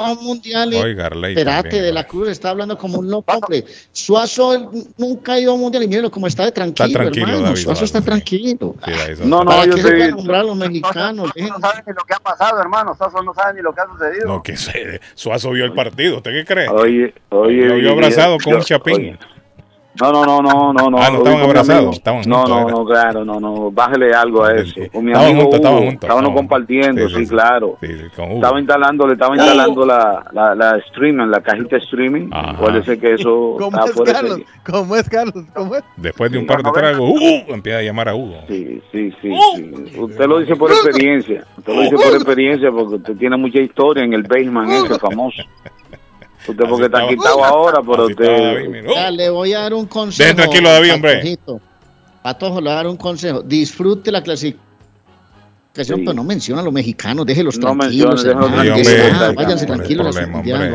a 0.00 0.12
un 0.12 0.24
mundial. 0.24 0.72
Espérate, 0.72 1.82
de 1.82 1.92
la 1.92 2.04
Cruz 2.04 2.28
está 2.28 2.50
hablando 2.50 2.76
como 2.78 2.98
un 2.98 3.10
loco, 3.10 3.32
hombre. 3.32 3.64
Suazo 3.92 4.70
nunca 4.96 5.32
ha 5.34 5.40
ido 5.40 5.52
a 5.52 5.54
un 5.54 5.60
mundial 5.60 5.82
y 5.84 5.88
míralo 5.88 6.10
como 6.10 6.26
está 6.26 6.44
de 6.44 6.52
tranquilo, 6.52 6.86
Está 6.86 6.98
tranquilo, 7.00 7.26
hermano. 7.26 7.42
David 7.48 7.62
Suazo 7.62 7.84
está 7.84 8.00
tranquilo. 8.00 8.74
Sí. 8.84 8.92
No, 9.24 9.44
no, 9.44 9.50
¿Para 9.50 9.64
yo 9.66 9.74
qué 9.74 9.82
se 9.82 9.88
pueden 9.88 10.10
nombrar 10.16 10.40
a 10.40 10.44
los 10.44 10.56
mexicanos? 10.56 11.30
No 11.36 11.58
saben 11.60 11.84
ni 11.86 11.92
lo 11.92 12.04
que 12.04 12.14
ha 12.14 12.18
pasado, 12.20 12.60
hermano. 12.60 12.94
Soso 12.96 13.22
no 13.22 13.34
sabe 13.34 13.54
ni 13.54 13.62
lo 13.62 13.72
que 13.74 13.80
ha 13.80 13.86
sucedido. 13.86 14.26
No, 14.26 14.42
que 14.42 14.56
se, 14.56 15.00
Suazo 15.14 15.50
vio 15.50 15.64
el 15.64 15.72
partido, 15.72 16.18
¿usted 16.18 16.32
qué 16.32 16.44
cree? 16.44 16.68
Oye, 16.68 17.14
oye. 17.30 17.66
Lo 17.66 17.74
vio 17.76 17.92
abrazado 17.92 18.38
con 18.42 18.52
yo- 18.52 18.58
un 18.58 18.64
chapín. 18.64 18.94
oye. 18.94 19.18
No, 20.00 20.12
no, 20.12 20.24
no, 20.24 20.40
no, 20.42 20.72
no, 20.72 20.90
no. 20.90 20.98
Ah, 20.98 21.10
no 21.10 21.18
estaban 21.18 21.40
abrazados, 21.42 21.96
estaban 21.96 22.22
No, 22.26 22.36
juntos, 22.38 22.50
no, 22.50 22.60
era. 22.68 22.70
no, 22.70 22.84
claro, 22.86 23.24
no, 23.24 23.40
no. 23.40 23.70
Bájale 23.70 24.12
algo 24.14 24.44
a 24.44 24.54
eso. 24.54 24.80
Con 24.92 25.04
mi 25.04 25.12
Estaban 25.12 25.36
juntos, 25.36 25.54
estaban 25.56 25.78
juntos, 25.78 25.94
Estábamos 25.94 26.22
estaban 26.22 26.34
compartiendo, 26.34 27.08
sí, 27.08 27.14
Sí, 27.14 27.24
sí, 27.24 27.30
claro. 27.30 27.78
Sí, 27.80 27.86
sí, 27.88 28.02
con 28.16 28.24
Hugo. 28.26 28.34
Estaba 28.36 28.58
instalando, 28.60 29.06
le 29.06 29.12
estaba 29.12 29.36
instalando 29.36 29.86
la, 29.86 30.24
la, 30.32 30.54
la 30.54 30.76
streaming, 30.78 31.26
la 31.26 31.40
cajita 31.40 31.76
streaming. 31.76 32.30
Puede 32.58 32.82
ser 32.84 32.98
que 32.98 33.14
eso 33.14 33.56
¿Cómo 33.58 33.84
es, 33.84 34.12
Carlos? 34.12 34.40
¿Cómo 34.64 34.96
es, 34.96 35.08
Carlos? 35.08 35.44
¿Cómo 35.54 35.74
es? 35.76 35.84
Después 35.96 36.32
de 36.32 36.38
un 36.38 36.46
par 36.46 36.62
de 36.62 36.70
tragos, 36.70 37.10
¡uh! 37.10 37.52
empieza 37.54 37.78
a 37.78 37.82
llamar 37.82 38.08
a 38.08 38.14
Hugo. 38.14 38.36
Sí, 38.48 38.80
sí, 38.92 39.12
sí, 39.20 39.30
sí. 39.56 39.98
Usted 39.98 40.26
lo 40.26 40.38
dice 40.40 40.56
por 40.56 40.70
experiencia. 40.70 41.44
Usted 41.58 41.74
lo 41.74 41.82
dice 41.82 41.96
por 41.96 42.14
experiencia 42.14 42.70
porque 42.70 42.94
usted 42.96 43.16
tiene 43.16 43.36
mucha 43.36 43.60
historia 43.60 44.04
en 44.04 44.14
el 44.14 44.22
basement 44.22 44.70
ese 44.70 44.98
famoso. 44.98 45.42
Usted 46.48 46.64
porque 46.68 46.86
está 46.86 47.06
quitado 47.06 47.44
ahora, 47.44 47.80
pero 47.82 48.08
David, 48.08 48.12
usted... 48.12 48.94
Ya, 48.94 49.10
le 49.10 49.30
voy 49.30 49.52
a 49.52 49.60
dar 49.60 49.74
un 49.74 49.86
consejo. 49.86 50.22
Dejen 50.22 50.36
tranquilo 50.36 50.70
David, 50.70 50.94
hombre. 50.94 51.38
Patojo, 52.22 52.60
le 52.60 52.64
voy 52.64 52.72
a 52.72 52.74
dar 52.76 52.86
un 52.86 52.96
consejo. 52.96 53.42
Disfrute 53.42 54.10
la 54.12 54.22
clasificación, 54.22 54.60
Sí. 55.72 55.92
pero 55.98 56.14
no 56.14 56.24
menciona 56.24 56.60
a 56.62 56.64
los 56.64 56.72
mexicanos. 56.72 57.24
Déjelos 57.24 57.56
No 57.58 57.76
tranquilos. 57.76 58.24
váyanse 58.24 58.34
no 58.34 58.46
tranquilos. 59.76 60.16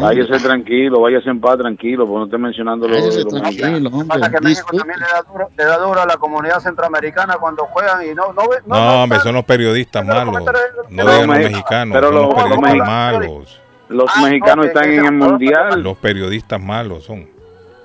Váyase 0.01 0.39
tranquilo, 0.39 1.01
váyase 1.01 1.29
en 1.29 1.41
paz 1.41 1.57
tranquilo, 1.57 2.05
porque 2.07 2.19
no 2.19 2.25
esté 2.25 2.37
mencionando 2.37 2.87
lo 2.87 2.93
Váyase 2.95 3.17
de 3.17 3.23
los 3.25 3.33
tranquilo, 3.33 3.89
hombre. 3.89 4.07
Pasa 4.19 4.31
que 4.31 4.41
México 4.41 4.77
también 4.77 4.99
le 4.99 5.05
da, 5.05 5.21
duro, 5.29 5.49
le 5.57 5.65
da 5.65 5.77
duro 5.79 6.01
a 6.01 6.05
la 6.05 6.15
comunidad 6.17 6.59
centroamericana 6.61 7.35
cuando 7.39 7.65
juegan 7.65 8.05
y 8.05 8.13
no, 8.15 8.31
no, 8.33 8.43
ve- 8.49 8.61
no, 8.65 8.75
No, 8.75 9.03
hombre, 9.03 9.19
son 9.19 9.35
los 9.35 9.43
periodistas 9.43 10.05
malos. 10.05 10.33
No 10.33 10.45
Pero 10.45 10.59
digan 10.89 11.27
los 11.27 11.27
me- 11.27 11.49
mexicanos, 11.49 11.93
pero 11.95 12.07
son 12.07 12.15
los 12.15 12.23
los- 12.23 12.33
los 12.33 12.43
periodistas 12.43 12.61
mexicanos- 12.61 12.87
malos. 13.27 13.61
Los 13.89 14.09
Ah, 14.15 14.21
mexicanos 14.23 14.65
no, 14.65 14.71
están 14.71 14.91
en 14.91 15.05
el 15.05 15.11
mundial. 15.11 15.81
Los 15.83 15.97
periodistas 15.97 16.61
malos 16.61 17.03
son. 17.03 17.27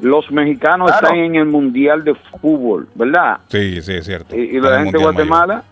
Los 0.00 0.30
mexicanos 0.30 0.90
Claro. 0.90 1.06
están 1.08 1.18
en 1.20 1.34
el 1.34 1.44
mundial 1.44 2.02
de 2.04 2.14
fútbol, 2.14 2.88
¿verdad? 2.94 3.38
Sí, 3.48 3.82
sí, 3.82 3.92
es 3.94 4.06
cierto. 4.06 4.34
Y, 4.34 4.58
la 4.60 4.78
en 4.78 4.84
gente 4.84 4.98
de 4.98 5.04
Mayor. 5.04 5.12
Guatemala 5.14 5.64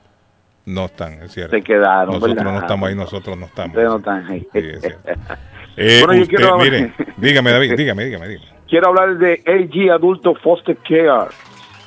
No 0.67 0.85
están, 0.85 1.15
es 1.23 1.33
cierto. 1.33 1.57
se 1.57 1.63
quedaron, 1.63 2.09
Nosotros 2.15 2.35
¿verdad? 2.37 2.53
no 2.53 2.59
estamos 2.59 2.89
ahí, 2.91 2.95
nosotros 2.95 3.39
no 3.39 3.47
estamos. 3.47 3.71
Ustedes 3.71 3.89
no 3.89 3.97
están 3.97 4.27
ahí. 4.27 4.47
Sí, 4.53 4.59
es 4.59 4.81
cierto. 4.81 5.11
Eh, 5.81 6.03
Bueno, 6.05 6.21
yo 6.21 6.27
quiero- 6.29 6.59
mire, 6.59 6.93
dígame, 7.19 7.53
David, 7.53 7.75
dígame, 7.77 8.05
dígame, 8.05 8.29
dígame. 8.29 8.49
Quiero 8.69 8.89
hablar 8.89 9.17
de 9.17 9.41
AG 9.47 9.93
Adulto 9.93 10.35
Foster 10.35 10.77
Care, 10.79 11.31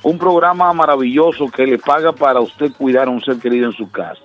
un 0.01 0.17
programa 0.17 0.71
maravilloso 0.71 1.51
que 1.51 1.67
le 1.67 1.77
paga 1.77 2.13
para 2.13 2.39
usted 2.39 2.71
cuidar 2.77 3.07
a 3.07 3.11
un 3.11 3.21
ser 3.21 3.35
querido 3.37 3.65
en 3.67 3.73
su 3.73 3.91
casa, 3.91 4.21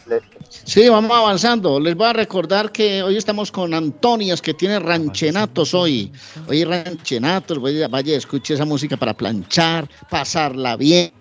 Sí, 0.49 0.89
vamos 0.89 1.15
avanzando. 1.15 1.79
Les 1.79 1.95
voy 1.95 2.07
a 2.07 2.13
recordar 2.13 2.71
que 2.71 3.03
hoy 3.03 3.17
estamos 3.17 3.51
con 3.51 3.73
Antonias, 3.73 4.41
que 4.41 4.55
tiene 4.55 4.79
ranchenatos 4.79 5.75
hoy. 5.75 6.11
Hoy 6.47 6.63
ranchenatos, 6.63 7.61
vaya, 7.61 7.87
vaya, 7.87 8.17
escuche 8.17 8.55
esa 8.55 8.65
música 8.65 8.97
para 8.97 9.13
planchar, 9.13 9.87
pasarla 10.09 10.75
bien. 10.75 11.11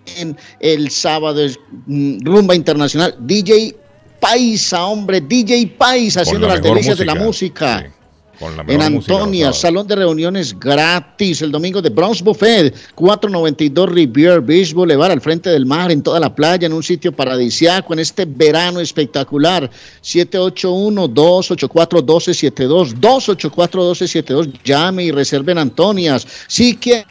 El 0.59 0.89
sábado 0.89 1.43
es 1.43 1.59
mm, 1.85 2.25
rumba 2.25 2.55
internacional. 2.55 3.15
DJ 3.19 3.75
Paisa, 4.19 4.85
hombre, 4.85 5.21
DJ 5.21 5.67
Paisa, 5.77 6.21
haciendo 6.21 6.47
la 6.47 6.55
las 6.55 6.63
delicias 6.63 6.97
de 6.97 7.05
la 7.05 7.13
música, 7.13 7.83
música. 7.83 7.95
En 8.39 8.93
música 8.93 9.15
Antonia, 9.15 9.51
salón 9.53 9.87
de 9.87 9.95
reuniones 9.95 10.59
gratis. 10.59 11.41
El 11.41 11.51
domingo 11.51 11.81
de 11.81 11.89
Bronx 11.89 12.21
Buffet, 12.21 12.75
492 12.95 13.89
Rivier 13.89 14.41
Beach 14.41 14.73
Boulevard, 14.73 15.11
al 15.11 15.21
frente 15.21 15.49
del 15.49 15.65
mar, 15.65 15.89
en 15.91 16.03
toda 16.03 16.19
la 16.19 16.35
playa, 16.35 16.65
en 16.65 16.73
un 16.73 16.83
sitio 16.83 17.13
paradisiaco, 17.13 17.93
en 17.93 17.99
este 17.99 18.25
verano 18.25 18.79
espectacular. 18.79 19.69
781-284-1272. 20.03 22.95
284-1272. 22.99 24.51
Llame 24.63 25.05
y 25.05 25.11
reserven 25.11 25.57
Antonias. 25.57 26.27
Si 26.47 26.75
quiere 26.75 27.07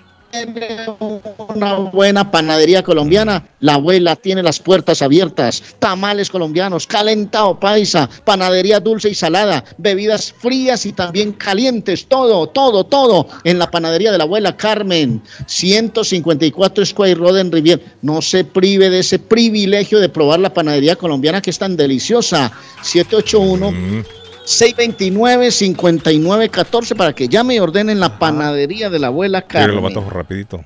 una 1.55 1.75
buena 1.75 2.31
panadería 2.31 2.83
colombiana, 2.83 3.47
la 3.61 3.75
abuela 3.75 4.17
tiene 4.17 4.43
las 4.43 4.61
puertas 4.61 5.03
abiertas, 5.03 5.63
tamales 5.79 6.31
colombianos, 6.31 6.87
calentado 6.87 7.59
paisa, 7.59 8.09
panadería 8.25 8.81
dulce 8.81 9.09
y 9.09 9.15
salada, 9.15 9.65
bebidas 9.79 10.33
frías 10.33 10.87
y 10.87 10.93
también 10.93 11.33
calientes, 11.33 12.07
todo, 12.07 12.49
todo, 12.49 12.85
todo 12.85 13.29
en 13.45 13.59
la 13.59 13.71
panadería 13.71 14.13
de 14.13 14.19
la 14.19 14.25
abuela 14.25 14.57
Carmen, 14.57 15.23
154 15.47 16.87
Square 16.87 17.15
Road 17.15 17.39
en 17.39 17.53
Rivier. 17.53 17.85
No 18.03 18.23
se 18.23 18.45
prive 18.45 18.91
de 18.91 19.01
ese 19.01 19.19
privilegio 19.19 20.01
de 20.01 20.09
probar 20.09 20.41
la 20.41 20.53
panadería 20.53 20.97
colombiana 20.97 21.41
que 21.41 21.51
es 21.51 21.59
tan 21.59 21.77
deliciosa. 21.77 22.53
781 22.83 24.24
629-5914 24.45 26.97
para 26.97 27.13
que 27.13 27.29
llame 27.29 27.57
y 27.57 27.59
ordenen 27.59 28.01
la 28.01 28.19
panadería 28.19 28.89
de 28.91 28.99
la 28.99 29.09
abuela 29.09 29.41
lo 29.41 29.47
Carmen. 29.47 29.83
mato 29.83 30.09
rapidito. 30.09 30.65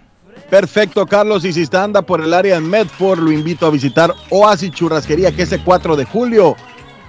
Perfecto, 0.50 1.06
Carlos. 1.06 1.44
Y 1.44 1.52
si 1.52 1.62
está 1.62 1.82
anda 1.84 2.00
por 2.02 2.20
el 2.22 2.32
área 2.32 2.54
de 2.54 2.60
Medford, 2.62 3.18
lo 3.20 3.30
invito 3.32 3.66
a 3.66 3.70
visitar 3.70 4.14
Oasis 4.30 4.70
Churrasquería, 4.72 5.30
que 5.32 5.42
es 5.42 5.52
el 5.52 5.62
4 5.62 5.94
de 5.96 6.04
julio. 6.04 6.56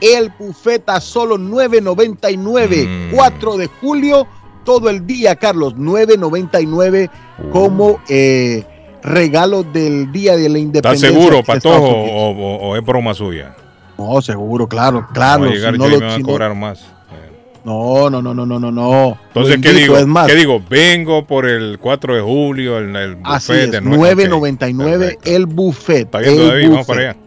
El 0.01 0.31
buffet 0.37 0.83
a 0.89 0.99
solo 1.01 1.37
9.99. 1.37 3.11
4 3.13 3.57
de 3.57 3.67
julio, 3.67 4.27
todo 4.65 4.89
el 4.89 5.05
día, 5.07 5.35
Carlos. 5.37 5.75
9.99 5.75 7.09
como 7.51 8.01
eh, 8.09 8.65
regalo 9.03 9.63
del 9.63 10.11
Día 10.11 10.35
de 10.35 10.49
la 10.49 10.59
¿Estás 10.59 11.01
Independencia. 11.01 11.09
seguro, 11.09 11.35
de 11.35 11.39
Estados 11.39 11.63
Patojo, 11.63 11.87
Unidos. 11.87 12.09
o, 12.13 12.29
o- 12.31 12.69
o 12.71 12.75
es 12.75 12.83
broma 12.85 13.13
suya? 13.13 13.55
No, 13.99 14.21
seguro, 14.21 14.67
claro, 14.67 15.07
claro. 15.13 15.41
Vamos 15.43 15.53
a 15.53 15.55
llegar 15.57 15.73
si 15.73 15.79
no 15.79 15.87
lo- 15.89 15.99
me 15.99 16.05
van 16.05 16.09
si 16.11 16.15
a 16.15 16.19
no- 16.19 16.25
cobrar 16.25 16.55
más. 16.55 16.85
No, 17.65 18.09
no, 18.09 18.21
no, 18.21 18.33
no, 18.33 18.45
no, 18.45 18.57
no, 18.59 18.71
no. 18.71 19.17
Entonces, 19.27 19.57
¿qué 19.61 19.73
digo? 19.73 19.97
Es 19.97 20.07
más, 20.07 20.27
¿Qué 20.27 20.35
digo? 20.35 20.61
Vengo 20.69 21.27
por 21.27 21.45
el 21.45 21.77
4 21.79 22.15
de 22.15 22.21
julio, 22.21 22.77
el, 22.77 22.95
el 22.95 23.17
Así 23.25 23.51
buffet 23.51 23.65
es, 23.65 23.71
de 23.73 23.81
nueve- 23.81 24.23
ok. 24.31 24.31
9.99 24.31 25.17
el 25.25 25.45
buffet. 25.45 26.05
Está 26.05 26.19
viendo, 26.19 26.41
el 26.43 26.47
David, 26.47 26.63
vamos 26.69 26.77
buffet. 26.79 26.87
para 26.87 27.09
allá. 27.11 27.19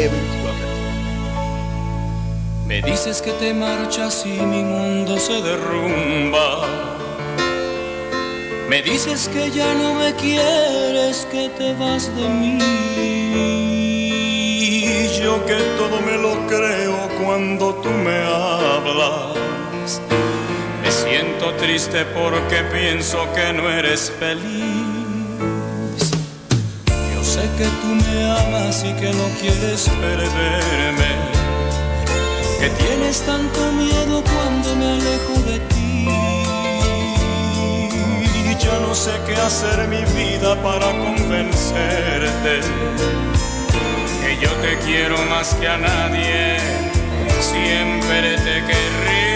Evelyn 0.05 0.49
Me 2.67 2.83
dices 2.83 3.23
que 3.23 3.31
te 3.33 3.55
marchas 3.55 4.25
y 4.27 4.31
mi 4.45 4.63
mundo 4.63 5.19
se 5.19 5.41
derrumba. 5.43 7.08
Me 8.69 8.83
dices 8.83 9.29
que 9.29 9.51
ya 9.51 9.73
no 9.75 9.95
me 9.95 10.15
quieres, 10.15 11.27
que 11.31 11.49
te 11.49 11.73
vas 11.75 12.15
de 12.15 12.29
mí. 12.29 12.59
Yo 15.23 15.45
que 15.47 15.57
todo 15.77 16.01
me 16.01 16.17
lo 16.19 16.47
creo 16.47 17.09
cuando 17.25 17.75
tú 17.77 17.89
me 17.89 18.19
hablas. 18.19 20.01
Me 20.83 20.91
siento 20.91 21.55
triste 21.55 22.05
porque 22.07 22.63
pienso 22.73 23.27
que 23.35 23.53
no 23.55 23.71
eres 23.71 24.13
feliz. 24.19 24.45
Yo 27.15 27.25
sé 27.25 27.43
que 27.57 27.65
tú 27.81 27.87
me 27.87 28.31
amas 28.31 28.85
y 28.85 28.93
que 29.01 29.13
no 29.13 29.29
quieres 29.41 29.89
perderme 29.89 31.39
que 32.61 32.69
tienes 32.71 33.21
tanto 33.23 33.73
miedo 33.73 34.23
cuando 34.25 34.75
me 34.77 34.87
alejo 34.93 35.35
de 35.47 35.59
ti. 35.61 35.78
Ya 38.69 38.81
no 38.81 38.95
sé 38.95 39.13
qué 39.27 39.35
hacer 39.35 39.89
mi 39.89 40.05
vida 40.13 40.55
para 40.63 40.91
convencerte 40.91 42.61
que 44.21 44.37
yo 44.43 44.51
te 44.61 44.77
quiero 44.85 45.17
más 45.31 45.55
que 45.55 45.69
a 45.69 45.79
nadie, 45.79 46.59
siempre 47.41 48.37
te 48.37 48.67
querré. 48.67 49.28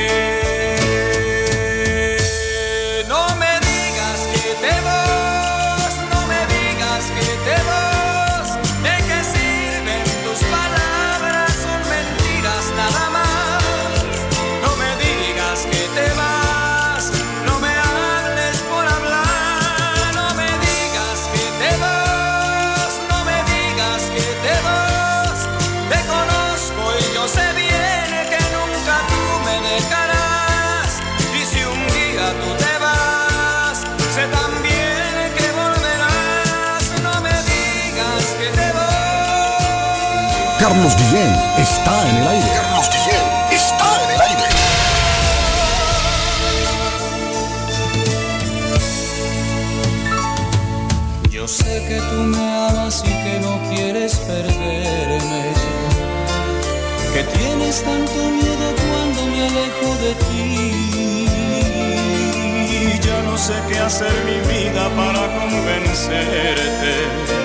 Carlos 40.72 40.96
Guillén 40.96 41.28
está 41.58 42.08
en 42.08 42.16
el 42.16 42.28
aire. 42.28 42.48
Carlos 42.56 42.88
Guillén 42.88 43.24
está 43.50 44.04
en 44.04 44.10
el 44.14 44.20
aire. 44.22 44.46
Yo 51.30 51.46
sé 51.46 51.84
que 51.86 52.00
tú 52.00 52.22
me 52.22 52.68
amas 52.70 53.04
y 53.04 53.12
que 53.22 53.38
no 53.40 53.60
quieres 53.68 54.16
perderme. 54.20 55.52
Que 57.12 57.22
tienes 57.22 57.34
tienes 57.34 57.82
tanto 57.82 58.30
miedo 58.30 58.74
cuando 58.88 59.26
me 59.26 59.46
alejo 59.48 59.94
de 60.04 60.14
ti. 60.24 60.48
Ya 63.02 63.18
no 63.24 63.36
sé 63.36 63.54
qué 63.68 63.78
hacer 63.78 64.14
mi 64.24 64.40
vida 64.50 64.88
para 64.96 65.22
convencerte 65.38 67.41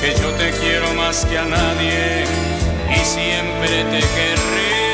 que 0.00 0.14
yo 0.14 0.30
te 0.32 0.50
quiero 0.52 0.94
más 0.94 1.26
que 1.26 1.38
a 1.38 1.44
nadie 1.44 2.24
y 2.90 3.04
siempre 3.04 3.84
te 3.84 4.00
querré. 4.00 4.89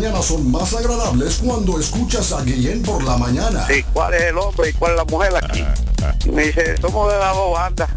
Mañanas 0.00 0.24
son 0.24 0.50
más 0.50 0.72
agradables 0.72 1.40
cuando 1.44 1.78
escuchas 1.78 2.32
a 2.32 2.42
Guillén 2.42 2.82
por 2.82 3.04
la 3.04 3.18
mañana. 3.18 3.66
Sí, 3.66 3.84
¿cuál 3.92 4.14
es 4.14 4.22
el 4.22 4.38
hombre 4.38 4.70
y 4.70 4.72
cuál 4.72 4.92
es 4.92 4.96
la 4.96 5.04
mujer 5.04 5.32
aquí? 5.36 5.62
Me 6.32 6.44
dice, 6.44 6.74
somos 6.80 7.12
de 7.12 7.18
la 7.18 7.28
dos 7.34 7.52
bandas. 7.52 7.90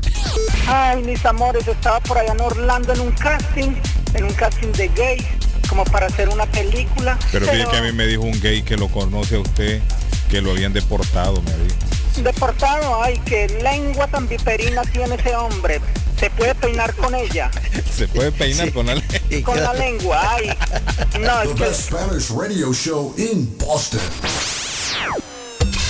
Ay, 0.67 1.01
mis 1.03 1.25
amores, 1.25 1.65
estaba 1.65 2.01
por 2.01 2.17
allá 2.17 2.33
en 2.33 2.41
Orlando 2.41 2.91
en 2.91 2.99
un 2.99 3.11
casting, 3.13 3.71
en 4.15 4.23
un 4.25 4.33
casting 4.33 4.73
de 4.73 4.89
gay, 4.89 5.25
como 5.69 5.85
para 5.85 6.07
hacer 6.07 6.27
una 6.27 6.45
película. 6.45 7.17
Pero 7.31 7.45
fíjate 7.45 7.71
que 7.71 7.77
a 7.77 7.81
mí 7.81 7.93
me 7.93 8.05
dijo 8.05 8.23
un 8.23 8.37
gay 8.41 8.63
que 8.63 8.75
lo 8.75 8.89
conoce 8.89 9.37
a 9.37 9.39
usted, 9.39 9.81
que 10.29 10.41
lo 10.41 10.51
habían 10.51 10.73
deportado, 10.73 11.41
me 11.41 11.51
dijo. 11.51 11.75
Deportado, 12.21 13.01
ay, 13.01 13.17
qué 13.25 13.47
lengua 13.63 14.07
tan 14.07 14.27
viperina 14.27 14.81
tiene 14.91 15.15
ese 15.15 15.33
hombre. 15.37 15.79
Se 16.19 16.29
puede 16.29 16.53
peinar 16.55 16.93
con 16.95 17.15
ella, 17.15 17.49
Se 17.97 18.07
puede 18.07 18.31
peinar 18.31 18.71
con 18.71 18.85
la 18.85 18.95
con 19.43 19.61
la 19.61 19.73
lengua, 19.73 20.21
ay. 20.35 20.49
No, 21.19 21.41
es 21.41 21.49
The 21.49 21.55
que 21.55 21.63
best 21.63 21.81
Spanish 21.91 22.29
radio 22.31 22.73
show 22.73 23.13
in 23.17 23.47
Boston. 23.57 24.01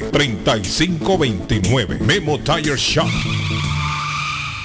959-3529. 0.00 2.00
Memo 2.00 2.38
Tire 2.38 2.76
Shop. 2.76 3.08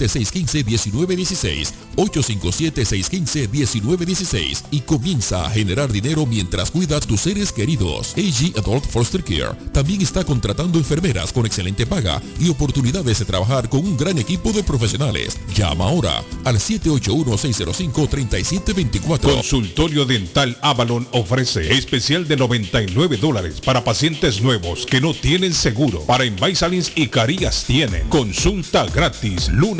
857-615-1916. 0.00 1.72
857-615-1916 1.96 4.62
y 4.70 4.80
comienza 4.80 5.44
a 5.44 5.50
generar 5.50 5.92
dinero 5.92 6.24
mientras 6.26 6.70
cuidas 6.70 7.06
tus 7.06 7.20
seres 7.22 7.52
queridos. 7.52 8.14
AG 8.16 8.56
Adult 8.58 8.86
Foster 8.86 9.22
Care 9.22 9.52
también 9.72 10.00
está 10.00 10.24
contratando 10.24 10.78
enfermeras 10.78 11.30
con 11.32 11.44
excelente 11.46 11.86
paga 11.86 12.20
y 12.38 12.48
oportunidades 12.48 13.18
de 13.18 13.24
trabajar 13.24 13.68
con 13.68 13.80
un 13.80 13.96
gran 13.96 14.16
equipo 14.18 14.52
de 14.52 14.62
profesionales. 14.62 15.36
Llama 15.54 15.86
ahora 15.86 16.22
al 16.44 16.56
781-605-3724. 16.56 19.20
Consultorio 19.20 20.04
Dental 20.04 20.56
Avalon 20.62 21.08
ofrece 21.12 21.72
especial 21.72 22.28
de 22.28 22.36
99 22.36 23.16
dólares 23.16 23.60
para 23.60 23.82
pacientes 23.84 24.40
nuevos 24.40 24.86
que 24.86 25.00
no 25.00 25.12
tienen 25.14 25.52
seguro. 25.52 26.02
Para 26.02 26.24
Invisalins 26.24 26.92
y 26.94 27.08
Carías 27.08 27.64
tienen 27.64 28.08
consulta 28.08 28.86
gratis 28.86 29.48
lunes 29.48 29.79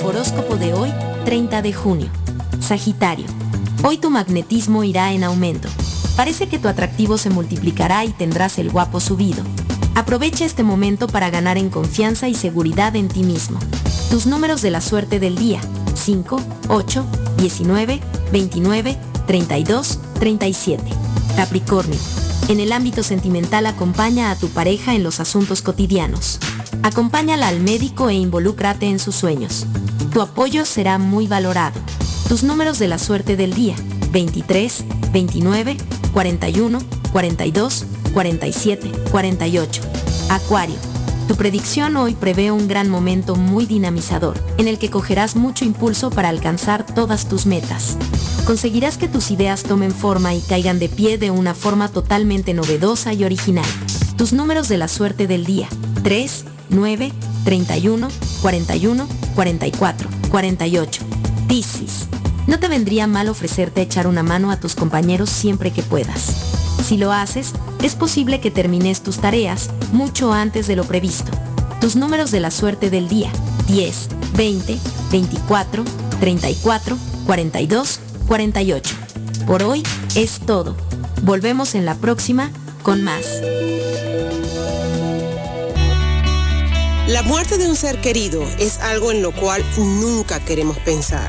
Horóscopo 0.04 0.56
de 0.56 0.72
hoy, 0.72 0.92
30 1.24 1.62
de 1.62 1.72
junio. 1.72 2.08
Sagitario. 2.60 3.26
Hoy 3.82 3.98
tu 3.98 4.10
magnetismo 4.10 4.84
irá 4.84 5.12
en 5.12 5.24
aumento. 5.24 5.68
Parece 6.16 6.48
que 6.48 6.58
tu 6.58 6.68
atractivo 6.68 7.18
se 7.18 7.30
multiplicará 7.30 8.04
y 8.04 8.10
tendrás 8.10 8.58
el 8.58 8.70
guapo 8.70 9.00
subido. 9.00 9.42
Aprovecha 9.94 10.44
este 10.44 10.62
momento 10.62 11.08
para 11.08 11.30
ganar 11.30 11.58
en 11.58 11.70
confianza 11.70 12.28
y 12.28 12.34
seguridad 12.34 12.94
en 12.94 13.08
ti 13.08 13.22
mismo. 13.22 13.58
Tus 14.10 14.26
números 14.26 14.62
de 14.62 14.70
la 14.70 14.80
suerte 14.80 15.18
del 15.18 15.36
día. 15.36 15.60
5, 15.94 16.40
8, 16.68 17.06
19, 17.38 18.00
29, 18.32 18.96
32, 19.26 19.98
37. 20.18 20.99
Capricornio. 21.36 21.98
En 22.48 22.60
el 22.60 22.72
ámbito 22.72 23.02
sentimental 23.02 23.66
acompaña 23.66 24.30
a 24.30 24.36
tu 24.36 24.48
pareja 24.48 24.94
en 24.94 25.02
los 25.02 25.20
asuntos 25.20 25.62
cotidianos. 25.62 26.38
Acompáñala 26.82 27.48
al 27.48 27.60
médico 27.60 28.08
e 28.08 28.14
involúcrate 28.14 28.86
en 28.86 28.98
sus 28.98 29.14
sueños. 29.14 29.66
Tu 30.12 30.20
apoyo 30.20 30.64
será 30.64 30.98
muy 30.98 31.26
valorado. 31.26 31.78
Tus 32.28 32.42
números 32.42 32.78
de 32.78 32.88
la 32.88 32.98
suerte 32.98 33.36
del 33.36 33.54
día. 33.54 33.76
23, 34.12 34.84
29, 35.12 35.76
41, 36.12 36.78
42, 37.12 37.86
47, 38.12 38.92
48. 39.10 39.82
Acuario. 40.28 40.89
Tu 41.30 41.36
predicción 41.36 41.96
hoy 41.96 42.16
prevé 42.16 42.50
un 42.50 42.66
gran 42.66 42.88
momento 42.88 43.36
muy 43.36 43.64
dinamizador, 43.64 44.36
en 44.58 44.66
el 44.66 44.80
que 44.80 44.90
cogerás 44.90 45.36
mucho 45.36 45.64
impulso 45.64 46.10
para 46.10 46.28
alcanzar 46.28 46.84
todas 46.84 47.28
tus 47.28 47.46
metas. 47.46 47.96
Conseguirás 48.46 48.98
que 48.98 49.06
tus 49.06 49.30
ideas 49.30 49.62
tomen 49.62 49.92
forma 49.92 50.34
y 50.34 50.40
caigan 50.40 50.80
de 50.80 50.88
pie 50.88 51.18
de 51.18 51.30
una 51.30 51.54
forma 51.54 51.86
totalmente 51.88 52.52
novedosa 52.52 53.12
y 53.12 53.22
original. 53.22 53.64
Tus 54.18 54.32
números 54.32 54.68
de 54.68 54.78
la 54.78 54.88
suerte 54.88 55.28
del 55.28 55.46
día. 55.46 55.68
3, 56.02 56.46
9, 56.70 57.12
31, 57.44 58.08
41, 58.42 59.08
44, 59.36 60.08
48. 60.32 61.02
Piscis. 61.46 62.08
No 62.50 62.58
te 62.58 62.66
vendría 62.66 63.06
mal 63.06 63.28
ofrecerte 63.28 63.80
echar 63.80 64.08
una 64.08 64.24
mano 64.24 64.50
a 64.50 64.58
tus 64.58 64.74
compañeros 64.74 65.30
siempre 65.30 65.72
que 65.72 65.84
puedas. 65.84 66.34
Si 66.84 66.96
lo 66.96 67.12
haces, 67.12 67.52
es 67.80 67.94
posible 67.94 68.40
que 68.40 68.50
termines 68.50 69.02
tus 69.02 69.18
tareas 69.18 69.70
mucho 69.92 70.32
antes 70.32 70.66
de 70.66 70.74
lo 70.74 70.82
previsto. 70.82 71.30
Tus 71.80 71.94
números 71.94 72.32
de 72.32 72.40
la 72.40 72.50
suerte 72.50 72.90
del 72.90 73.08
día. 73.08 73.30
10, 73.68 74.08
20, 74.36 74.78
24, 75.12 75.84
34, 76.18 76.98
42, 77.24 78.00
48. 78.26 78.96
Por 79.46 79.62
hoy 79.62 79.84
es 80.16 80.40
todo. 80.40 80.74
Volvemos 81.22 81.76
en 81.76 81.86
la 81.86 81.94
próxima 81.94 82.50
con 82.82 83.04
más. 83.04 83.26
La 87.06 87.22
muerte 87.22 87.58
de 87.58 87.68
un 87.68 87.76
ser 87.76 88.00
querido 88.00 88.42
es 88.58 88.78
algo 88.78 89.12
en 89.12 89.22
lo 89.22 89.32
cual 89.32 89.64
nunca 89.76 90.38
queremos 90.38 90.78
pensar, 90.78 91.28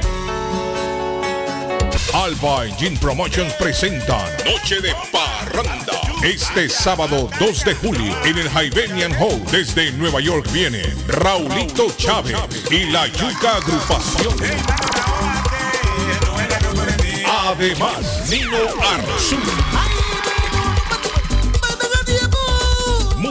Alba 2.13 2.65
Engine 2.65 2.97
Promotions 2.97 3.53
presentan 3.53 4.27
Noche 4.45 4.81
de 4.81 4.93
Parranda. 5.11 5.93
Este 6.23 6.67
sábado 6.67 7.29
2 7.39 7.65
de 7.65 7.75
julio 7.75 8.13
en 8.25 8.37
el 8.37 8.49
Hybenian 8.49 9.13
Hall 9.13 9.41
desde 9.49 9.91
Nueva 9.93 10.19
York 10.19 10.45
viene 10.51 10.83
Raulito 11.07 11.89
Chávez 11.97 12.35
y 12.69 12.85
la 12.91 13.07
Yuca 13.07 13.57
Agrupación. 13.57 14.35
Además, 17.47 18.29
Nino 18.29 18.57
Arzú. 18.81 19.90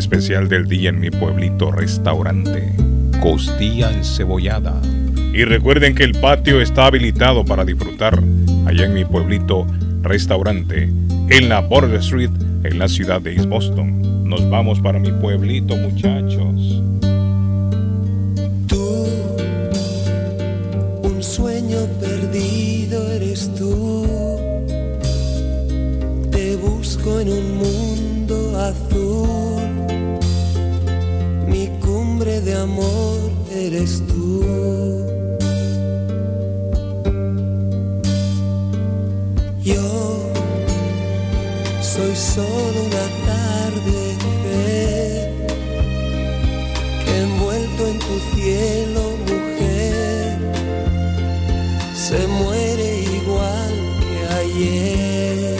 Especial 0.00 0.48
del 0.48 0.66
día 0.66 0.88
en 0.88 0.98
mi 0.98 1.10
pueblito 1.10 1.70
restaurante. 1.70 2.72
Costilla 3.20 3.92
encebollada. 3.92 4.80
Y 5.32 5.44
recuerden 5.44 5.94
que 5.94 6.04
el 6.04 6.12
patio 6.12 6.60
está 6.60 6.86
habilitado 6.86 7.44
para 7.44 7.64
disfrutar 7.64 8.18
allá 8.66 8.86
en 8.86 8.94
mi 8.94 9.04
pueblito 9.04 9.66
restaurante 10.02 10.90
en 11.28 11.48
la 11.48 11.60
Border 11.60 12.00
Street 12.00 12.30
en 12.64 12.78
la 12.78 12.88
ciudad 12.88 13.20
de 13.20 13.34
East 13.34 13.48
Boston. 13.48 14.24
Nos 14.28 14.48
vamos 14.48 14.80
para 14.80 14.98
mi 14.98 15.12
pueblito, 15.12 15.76
muchachos. 15.76 16.82
Un 21.02 21.22
sueño 21.22 21.78
perdido 22.00 23.12
eres 23.12 23.54
tú. 23.54 24.06
Te 26.30 26.56
busco 26.56 27.20
en 27.20 27.28
un 27.28 27.58
mundo 27.58 28.58
azul. 28.58 29.59
De 32.44 32.54
amor 32.54 33.18
eres 33.54 34.02
tú. 34.06 34.42
Yo 39.62 40.22
soy 41.82 42.16
solo 42.16 42.78
una 42.86 43.06
tarde 43.26 44.16
que 47.04 47.18
envuelto 47.20 47.88
en 47.88 47.98
tu 47.98 48.14
cielo, 48.34 49.02
mujer, 49.28 50.38
se 51.94 52.26
muere 52.26 53.00
igual 53.02 53.74
que 54.00 54.18
ayer. 54.34 55.59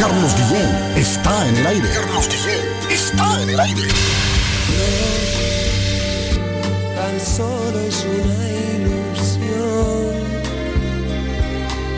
Carlos 0.00 0.34
Guillén 0.34 0.96
está 0.96 1.46
en 1.46 1.56
el 1.58 1.66
aire. 1.66 1.88
Carlos 1.92 2.26
Guillén 2.26 2.64
está 2.90 3.42
en 3.42 3.50
el 3.50 3.60
aire. 3.60 3.88
tan 6.96 7.20
solo 7.20 7.80
es 7.80 8.06
una 8.06 8.48
ilusión, 8.78 10.14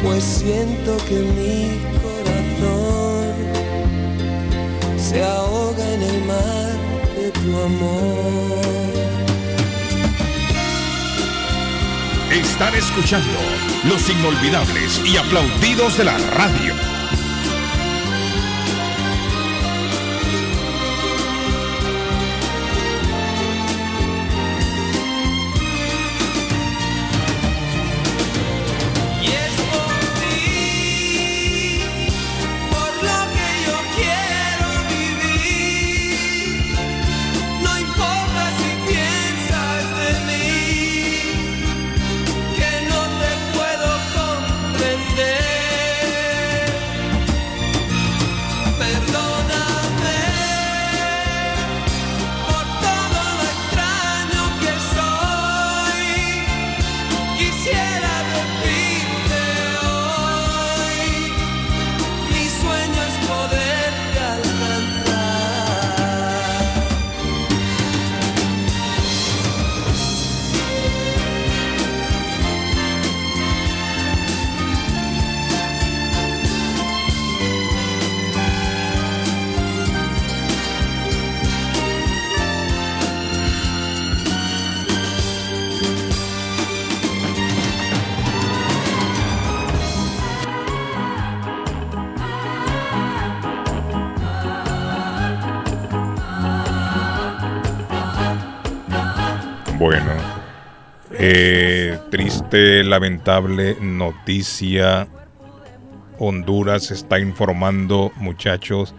pues 0.02 0.24
siento 0.24 0.96
que 1.08 1.14
mi 1.14 1.78
corazón 2.02 3.34
se 4.98 5.22
ahoga 5.22 5.94
en 5.94 6.02
el 6.02 6.24
mar 6.24 6.72
de 7.16 7.30
tu 7.30 7.56
amor. 7.56 8.62
Están 12.32 12.74
escuchando 12.74 13.38
los 13.84 14.10
inolvidables 14.10 15.00
y 15.04 15.16
aplaudidos 15.18 15.98
de 15.98 16.04
la 16.04 16.18
radio. 16.18 16.91
Bueno, 99.82 100.12
eh, 101.10 101.98
triste, 102.12 102.84
lamentable 102.84 103.76
noticia. 103.80 105.08
Honduras 106.20 106.92
está 106.92 107.18
informando, 107.18 108.12
muchachos, 108.14 108.94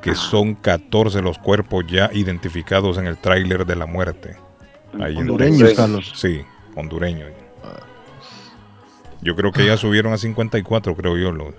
que 0.00 0.14
son 0.14 0.54
14 0.54 1.22
los 1.22 1.38
cuerpos 1.38 1.86
ya 1.88 2.08
identificados 2.12 2.98
en 2.98 3.08
el 3.08 3.18
tráiler 3.18 3.66
de 3.66 3.74
la 3.74 3.86
muerte. 3.86 4.36
Ahí 5.00 5.16
Hondureños. 5.16 5.72
Carlos. 5.74 6.12
Sí, 6.14 6.42
hondureños. 6.76 7.32
Yo 9.20 9.34
creo 9.34 9.50
que 9.50 9.66
ya 9.66 9.76
subieron 9.76 10.12
a 10.12 10.18
54, 10.18 10.94
creo 10.94 11.18
yo, 11.18 11.32
los, 11.32 11.52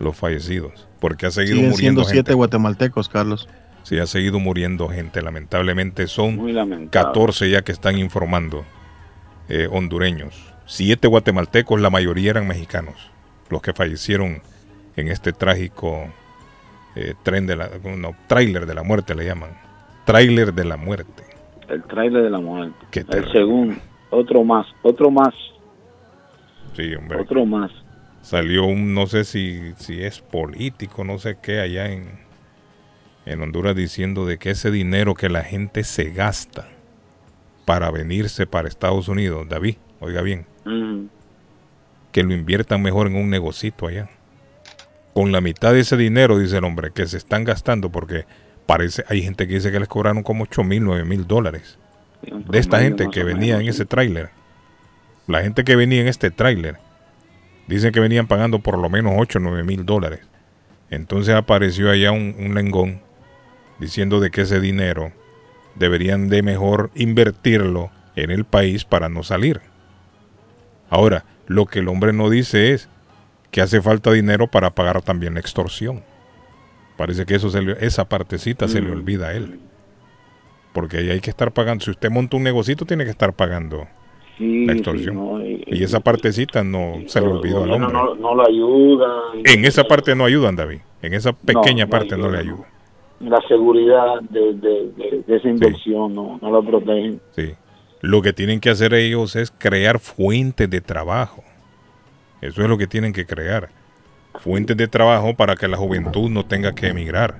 los 0.00 0.16
fallecidos. 0.16 0.88
Porque 0.98 1.26
ha 1.26 1.30
seguido 1.30 1.54
Siguen 1.54 1.70
muriendo 1.70 2.00
siendo 2.00 2.00
gente. 2.00 2.14
siete 2.14 2.34
guatemaltecos, 2.34 3.08
Carlos. 3.08 3.48
Sí, 3.86 4.00
ha 4.00 4.06
seguido 4.08 4.40
muriendo 4.40 4.88
gente. 4.88 5.22
Lamentablemente 5.22 6.08
son 6.08 6.52
lamentable. 6.52 6.90
14 6.90 7.48
ya 7.48 7.62
que 7.62 7.70
están 7.70 7.98
informando 7.98 8.64
eh, 9.48 9.68
hondureños. 9.70 10.52
siete 10.64 11.06
guatemaltecos, 11.06 11.80
la 11.80 11.88
mayoría 11.88 12.30
eran 12.32 12.48
mexicanos, 12.48 12.96
los 13.48 13.62
que 13.62 13.72
fallecieron 13.72 14.42
en 14.96 15.06
este 15.06 15.32
trágico 15.32 16.08
eh, 16.96 17.14
tren 17.22 17.46
de 17.46 17.54
la, 17.54 17.70
no, 17.96 18.16
tráiler 18.26 18.66
de 18.66 18.74
la 18.74 18.82
muerte 18.82 19.14
le 19.14 19.24
llaman, 19.24 19.50
tráiler 20.04 20.52
de 20.52 20.64
la 20.64 20.76
muerte. 20.76 21.22
El 21.68 21.84
tráiler 21.84 22.24
de 22.24 22.30
la 22.30 22.40
muerte. 22.40 22.86
Qué 22.90 23.04
el 23.08 23.30
segundo, 23.30 23.76
otro 24.10 24.42
más, 24.42 24.66
otro 24.82 25.12
más, 25.12 25.32
Sí, 26.74 26.92
hombre. 26.96 27.20
otro 27.20 27.46
más. 27.46 27.70
Salió 28.22 28.64
un, 28.64 28.94
no 28.94 29.06
sé 29.06 29.22
si, 29.22 29.74
si 29.76 30.02
es 30.02 30.20
político, 30.20 31.04
no 31.04 31.18
sé 31.20 31.36
qué, 31.40 31.60
allá 31.60 31.88
en, 31.92 32.25
en 33.26 33.42
Honduras 33.42 33.74
diciendo 33.74 34.24
de 34.24 34.38
que 34.38 34.50
ese 34.50 34.70
dinero 34.70 35.14
que 35.14 35.28
la 35.28 35.42
gente 35.42 35.84
se 35.84 36.10
gasta 36.10 36.68
para 37.64 37.90
venirse 37.90 38.46
para 38.46 38.68
Estados 38.68 39.08
Unidos, 39.08 39.48
David, 39.48 39.76
oiga 40.00 40.22
bien, 40.22 40.46
que 42.12 42.22
lo 42.22 42.32
inviertan 42.32 42.80
mejor 42.80 43.08
en 43.08 43.16
un 43.16 43.28
negocito 43.28 43.88
allá. 43.88 44.08
Con 45.12 45.32
la 45.32 45.40
mitad 45.40 45.72
de 45.72 45.80
ese 45.80 45.96
dinero, 45.96 46.38
dice 46.38 46.58
el 46.58 46.64
hombre, 46.64 46.92
que 46.92 47.06
se 47.06 47.16
están 47.16 47.44
gastando, 47.44 47.90
porque 47.90 48.24
parece, 48.66 49.04
hay 49.08 49.22
gente 49.22 49.48
que 49.48 49.54
dice 49.54 49.72
que 49.72 49.80
les 49.80 49.88
cobraron 49.88 50.22
como 50.22 50.44
8 50.44 50.62
mil, 50.62 50.84
9 50.84 51.04
mil 51.04 51.26
dólares. 51.26 51.78
De 52.22 52.58
esta 52.58 52.80
gente 52.80 53.08
que 53.10 53.24
venía 53.24 53.54
menos, 53.54 53.62
en 53.62 53.68
ese 53.68 53.86
tráiler. 53.86 54.30
La 55.26 55.42
gente 55.42 55.64
que 55.64 55.74
venía 55.74 56.00
en 56.00 56.08
este 56.08 56.30
tráiler. 56.30 56.76
Dicen 57.66 57.92
que 57.92 58.00
venían 58.00 58.26
pagando 58.26 58.60
por 58.60 58.78
lo 58.78 58.88
menos 58.88 59.14
8 59.16 59.38
o 59.38 59.42
9 59.42 59.64
mil 59.64 59.84
dólares. 59.84 60.20
Entonces 60.90 61.34
apareció 61.34 61.90
allá 61.90 62.12
un, 62.12 62.36
un 62.38 62.54
lengón 62.54 63.00
diciendo 63.78 64.20
de 64.20 64.30
que 64.30 64.42
ese 64.42 64.60
dinero 64.60 65.12
deberían 65.74 66.28
de 66.28 66.42
mejor 66.42 66.90
invertirlo 66.94 67.90
en 68.14 68.30
el 68.30 68.44
país 68.44 68.84
para 68.84 69.08
no 69.08 69.22
salir. 69.22 69.60
Ahora, 70.88 71.24
lo 71.46 71.66
que 71.66 71.80
el 71.80 71.88
hombre 71.88 72.12
no 72.12 72.30
dice 72.30 72.72
es 72.72 72.88
que 73.50 73.60
hace 73.60 73.80
falta 73.82 74.12
dinero 74.12 74.46
para 74.48 74.70
pagar 74.74 75.02
también 75.02 75.34
la 75.34 75.40
extorsión. 75.40 76.02
Parece 76.96 77.26
que 77.26 77.34
eso 77.34 77.50
se 77.50 77.60
le- 77.62 77.76
esa 77.84 78.08
partecita 78.08 78.68
se 78.68 78.80
le 78.80 78.88
Mm. 78.88 78.92
olvida 78.92 79.28
a 79.28 79.34
él. 79.34 79.60
Porque 80.72 80.98
ahí 80.98 81.10
hay 81.10 81.20
que 81.20 81.30
estar 81.30 81.52
pagando. 81.52 81.84
Si 81.84 81.90
usted 81.90 82.10
monta 82.10 82.36
un 82.36 82.42
negocito, 82.42 82.84
tiene 82.84 83.04
que 83.04 83.10
estar 83.10 83.32
pagando 83.34 83.86
Sí, 84.38 84.64
la 84.66 84.72
sí, 84.72 84.78
extorsión. 84.78 85.14
no, 85.14 85.44
y- 85.44 85.64
y 85.66 85.82
esa 85.82 86.00
partecita 86.00 86.62
no 86.64 86.96
se 87.06 87.20
le 87.20 87.28
olvidó 87.28 87.64
al 87.64 87.72
hombre. 87.72 87.92
No, 87.92 88.14
no 88.14 88.34
lo 88.34 88.46
ayuda. 88.46 89.06
En 89.44 89.64
esa 89.64 89.84
parte 89.84 90.14
no 90.14 90.24
ayudan, 90.24 90.56
David. 90.56 90.80
En 91.02 91.14
esa 91.14 91.32
pequeña 91.32 91.86
parte 91.86 92.16
no 92.16 92.30
le 92.30 92.38
ayuda, 92.38 92.54
ayuda. 92.54 92.68
La 93.20 93.40
seguridad 93.48 94.20
de, 94.28 94.54
de- 94.54 94.92
de- 94.96 95.24
de 95.26 95.36
esa 95.36 95.48
inversión 95.48 96.14
no, 96.14 96.38
no 96.40 96.50
la 96.50 96.66
protegen. 96.66 97.20
Sí. 97.34 97.54
Lo 98.02 98.20
que 98.22 98.32
tienen 98.32 98.60
que 98.60 98.70
hacer 98.70 98.92
ellos 98.94 99.36
es 99.36 99.50
crear 99.56 99.98
fuentes 99.98 100.68
de 100.68 100.80
trabajo. 100.80 101.42
Eso 102.42 102.62
es 102.62 102.68
lo 102.68 102.76
que 102.76 102.86
tienen 102.86 103.12
que 103.12 103.24
crear. 103.26 103.70
Fuentes 104.40 104.76
de 104.76 104.86
trabajo 104.86 105.34
para 105.34 105.56
que 105.56 105.66
la 105.66 105.78
juventud 105.78 106.28
no 106.30 106.44
tenga 106.44 106.72
que 106.74 106.88
emigrar. 106.88 107.36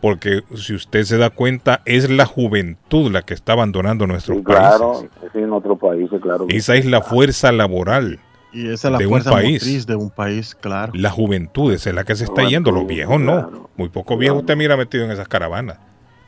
Porque 0.00 0.40
si 0.56 0.74
usted 0.74 1.04
se 1.04 1.16
da 1.18 1.30
cuenta, 1.30 1.82
es 1.84 2.10
la 2.10 2.24
juventud 2.26 3.12
la 3.12 3.22
que 3.22 3.34
está 3.34 3.52
abandonando 3.52 4.06
nuestros 4.06 4.38
Sí, 4.38 4.42
claro, 4.42 4.92
países. 4.94 5.10
es 5.22 5.34
en 5.36 5.52
otros 5.52 5.78
países, 5.78 6.20
claro. 6.20 6.46
Esa 6.48 6.74
es 6.74 6.86
la 6.86 7.02
fuerza 7.02 7.52
laboral 7.52 8.18
Y 8.52 8.68
esa 8.70 8.88
es 8.88 8.92
la 8.92 8.98
de 8.98 9.06
un 9.06 9.10
fuerza 9.12 9.30
país. 9.30 9.62
motriz 9.62 9.86
de 9.86 9.96
un 9.96 10.10
país, 10.10 10.54
claro. 10.54 10.92
La 10.94 11.10
juventud 11.10 11.72
esa 11.72 11.88
es 11.90 11.96
la 11.96 12.04
que 12.04 12.14
se 12.16 12.24
está 12.24 12.44
yendo. 12.44 12.70
Los 12.70 12.86
viejos 12.86 13.20
no. 13.20 13.68
Muy 13.76 13.88
pocos 13.88 14.18
viejos 14.18 14.40
usted 14.40 14.56
mira 14.56 14.76
metido 14.76 15.04
en 15.04 15.10
esas 15.10 15.28
caravanas. 15.28 15.78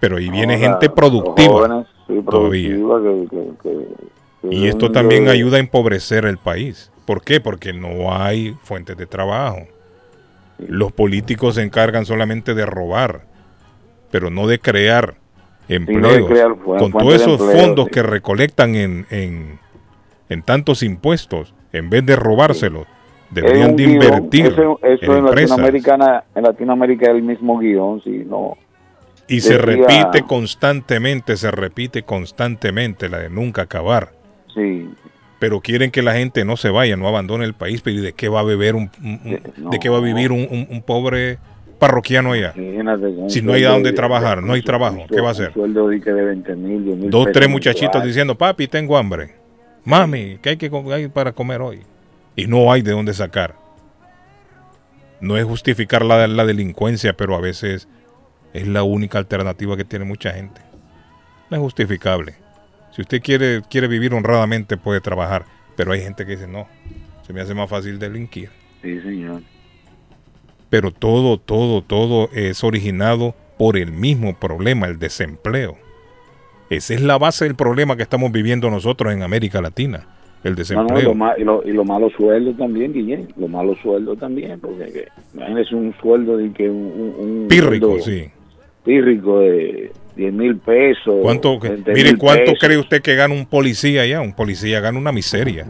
Pero 0.01 0.17
ahí 0.17 0.29
viene 0.31 0.59
gente 0.59 0.89
productiva. 0.91 1.53
jóvenes, 1.53 1.87
sí, 2.07 2.21
todavía. 2.29 2.77
productiva, 2.77 3.03
que- 3.03 3.29
que- 3.29 3.53
que- 3.63 4.49
que 4.51 4.55
Y 4.57 4.67
esto 4.69 4.91
también 4.93 5.29
ayuda 5.29 5.57
a 5.57 5.61
empobrecer 5.61 6.25
el 6.27 6.39
país. 6.39 6.91
¿Por 7.07 7.23
qué? 7.23 7.41
Porque 7.41 7.73
no 7.73 8.15
hay 8.15 8.55
fuentes 8.63 8.97
de 8.97 9.07
trabajo. 9.07 9.61
Los 10.59 10.93
políticos 10.93 11.57
se 11.57 11.63
encargan 11.63 12.07
solamente 12.07 12.55
de 12.55 12.65
robar, 12.65 13.27
pero 14.11 14.31
no 14.31 14.47
de 14.47 14.59
crear 14.59 15.17
empleos. 15.69 16.29
crear 16.29 16.55
Con 16.57 16.93
todos 16.93 17.15
esos 17.15 17.41
empleo, 17.41 17.61
fondos 17.61 17.85
sí. 17.87 17.91
que 17.93 18.03
recolectan 18.03 18.75
en, 18.77 19.07
en, 19.11 19.59
en 20.29 20.43
tantos 20.43 20.83
impuestos, 20.83 21.55
en 21.75 21.91
vez 21.91 22.05
de 22.07 22.17
robárselos, 22.17 22.83
Es 23.29 23.35
deberían 23.35 23.75
de 23.77 23.83
invertir 23.85 24.47
Eso, 24.47 24.79
eso 24.83 25.17
en 25.17 25.19
en. 25.19 25.25
Latinoamérica, 25.25 26.25
en 26.35 26.43
Latinoamérica 26.43 27.07
es 27.11 27.17
el 27.17 27.23
mismo 27.23 27.59
guion, 27.59 28.01
sí, 28.03 28.25
no. 28.27 28.57
Y 29.27 29.41
se 29.41 29.57
repite 29.59 30.23
constantemente, 30.27 31.37
se 31.37 31.51
repite 31.51 32.03
constantemente 32.03 33.09
la 33.09 33.19
de 33.19 33.31
nunca 33.31 33.63
acabar. 33.63 34.11
Sí. 34.55 34.89
Pero 35.39 35.61
quieren 35.61 35.91
que 35.91 36.03
la 36.03 36.15
gente 36.15 36.45
no 36.45 36.57
se 36.57 36.71
vaya, 36.71 36.97
no 36.97 37.09
abandone 37.09 37.45
el 37.45 37.55
país. 37.55 37.81
Pero 37.83 37.99
¿y 37.99 38.01
de 38.03 38.13
qué 38.13 38.29
va 38.29 38.41
a 38.41 38.45
beber 38.45 38.75
un, 38.77 38.91
un- 39.03 39.41
un- 39.65 39.71
de 39.71 39.79
qué 39.79 39.89
va 39.89 39.97
a 39.99 40.01
vivir 40.01 40.31
un, 40.31 40.83
pobre 40.87 41.39
parroquiano 41.79 42.33
allá? 42.33 42.53
Si 43.29 43.43
no 43.43 43.53
hay 43.55 43.65
a 43.65 43.71
dónde 43.71 43.91
de- 43.91 43.97
trabajar, 43.97 44.43
no 44.43 44.53
hay 44.53 44.63
trabajo, 44.63 45.05
¿qué 45.09 45.21
va 45.21 45.29
a 45.29 45.33
hacer? 45.33 45.53
sueldo 45.53 45.89
de, 45.89 46.01
que 46.01 46.13
de 46.13 46.25
20 46.25 46.55
mil, 46.57 46.85
10 46.85 46.97
mil 46.99 47.11
Dos, 47.11 47.29
tres 47.33 47.49
muchachitos 47.49 48.05
diciendo, 48.05 48.35
papi, 48.37 48.69
tengo 48.69 48.97
hambre. 48.97 49.35
Mami, 49.85 50.39
¿qué 50.41 50.51
hay, 50.51 50.57
que 50.57 50.71
hay 50.93 51.09
para 51.09 51.33
comer 51.33 51.61
hoy? 51.61 51.83
Y 52.37 52.47
no 52.47 52.73
hay 52.73 52.83
de 52.83 52.93
dónde 52.93 53.13
sacar. 53.13 53.55
No 55.21 55.37
es 55.37 55.45
justificar 55.45 56.05
la, 56.05 56.27
la 56.27 56.45
delincuencia, 56.45 57.17
pero 57.17 57.35
a 57.37 57.41
veces 57.41 57.89
es 58.53 58.67
la 58.67 58.83
única 58.83 59.19
alternativa 59.19 59.77
que 59.77 59.85
tiene 59.85 60.05
mucha 60.05 60.33
gente. 60.33 60.61
No 61.51 61.57
es 61.57 61.63
justificable. 61.63 62.35
Si 62.93 63.03
usted 63.03 63.21
quiere, 63.21 63.63
quiere 63.69 63.89
vivir 63.89 64.15
honradamente, 64.15 64.77
puede 64.77 65.01
trabajar. 65.01 65.45
Pero 65.77 65.93
hay 65.93 66.01
gente 66.01 66.25
que 66.25 66.33
dice, 66.33 66.47
no, 66.47 66.67
se 67.27 67.33
me 67.33 67.41
hace 67.41 67.55
más 67.55 67.69
fácil 67.69 67.99
delinquir. 67.99 68.51
Sí, 68.83 69.01
señor. 69.01 69.43
Pero 70.71 70.93
todo, 70.93 71.39
todo, 71.39 71.83
todo 71.83 72.31
es 72.33 72.65
originado 72.65 73.35
por 73.59 73.77
el 73.77 73.93
mismo 73.93 74.39
problema, 74.39 74.87
el 74.87 74.99
desempleo. 74.99 75.77
Esa 76.71 76.95
es 76.95 77.03
la 77.03 77.19
base 77.19 77.45
del 77.45 77.55
problema 77.55 77.97
que 77.97 78.03
estamos 78.03 78.33
viviendo 78.33 78.71
nosotros 78.71 79.13
en 79.13 79.23
América 79.23 79.61
Latina, 79.61 80.07
el 80.43 80.53
No, 80.53 80.55
no, 80.55 80.55
y, 80.55 80.57
desempleo. 80.57 81.15
lo 81.15 81.39
y, 81.39 81.45
lo- 81.45 81.63
y 81.65 81.73
los 81.73 81.87
malos 81.87 82.13
sueldos 82.17 82.57
también, 82.57 82.93
Guillén. 82.93 83.29
Los 83.37 83.51
malos 83.51 83.77
sueldos 83.83 84.19
también, 84.19 84.59
porque 84.61 84.93
que, 84.93 85.09
imagínese 85.35 85.75
un 85.75 85.95
sueldo 86.01 86.37
de 86.37 86.53
que 86.53 86.69
un, 86.71 87.15
un- 87.19 87.47
Pírrico, 87.49 87.87
sueldo 88.01 88.05
sí. 88.05 88.31
Pírrico 88.85 89.41
de 89.41 89.93
10 90.17 90.33
mil 90.35 90.57
pesos. 90.59 91.17
¿Cuánto, 91.23 91.59
20 91.59 91.93
mire, 91.95 92.17
¿cuánto 92.17 92.45
pesos. 92.53 92.59
cree 92.61 92.77
usted 92.79 93.01
que 93.03 93.15
gana 93.15 93.33
un 93.35 93.47
policía 93.47 94.03
allá? 94.03 94.21
Un 94.21 94.35
policía 94.35 94.81
gana 94.81 94.99
una 94.99 95.11
miseria. 95.13 95.67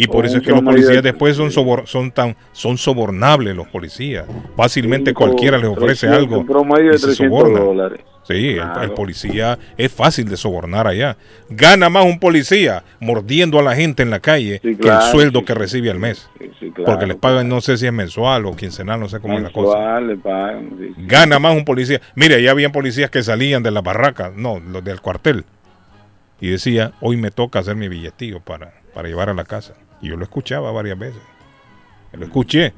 Y 0.00 0.06
por 0.06 0.24
eso 0.24 0.36
es 0.38 0.42
que 0.44 0.50
los 0.52 0.62
policías 0.62 1.02
de- 1.02 1.02
después 1.02 1.36
son, 1.36 1.50
sobor- 1.50 1.86
son 1.86 2.12
tan 2.12 2.36
son 2.52 2.78
sobornables 2.78 3.56
los 3.56 3.66
policías. 3.68 4.24
Fácilmente 4.56 5.12
cualquiera 5.12 5.58
les 5.58 5.66
ofrece 5.66 6.06
300, 6.06 6.18
algo. 6.18 6.38
un 6.38 6.46
promedio 6.46 6.90
de 6.90 6.96
y 6.96 6.98
se 6.98 7.06
300 7.06 7.38
soborna. 7.40 7.60
dólares. 7.64 8.00
Sí, 8.22 8.50
el- 8.50 8.56
Claro. 8.56 8.82
el, 8.82 8.90
policía 8.92 9.58
es 9.76 9.90
fácil 9.90 10.28
de 10.28 10.36
sobornar 10.36 10.86
allá. 10.86 11.16
Gana 11.48 11.88
más 11.88 12.04
un 12.04 12.20
policía 12.20 12.84
mordiendo 13.00 13.58
a 13.58 13.62
la 13.62 13.74
gente 13.74 14.02
en 14.04 14.10
la 14.10 14.20
calle 14.20 14.60
que 14.60 14.88
el 14.88 15.00
sueldo 15.10 15.44
que 15.44 15.54
recibe 15.54 15.90
al 15.90 15.98
mes. 15.98 16.28
Sí, 16.60 16.70
claro. 16.70 16.84
Porque 16.92 17.06
les 17.06 17.16
pagan, 17.16 17.48
no 17.48 17.60
sé 17.60 17.76
si 17.78 17.86
es 17.86 17.92
mensual 17.92 18.46
o 18.46 18.54
quincenal, 18.54 19.00
no 19.00 19.08
sé 19.08 19.18
cómo 19.18 19.36
es 19.38 19.42
la 19.42 19.50
cosa. 19.50 19.98
Le 20.00 20.16
pagan. 20.16 20.70
Gana 20.98 21.38
más 21.40 21.56
un 21.56 21.64
policía. 21.64 22.00
Mire, 22.14 22.36
allá 22.36 22.50
habían 22.52 22.70
policías 22.70 23.10
que 23.10 23.22
salían 23.24 23.62
de 23.64 23.70
la 23.72 23.80
barraca, 23.80 24.30
no, 24.36 24.60
los 24.60 24.84
del 24.84 25.00
cuartel. 25.00 25.44
Y 26.40 26.50
decía, 26.50 26.92
hoy 27.00 27.16
me 27.16 27.30
toca 27.32 27.58
hacer 27.58 27.74
mi 27.74 27.88
billetillo 27.88 28.38
para, 28.40 28.74
para 28.94 29.08
llevar 29.08 29.28
a 29.30 29.34
la 29.34 29.42
casa. 29.44 29.74
Y 30.02 30.08
yo 30.08 30.16
lo 30.16 30.24
escuchaba 30.24 30.70
varias 30.72 30.98
veces. 30.98 31.20
Lo 32.12 32.24
escuché. 32.24 32.72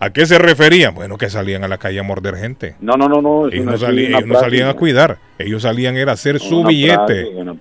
¿A 0.00 0.10
qué 0.10 0.26
se 0.26 0.36
referían? 0.38 0.94
Bueno, 0.94 1.16
que 1.16 1.30
salían 1.30 1.62
a 1.62 1.68
la 1.68 1.78
calle 1.78 2.00
a 2.00 2.02
morder 2.02 2.34
gente. 2.36 2.74
No, 2.80 2.94
no, 2.94 3.08
no, 3.08 3.22
no. 3.22 3.46
Ellos 3.48 3.62
una- 3.62 3.72
no, 3.72 3.78
salían, 3.78 4.08
una 4.10 4.18
ellos 4.18 4.28
no 4.28 4.40
salían 4.40 4.68
a 4.68 4.74
cuidar. 4.74 5.18
Ellos 5.38 5.62
salían 5.62 5.96
era 5.96 6.10
a 6.10 6.14
hacer 6.14 6.40
su 6.40 6.60
Una 6.60 6.68
billete 6.70 6.96
práctica, 6.96 7.40
una 7.40 7.54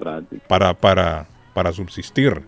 para, 0.48 0.74
para, 0.74 1.26
para 1.54 1.72
subsistir 1.72 2.42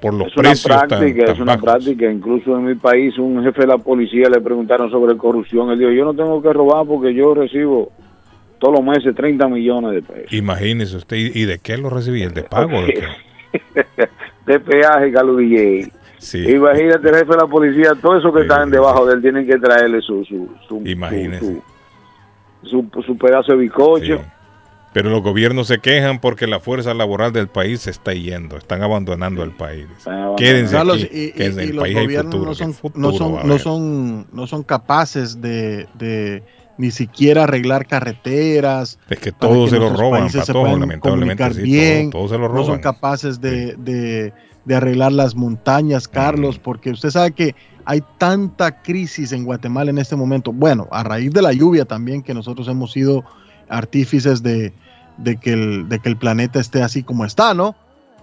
por 0.00 0.14
los 0.14 0.28
Es 0.28 0.36
una 0.36 0.50
precios 0.50 0.78
tan, 0.78 0.88
práctica, 0.88 1.24
tan 1.26 1.34
es 1.36 1.40
una 1.40 1.52
bajos. 1.56 1.64
práctica. 1.64 2.10
Incluso 2.10 2.56
en 2.58 2.64
mi 2.64 2.74
país, 2.74 3.16
un 3.18 3.42
jefe 3.44 3.60
de 3.62 3.66
la 3.68 3.78
policía 3.78 4.28
le 4.28 4.40
preguntaron 4.40 4.90
sobre 4.90 5.16
corrupción. 5.16 5.70
Él 5.70 5.78
dijo: 5.78 5.90
Yo 5.92 6.04
no 6.04 6.14
tengo 6.14 6.42
que 6.42 6.52
robar 6.52 6.84
porque 6.84 7.14
yo 7.14 7.32
recibo 7.34 7.92
todos 8.58 8.74
los 8.80 8.84
meses 8.84 9.14
30 9.14 9.46
millones 9.48 9.92
de 9.92 10.02
pesos. 10.02 10.32
Imagínese 10.32 10.96
usted, 10.96 11.16
¿y 11.18 11.44
de 11.44 11.58
qué 11.60 11.76
lo 11.78 11.88
recibía? 11.88 12.24
¿El 12.26 12.34
de 12.34 12.42
pago? 12.42 12.82
de 12.82 12.94
qué? 12.94 13.04
De 14.46 14.60
peaje, 14.60 15.12
Carlos 15.12 15.38
DJ. 15.38 15.92
Sí. 16.18 16.38
Imagínate, 16.50 17.08
el 17.08 17.14
jefe 17.16 17.30
de 17.32 17.36
la 17.36 17.46
policía, 17.46 17.92
todos 18.00 18.20
esos 18.20 18.34
que 18.34 18.42
están 18.42 18.70
debajo 18.70 19.04
de 19.06 19.14
él 19.14 19.22
tienen 19.22 19.46
que 19.46 19.58
traerle 19.58 20.00
su, 20.00 20.24
su, 20.24 20.48
su, 20.66 20.80
su, 21.38 21.62
su- 22.92 23.02
su 23.02 23.18
pedazo 23.18 23.52
de 23.52 23.58
bizcocho. 23.58 24.20
Pero 24.92 25.10
los 25.10 25.20
gobiernos 25.22 25.66
se 25.66 25.78
quejan 25.78 26.20
porque 26.20 26.46
la 26.46 26.58
fuerza 26.58 26.94
laboral 26.94 27.30
del 27.30 27.48
país 27.48 27.80
se 27.82 27.90
está 27.90 28.14
yendo, 28.14 28.56
están 28.56 28.82
abandonando 28.82 29.42
el 29.42 29.50
país. 29.50 29.86
Quédense 30.38 30.74
Carlos, 30.74 30.96
aquí, 31.04 31.04
y, 31.12 31.32
que 31.32 31.44
y- 31.44 31.46
en 31.48 31.60
y 31.60 31.62
el 31.64 31.76
los 31.76 31.82
país 31.84 31.96
hay 31.98 32.04
gobiernos 32.06 32.32
futuro. 32.34 32.44
no 32.46 32.50
¿qué 32.52 32.56
son, 32.64 32.72
futuro 32.74 33.02
no 33.02 33.12
son, 33.12 33.46
no 33.48 33.58
son, 33.58 34.26
no 34.32 34.46
son 34.46 34.62
capaces 34.62 35.42
de, 35.42 35.86
de 35.94 36.42
ni 36.78 36.90
siquiera 36.90 37.44
arreglar 37.44 37.86
carreteras. 37.86 38.98
Es 39.08 39.18
que 39.18 39.32
para 39.32 39.52
todo 39.52 39.66
se 39.68 39.78
lo 39.78 39.90
roban, 39.90 40.28
se 40.30 40.38
lamentablemente 40.38 40.98
comunicar 41.00 41.54
sí, 41.54 41.62
bien, 41.62 42.10
todo- 42.10 42.22
todo 42.22 42.28
se 42.34 42.38
lo 42.38 42.48
No 42.48 42.54
son 42.58 42.66
roban. 42.66 42.80
capaces 42.80 43.40
de, 43.40 43.74
de, 43.76 44.32
de 44.64 44.74
arreglar 44.74 45.12
las 45.12 45.34
montañas, 45.34 46.06
Carlos, 46.08 46.58
porque 46.58 46.90
usted 46.90 47.10
sabe 47.10 47.32
que 47.32 47.54
hay 47.84 48.02
tanta 48.18 48.82
crisis 48.82 49.32
en 49.32 49.44
Guatemala 49.44 49.90
en 49.90 49.98
este 49.98 50.16
momento. 50.16 50.52
Bueno, 50.52 50.88
a 50.90 51.02
raíz 51.02 51.30
de 51.32 51.40
la 51.42 51.52
lluvia 51.52 51.84
también, 51.84 52.22
que 52.22 52.34
nosotros 52.34 52.66
hemos 52.68 52.92
sido 52.92 53.24
artífices 53.68 54.42
de, 54.42 54.72
de, 55.18 55.36
que, 55.36 55.52
el, 55.52 55.88
de 55.88 55.98
que 56.00 56.08
el 56.08 56.16
planeta 56.16 56.58
esté 56.60 56.82
así 56.82 57.02
como 57.02 57.24
está, 57.24 57.54
¿no? 57.54 57.74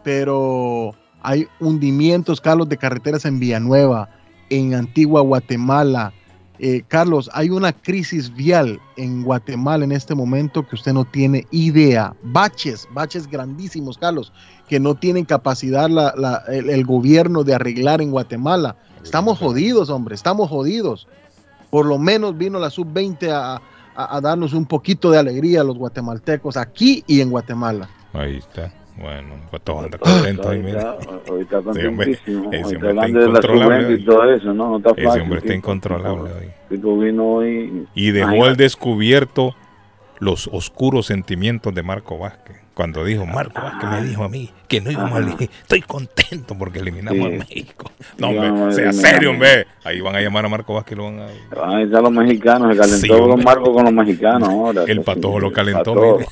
Pero 0.04 0.94
hay 1.22 1.48
hundimientos, 1.60 2.42
Carlos, 2.42 2.68
de 2.70 2.78
carreteras 2.78 3.26
en 3.26 3.40
Villanueva, 3.40 4.10
en 4.50 4.74
Antigua 4.76 5.22
Guatemala. 5.22 6.14
Eh, 6.60 6.84
Carlos, 6.88 7.30
hay 7.34 7.50
una 7.50 7.74
crisis 7.74 8.34
vial 8.34 8.80
en 8.96 9.24
Guatemala 9.24 9.84
en 9.84 9.92
este 9.92 10.14
momento 10.16 10.66
que 10.68 10.76
usted 10.76 10.94
no 10.94 11.04
tiene 11.04 11.48
idea. 11.52 12.14
Baches, 12.22 12.88
baches 12.92 13.28
grandísimos, 13.28 13.98
Carlos, 13.98 14.32
que 14.70 14.80
no 14.80 14.94
tienen 14.96 15.26
capacidad 15.26 15.90
la- 15.90 16.14
la- 16.16 16.44
el, 16.48 16.70
el 16.70 16.86
gobierno 16.86 17.44
de 17.44 17.56
arreglar 17.56 18.02
en 18.02 18.12
Guatemala. 18.12 18.76
Estamos 19.04 19.40
jodidos, 19.40 19.90
hombre, 19.90 20.16
estamos 20.16 20.50
jodidos. 20.50 21.08
Por 21.72 21.86
lo 21.88 21.98
menos 21.98 22.38
vino 22.38 22.60
la 22.60 22.70
sub-20 22.70 23.30
a, 23.32 23.56
a- 23.96 24.18
a 24.18 24.22
darnos 24.22 24.54
un 24.54 24.66
poquito 24.66 25.10
de 25.12 25.18
alegría 25.18 25.62
a 25.62 25.64
los 25.64 25.78
guatemaltecos 25.78 26.56
aquí 26.56 27.04
y 27.08 27.20
en 27.22 27.32
Guatemala. 27.32 27.90
Ahí 28.14 28.38
está. 28.38 28.72
Bueno, 28.96 29.36
pues 29.50 29.62
todo 29.64 29.80
anda 29.80 29.98
contento 29.98 30.50
ahí, 30.50 30.60
mira. 30.60 30.98
Ahorita, 31.28 31.58
Ese 31.60 31.64
contentísimo. 31.64 32.52
ese 32.54 32.76
hombre 32.76 32.92
está 32.92 33.08
incontrolable 33.10 33.82
sub-20 33.98 34.00
y 34.00 34.06
todo 34.06 34.34
eso, 34.34 34.54
¿no? 34.54 34.70
No 34.70 34.78
está 34.78 34.92
Ese 34.92 35.04
fácil. 35.04 35.22
hombre 35.24 35.40
está 35.40 35.54
incontrolable 35.56 36.32
hoy. 37.20 37.88
Y 37.96 38.12
dejó 38.12 38.46
al 38.46 38.56
descubierto 38.56 39.56
los 40.20 40.48
oscuros 40.52 41.08
sentimientos 41.08 41.74
de 41.74 41.84
Marco 41.84 42.18
Vázquez. 42.20 42.58
Cuando 42.76 43.04
dijo, 43.06 43.26
Marco 43.26 43.62
Vázquez 43.62 43.90
me 43.90 44.04
dijo 44.04 44.24
a 44.24 44.30
mí 44.30 44.50
que 44.68 44.82
no 44.82 44.90
íbamos 44.90 45.14
a 45.14 45.18
elegir. 45.20 45.50
Estoy 45.62 45.82
contento 45.82 46.56
porque 46.58 46.80
eliminamos 46.80 47.28
Sí. 47.30 47.36
a 47.36 47.38
México. 47.40 47.92
No, 48.18 48.30
hombre, 48.30 48.48
a 48.68 48.72
sea 48.72 48.94
serio, 48.94 49.30
a 49.30 49.34
hombre. 49.34 49.68
Ahí 49.84 50.02
van 50.02 50.16
a 50.16 50.22
llamar 50.22 50.46
a 50.46 50.50
Marco 50.50 50.74
Vázquez 50.74 50.94
y 50.94 50.96
lo 50.98 51.04
van 51.06 51.20
a... 51.20 51.26
Ahí 51.78 51.84
están 51.84 52.04
los 52.04 52.12
mexicanos, 52.12 52.72
se 52.74 52.80
calentó 52.82 53.38
Sí, 53.38 53.44
marcos 53.44 53.70
con 53.70 53.84
los 53.86 53.94
mexicanos 53.94 54.50
ahora. 54.50 54.84
El 54.88 55.02
patojo 55.02 55.40
lo 55.40 55.52
calentó, 55.52 55.94
mire. 55.94 56.26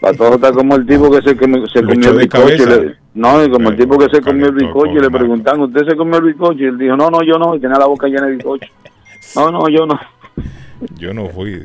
Patojo 0.00 0.34
está 0.36 0.52
como 0.52 0.76
el 0.76 0.86
tipo 0.86 1.10
que 1.10 1.20
se, 1.22 1.36
comió- 1.36 1.66
se 1.66 1.80
el 1.80 1.86
bizcocho. 1.86 2.66
le- 2.66 2.96
no, 3.14 3.44
y 3.44 3.50
como 3.50 3.70
el 3.70 3.76
tipo 3.76 3.98
que 3.98 4.06
se 4.14 4.22
comió 4.22 4.46
el 4.46 4.52
bizcocho 4.54 4.92
y 4.92 5.00
le 5.00 5.10
preguntaron, 5.10 5.60
¿usted 5.62 5.84
se 5.88 5.96
comió 5.96 6.18
el 6.18 6.24
bizcocho? 6.26 6.58
Y 6.62 6.64
él 6.66 6.78
dijo, 6.78 6.96
no, 6.96 7.10
no, 7.10 7.22
yo 7.22 7.38
no, 7.38 7.54
y 7.56 7.60
tenía 7.60 7.78
la 7.78 7.86
boca 7.86 8.06
llena 8.06 8.26
de 8.26 8.36
bizcocho. 8.36 8.68
No, 9.36 9.50
no, 9.50 9.68
yo 9.68 9.86
no. 9.86 9.98
Yo 10.96 11.12
no 11.12 11.28
fui. 11.28 11.62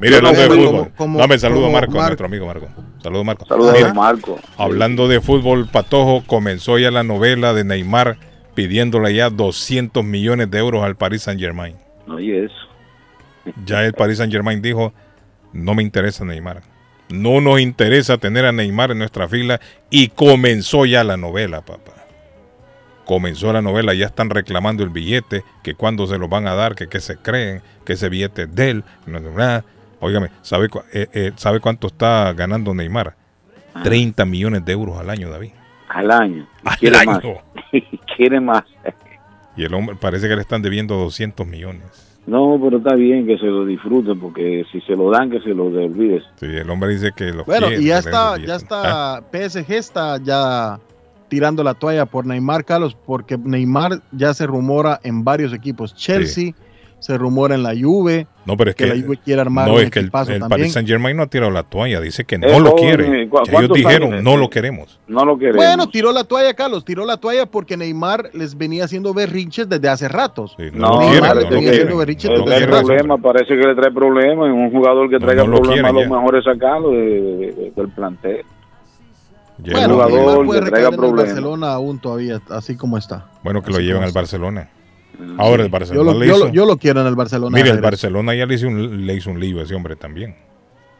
Mira, 0.00 0.16
hablando 0.18 0.40
de 0.40 0.48
fútbol. 0.48 0.66
Como- 0.66 0.90
como- 0.96 1.18
Dame 1.18 1.38
saludo 1.38 1.66
a 1.66 1.70
Marco, 1.70 1.92
Mar- 1.92 2.06
nuestro 2.08 2.26
amigo 2.26 2.46
Marco. 2.46 2.66
Saludos, 3.02 3.24
Marco. 3.24 3.46
Saludos 3.46 3.72
Mira, 3.74 3.90
a 3.90 3.94
Marco. 3.94 4.38
Hablando 4.56 5.06
de 5.08 5.20
fútbol, 5.20 5.68
Patojo 5.70 6.24
comenzó 6.26 6.78
ya 6.78 6.90
la 6.90 7.04
novela 7.04 7.54
de 7.54 7.64
Neymar 7.64 8.16
pidiéndole 8.54 9.14
ya 9.14 9.30
200 9.30 10.04
millones 10.04 10.50
de 10.50 10.58
euros 10.58 10.82
al 10.82 10.96
Paris 10.96 11.22
Saint 11.22 11.40
Germain. 11.40 11.76
Oye, 12.08 12.46
eso. 12.46 12.54
Ya 13.64 13.84
el 13.84 13.92
Paris 13.92 14.18
Saint 14.18 14.32
Germain 14.32 14.60
dijo, 14.60 14.92
no 15.52 15.74
me 15.74 15.82
interesa 15.82 16.24
Neymar. 16.24 16.62
No 17.10 17.40
nos 17.40 17.60
interesa 17.60 18.18
tener 18.18 18.44
a 18.44 18.52
Neymar 18.52 18.90
en 18.90 18.98
nuestra 18.98 19.28
fila 19.28 19.60
y 19.90 20.08
comenzó 20.08 20.84
ya 20.84 21.04
la 21.04 21.16
novela, 21.16 21.62
papá. 21.62 21.92
Comenzó 23.04 23.52
la 23.52 23.62
novela, 23.62 23.94
ya 23.94 24.06
están 24.06 24.28
reclamando 24.28 24.82
el 24.82 24.90
billete, 24.90 25.42
que 25.62 25.74
cuándo 25.74 26.06
se 26.06 26.18
lo 26.18 26.28
van 26.28 26.46
a 26.46 26.54
dar, 26.54 26.74
que 26.74 26.88
qué 26.88 27.00
se 27.00 27.16
creen, 27.16 27.62
que 27.86 27.94
ese 27.94 28.10
billete 28.10 28.42
es 28.42 28.54
de 28.54 28.70
él. 28.70 28.84
No, 29.06 29.18
nada. 29.20 29.64
Óigame, 30.00 30.30
¿sabe, 30.42 30.68
eh, 30.92 31.08
eh, 31.12 31.32
¿sabe 31.36 31.60
cuánto 31.60 31.86
está 31.86 32.32
ganando 32.34 32.74
Neymar? 32.74 33.16
30 33.82 34.24
millones 34.24 34.64
de 34.64 34.72
euros 34.72 34.98
al 34.98 35.10
año, 35.10 35.30
David. 35.30 35.52
Al 35.88 36.10
año. 36.10 36.48
Al 36.64 36.76
quiere 36.76 36.98
año. 36.98 37.12
más. 37.12 37.22
quiere 38.16 38.40
más. 38.40 38.64
Y 39.56 39.64
el 39.64 39.74
hombre 39.74 39.96
parece 39.96 40.28
que 40.28 40.36
le 40.36 40.42
están 40.42 40.62
debiendo 40.62 40.96
200 40.96 41.46
millones. 41.46 42.07
No, 42.28 42.60
pero 42.62 42.76
está 42.76 42.94
bien 42.94 43.26
que 43.26 43.38
se 43.38 43.46
lo 43.46 43.64
disfruten, 43.64 44.20
porque 44.20 44.64
si 44.70 44.82
se 44.82 44.94
lo 44.94 45.10
dan, 45.10 45.30
que 45.30 45.40
se 45.40 45.48
lo 45.48 45.66
olvides. 45.66 46.24
Sí, 46.36 46.44
el 46.46 46.68
hombre 46.68 46.90
dice 46.90 47.10
que 47.16 47.32
lo 47.32 47.44
Bueno, 47.44 47.68
quiere, 47.68 47.82
y 47.82 47.86
ya 47.86 47.98
está, 47.98 48.36
ya 48.36 48.56
está, 48.56 49.22
PSG 49.32 49.72
está 49.72 50.22
ya 50.22 50.78
tirando 51.28 51.64
la 51.64 51.72
toalla 51.72 52.04
por 52.04 52.26
Neymar, 52.26 52.66
Carlos, 52.66 52.94
porque 53.06 53.38
Neymar 53.38 54.02
ya 54.12 54.34
se 54.34 54.46
rumora 54.46 55.00
en 55.04 55.24
varios 55.24 55.54
equipos. 55.54 55.94
Chelsea, 55.94 56.52
se 57.00 57.16
rumora 57.16 57.54
en 57.54 57.62
la 57.62 57.74
Juve, 57.80 58.26
No, 58.44 58.56
pero 58.56 58.70
es 58.70 58.76
que, 58.76 58.86
la 58.86 58.94
Juve 59.00 59.18
quiere 59.24 59.40
armar 59.40 59.68
no 59.68 59.74
un 59.74 59.80
es 59.82 59.90
que 59.90 60.00
el, 60.00 60.06
el. 60.06 60.40
Paris 60.48 60.72
Saint 60.72 60.88
Germain 60.88 61.16
no 61.16 61.22
ha 61.22 61.26
tirado 61.26 61.50
la 61.52 61.62
toalla, 61.62 62.00
dice 62.00 62.24
que 62.24 62.38
no 62.38 62.46
Es 62.48 62.58
lo 62.60 62.74
quiere. 62.74 63.28
¿cu- 63.28 63.38
Que 63.44 63.56
ellos 63.56 63.70
dijeron, 63.72 64.12
años? 64.14 64.24
no 64.24 64.36
lo 64.36 64.50
queremos. 64.50 64.98
No 65.06 65.24
lo 65.24 65.38
queremos. 65.38 65.64
Bueno, 65.64 65.88
tiró 65.88 66.10
la 66.12 66.24
toalla, 66.24 66.54
Carlos, 66.54 66.84
tiró 66.84 67.04
la 67.04 67.16
toalla 67.16 67.46
porque 67.46 67.76
Neymar 67.76 68.30
les 68.32 68.56
venía 68.58 68.84
haciendo 68.84 69.14
berrinches 69.14 69.68
desde 69.68 69.88
hace 69.88 70.08
ratos. 70.08 70.56
no, 70.72 70.98
Neymar 70.98 71.12
les 71.36 71.44
parece 71.44 71.48
venía 71.50 71.70
que- 71.70 71.76
haciendo 71.76 71.96
berrinches 71.98 72.30
le 72.30 72.36
desde 72.36 72.46
trae 72.46 72.56
hace 72.58 72.66
ratos. 72.66 72.86
problema, 72.86 73.18
parece 73.18 73.48
que 73.56 73.66
le 73.66 73.74
trae 73.76 73.92
problemas. 73.92 74.48
y 74.48 74.50
Un 74.50 74.70
jugador 74.72 75.08
que 75.08 75.18
traiga 75.18 75.44
no 75.44 75.50
lo 75.50 75.60
problemas, 75.62 75.92
quiere 75.92 76.08
lo 76.08 76.16
mejor 76.16 76.36
es 76.36 76.44
sacarlo 76.44 76.90
de- 76.90 76.96
de- 76.98 77.52
de- 77.52 77.72
del 77.76 77.88
plantel. 77.90 78.42
Ya 79.62 79.72
Bueno, 79.72 79.94
jugador 79.94 80.12
Neymar 80.46 80.64
que 80.64 80.70
traiga 80.70 80.88
el 80.88 80.96
problemas. 80.96 81.24
Barcelona 81.26 81.72
aún 81.72 81.98
todavía, 82.00 82.40
así 82.50 82.76
como 82.76 82.96
está. 82.98 83.26
Bueno, 83.42 83.62
que 83.62 83.70
lo 83.70 83.78
lleven 83.80 84.02
al. 84.02 84.12
Barcelona. 84.12 84.68
Ahora 85.36 85.62
el 85.64 85.68
Yo 85.68 85.72
Barcelona 85.72 86.12
lo, 86.12 86.18
le 86.18 86.26
yo 86.26 86.36
hizo... 86.36 86.46
lo- 86.46 86.52
yo 86.52 86.66
lo 86.66 86.76
quiero 86.76 87.00
en 87.00 87.06
el 87.06 87.14
Barcelona. 87.16 87.56
Mire, 87.56 87.70
el. 87.70 87.80
Barcelona 87.80 88.34
ya 88.34 88.46
le 88.46 88.54
hizo, 88.54 88.68
un, 88.68 89.06
le 89.06 89.14
hizo 89.14 89.30
un 89.30 89.40
lío 89.40 89.60
a 89.60 89.62
ese 89.64 89.74
hombre 89.74 89.96
también. 89.96 90.34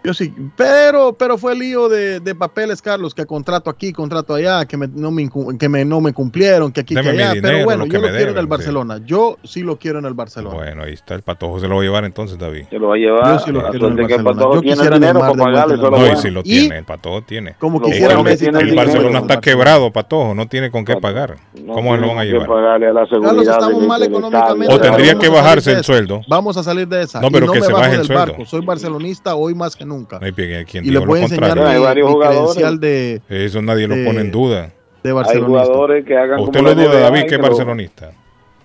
Yo 0.08 0.14
sí, 0.14 0.32
pero, 0.56 1.12
pero 1.12 1.36
fue 1.36 1.54
lío 1.54 1.86
de, 1.90 2.18
de 2.20 2.34
papeles, 2.34 2.80
Carlos, 2.80 3.14
que 3.14 3.26
contrato 3.26 3.68
aquí, 3.68 3.92
contrato 3.92 4.32
allá, 4.32 4.64
que, 4.64 4.78
me, 4.78 4.88
no, 4.88 5.10
me, 5.10 5.28
que 5.58 5.68
me, 5.68 5.84
no 5.84 6.00
me 6.00 6.14
cumplieron, 6.14 6.72
que 6.72 6.80
aquí, 6.80 6.94
Deme 6.94 7.10
que 7.12 7.22
allá. 7.22 7.34
dinero, 7.34 7.42
pero 7.42 7.64
bueno, 7.66 7.84
lo 7.84 7.92
yo 7.92 8.00
lo 8.00 8.08
quiero 8.08 8.30
en 8.30 8.38
el 8.38 8.46
Barcelona. 8.46 9.00
Yo 9.04 9.36
sí 9.44 9.60
lo 9.62 9.76
quiero 9.78 9.98
en 9.98 10.06
el 10.06 10.14
Barcelona. 10.14 10.54
Bueno, 10.56 10.84
ahí 10.84 10.94
está. 10.94 11.14
El 11.14 11.20
patojo 11.20 11.60
se 11.60 11.68
lo 11.68 11.74
va 11.74 11.82
a 11.82 11.84
llevar 11.84 12.04
entonces, 12.06 12.38
David. 12.38 12.64
Se 12.70 12.78
lo 12.78 12.88
va 12.88 12.94
a 12.94 12.96
llevar. 12.96 13.32
Yo 13.34 13.38
sí 13.44 13.52
lo 13.52 13.60
La 13.60 13.68
quiero 13.68 13.88
en 13.88 13.98
el 13.98 14.10
el 14.10 14.22
Barcelona. 14.22 14.54
Yo 14.54 14.60
tiene 14.62 14.76
quisiera 14.76 14.94
el 14.96 15.00
dinero 15.02 15.20
para 15.20 15.32
pagarle, 15.34 15.74
el 15.74 15.80
No, 15.82 16.06
y 16.10 16.16
si 16.16 16.30
lo 16.30 16.40
Y- 16.40 16.42
tiene, 16.44 16.78
el 16.78 16.84
patojo 16.86 17.22
tiene. 17.22 17.54
Como 17.58 17.82
quisiera 17.82 18.22
Messi 18.22 18.46
El 18.46 18.52
dinero. 18.56 18.76
Barcelona 18.76 19.18
está 19.18 19.40
quebrado, 19.42 19.92
patojo. 19.92 20.34
No 20.34 20.48
tiene 20.48 20.70
con 20.70 20.86
qué 20.86 20.96
pagar. 20.96 21.36
No 21.52 21.74
¿Cómo 21.74 21.94
se 21.94 22.00
lo 22.00 22.08
van 22.08 22.18
a 22.20 22.24
llevar? 22.24 22.46
pagarle 22.48 22.86
a 22.88 22.92
la 22.94 23.06
seguridad 23.06 23.28
Carlos, 23.34 23.46
estamos 23.48 23.86
mal 23.86 24.02
económicamente. 24.02 24.74
O 24.74 24.80
tendría 24.80 25.14
que 25.18 25.28
bajarse 25.28 25.72
el 25.72 25.84
sueldo. 25.84 26.22
Vamos 26.28 26.56
a 26.56 26.62
salir 26.62 26.88
de 26.88 27.02
esa. 27.02 27.20
No, 27.20 27.30
pero 27.30 27.52
que 27.52 27.60
me 27.60 27.66
se 27.66 27.72
baje 27.74 27.90
el 27.90 27.96
del 27.98 28.06
sueldo. 28.06 28.24
barco. 28.26 28.46
Soy 28.46 28.64
barcelonista 28.64 29.34
hoy 29.34 29.54
más 29.54 29.76
que 29.76 29.84
nunca. 29.84 29.97
No 30.20 30.26
hay 30.26 30.32
quien, 30.32 30.64
quien 30.64 30.84
Y 30.84 30.90
lo 30.90 31.04
voy 31.06 31.20
a 31.20 31.22
enseñar 31.22 31.58
Hay 31.58 31.78
varios 31.80 32.10
jugadores. 32.10 32.38
credencial 32.54 32.80
de, 32.80 33.20
Eso 33.28 33.62
nadie 33.62 33.86
lo 33.88 33.96
de- 33.96 34.04
pone 34.04 34.20
en 34.20 34.30
duda. 34.30 34.70
de 35.02 35.10
Hay 35.10 35.40
jugadores 35.40 36.04
que 36.04 36.16
hagan 36.16 36.40
¿Usted 36.40 36.60
como 36.60 36.68
lo 36.70 36.74
duda, 36.74 37.00
David, 37.00 37.20
que 37.22 37.34
es 37.34 37.40
lo- 37.40 37.42
barcelonista? 37.42 38.10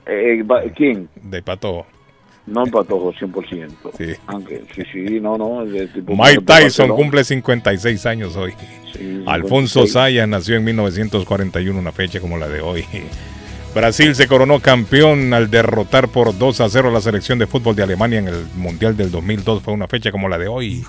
Eh, 0.06 0.44
va- 0.44 0.62
¿Quién? 0.76 1.08
De 1.22 1.42
patojo. 1.42 1.86
No 2.46 2.66
Patojo, 2.66 3.14
100%. 3.14 3.92
Sí. 3.98 4.08
Aunque, 4.28 4.64
sí, 4.76 4.82
sí, 4.92 5.20
no, 5.22 5.38
no. 5.38 5.64
tipo 5.94 6.12
Mike 6.14 6.42
Tyson 6.42 6.46
Barcelona. 6.46 6.94
cumple 6.96 7.24
56 7.24 8.06
años 8.06 8.36
hoy. 8.36 8.52
Sí, 8.94 9.24
Alfonso 9.26 9.80
56. 9.86 9.94
Sayas 9.94 10.28
nació 10.28 10.58
en 10.58 10.66
1941, 10.66 11.80
una 11.80 11.94
fecha 11.94 12.20
como 12.20 12.38
la 12.38 12.50
de 12.50 12.60
hoy. 12.60 12.84
Brasil 13.74 14.14
se 14.16 14.28
coronó 14.28 14.60
campeón 14.60 15.34
al 15.34 15.50
derrotar 15.50 16.08
por 16.10 16.38
2 16.38 16.62
a 16.62 16.70
0 16.70 16.90
a 16.90 16.92
la 16.92 17.02
selección 17.02 17.40
de 17.40 17.48
fútbol 17.48 17.76
de 17.76 17.82
Alemania 17.84 18.20
en 18.20 18.28
el 18.28 18.46
Mundial 18.56 18.96
del 18.96 19.10
2002. 19.10 19.64
Fue 19.64 19.74
una 19.74 19.88
fecha 19.88 20.12
como 20.12 20.30
la 20.30 20.38
de 20.38 20.48
hoy, 20.48 20.84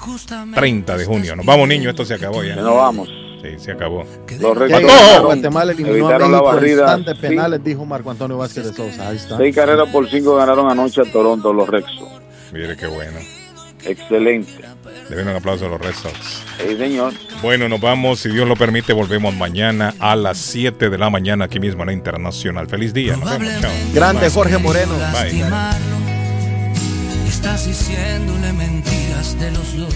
30 0.55 0.97
de 0.99 1.05
junio. 1.07 1.35
Nos 1.35 1.47
vamos, 1.47 1.67
niños, 1.67 1.89
esto 1.91 2.05
se 2.05 2.15
acabó 2.15 2.45
ya. 2.45 2.57
Nos 2.57 2.75
vamos. 2.75 3.09
Sí, 3.43 3.51
se 3.59 3.73
acabó. 3.73 4.05
Los 4.41 4.57
ganaron- 4.59 5.25
Guatemala 5.25 5.73
eliminó 5.73 6.09
a 6.09 6.19
la 6.19 6.41
barrida. 6.43 6.97
de 6.99 7.15
Sí. 7.15 7.21
penales, 7.21 7.65
dijo 7.65 7.85
Marco 7.87 8.11
Antonio 8.11 8.37
Vázquez 8.39 8.65
de 8.67 8.73
Sosa. 8.75 9.09
Ahí 9.09 9.17
está. 9.17 9.37
Seis 9.39 9.55
carreras 9.55 9.89
por 9.91 10.09
cinco 10.11 10.37
ganaron 10.37 10.71
anoche 10.71 11.01
a 11.03 11.05
Toronto 11.11 11.53
los 11.53 11.69
Rexos. 11.69 12.09
Mire 12.53 12.77
qué 12.77 12.87
bueno. 12.87 13.19
Excelente. 13.85 14.53
Le 15.09 15.17
doy 15.17 15.25
un 15.25 15.31
aplauso 15.31 15.67
a 15.67 15.69
los 15.69 15.81
Red 15.81 15.95
Sox. 15.95 16.43
Sí, 16.59 16.77
señor. 16.77 17.13
Bueno, 17.43 17.69
nos 17.69 17.81
vamos. 17.81 18.21
Si 18.21 18.29
Dios 18.31 18.49
lo 18.49 18.57
permite, 18.57 18.93
volvemos 18.93 19.35
mañana 19.35 19.95
a 19.99 20.17
las 20.17 20.39
7 20.39 20.91
de 20.91 20.99
la 20.99 21.11
mañana 21.11 21.47
aquí 21.47 21.61
mismo 21.61 21.83
en 21.83 21.87
la 21.89 21.93
Internacional. 21.93 22.69
Feliz 22.69 22.95
día. 22.95 23.17
Nos 23.17 23.39
vemos. 23.39 23.61
Chao. 23.61 23.71
Grande 23.93 24.23
Bye. 24.23 24.31
Jorge 24.31 24.59
Moreno. 24.59 24.95
Bye. 25.13 25.45
Estás 27.29 27.67
diciéndole 27.67 28.53
mentiras 28.53 29.39
de 29.39 29.51
los 29.51 29.77
dos. 29.77 29.95